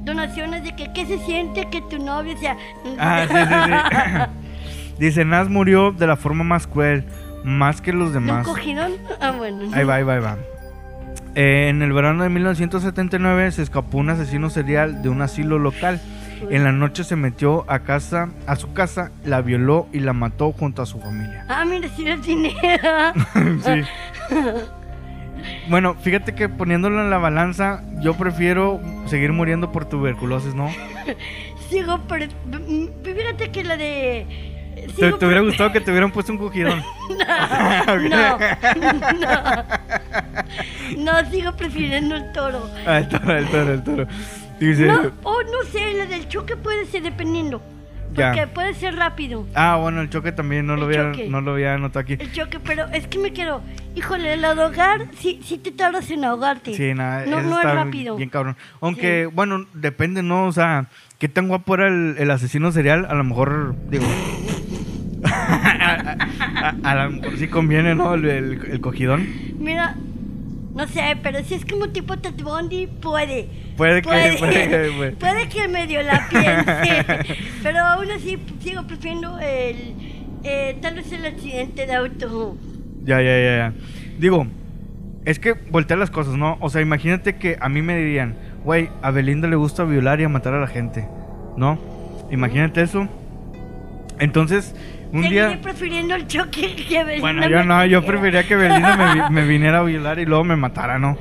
donaciones 0.03 0.63
de 0.65 0.75
que 0.77 0.93
qué 0.93 1.07
se 1.07 1.19
siente 1.27 1.69
que 1.71 1.81
tu 1.83 1.99
novio 1.99 2.37
sea 2.39 2.57
Ah, 2.99 3.25
sí, 3.29 3.35
sí, 3.37 3.55
sí. 3.65 4.47
Dice, 5.01 5.25
Nas 5.25 5.49
murió 5.49 5.91
de 5.93 6.07
la 6.07 6.17
forma 6.17 6.45
más 6.45 6.67
cruel, 6.69 7.05
más 7.43 7.81
que 7.81 7.93
los 7.93 8.13
¿De 8.13 8.19
un 8.19 8.27
demás. 8.27 8.47
cogidón? 8.47 8.93
Ah, 9.21 9.33
bueno. 9.33 9.69
Ahí 9.73 9.83
va, 9.85 9.95
ahí 9.97 10.03
va, 10.05 10.15
ahí 10.15 10.21
va. 10.21 10.37
Eh, 11.35 11.69
en 11.71 11.81
el 11.83 11.93
verano 11.93 12.23
de 12.23 12.29
1979 12.29 13.51
se 13.53 13.63
escapó 13.63 13.99
un 13.99 14.11
asesino 14.11 14.51
serial 14.51 15.03
de 15.03 15.09
un 15.09 15.23
asilo 15.23 15.59
local. 15.59 16.01
En 16.51 16.65
la 16.65 16.73
noche 16.73 17.05
se 17.05 17.17
metió 17.17 17.65
a 17.71 17.81
casa, 17.81 18.29
a 18.47 18.57
su 18.57 18.73
casa, 18.73 19.11
la 19.25 19.41
violó 19.43 19.89
y 19.93 20.01
la 20.01 20.13
mató 20.13 20.53
junto 20.53 20.81
a 20.83 20.87
su 20.87 20.99
familia. 21.01 21.45
Ah, 21.49 21.65
mira, 21.65 21.89
si 21.89 22.07
el 22.07 22.21
dinero. 22.23 23.13
Sí. 23.65 23.83
Bueno, 25.69 25.95
fíjate 25.95 26.35
que 26.35 26.49
poniéndolo 26.49 27.01
en 27.03 27.11
la 27.11 27.19
balanza, 27.19 27.83
yo 28.03 28.15
prefiero 28.15 28.81
seguir 29.07 29.33
muriendo 29.33 29.73
por 29.73 29.87
tuberculosis, 29.87 30.55
¿no? 30.55 30.69
Sigo, 31.71 32.01
pero 32.09 32.27
mm, 32.27 32.87
fíjate 33.05 33.51
que 33.51 33.65
la 33.65 33.77
de. 33.77 34.50
¿Te, 34.97 35.25
hubiera 35.27 35.41
gustado 35.41 35.73
que 35.73 35.81
te 35.81 35.91
hubieran 35.91 36.11
puesto 36.11 36.33
un 36.33 36.39
cogidón? 36.39 36.83
No, 38.11 38.39
no. 39.13 39.65
No, 40.97 41.31
sigo 41.31 41.53
prefiriendo 41.57 42.17
el 42.17 42.33
toro. 42.33 42.69
Ah, 42.87 42.99
el 42.99 43.09
toro, 43.09 43.37
el 43.37 43.47
toro, 43.49 43.73
el 43.73 43.83
toro. 43.85 44.07
Dice, 44.59 44.87
No, 44.87 45.01
o 45.23 45.43
no 45.43 45.63
sé, 45.73 45.95
la 45.95 46.07
del 46.07 46.29
choque 46.29 46.57
puede 46.57 46.87
ser 46.87 47.03
dependiendo. 47.03 47.63
Ya. 48.13 48.33
Porque 48.33 48.47
puede 48.49 48.75
ser 48.75 48.97
rápido. 48.97 49.47
ah, 49.55 49.77
bueno, 49.77 50.01
el 50.01 50.11
choque 50.11 50.33
también 50.33 50.67
no 50.67 50.75
lo 50.75 50.87
había, 50.87 51.13
choque. 51.13 51.29
no 51.29 51.41
lo 51.41 51.53
había 51.53 51.75
anotado 51.75 52.01
aquí. 52.01 52.15
El 52.19 52.33
choque, 52.33 52.59
pero 52.59 52.87
es 52.89 53.07
que 53.07 53.19
me 53.19 53.33
quedo. 53.33 53.63
Híjole, 53.95 54.33
el 54.35 54.45
ahogar, 54.45 55.07
sí, 55.19 55.41
sí 55.45 55.59
te 55.59 55.71
tardas 55.71 56.11
en 56.11 56.25
ahogarte. 56.25 56.75
Sí, 56.75 56.93
nada, 56.93 57.25
No, 57.27 57.41
no 57.41 57.61
es 57.61 57.65
rápido. 57.65 58.17
Bien 58.17 58.29
cabrón. 58.29 58.57
Aunque, 58.81 59.27
bueno, 59.27 59.65
depende, 59.75 60.25
¿no? 60.25 60.47
O 60.47 60.53
sea, 60.53 60.87
qué 61.19 61.29
tan 61.29 61.47
guapo 61.47 61.75
era 61.75 61.87
el, 61.87 62.17
el 62.19 62.31
asesino 62.33 62.73
serial, 62.73 63.07
a 63.09 63.15
lo 63.15 63.23
mejor, 63.23 63.77
digo. 63.89 64.05
a, 65.25 66.17
a- 66.57 66.77
a 66.91 66.95
lo 67.05 67.11
mejor 67.11 67.37
sí 67.39 67.49
conviene, 67.49 67.95
¿no? 67.95 68.15
El, 68.15 68.25
el- 68.27 68.65
el 68.73 68.81
cogidón. 68.81 69.27
Mira, 69.59 69.95
no 70.75 70.87
sé, 70.87 71.17
pero 71.23 71.43
si 71.45 71.55
es 71.55 71.65
como 71.65 71.89
tipo 71.91 72.17
Ted 72.19 72.35
Bundy, 72.43 72.87
puede. 72.87 73.49
Puede 73.77 74.03
que, 74.03 74.09
Puede, 74.09 74.39
puede 74.39 74.69
que, 74.69 74.93
puede. 74.97 75.13
puede 75.13 75.49
que 75.49 75.69
medio 75.69 76.03
la 76.03 76.27
piense. 76.29 77.35
pero 77.63 77.79
aún 77.81 78.11
así 78.11 78.39
sigo 78.63 78.83
prefiriendo 78.87 79.39
el. 79.39 79.95
eh, 80.45 80.77
tal 80.81 80.95
vez 80.97 81.11
el 81.13 81.27
accidente 81.27 81.87
de 81.87 81.95
auto. 81.95 82.57
Ya, 83.05 83.21
ya, 83.21 83.39
ya, 83.39 83.57
ya. 83.57 83.73
Digo, 84.19 84.47
es 85.25 85.39
que 85.39 85.53
voltea 85.53 85.97
las 85.97 86.11
cosas, 86.11 86.35
¿no? 86.37 86.57
O 86.61 86.71
sea, 86.71 86.81
imagínate 86.83 87.37
que 87.37 87.57
a 87.61 87.69
mí 87.69 87.83
me 87.83 87.97
dirían, 87.97 88.37
güey, 88.65 88.91
a 89.03 89.11
Belinda 89.11 89.49
le 89.49 89.57
gusta 89.57 89.85
violar 89.85 90.21
y 90.21 90.25
a 90.25 90.29
matar 90.29 90.55
a 90.55 90.61
la 90.61 90.67
gente, 90.67 91.07
¿no? 91.57 91.79
Imagínate 92.31 92.83
eso. 92.83 93.09
Entonces, 94.19 94.75
un 95.13 95.23
día. 95.29 95.59
prefiriendo 95.63 96.15
el 96.15 96.27
choque 96.27 96.75
que 96.89 97.05
Belinda 97.05 97.21
Bueno, 97.21 97.49
yo 97.49 97.65
no, 97.65 97.85
yo 97.87 98.05
preferiría 98.05 98.47
que 98.47 98.57
Belinda 98.57 99.31
me, 99.31 99.31
me 99.43 99.47
viniera 99.49 99.79
a 99.79 99.83
violar 99.83 100.19
y 100.19 100.25
luego 100.27 100.45
me 100.45 100.57
matara, 100.57 100.99
¿no? 100.99 101.17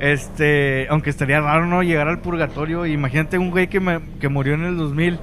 Este, 0.00 0.86
aunque 0.90 1.10
estaría 1.10 1.40
raro, 1.40 1.66
¿no? 1.66 1.82
Llegar 1.82 2.08
al 2.08 2.20
purgatorio. 2.20 2.86
Imagínate 2.86 3.38
un 3.38 3.50
güey 3.50 3.68
que, 3.68 3.80
me- 3.80 4.00
que 4.20 4.28
murió 4.28 4.54
en 4.54 4.64
el 4.64 4.76
2000 4.76 5.18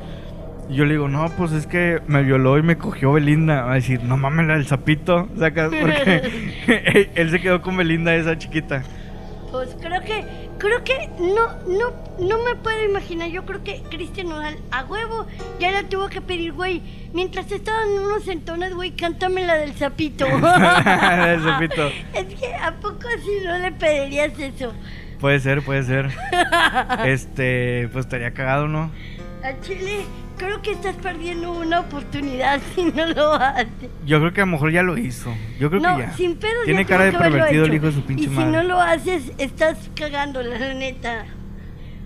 Y 0.70 0.76
yo 0.76 0.86
le 0.86 0.92
digo, 0.94 1.08
no, 1.08 1.30
pues 1.38 1.52
es 1.54 1.66
que 1.68 2.00
me 2.08 2.24
violó 2.24 2.58
y 2.58 2.64
me 2.64 2.78
cogió 2.78 3.14
Belinda. 3.14 3.62
Va 3.64 3.72
a 3.72 3.76
decir, 3.76 4.04
no 4.04 4.18
mames, 4.18 4.48
del 4.48 4.66
sapito. 4.66 5.30
Saca, 5.38 5.70
porque 5.70 7.10
él 7.16 7.30
se 7.30 7.40
quedó 7.40 7.62
con 7.62 7.78
Belinda, 7.78 8.14
esa 8.16 8.38
chiquita. 8.38 8.84
Pues 9.52 9.78
creo 9.80 10.02
que, 10.02 10.45
creo 10.58 10.84
que 10.84 11.10
no, 11.20 11.48
no, 11.68 11.92
no 12.20 12.44
me 12.44 12.56
puedo 12.56 12.84
imaginar. 12.84 13.30
Yo 13.30 13.46
creo 13.46 13.64
que 13.64 13.82
Cristian 13.90 14.30
Nodal 14.30 14.58
a 14.72 14.84
huevo 14.86 15.26
ya 15.60 15.72
la 15.72 15.84
tuvo 15.84 16.10
que 16.10 16.22
pedir, 16.22 16.54
güey. 16.54 16.82
Mientras 17.14 17.52
estaban 17.52 17.90
unos 17.90 18.24
sentones, 18.24 18.74
güey, 18.74 18.92
cántame 18.92 19.46
la 19.46 19.56
del 19.56 19.74
sapito. 19.76 20.26
Del 20.26 21.44
sapito. 21.44 21.90
Es 22.14 22.34
que 22.36 22.54
a 22.56 22.74
poco 22.76 23.08
así 23.08 23.32
no 23.44 23.58
le 23.58 23.72
pedirías 23.72 24.38
eso. 24.40 24.74
Puede 25.20 25.40
ser, 25.40 25.62
puede 25.62 25.84
ser. 25.84 26.10
Este, 27.06 27.90
pues 27.92 28.06
estaría 28.06 28.32
cagado, 28.34 28.68
¿no? 28.68 28.92
A 29.44 29.60
Chile, 29.62 30.06
creo 30.38 30.62
que 30.62 30.72
estás 30.72 30.96
perdiendo 30.96 31.52
una 31.52 31.80
oportunidad 31.82 32.60
si 32.76 32.84
no 32.92 33.06
lo 33.08 33.34
haces. 33.34 33.90
Yo 34.06 34.20
creo 34.20 34.34
que 34.34 34.42
a 34.42 34.46
lo 34.46 34.52
mejor 34.52 34.72
ya 34.72 34.84
lo 34.84 34.98
hizo. 34.98 35.34
Yo 35.60 35.70
creo 35.70 35.82
No, 35.82 35.96
que 35.98 36.04
ya. 36.04 36.14
sin 36.14 36.36
pedo. 36.36 36.64
Tiene 36.66 36.86
cara 36.86 37.06
de 37.06 37.14
pervertido 37.14 37.66
el 37.66 37.74
hijo 37.74 37.86
de 37.88 37.92
su 37.92 38.02
pinche 38.04 38.24
Y 38.26 38.28
si 38.28 38.34
madre. 38.34 38.52
no 38.52 38.64
lo 38.64 38.80
haces, 38.82 39.32
estás 39.38 39.90
cagándola, 39.96 40.58
la 40.60 40.74
neta. 40.74 41.26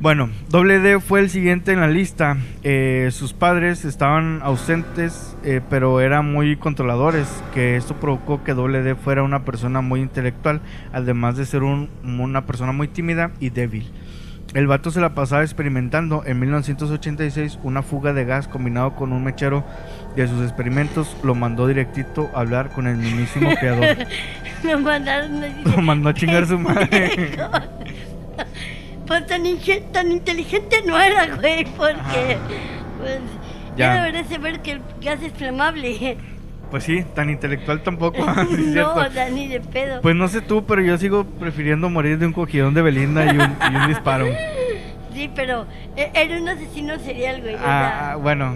Bueno, 0.02 0.30
Doble 0.48 0.80
D 0.80 1.02
fue 1.02 1.20
el 1.20 1.30
siguiente 1.30 1.74
en 1.74 1.82
la 1.82 1.90
lista. 1.90 2.38
Eh, 2.64 3.10
sus 3.12 3.34
padres 3.34 3.84
estaban 3.84 4.40
ausentes, 4.44 5.36
eh, 5.44 5.60
pero 5.70 6.00
eran 6.00 6.32
muy 6.32 6.56
controladores, 6.56 7.28
que 7.54 7.76
esto 7.76 7.96
provocó 7.96 8.42
que 8.46 8.54
Doble 8.54 8.82
D 8.82 8.96
fuera 8.96 9.24
una 9.24 9.44
persona 9.44 9.82
muy 9.82 10.00
intelectual, 10.00 10.62
además 10.94 11.36
de 11.36 11.46
ser 11.46 11.64
un- 11.64 11.90
una 12.06 12.46
persona 12.46 12.72
muy 12.72 12.88
tímida 12.88 13.32
y 13.42 13.50
débil. 13.50 13.92
El 14.54 14.66
vato 14.66 14.90
se 14.90 15.00
la 15.00 15.14
pasaba 15.14 15.44
experimentando 15.44 16.24
en 16.26 16.40
1986 16.40 17.60
una 17.64 17.84
fuga 17.84 18.14
de 18.14 18.26
gas 18.26 18.48
combinado 18.48 18.96
con 18.96 19.14
un 19.14 19.24
mechero 19.24 19.64
de 20.16 20.28
sus 20.28 20.42
experimentos 20.42 21.16
lo 21.24 21.36
mandó 21.36 21.68
directito 21.68 22.32
a 22.34 22.40
hablar 22.40 22.70
con 22.72 22.88
el 22.88 22.98
mismísimo 22.98 23.52
creador. 23.60 23.96
Me 24.64 24.76
mandaron. 24.76 25.42
Lo 25.64 25.82
mandó 25.82 26.10
a 26.10 26.14
chingar 26.14 26.46
su 26.48 26.58
madre. 26.58 27.32
Pues 29.08 29.26
tan, 29.26 29.42
tan 29.92 30.12
inteligente 30.12 30.84
no 30.86 31.00
era, 31.02 31.36
güey, 31.36 31.66
porque. 31.76 32.38
Pues. 33.00 33.20
Ya, 33.76 33.96
Ya. 33.96 34.04
deberías 34.04 34.28
saber 34.28 34.62
que 34.62 34.74
el 34.74 34.82
gas 35.02 35.20
es 35.24 35.34
flamable. 35.34 36.16
Pues 36.72 36.84
sí, 36.84 37.04
tan 37.16 37.30
intelectual 37.30 37.82
tampoco. 37.82 38.18
sí, 38.50 38.56
no, 38.58 38.72
cierto. 38.74 39.10
Dani, 39.14 39.48
de 39.48 39.60
pedo. 39.60 40.02
Pues 40.02 40.16
no 40.16 40.28
sé 40.28 40.42
tú, 40.42 40.66
pero 40.66 40.82
yo 40.82 40.98
sigo 40.98 41.26
prefiriendo 41.26 41.90
morir 41.90 42.18
de 42.20 42.26
un 42.28 42.34
cogidón 42.34 42.74
de 42.74 42.82
Belinda 42.82 43.26
y 43.26 43.38
un, 43.38 43.56
y 43.72 43.76
un 43.76 43.88
disparo. 43.88 44.26
Sí, 45.12 45.30
pero 45.36 45.66
e- 45.98 46.12
era 46.14 46.38
un 46.40 46.48
asesino 46.48 46.98
serial, 47.00 47.42
güey. 47.42 47.56
o 47.56 47.58
Ah, 47.62 48.12
sea, 48.12 48.16
bueno, 48.16 48.56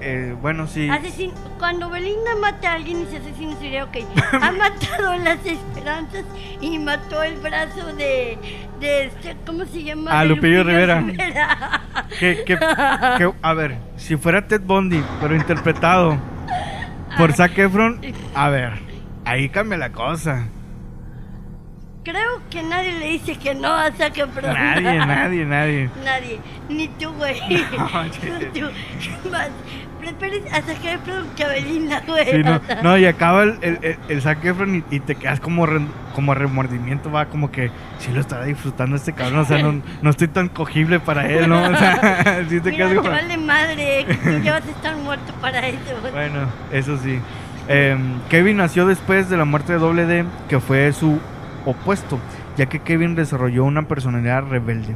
eh, 0.00 0.36
bueno, 0.40 0.68
sí. 0.68 0.86
Asesin- 0.86 1.32
Cuando 1.58 1.90
Belinda 1.90 2.36
mata 2.40 2.70
a 2.70 2.74
alguien 2.74 3.00
y 3.02 3.06
se 3.06 3.16
asesina 3.16 3.56
sería 3.58 3.84
ok. 3.84 3.96
Ha 4.40 4.52
matado 4.52 5.16
las 5.24 5.44
esperanzas 5.44 6.22
y 6.60 6.78
mató 6.78 7.24
el 7.24 7.34
brazo 7.38 7.92
de, 7.96 8.38
de 8.78 9.04
este, 9.06 9.36
¿cómo 9.44 9.64
se 9.64 9.82
llama? 9.82 10.12
Ah, 10.16 10.22
De 10.22 10.28
Lupillo 10.28 10.62
Rivera. 10.62 11.00
Rivera. 11.00 11.80
Que- 12.20 12.44
que- 12.44 12.58
a 13.42 13.52
ver, 13.54 13.76
si 13.96 14.16
fuera 14.16 14.46
Ted 14.46 14.60
Bundy, 14.60 15.02
pero 15.20 15.34
interpretado 15.34 16.16
por 17.16 17.32
Zac 17.32 17.56
Efron, 17.58 18.00
a 18.34 18.48
ver, 18.48 18.72
ahí 19.24 19.48
cambia 19.48 19.78
la 19.78 19.90
cosa. 19.92 20.48
Creo 22.04 22.40
que 22.50 22.62
nadie 22.62 22.92
le 22.92 23.06
dice 23.08 23.36
que 23.36 23.54
no 23.54 23.74
a 23.74 23.90
Zac 23.90 24.16
Efron. 24.18 24.52
Nadie, 24.52 24.98
nadie, 25.04 25.44
nadie. 25.44 25.90
Nadie. 26.04 26.38
Ni 26.68 26.86
tú, 26.88 27.12
güey. 27.14 27.40
No, 27.76 28.04
Ni 28.04 28.10
che. 28.10 28.60
tú. 28.60 28.70
Más, 29.30 29.48
a 30.08 30.62
Zac 30.62 30.84
Efron 30.84 31.26
que 31.36 31.44
a 31.44 31.48
Belinda, 31.48 32.02
güey. 32.06 32.30
Sí, 32.30 32.42
no, 32.82 32.96
y 32.98 33.06
acaba 33.06 33.42
el, 33.42 33.58
el, 33.62 33.78
el- 33.82 33.98
el 34.08 34.22
Zac 34.22 34.44
Efron 34.44 34.76
y, 34.76 34.84
y 34.94 35.00
te 35.00 35.14
quedas 35.16 35.40
como, 35.40 35.66
re- 35.66 35.80
como 36.14 36.34
remordimiento, 36.34 37.10
va, 37.10 37.26
como 37.26 37.50
que 37.50 37.70
sí 37.98 38.12
lo 38.12 38.20
estará 38.20 38.44
disfrutando 38.44 38.96
este 38.96 39.12
cabrón, 39.12 39.40
o 39.40 39.44
sea, 39.44 39.58
no, 39.58 39.82
no 40.02 40.10
estoy 40.10 40.28
tan 40.28 40.48
cogible 40.48 41.00
para 41.00 41.26
él, 41.28 41.48
¿no? 41.48 41.60
O 41.62 41.76
sea, 41.76 42.44
sí 42.48 42.60
te 42.60 42.70
Mira, 42.70 42.88
quedas 42.88 42.98
como... 42.98 43.10
vale 43.10 43.36
madre, 43.36 44.04
que 44.06 44.14
tú 44.14 44.38
ya 44.42 44.52
vas 44.52 44.66
a 44.66 44.70
estar 44.70 44.96
muerto 44.96 45.32
para 45.40 45.66
eso. 45.68 45.78
Bueno, 46.12 46.40
eso 46.72 46.96
sí. 46.98 47.18
Em, 47.68 48.20
Kevin 48.28 48.58
nació 48.58 48.86
después 48.86 49.28
de 49.28 49.36
la 49.36 49.44
muerte 49.44 49.72
de 49.72 49.78
Doble 49.80 50.06
D, 50.06 50.24
que 50.48 50.60
fue 50.60 50.92
su 50.92 51.18
opuesto, 51.64 52.18
ya 52.56 52.66
que 52.66 52.78
Kevin 52.78 53.16
desarrolló 53.16 53.64
una 53.64 53.82
personalidad 53.88 54.44
rebelde. 54.44 54.94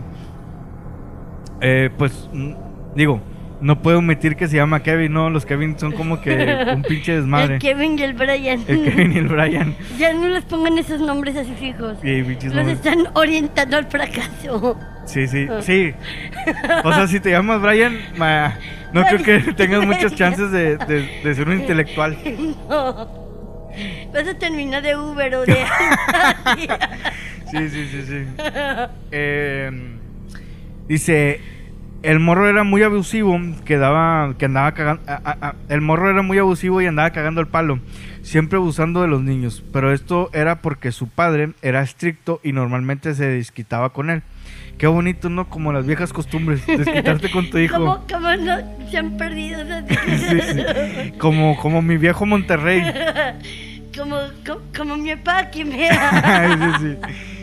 Eh, 1.61 1.91
pues, 1.99 2.29
mm, 2.33 2.53
digo, 2.95 3.21
no 3.61 3.83
puedo 3.83 3.99
omitir 3.99 4.37
que 4.37 4.49
se 4.49 4.57
llama 4.57 4.83
Kevin, 4.83 5.13
¿no? 5.13 5.29
Los 5.31 5.45
Kevin 5.47 5.79
son 5.79 5.93
como 5.93 6.21
que 6.21 6.67
un 6.75 6.83
pinche 6.83 7.15
desmadre. 7.17 7.55
El 7.57 7.61
Kevin 7.61 7.99
y 7.99 8.03
el 8.03 8.15
Brian. 8.15 8.65
El 8.67 8.85
Kevin 8.85 9.13
y 9.13 9.19
el 9.19 9.29
Brian. 9.29 9.75
Ya 9.99 10.13
no 10.13 10.29
les 10.29 10.45
pongan 10.45 10.79
esos 10.79 11.01
nombres 11.01 11.37
a 11.37 11.45
sus 11.45 11.61
hijos. 11.61 11.99
Los 12.03 12.43
nombres. 12.55 12.77
están 12.79 13.09
orientando 13.15 13.77
al 13.77 13.87
fracaso. 13.87 14.79
Sí, 15.07 15.27
sí, 15.27 15.47
sí. 15.61 15.93
O 16.85 16.93
sea, 16.93 17.07
si 17.07 17.21
te 17.21 17.31
llamas 17.31 17.61
Brian, 17.61 17.99
ma, 18.17 18.57
no 18.93 19.05
creo 19.05 19.23
que 19.23 19.53
tengas 19.55 19.85
muchas 19.85 20.15
chances 20.15 20.51
de, 20.53 20.77
de- 20.77 21.21
de 21.25 21.35
ser 21.35 21.49
un 21.49 21.61
intelectual. 21.61 22.17
No. 22.69 23.21
Vas 24.13 24.27
a 24.27 24.35
terminar 24.35 24.83
de 24.83 24.97
Uber 24.97 25.33
o 25.37 25.47
de... 25.47 25.55
Sí, 27.51 27.69
sí, 27.69 27.87
sí, 27.89 28.03
sí. 28.07 28.25
Eh, 29.13 29.71
dice, 30.89 31.41
el 32.03 32.19
morro 32.21 32.49
era 32.49 32.65
muy 32.65 32.83
abusivo, 32.83 33.39
que 33.65 33.77
daba, 33.77 34.35
que 34.39 34.47
andaba 34.47 34.73
cagando, 34.73 35.03
el 35.69 35.81
morro 35.81 36.11
era 36.11 36.23
muy 36.23 36.39
abusivo 36.39 36.81
y 36.81 36.87
andaba 36.87 37.11
cagando 37.11 37.41
el 37.41 37.47
palo, 37.47 37.81
siempre 38.23 38.57
abusando 38.57 39.03
de 39.03 39.09
los 39.09 39.23
niños, 39.23 39.63
pero 39.73 39.93
esto 39.93 40.31
era 40.33 40.63
porque 40.63 40.93
su 40.93 41.09
padre 41.09 41.51
era 41.63 41.83
estricto 41.83 42.41
y 42.43 42.53
normalmente 42.53 43.15
se 43.15 43.27
desquitaba 43.27 43.91
con 43.91 44.11
él. 44.11 44.23
Qué 44.79 44.87
bonito, 44.87 45.29
¿no? 45.29 45.51
Como 45.51 45.75
las 45.75 45.87
viejas 45.87 46.11
costumbres, 46.11 46.67
desquitarte 46.67 47.31
con 47.31 47.51
tu 47.51 47.59
hijo. 47.59 47.77
¿Cómo, 47.77 48.05
cómo 48.11 48.35
no 48.37 48.57
se 48.91 48.97
han 48.97 49.19
perdido 49.19 49.61
esas 49.61 49.85
Sí, 50.21 50.41
sí. 50.41 51.13
Como, 51.19 51.59
como 51.59 51.83
mi 51.83 51.99
viejo 51.99 52.25
Monterrey. 52.25 52.83
como, 53.97 54.17
como, 54.47 54.61
como 54.75 54.97
mi 54.97 55.15
papá 55.17 55.51
que 55.51 55.67
me... 55.67 55.91
sí, 55.91 56.73
sí. 56.81 57.40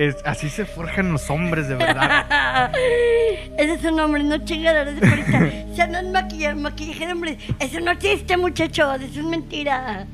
Es- 0.00 0.16
así 0.24 0.48
se 0.48 0.64
forjan 0.64 1.12
los 1.12 1.28
hombres, 1.28 1.68
de 1.68 1.74
verdad. 1.74 2.70
Ese 3.58 3.74
es 3.74 3.84
un 3.84 4.00
hombre, 4.00 4.22
no 4.22 4.38
chingaderas 4.44 4.98
de 4.98 5.06
ahorita. 5.06 5.74
Se 5.76 5.82
andan 5.82 6.10
maquillando, 6.12 6.62
maquillaje 6.62 7.06
de 7.06 7.12
hombres. 7.12 7.36
Eso 7.58 7.80
no 7.80 7.90
existe, 7.90 8.36
muchachos, 8.38 9.00
eso 9.02 9.20
es 9.20 9.26
mentira. 9.26 10.06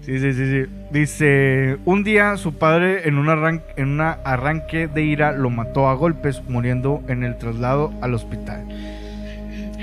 Sí, 0.00 0.18
sí, 0.18 0.32
sí, 0.32 0.50
sí. 0.50 0.70
Dice, 0.90 1.76
un 1.84 2.04
día 2.04 2.36
su 2.38 2.54
padre 2.54 3.06
en 3.06 3.18
un, 3.18 3.26
arran- 3.26 3.62
en 3.76 3.88
un 3.88 4.00
arranque 4.00 4.86
de 4.86 5.02
ira 5.02 5.32
lo 5.32 5.50
mató 5.50 5.88
a 5.88 5.94
golpes, 5.94 6.42
muriendo 6.48 7.02
en 7.08 7.22
el 7.22 7.36
traslado 7.36 7.92
al 8.00 8.14
hospital. 8.14 8.64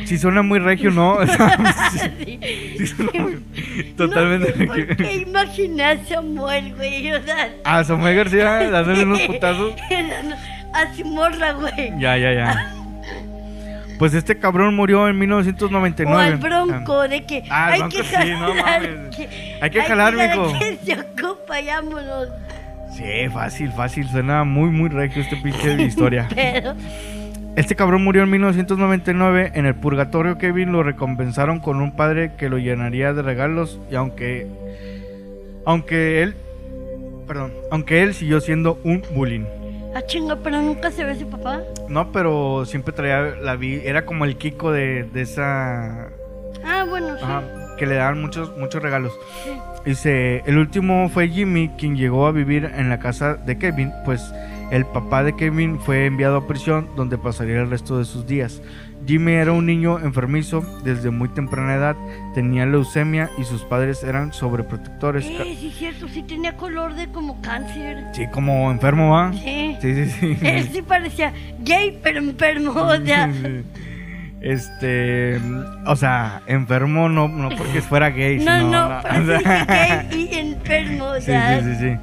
Sí 0.05 0.17
suena 0.17 0.41
muy 0.41 0.57
regio, 0.59 0.89
¿no? 0.91 1.17
Sí, 1.91 2.70
totalmente 3.97 4.51
No 4.51 4.57
sé 4.57 4.65
por 4.65 4.75
regio. 4.77 4.97
qué 4.97 5.15
imaginé 5.17 5.83
a 5.83 6.05
Samuel, 6.05 6.73
güey, 6.75 7.11
o 7.13 7.21
sea... 7.23 7.49
A 7.63 7.83
Samuel 7.83 8.15
García 8.15 8.43
dándole 8.71 9.03
unos 9.03 9.21
putazos. 9.21 9.73
A 10.73 10.93
su 10.95 11.03
morra, 11.05 11.51
güey. 11.51 11.91
Ya, 11.99 12.17
ya, 12.17 12.33
ya. 12.33 12.73
Pues 13.99 14.13
este 14.13 14.39
cabrón 14.39 14.73
murió 14.75 15.07
en 15.09 15.15
O 15.17 15.19
1999. 15.19 16.23
al 16.23 16.37
bronco, 16.37 17.07
de 17.09 17.23
que 17.25 17.43
Ah, 17.49 17.67
hay 17.73 17.79
bronco 17.79 17.97
que 17.97 18.03
sí, 18.03 18.31
no 18.31 18.53
jalar. 18.55 18.81
mames. 18.81 19.15
que- 19.15 19.57
Hay 19.61 19.69
que 19.69 19.81
jalar, 19.83 20.15
que 20.15 20.27
mijo. 20.29 20.53
¿Quién 20.57 20.79
se 20.83 20.93
ocupa? 20.93 21.55
Vámonos. 21.65 22.29
Sí, 22.95 23.29
fácil, 23.33 23.71
fácil. 23.73 24.07
Suena 24.09 24.43
muy, 24.45 24.69
muy 24.69 24.89
regio 24.89 25.21
este 25.21 25.35
pinche 25.37 25.75
de 25.75 25.83
historia. 25.87 26.27
Pero, 26.33 26.73
Este 27.55 27.75
cabrón 27.75 28.03
murió 28.03 28.23
en 28.23 28.29
1999 28.29 29.51
en 29.55 29.65
el 29.65 29.75
purgatorio. 29.75 30.37
Kevin 30.37 30.71
lo 30.71 30.83
recompensaron 30.83 31.59
con 31.59 31.81
un 31.81 31.95
padre 31.95 32.31
que 32.37 32.49
lo 32.49 32.57
llenaría 32.57 33.13
de 33.13 33.21
regalos 33.21 33.79
y 33.91 33.95
aunque 33.95 34.47
aunque 35.65 36.23
él 36.23 36.35
perdón, 37.27 37.53
aunque 37.69 38.01
él 38.03 38.13
siguió 38.13 38.39
siendo 38.41 38.79
un 38.83 39.03
bullying. 39.13 39.43
ah, 39.95 40.01
chinga, 40.05 40.37
pero 40.37 40.61
nunca 40.61 40.91
se 40.91 41.03
ve 41.03 41.15
su 41.15 41.29
papá. 41.29 41.61
No, 41.89 42.11
pero 42.11 42.65
siempre 42.65 42.93
traía 42.93 43.35
la 43.41 43.55
vi, 43.57 43.81
era 43.85 44.05
como 44.05 44.25
el 44.25 44.37
Kiko 44.37 44.71
de, 44.71 45.03
de 45.13 45.21
esa 45.21 46.07
Ah, 46.65 46.85
bueno, 46.89 47.17
sí. 47.17 47.23
ajá, 47.23 47.43
que 47.77 47.85
le 47.85 47.95
daban 47.95 48.21
muchos 48.21 48.55
muchos 48.57 48.81
regalos. 48.81 49.13
sí. 49.43 49.51
Dice, 49.85 50.43
el 50.45 50.57
último 50.57 51.09
fue 51.09 51.27
Jimmy, 51.29 51.69
quien 51.77 51.95
llegó 51.97 52.27
a 52.27 52.31
vivir 52.31 52.69
en 52.75 52.89
la 52.89 52.99
casa 52.99 53.33
de 53.35 53.57
Kevin, 53.57 53.91
pues 54.05 54.31
el 54.71 54.85
papá 54.85 55.23
de 55.23 55.35
Kevin 55.35 55.79
fue 55.79 56.05
enviado 56.05 56.37
a 56.37 56.47
prisión 56.47 56.87
donde 56.95 57.17
pasaría 57.17 57.59
el 57.61 57.69
resto 57.69 57.97
de 57.99 58.05
sus 58.05 58.25
días. 58.25 58.61
Jimmy 59.05 59.33
era 59.33 59.51
un 59.51 59.65
niño 59.65 59.99
enfermizo 59.99 60.63
desde 60.83 61.09
muy 61.09 61.27
temprana 61.29 61.73
edad, 61.73 61.95
tenía 62.35 62.65
leucemia 62.65 63.29
y 63.37 63.43
sus 63.43 63.63
padres 63.63 64.03
eran 64.03 64.31
sobreprotectores. 64.31 65.25
Sí, 65.25 65.37
es 65.67 65.75
cierto, 65.75 66.07
sí 66.07 66.21
tenía 66.23 66.55
color 66.55 66.93
de 66.93 67.07
como 67.07 67.41
cáncer. 67.41 68.05
Sí, 68.13 68.27
como 68.31 68.69
enfermo, 68.71 69.11
¿va? 69.11 69.33
Sí. 69.33 69.75
Sí, 69.81 70.05
sí, 70.05 70.09
sí. 70.11 70.37
Él 70.47 70.69
sí 70.71 70.81
parecía 70.83 71.33
gay, 71.59 71.99
pero 72.03 72.19
enfermo, 72.19 72.73
o 72.73 72.95
sea. 72.97 73.31
Sí. 73.31 73.63
Este, 74.41 75.39
o 75.85 75.95
sea, 75.95 76.41
enfermo 76.47 77.09
no, 77.09 77.27
no 77.27 77.49
porque 77.49 77.81
fuera 77.81 78.09
gay, 78.09 78.37
No, 78.39 78.57
sino, 78.57 78.71
no, 78.71 78.97
o 78.97 79.01
pero 79.03 79.37
sí 79.37 79.43
sea, 79.43 80.03
gay 80.09 80.29
y 80.31 80.35
enfermo, 80.35 81.05
o 81.05 81.15
sí, 81.17 81.21
sea. 81.23 81.59
sí, 81.61 81.75
sí, 81.75 81.75
sí. 81.79 81.97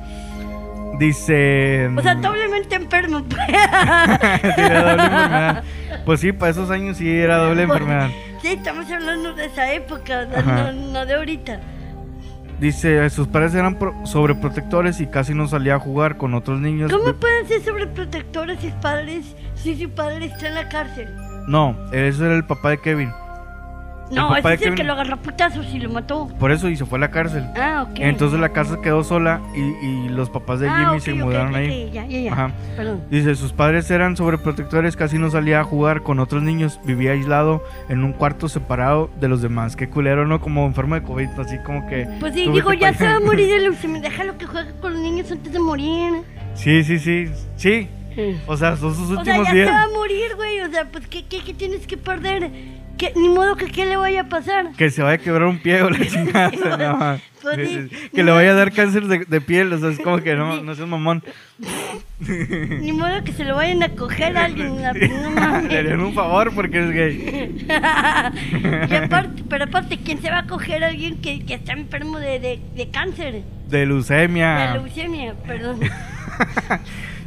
Dice. 0.99 1.89
O 1.97 2.03
sea, 2.03 2.15
doblemente 2.17 2.75
enfermo. 2.75 3.23
pues. 3.29 3.41
Sí, 4.57 4.61
era 4.61 4.83
doble 4.83 5.03
enfermedad. 5.13 5.63
Pues 6.05 6.21
sí, 6.21 6.33
para 6.33 6.51
esos 6.51 6.71
años 6.71 6.97
sí 6.97 7.11
era 7.11 7.37
doble 7.39 7.63
enfermedad. 7.63 8.09
Sí, 8.43 8.49
estamos 8.49 8.91
hablando 8.91 9.35
de 9.35 9.47
esa 9.47 9.73
época, 9.73 10.25
no, 10.25 10.73
no 10.73 11.07
de 11.07 11.15
ahorita. 11.15 11.61
Dice, 12.61 13.09
sus 13.11 13.29
padres 13.29 13.55
eran 13.55 13.79
pro- 13.79 13.95
sobreprotectores 14.05 15.01
y 15.01 15.07
casi 15.07 15.33
no 15.35 15.47
salía 15.47 15.77
a 15.77 15.79
jugar 15.79 16.17
con 16.17 16.35
otros 16.35 16.59
niños. 16.61 16.91
¿Cómo 16.91 17.13
pueden 17.15 17.47
ser 17.47 17.63
sobreprotectores 17.63 18.59
si 18.61 18.71
padres, 18.83 19.37
si 19.55 19.81
su 19.81 19.91
padre 19.91 20.27
está 20.27 20.49
en 20.49 20.55
la 20.55 20.69
cárcel? 20.69 21.09
No, 21.47 21.77
eso 21.93 22.27
era 22.27 22.35
el 22.35 22.45
papá 22.45 22.71
de 22.71 22.79
Kevin. 22.79 23.11
No, 24.11 24.35
ese 24.37 24.55
es 24.55 24.63
el 24.63 24.75
que 24.75 24.85
lo 24.85 24.95
agarró 24.95 25.15
a 25.15 25.17
putazos 25.19 25.67
y 25.73 25.79
lo 25.81 25.91
mató. 25.91 26.29
Por 26.39 26.51
eso 26.51 26.69
y 26.69 26.77
se 26.77 26.85
fue 26.87 26.99
a 26.99 27.01
la 27.01 27.11
cárcel. 27.11 27.45
Ah, 27.57 27.87
ok. 27.89 27.99
Entonces 28.01 28.41
la 28.41 28.49
casa 28.51 28.81
quedó 28.83 29.05
sola 29.05 29.41
y, 29.55 29.61
y 29.87 30.09
los 30.09 30.31
papás 30.31 30.61
de 30.61 30.69
Ah, 30.69 30.87
Jimmy 30.89 31.01
se 31.01 31.15
mudaron 31.15 31.51
ok, 31.51 31.57
ahí. 31.57 31.85
ok, 31.89 31.93
ya, 31.93 32.07
ya, 32.07 32.21
ya. 32.21 32.33
Ajá. 32.33 32.51
Perdón. 32.77 33.03
Dice, 33.11 33.35
sus 33.35 33.53
padres 33.53 33.91
eran 33.91 34.17
sobreprotectores, 34.17 34.97
casi 34.97 35.19
no 35.19 35.31
salía 35.31 35.61
a 35.61 35.65
jugar 35.65 36.03
con 36.03 36.21
otros 36.21 36.43
niños, 36.43 36.81
vivía 36.85 37.13
aislado 37.13 37.63
en 37.89 38.03
un 38.05 38.13
cuarto 38.13 38.49
separado 38.49 39.11
de 39.21 39.29
los 39.29 39.43
demás. 39.43 39.77
Qué 39.77 39.89
culero, 39.89 40.27
¿no? 40.27 40.41
Como 40.41 40.65
enfermo 40.67 40.95
de 40.95 41.03
COVID, 41.03 41.29
así 41.39 41.57
como 41.65 41.87
que... 41.89 42.09
Pues 42.21 42.35
sí, 42.35 42.49
digo, 42.51 42.73
ya 42.73 42.95
se 42.95 43.07
va 43.07 43.17
a 43.17 43.21
morir 43.21 43.49
de 43.49 43.61
leucemia. 43.61 44.01
Déjalo 44.01 44.39
que 44.39 44.47
juegue 44.47 44.71
con 44.81 44.95
los 44.95 45.03
niños 45.03 45.31
antes 45.31 45.53
de 45.53 45.59
morir. 45.59 46.15
Sí, 46.55 46.83
sí, 46.83 46.99
sí, 46.99 47.27
sí. 47.57 47.89
O 48.49 48.57
sea, 48.57 48.77
son 48.77 48.95
sus 48.97 49.05
O 49.05 49.09
sea, 49.11 49.19
últimos 49.21 49.45
ya 49.47 49.51
se 49.53 49.57
días. 49.59 49.71
va 49.71 49.83
a 49.83 49.89
morir, 49.89 50.35
güey. 50.35 50.61
O 50.63 50.71
sea, 50.73 50.85
pues, 50.91 51.07
¿qué, 51.07 51.25
qué, 51.27 51.39
qué 51.45 51.55
tienes 51.55 51.87
que 51.87 51.97
perder? 51.97 52.51
¿Qué, 52.99 53.13
ni 53.17 53.29
modo 53.29 53.55
que 53.57 53.67
qué 53.67 53.87
le 53.87 53.97
vaya 53.97 54.23
a 54.23 54.29
pasar. 54.29 54.73
Que 54.77 54.91
se 54.91 55.03
vaya 55.03 55.15
a 55.15 55.19
quebrar 55.19 55.47
un 55.49 55.59
pie 55.59 55.81
o 55.83 55.91
la 55.91 55.99
chingada. 56.07 56.51
no, 56.77 57.21
Pues 57.41 57.69
sí, 57.69 57.89
que 58.13 58.23
le 58.25 58.33
vaya 58.33 58.51
a 58.51 58.55
dar 58.55 58.73
cáncer 58.73 59.05
de, 59.07 59.25
de 59.25 59.41
piel, 59.41 59.73
o 59.73 59.79
sea, 59.79 59.91
es 59.91 60.01
como 60.01 60.19
que 60.19 60.35
no, 60.35 60.63
no 60.63 60.75
seas 60.75 60.89
mamón. 60.89 61.23
Ni 62.81 62.93
modo 62.93 63.23
que 63.25 63.33
se 63.33 63.45
lo 63.45 63.55
vayan 63.55 63.83
a 63.85 63.91
coger 63.91 64.37
a 64.37 64.47
alguien. 64.47 64.83
la- 64.83 64.93
No. 64.93 65.69
Le 65.69 65.79
harían 65.79 66.01
un 66.01 66.13
favor 66.15 66.53
porque 66.55 66.79
eres 66.79 66.91
gay. 66.91 67.67
y 68.91 68.95
aparte, 68.95 69.45
pero 69.49 69.65
aparte, 69.65 69.99
¿quién 70.05 70.21
se 70.21 70.31
va 70.31 70.39
a 70.41 70.47
coger 70.47 70.83
a 70.83 70.89
alguien 70.89 71.21
que, 71.21 71.45
que 71.45 71.55
está 71.55 71.73
enfermo 71.75 72.19
de, 72.19 72.41
de, 72.41 72.61
de 72.75 72.91
cáncer? 72.91 73.43
De 73.69 73.79
De 73.79 73.87
leucemia. 73.87 74.75
leucemia, 74.75 75.35
perdón. 75.47 75.79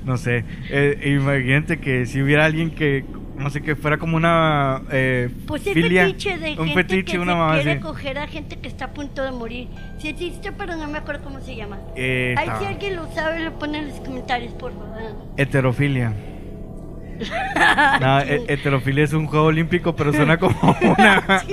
No 0.06 0.18
sé. 0.18 0.44
eh, 0.70 1.14
imagínate 1.16 1.78
que 1.80 2.06
si 2.06 2.22
hubiera 2.22 2.46
alguien 2.46 2.72
que, 2.72 3.06
no 3.42 3.50
sé, 3.50 3.62
que 3.62 3.76
fuera 3.76 3.98
como 3.98 4.16
una 4.18 4.82
eh, 4.92 5.30
Pues 5.48 5.66
es 5.68 5.74
filia, 5.74 6.06
fetiche 6.06 6.38
de 6.38 6.52
un 6.52 6.68
gente 6.68 6.74
fetiche, 6.74 7.12
que 7.14 7.20
una 7.20 7.34
se 7.34 7.38
mamá 7.38 7.54
quiere 7.56 7.72
así. 7.72 7.80
coger 7.82 8.18
a 8.20 8.28
gente 8.28 8.56
que 8.60 8.68
está 8.68 8.86
a 8.86 8.94
punto 8.94 9.24
de 9.24 9.32
morir. 9.32 9.68
Sí 10.00 10.08
existe, 10.10 10.52
pero 10.52 10.76
no 10.76 10.88
me 10.88 11.00
acuerdo 11.00 11.24
cómo 11.24 11.42
se 11.42 11.56
llama. 11.56 11.80
Eh, 11.96 12.34
Ahí 12.38 12.50
si 12.60 12.66
alguien 12.66 12.96
lo 12.96 13.12
sabe, 13.14 13.40
lo 13.44 13.58
pone 13.60 13.80
en 13.80 13.88
los 13.90 14.00
comentarios, 14.00 14.54
por 14.54 14.72
favor. 14.72 15.16
Heterofilia. 15.38 16.14
No, 18.02 18.20
he- 18.22 18.44
heterofilia 18.48 19.04
es 19.04 19.14
un 19.14 19.28
juego 19.28 19.46
olímpico, 19.46 19.96
pero 19.96 20.12
suena 20.14 20.38
como 20.38 20.56
una. 20.82 21.24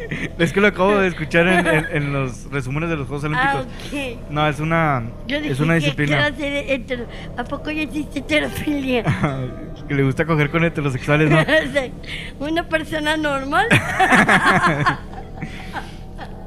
es 0.38 0.52
que 0.52 0.60
lo 0.60 0.66
acabo 0.68 0.98
de 0.98 1.08
escuchar 1.08 1.46
en, 1.48 1.66
en- 1.66 1.86
en 1.92 2.12
los 2.12 2.50
resúmenes 2.50 2.90
de 2.90 2.96
los 2.96 3.06
Juegos 3.08 3.24
Ah, 3.34 3.56
Olímpicos. 3.62 4.16
ok. 4.24 4.30
No, 4.30 4.48
es 4.48 4.60
una. 4.60 5.02
Yo 5.26 5.38
dije 5.40 5.52
Es 5.52 5.60
una 5.60 5.74
disciplina. 5.74 6.28
hetero. 6.28 7.06
¿A 7.36 7.44
poco 7.44 7.70
ya 7.70 7.82
existe 7.82 8.18
heterofilia? 8.20 9.04
que 9.88 9.94
le 9.94 10.02
gusta 10.04 10.24
coger 10.24 10.50
con 10.50 10.64
heterosexuales, 10.64 11.30
¿no? 11.30 11.38
Una 12.46 12.64
persona 12.68 13.16
normal. 13.16 13.66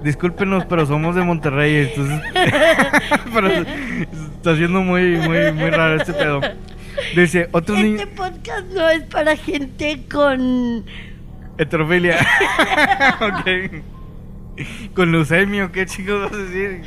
Discúlpenos, 0.04 0.66
pero 0.66 0.86
somos 0.86 1.16
de 1.16 1.22
Monterrey, 1.24 1.88
entonces. 1.90 2.22
pero 3.34 3.48
está 3.48 4.56
siendo 4.58 4.82
muy, 4.82 5.16
muy, 5.18 5.52
muy 5.54 5.70
raro 5.70 5.96
este 5.96 6.12
pedo. 6.14 6.42
Dice, 7.16 7.50
otros 7.52 7.78
Este 7.78 7.90
niños. 7.90 8.10
podcast 8.16 8.66
no 8.68 8.90
es 8.90 9.04
para 9.04 9.36
gente 9.36 10.02
con. 10.12 10.86
Heterofilia. 11.58 12.18
ok. 13.22 14.94
Con 14.96 15.12
leucemia, 15.12 15.72
¿qué 15.72 15.86
chicos 15.86 16.24
vas 16.24 16.34
a 16.34 16.38
decir? 16.44 16.82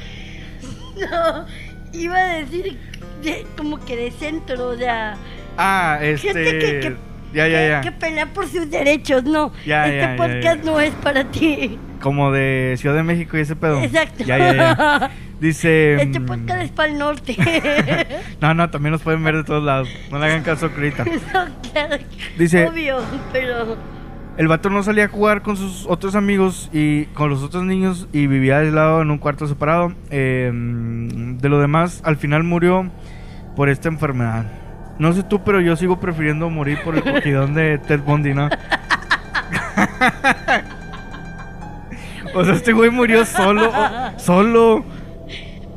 No, 0.99 1.47
iba 1.93 2.17
a 2.17 2.35
decir 2.39 2.79
de- 3.23 3.47
como 3.57 3.79
que 3.85 3.97
de 3.97 4.11
centro, 4.13 4.69
o 4.69 4.77
sea. 4.77 5.17
Ah, 5.57 5.99
este. 6.03 6.29
Gente 6.33 6.59
que, 6.59 6.81
que, 6.81 6.97
ya, 7.35 7.49
ya, 7.49 7.59
que- 7.59 7.69
ya. 7.69 7.81
que 7.83 7.93
pelea 7.93 8.27
por 8.33 8.47
sus 8.49 8.71
derechos, 8.71 9.25
no. 9.25 9.53
Ya, 9.65 9.87
este 9.87 10.01
ya, 10.01 10.17
podcast 10.17 10.65
ya. 10.65 10.71
no 10.71 10.81
es 10.81 10.93
para 10.95 11.25
ti. 11.25 11.79
Como 12.01 12.31
de 12.31 12.75
Ciudad 12.79 12.95
de 12.97 13.03
México 13.03 13.37
y 13.37 13.41
ese 13.41 13.57
pedo. 13.57 13.81
Exacto. 13.83 14.25
Ya, 14.25 14.39
ya, 14.39 14.55
ya. 14.55 15.11
Dice. 15.41 16.01
Este 16.03 16.21
podcast 16.21 16.63
es 16.63 16.71
para 16.71 16.91
el 16.93 16.99
norte. 16.99 17.37
No, 18.41 18.53
no, 18.55 18.69
también 18.71 18.93
nos 18.93 19.03
pueden 19.03 19.23
ver 19.25 19.37
de 19.37 19.45
todos 19.45 19.63
lados. 19.65 19.89
No 20.11 20.19
le 20.19 20.27
hagan 20.27 20.43
caso 20.43 20.71
Crita. 20.71 21.05
No, 21.35 21.47
claro, 21.73 21.97
Dice- 22.39 22.67
Obvio, 22.69 22.99
pero. 23.33 23.77
El 24.39 24.49
vato 24.49 24.69
no 24.69 24.83
salía 24.83 25.07
a 25.07 25.09
jugar 25.09 25.41
con 25.41 25.57
sus 25.57 25.87
otros 25.87 26.15
amigos 26.15 26.69
y 26.71 27.07
con 27.07 27.31
los 27.31 27.43
otros 27.43 27.65
niños 27.65 28.07
y 28.13 28.27
vivía 28.27 28.59
aislado 28.59 29.01
en 29.01 29.11
un 29.11 29.17
cuarto 29.17 29.47
separado. 29.47 29.95
Eh, 30.11 30.51
de 30.53 31.49
lo 31.49 31.59
demás, 31.59 32.03
al 32.05 32.17
final 32.19 32.43
murió 32.45 32.91
por 33.57 33.71
esta 33.71 33.89
enfermedad. 33.89 34.45
No 34.99 35.15
sé 35.15 35.23
tú, 35.23 35.43
pero 35.43 35.61
yo 35.63 35.75
sigo 35.77 36.01
prefiriendo 36.01 36.51
morir 36.51 36.79
por 36.85 36.95
el 36.97 37.03
cogidón 37.15 37.55
de 37.55 37.79
Ted 37.79 38.01
Bundy, 38.01 38.35
¿no? 38.35 38.51
o 42.35 42.45
sea, 42.45 42.55
este 42.55 42.73
güey 42.73 42.91
murió 42.91 43.25
solo, 43.25 43.73
solo. 44.19 44.85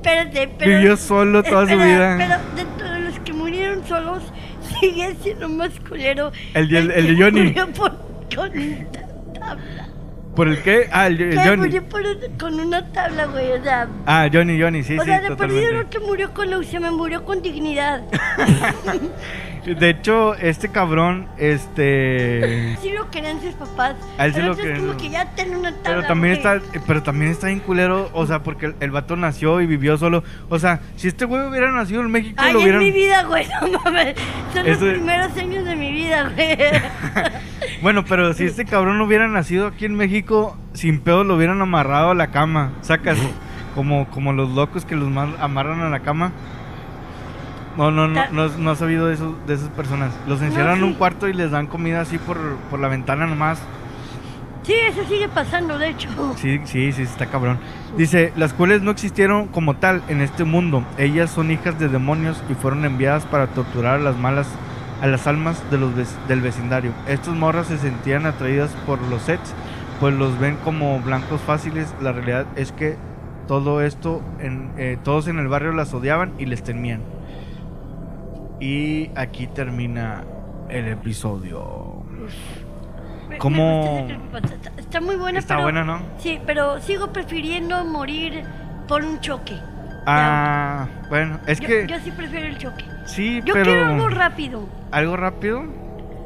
Espérate, 0.01 0.49
pero. 0.57 0.77
Vivió 0.77 0.97
solo 0.97 1.43
toda 1.43 1.67
su 1.67 1.75
vida. 1.77 2.17
Pero 2.17 2.89
de 2.93 2.99
los 3.01 3.19
que 3.19 3.33
murieron 3.33 3.85
solos, 3.85 4.23
sigue 4.79 5.15
siendo 5.21 5.49
más 5.49 5.71
culero. 5.87 6.31
El 6.53 6.69
de- 6.69 6.77
el 6.79 6.87
que 6.93 7.01
de 7.01 7.15
Johnny. 7.23 7.43
Murió 7.43 7.67
por, 7.73 7.91
con 8.35 8.49
una 8.57 8.91
tabla. 9.39 9.85
¿Por 10.35 10.47
el 10.47 10.61
qué? 10.61 10.87
Ah, 10.93 11.07
el, 11.07 11.19
el 11.21 11.37
Johnny. 11.39 11.57
murió 11.57 11.83
por 11.89 12.01
con 12.39 12.59
una 12.59 12.85
tabla, 12.93 13.25
güey. 13.25 13.51
O 13.51 13.63
sea, 13.63 13.87
Ah, 14.05 14.29
Johnny, 14.31 14.61
Johnny, 14.61 14.83
sí, 14.83 14.97
o 14.97 15.01
sí, 15.01 15.05
sea 15.07 15.19
de 15.21 15.35
perdido 15.35 15.73
no 15.83 15.89
que 15.89 15.99
murió 15.99 16.33
con 16.33 16.49
leucemia, 16.49 16.91
murió 16.91 17.25
con 17.25 17.41
dignidad. 17.41 18.03
De 19.75 19.89
hecho, 19.89 20.35
este 20.35 20.69
cabrón, 20.69 21.27
este... 21.37 22.77
Sí 22.81 22.91
lo 22.91 23.09
querían 23.11 23.41
sus 23.41 23.53
papás. 23.53 23.95
A 24.17 24.25
él 24.25 24.33
sí 24.33 24.35
pero 24.39 24.47
lo 24.47 24.51
entonces 24.53 24.65
querían. 24.65 24.87
como 24.87 24.97
que 24.99 25.09
ya 25.09 25.25
ten 25.35 25.55
una 25.55 25.71
tabla. 25.71 25.83
Pero 25.83 26.03
también 26.07 26.41
güey. 26.41 26.57
está, 26.57 26.81
pero 26.87 27.03
también 27.03 27.31
está 27.31 27.47
bien 27.47 27.59
culero, 27.59 28.09
o 28.13 28.25
sea, 28.25 28.43
porque 28.43 28.67
el, 28.67 28.75
el 28.79 28.91
vato 28.91 29.15
nació 29.15 29.61
y 29.61 29.65
vivió 29.67 29.97
solo. 29.97 30.23
O 30.49 30.59
sea, 30.59 30.79
si 30.95 31.07
este 31.07 31.25
güey 31.25 31.47
hubiera 31.47 31.71
nacido 31.71 32.01
en 32.01 32.11
México, 32.11 32.35
Ay, 32.37 32.53
lo 32.53 32.59
es 32.59 32.63
hubieran. 32.65 32.83
mi 32.83 32.91
vida, 32.91 33.23
güey, 33.23 33.47
no 33.71 33.79
mames. 33.83 34.15
Son 34.53 34.65
Eso- 34.67 34.85
los 34.85 34.93
primeros 34.95 35.37
años 35.37 35.65
de 35.65 35.75
mi 35.75 35.91
vida, 35.91 36.29
güey. 36.35 36.57
Bueno, 37.81 38.03
pero 38.03 38.33
si 38.33 38.43
este 38.43 38.65
cabrón 38.65 38.97
no 38.97 39.05
hubiera 39.05 39.27
nacido 39.29 39.67
aquí 39.67 39.85
en 39.85 39.95
México, 39.95 40.57
sin 40.73 40.99
pedo 40.99 41.23
lo 41.23 41.35
hubieran 41.35 41.61
amarrado 41.61 42.11
a 42.11 42.15
la 42.15 42.27
cama. 42.27 42.73
Sacas, 42.81 43.17
como, 43.73 44.09
como 44.09 44.33
los 44.33 44.49
locos 44.49 44.83
que 44.83 44.95
los 44.97 45.07
ma- 45.09 45.35
amarran 45.39 45.79
a 45.81 45.89
la 45.89 46.01
cama. 46.01 46.33
No, 47.79 47.91
no, 47.91 48.09
no, 48.09 48.29
no, 48.31 48.49
no 48.49 48.71
has 48.71 48.77
sabido 48.77 49.07
de, 49.07 49.13
esos, 49.13 49.33
de 49.47 49.53
esas 49.53 49.69
personas. 49.69 50.11
Los 50.27 50.41
encierran 50.41 50.73
en 50.73 50.79
sí. 50.79 50.83
un 50.83 50.93
cuarto 50.95 51.29
y 51.29 51.33
les 51.33 51.51
dan 51.51 51.65
comida 51.65 52.01
así 52.01 52.17
por, 52.17 52.37
por 52.69 52.77
la 52.77 52.89
ventana 52.89 53.25
nomás. 53.25 53.57
Sí, 54.63 54.73
eso 54.73 55.05
sigue 55.05 55.29
pasando, 55.29 55.77
de 55.77 55.91
hecho. 55.91 56.09
Sí, 56.35 56.59
sí, 56.65 56.91
sí, 56.91 57.03
está 57.03 57.27
cabrón. 57.27 57.57
Dice, 57.95 58.33
las 58.35 58.51
cuales 58.51 58.81
no 58.81 58.91
existieron 58.91 59.47
como 59.47 59.77
tal 59.77 60.03
en 60.09 60.19
este 60.19 60.43
mundo. 60.43 60.83
Ellas 60.97 61.31
son 61.31 61.51
hijas 61.51 61.79
de 61.79 61.87
demonios 61.87 62.43
y 62.49 62.53
fueron 62.53 62.83
enviadas 62.83 63.25
para 63.25 63.47
torturar 63.47 63.95
a 63.95 64.03
las 64.03 64.17
malas, 64.17 64.47
a 65.01 65.07
las 65.07 65.25
almas 65.25 65.63
de 65.71 65.77
los 65.77 65.91
del 66.27 66.41
vecindario. 66.41 66.91
Estas 67.07 67.33
morras 67.33 67.67
se 67.67 67.77
sentían 67.77 68.25
atraídas 68.25 68.71
por 68.85 69.01
los 69.03 69.21
sets, 69.21 69.53
pues 70.01 70.13
los 70.13 70.37
ven 70.37 70.57
como 70.65 70.99
blancos 70.99 71.39
fáciles. 71.39 71.95
La 72.01 72.11
realidad 72.11 72.45
es 72.57 72.73
que 72.73 72.97
todo 73.47 73.81
esto, 73.81 74.21
en, 74.41 74.69
eh, 74.77 74.97
todos 75.01 75.29
en 75.29 75.39
el 75.39 75.47
barrio 75.47 75.71
las 75.71 75.93
odiaban 75.93 76.33
y 76.37 76.45
les 76.45 76.61
temían. 76.61 76.99
Y 78.59 79.09
aquí 79.15 79.47
termina 79.47 80.23
el 80.69 80.87
episodio. 80.89 82.03
¿Cómo? 83.37 84.07
Está, 84.77 84.99
muy 85.01 85.15
buena, 85.15 85.39
Está 85.39 85.55
pero... 85.55 85.63
buena, 85.63 85.83
¿no? 85.83 86.01
Sí, 86.19 86.39
pero 86.45 86.79
sigo 86.81 87.13
prefiriendo 87.13 87.83
morir 87.85 88.43
por 88.87 89.03
un 89.03 89.19
choque. 89.21 89.55
Ah, 90.05 90.87
bueno, 91.09 91.39
es 91.45 91.59
yo, 91.59 91.67
que 91.67 91.87
yo 91.87 91.99
sí 92.03 92.11
prefiero 92.11 92.47
el 92.47 92.57
choque. 92.57 92.83
sí, 93.05 93.41
Yo 93.45 93.53
pero 93.53 93.65
quiero 93.71 93.85
algo 93.85 94.09
rápido. 94.09 94.67
¿Algo 94.91 95.15
rápido? 95.17 95.63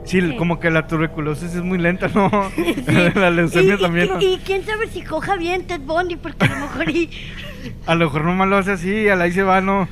Sí, 0.06 0.22
Sí. 0.22 0.36
como 0.38 0.60
que 0.60 0.70
la 0.70 0.88
tuberculosis 0.88 1.54
es 1.56 1.62
muy 1.62 1.78
lenta, 1.78 2.08
¿no? 2.14 2.30
Sí. 2.56 2.76
la 3.16 3.30
leucemia 3.30 3.74
y, 3.74 3.78
y- 3.78 3.82
también, 3.82 4.06
y- 4.06 4.10
¿no? 4.10 4.22
y 4.22 4.38
quién 4.46 4.64
sabe 4.64 4.88
si 4.88 5.02
coja 5.02 5.36
bien 5.36 5.68
Ted 5.68 5.82
Bundy, 5.82 6.16
porque 6.16 6.46
a 6.46 6.50
lo 6.50 6.56
mejor 6.62 6.90
y... 6.90 7.10
A 7.88 7.96
lo 7.96 8.06
mejor 8.06 8.26
nomás 8.26 8.48
lo 8.50 8.58
hace 8.58 8.72
así, 8.74 9.08
a 9.08 9.16
la 9.16 9.24
ahí 9.26 9.32
se 9.32 9.44
va, 9.44 9.62
¿no? 9.62 9.88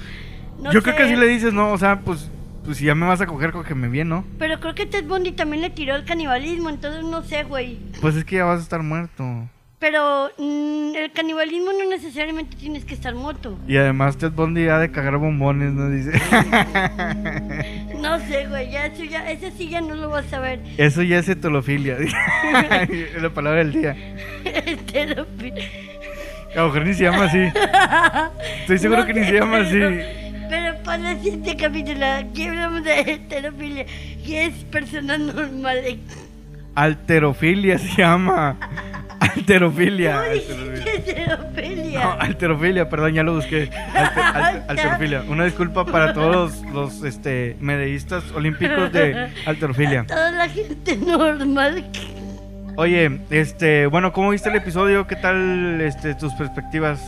No 0.61 0.71
Yo 0.71 0.81
creo 0.81 0.95
que 0.95 1.03
así 1.03 1.15
le 1.15 1.27
dices, 1.27 1.53
¿no? 1.53 1.71
O 1.71 1.77
sea, 1.77 1.99
pues 2.01 2.29
pues 2.63 2.77
si 2.77 2.85
ya 2.85 2.93
me 2.93 3.07
vas 3.07 3.19
a 3.21 3.25
coger, 3.25 3.51
cógeme 3.51 3.87
bien, 3.87 4.09
¿no? 4.09 4.23
Pero 4.37 4.59
creo 4.59 4.75
que 4.75 4.85
Ted 4.85 5.05
Bundy 5.05 5.31
también 5.31 5.61
le 5.61 5.71
tiró 5.71 5.95
el 5.95 6.05
canibalismo, 6.05 6.69
entonces 6.69 7.03
no 7.03 7.23
sé, 7.23 7.43
güey. 7.43 7.79
Pues 7.99 8.15
es 8.15 8.23
que 8.23 8.35
ya 8.37 8.45
vas 8.45 8.59
a 8.59 8.63
estar 8.63 8.83
muerto. 8.83 9.49
Pero 9.79 10.29
mm, 10.37 10.95
el 10.95 11.11
canibalismo 11.11 11.71
no 11.73 11.89
necesariamente 11.89 12.55
tienes 12.55 12.85
que 12.85 12.93
estar 12.93 13.15
muerto. 13.15 13.57
Y 13.67 13.77
además 13.77 14.15
Ted 14.17 14.31
Bundy 14.31 14.67
ha 14.67 14.77
de 14.77 14.91
cagar 14.91 15.17
bombones, 15.17 15.73
¿no? 15.73 15.89
Dice. 15.89 16.11
No 18.01 18.17
sé, 18.19 18.47
güey, 18.47 18.71
ya 18.71 18.87
eso 18.87 19.03
ya, 19.03 19.29
ese 19.29 19.51
sí 19.51 19.69
ya 19.69 19.79
no 19.79 19.93
lo 19.93 20.09
vas 20.09 20.33
a 20.33 20.39
ver. 20.39 20.59
Eso 20.77 21.03
ya 21.03 21.19
es 21.19 21.29
etolofilia. 21.29 21.97
es 22.89 23.21
la 23.21 23.29
palabra 23.29 23.59
del 23.59 23.73
día. 23.73 23.95
Heterofilia. 24.43 25.65
A 26.55 26.61
lo 26.61 26.65
mejor 26.65 26.85
ni 26.87 26.93
se 26.95 27.03
llama 27.03 27.25
así. 27.25 27.37
Estoy 28.61 28.79
seguro 28.79 29.01
No 29.01 29.05
que 29.05 29.13
ni 29.13 29.23
se 29.23 29.33
llama 29.33 29.59
así. 29.59 29.79
Pero- 30.51 30.83
para 30.83 31.11
el 31.11 31.17
siguiente 31.21 31.55
capítulo, 31.55 32.05
aquí 32.05 32.47
hablamos 32.47 32.83
de 32.83 32.99
heterofilia, 32.99 33.85
que 34.25 34.45
es 34.45 34.53
personas 34.65 35.19
normales. 35.19 35.97
Alterofilia 36.75 37.77
se 37.79 38.01
llama. 38.01 38.57
Alterofilia. 39.19 40.13
¿Cómo 40.13 40.31
Alterofilia. 40.31 40.93
heterofilia? 40.95 42.03
No, 42.03 42.11
alterofilia, 42.13 42.89
perdón, 42.89 43.13
ya 43.13 43.23
lo 43.23 43.35
busqué. 43.35 43.69
Alter- 43.93 44.23
alter- 44.23 44.63
alterofilia. 44.67 45.23
Una 45.29 45.45
disculpa 45.45 45.85
para 45.85 46.13
todos 46.13 46.61
los, 46.63 46.73
los, 46.73 47.03
este, 47.03 47.55
medallistas 47.59 48.23
olímpicos 48.31 48.91
de 48.91 49.29
alterofilia. 49.45 50.05
Toda 50.07 50.31
la 50.31 50.49
gente 50.49 50.95
normal. 50.97 51.85
Oye, 52.77 53.19
este, 53.29 53.85
bueno, 53.87 54.11
¿cómo 54.13 54.29
viste 54.31 54.49
el 54.49 54.55
episodio? 54.55 55.05
¿Qué 55.07 55.15
tal 55.17 55.81
este, 55.81 56.15
tus 56.15 56.33
perspectivas? 56.33 56.99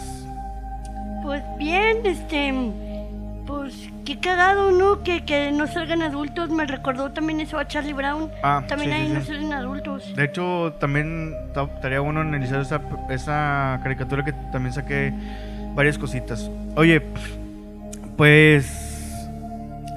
Pues 1.23 1.41
bien, 1.57 2.05
este. 2.05 2.53
Pues 3.45 3.89
qué 4.05 4.19
cagado, 4.19 4.71
¿no? 4.71 5.03
Que, 5.03 5.25
que 5.25 5.51
no 5.51 5.67
salgan 5.67 6.01
adultos. 6.01 6.49
Me 6.49 6.65
recordó 6.65 7.11
también 7.11 7.41
eso 7.41 7.57
a 7.59 7.67
Charlie 7.67 7.93
Brown. 7.93 8.31
Ah, 8.41 8.63
también 8.67 8.91
sí, 8.91 8.95
ahí 8.97 9.07
sí, 9.07 9.13
no 9.13 9.19
sí. 9.21 9.27
salen 9.27 9.53
adultos. 9.53 10.15
De 10.15 10.23
hecho, 10.25 10.73
también 10.79 11.33
ta- 11.53 11.63
estaría 11.63 11.99
bueno 11.99 12.21
analizar 12.21 12.61
esa, 12.61 12.81
esa 13.09 13.79
caricatura 13.83 14.23
que 14.23 14.31
también 14.51 14.73
saqué 14.73 15.13
varias 15.75 15.97
cositas. 15.97 16.49
Oye, 16.77 17.01
pues 18.17 18.65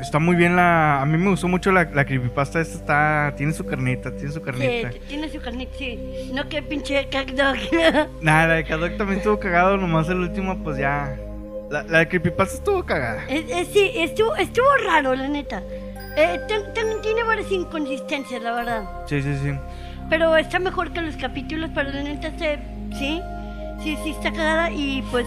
está 0.00 0.18
muy 0.18 0.36
bien 0.36 0.56
la... 0.56 1.00
A 1.02 1.06
mí 1.06 1.16
me 1.18 1.30
gustó 1.30 1.48
mucho 1.48 1.70
la, 1.72 1.84
la 1.84 2.04
creepypasta, 2.04 2.60
esta 2.60 2.76
está... 2.76 3.34
Tiene 3.36 3.52
su 3.52 3.64
carnita, 3.64 4.10
tiene 4.14 4.32
su 4.32 4.42
carnita. 4.42 4.92
Sí, 4.92 4.98
tiene 5.08 5.28
su 5.28 5.40
carnita, 5.40 5.72
sí. 5.78 6.30
No 6.32 6.48
que 6.48 6.62
pinche 6.62 7.08
cagdog. 7.08 7.56
Nada, 8.22 8.46
la 8.48 8.54
de 8.54 8.64
Kadok 8.64 8.96
también 8.96 9.18
estuvo 9.18 9.38
cagado, 9.38 9.76
nomás 9.76 10.08
el 10.08 10.18
último 10.18 10.58
pues 10.62 10.78
ya... 10.78 11.16
La, 11.70 11.82
la 11.82 11.98
de 11.98 12.08
creepypasta 12.08 12.54
estuvo 12.56 12.84
cagada. 12.84 13.24
Es- 13.28 13.44
es- 13.50 13.68
sí, 13.68 13.90
estuvo, 13.94 14.34
estuvo 14.36 14.66
raro, 14.86 15.14
la 15.14 15.28
neta. 15.28 15.62
Eh, 16.16 16.40
ten- 16.48 17.00
tiene 17.02 17.22
varias 17.24 17.50
inconsistencias, 17.50 18.42
la 18.42 18.52
verdad. 18.52 18.84
Sí, 19.06 19.20
sí, 19.22 19.36
sí. 19.42 19.50
Pero 20.08 20.36
está 20.36 20.58
mejor 20.58 20.92
que 20.92 21.02
los 21.02 21.16
capítulos, 21.16 21.70
pero 21.74 21.90
la 21.90 22.02
neta 22.02 22.30
se, 22.38 22.58
sí, 22.96 23.20
sí, 23.82 23.98
sí 24.04 24.10
está 24.10 24.30
cagada 24.32 24.70
y 24.70 25.02
pues 25.10 25.26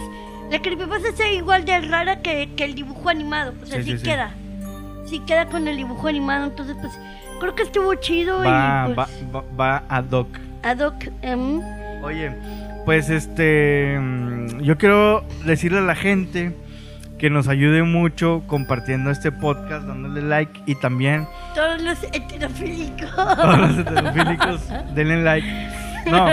la 0.50 0.60
creepypasta 0.60 1.08
está 1.08 1.28
igual 1.28 1.64
de 1.64 1.80
rara 1.82 2.20
que, 2.22 2.48
que 2.56 2.64
el 2.64 2.74
dibujo 2.74 3.08
animado, 3.10 3.52
o 3.62 3.66
sea, 3.66 3.78
Sí, 3.82 3.92
sí, 3.92 3.98
sí, 3.98 4.04
queda, 4.04 4.30
sí 5.06 5.20
queda 5.20 5.46
con 5.46 5.68
el 5.68 5.76
dibujo 5.76 6.08
animado, 6.08 6.46
entonces 6.46 6.76
pues 6.80 6.92
creo 7.38 7.54
que 7.54 7.62
estuvo 7.64 7.94
chido 7.96 8.38
Va, 8.38 8.86
y 8.88 8.92
va, 8.94 8.94
pues 8.94 9.08
va, 9.34 9.44
va 9.60 9.82
ad 9.88 10.10
hoc. 10.12 10.28
ad 10.62 10.78
hoc, 10.80 10.94
em, 11.22 11.60
Oye, 12.02 12.32
pues 12.90 13.08
este, 13.08 13.96
mm, 14.00 14.62
yo 14.62 14.76
quiero 14.76 15.22
decirle 15.46 15.78
a 15.78 15.82
la 15.82 15.94
gente 15.94 16.52
que 17.20 17.30
nos 17.30 17.46
ayude 17.46 17.84
mucho 17.84 18.42
compartiendo 18.48 19.12
este 19.12 19.30
podcast, 19.30 19.86
dándole 19.86 20.22
like 20.22 20.60
y 20.66 20.74
también 20.74 21.24
todos 21.54 21.80
los 21.82 22.02
heterofílicos. 22.02 23.08
todos 23.14 23.58
los 23.60 23.78
heterofílicos 23.78 24.68
denle 24.96 25.22
like. 25.22 25.46
No, 26.10 26.26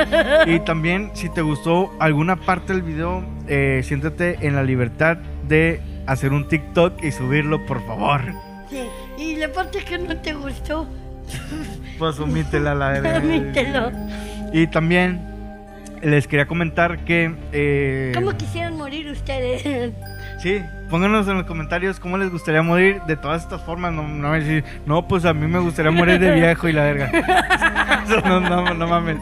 y 0.51 0.59
también 0.61 1.11
si 1.13 1.29
te 1.29 1.43
gustó 1.43 1.91
alguna 1.99 2.38
parte 2.38 2.73
del 2.73 2.81
video, 2.81 3.23
eh, 3.47 3.81
siéntate 3.84 4.39
en 4.41 4.55
la 4.55 4.63
libertad 4.63 5.17
de 5.47 5.79
hacer 6.07 6.34
un 6.34 6.47
TikTok 6.47 7.03
y 7.03 7.11
subirlo, 7.11 7.63
por 7.67 7.85
favor. 7.85 8.21
Sí, 8.71 8.81
y 9.19 9.35
la 9.35 9.51
parte 9.51 9.84
que 9.88 9.99
no 9.99 10.17
te 10.17 10.34
gustó, 10.34 10.88
Pues 11.99 12.19
omítela 12.19 12.73
la 12.73 12.89
verga. 12.99 13.13
permítelo. 13.13 13.91
Y 14.53 14.65
también 14.65 15.36
les 16.02 16.28
quería 16.28 16.45
comentar 16.48 16.99
que... 17.06 17.34
eh, 17.53 18.11
¿Cómo 18.15 18.36
quisieran 18.38 18.76
morir 18.78 19.10
ustedes? 19.10 19.94
Sí, 20.40 20.61
pónganos 20.91 21.28
en 21.28 21.34
los 21.38 21.48
comentarios 21.48 21.99
cómo 21.99 22.15
les 22.19 22.30
gustaría 22.30 22.61
morir 22.61 23.02
de 23.07 23.15
todas 23.18 23.41
estas 23.41 23.60
formas. 23.64 23.91
No, 23.91 24.07
no 24.07 24.34
decir, 24.34 24.64
no, 24.86 25.07
pues 25.07 25.26
a 25.26 25.34
mí 25.34 25.48
me 25.48 25.57
gustaría 25.57 25.90
morir 25.90 26.19
de 26.19 26.32
viejo 26.32 26.68
y 26.69 26.74
la 26.74 26.84
verga. 26.84 27.11
No, 28.24 28.40
no, 28.40 28.74
no 28.76 28.88
mames. 28.88 29.18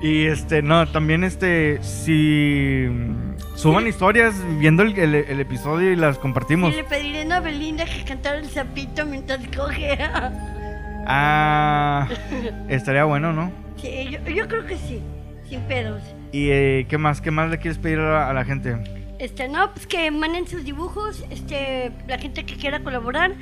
Y 0.00 0.26
este, 0.26 0.62
no, 0.62 0.86
también 0.86 1.24
este, 1.24 1.82
si 1.82 2.86
suban 3.56 3.88
historias 3.88 4.34
viendo 4.60 4.84
el, 4.84 4.96
el- 4.96 5.14
el 5.16 5.40
episodio 5.40 5.90
y 5.90 5.96
las 5.96 6.16
compartimos. 6.16 6.72
Y 6.72 6.76
le 6.76 6.84
pediré 6.84 7.30
a 7.32 7.40
Belinda 7.40 7.84
que 7.84 8.04
cantara 8.04 8.38
el 8.38 8.48
sapito 8.50 9.04
mientras 9.04 9.40
coge. 9.56 9.98
Ah, 11.06 12.08
estaría 12.68 13.02
bueno, 13.04 13.32
¿no? 13.32 13.50
sí, 13.80 14.08
yo, 14.10 14.20
yo 14.32 14.46
creo 14.46 14.64
que 14.64 14.76
sí, 14.76 15.02
sin 15.52 15.60
pedos. 15.62 16.02
Y 16.32 16.48
eh, 16.48 16.86
¿qué 16.88 16.96
más? 16.96 17.20
¿Qué 17.20 17.30
más 17.30 17.50
le 17.50 17.58
quieres 17.58 17.78
pedir 17.78 17.98
a 17.98 18.10
la, 18.10 18.30
a 18.30 18.32
la 18.32 18.44
gente? 18.44 18.74
Este, 19.18 19.48
no, 19.48 19.70
pues 19.74 19.86
que 19.86 20.10
manden 20.10 20.48
sus 20.48 20.64
dibujos, 20.64 21.22
este, 21.30 21.92
la 22.08 22.16
gente 22.16 22.44
que 22.44 22.56
quiera 22.56 22.82
colaborar, 22.82 23.34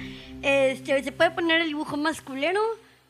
este, 0.43 1.03
se 1.05 1.13
puede 1.13 1.31
poner 1.31 1.61
el 1.61 1.69
dibujo 1.69 1.97
más 1.97 2.21
culero, 2.21 2.61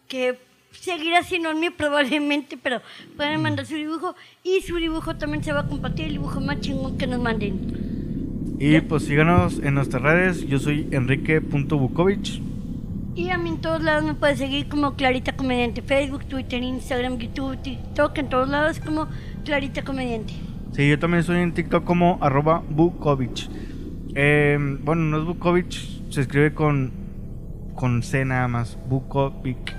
que 0.06 0.38
seguirá 0.72 1.22
siendo 1.22 1.50
el 1.50 1.56
mío 1.56 1.72
probablemente, 1.78 2.58
pero 2.62 2.82
pueden 3.16 3.40
mandar 3.40 3.64
su 3.64 3.74
dibujo 3.74 4.14
y 4.44 4.60
su 4.60 4.76
dibujo 4.76 5.16
también 5.16 5.42
se 5.42 5.52
va 5.52 5.60
a 5.60 5.66
compartir, 5.66 6.06
el 6.06 6.12
dibujo 6.12 6.42
más 6.42 6.60
chingón 6.60 6.98
que 6.98 7.06
nos 7.06 7.20
manden. 7.20 8.56
Y 8.60 8.78
pues 8.82 9.04
síganos 9.04 9.60
en 9.60 9.72
nuestras 9.72 10.02
redes. 10.02 10.46
Yo 10.46 10.58
soy 10.58 10.86
enrique.bukovic. 10.90 12.49
Y 13.14 13.30
a 13.30 13.38
mí 13.38 13.50
en 13.50 13.60
todos 13.60 13.82
lados 13.82 14.04
me 14.04 14.14
puedes 14.14 14.38
seguir 14.38 14.68
como 14.68 14.94
Clarita 14.94 15.32
Comediante, 15.32 15.82
Facebook, 15.82 16.24
Twitter, 16.26 16.62
Instagram, 16.62 17.18
YouTube, 17.18 17.60
TikTok, 17.60 18.16
en 18.18 18.28
todos 18.28 18.48
lados 18.48 18.78
como 18.80 19.08
Clarita 19.44 19.82
Comediante. 19.82 20.32
Sí, 20.72 20.88
yo 20.88 20.98
también 20.98 21.24
soy 21.24 21.38
en 21.40 21.52
TikTok 21.52 21.84
como 21.84 22.18
arroba 22.20 22.62
Bukovic. 22.68 23.48
Eh, 24.14 24.56
bueno, 24.82 25.02
no 25.02 25.18
es 25.18 25.24
Bukovic, 25.24 25.72
se 26.10 26.20
escribe 26.20 26.54
con, 26.54 26.92
con 27.74 28.02
C 28.02 28.24
nada 28.24 28.46
más, 28.48 28.78
Bukovic. 28.88 29.74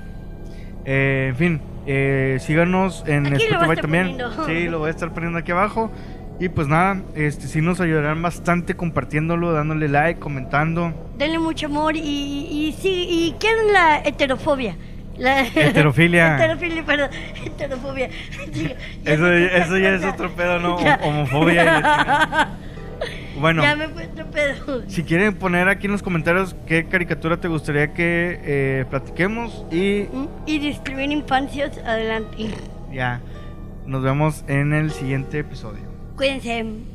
Eh, 0.83 1.27
en 1.29 1.35
fin, 1.35 1.61
eh, 1.85 2.37
síganos 2.41 3.03
en 3.07 3.27
Aquí 3.27 3.45
Spotify 3.45 3.81
también. 3.81 4.17
poniendo. 4.17 4.45
Sí, 4.45 4.67
lo 4.67 4.79
voy 4.79 4.87
a 4.87 4.91
estar 4.91 5.13
poniendo 5.13 5.39
aquí 5.39 5.51
abajo. 5.51 5.89
Y 6.41 6.49
pues 6.49 6.67
nada, 6.67 6.99
este 7.13 7.45
sí 7.45 7.61
nos 7.61 7.79
ayudarán 7.81 8.19
bastante 8.23 8.75
compartiéndolo, 8.75 9.53
dándole 9.53 9.87
like, 9.87 10.19
comentando. 10.19 10.91
Denle 11.15 11.37
mucho 11.37 11.67
amor 11.67 11.95
y, 11.95 11.99
y, 11.99 12.75
sí, 12.81 13.05
y 13.07 13.35
quieren 13.39 13.71
la 13.71 13.99
heterofobia. 13.99 14.75
La 15.19 15.41
Heterofilia. 15.45 16.37
heterofilia, 16.43 16.83
perdón, 16.83 17.09
heterofobia. 17.45 18.09
Eso, 19.05 19.31
eso 19.31 19.77
ya 19.77 19.89
es 19.93 20.03
otro 20.03 20.31
pedo, 20.31 20.57
¿no? 20.57 20.79
Ya. 20.83 20.99
Homofobia. 21.03 21.63
y. 23.35 23.39
Bueno. 23.39 23.61
Ya 23.61 23.75
me 23.75 23.87
fue 23.89 24.07
otro 24.07 24.25
pedo. 24.31 24.81
Si 24.87 25.03
quieren 25.03 25.35
poner 25.35 25.69
aquí 25.69 25.85
en 25.85 25.91
los 25.91 26.01
comentarios 26.01 26.55
qué 26.65 26.85
caricatura 26.85 27.37
te 27.37 27.49
gustaría 27.49 27.93
que 27.93 28.39
eh, 28.43 28.85
platiquemos 28.89 29.63
y 29.71 30.07
Y 30.47 30.57
describir 30.57 31.11
infancias, 31.11 31.77
adelante. 31.85 32.49
ya, 32.91 33.21
nos 33.85 34.01
vemos 34.01 34.43
en 34.47 34.73
el 34.73 34.89
siguiente 34.89 35.37
episodio. 35.37 35.90
Queen 36.21 36.39
Sam. 36.39 36.90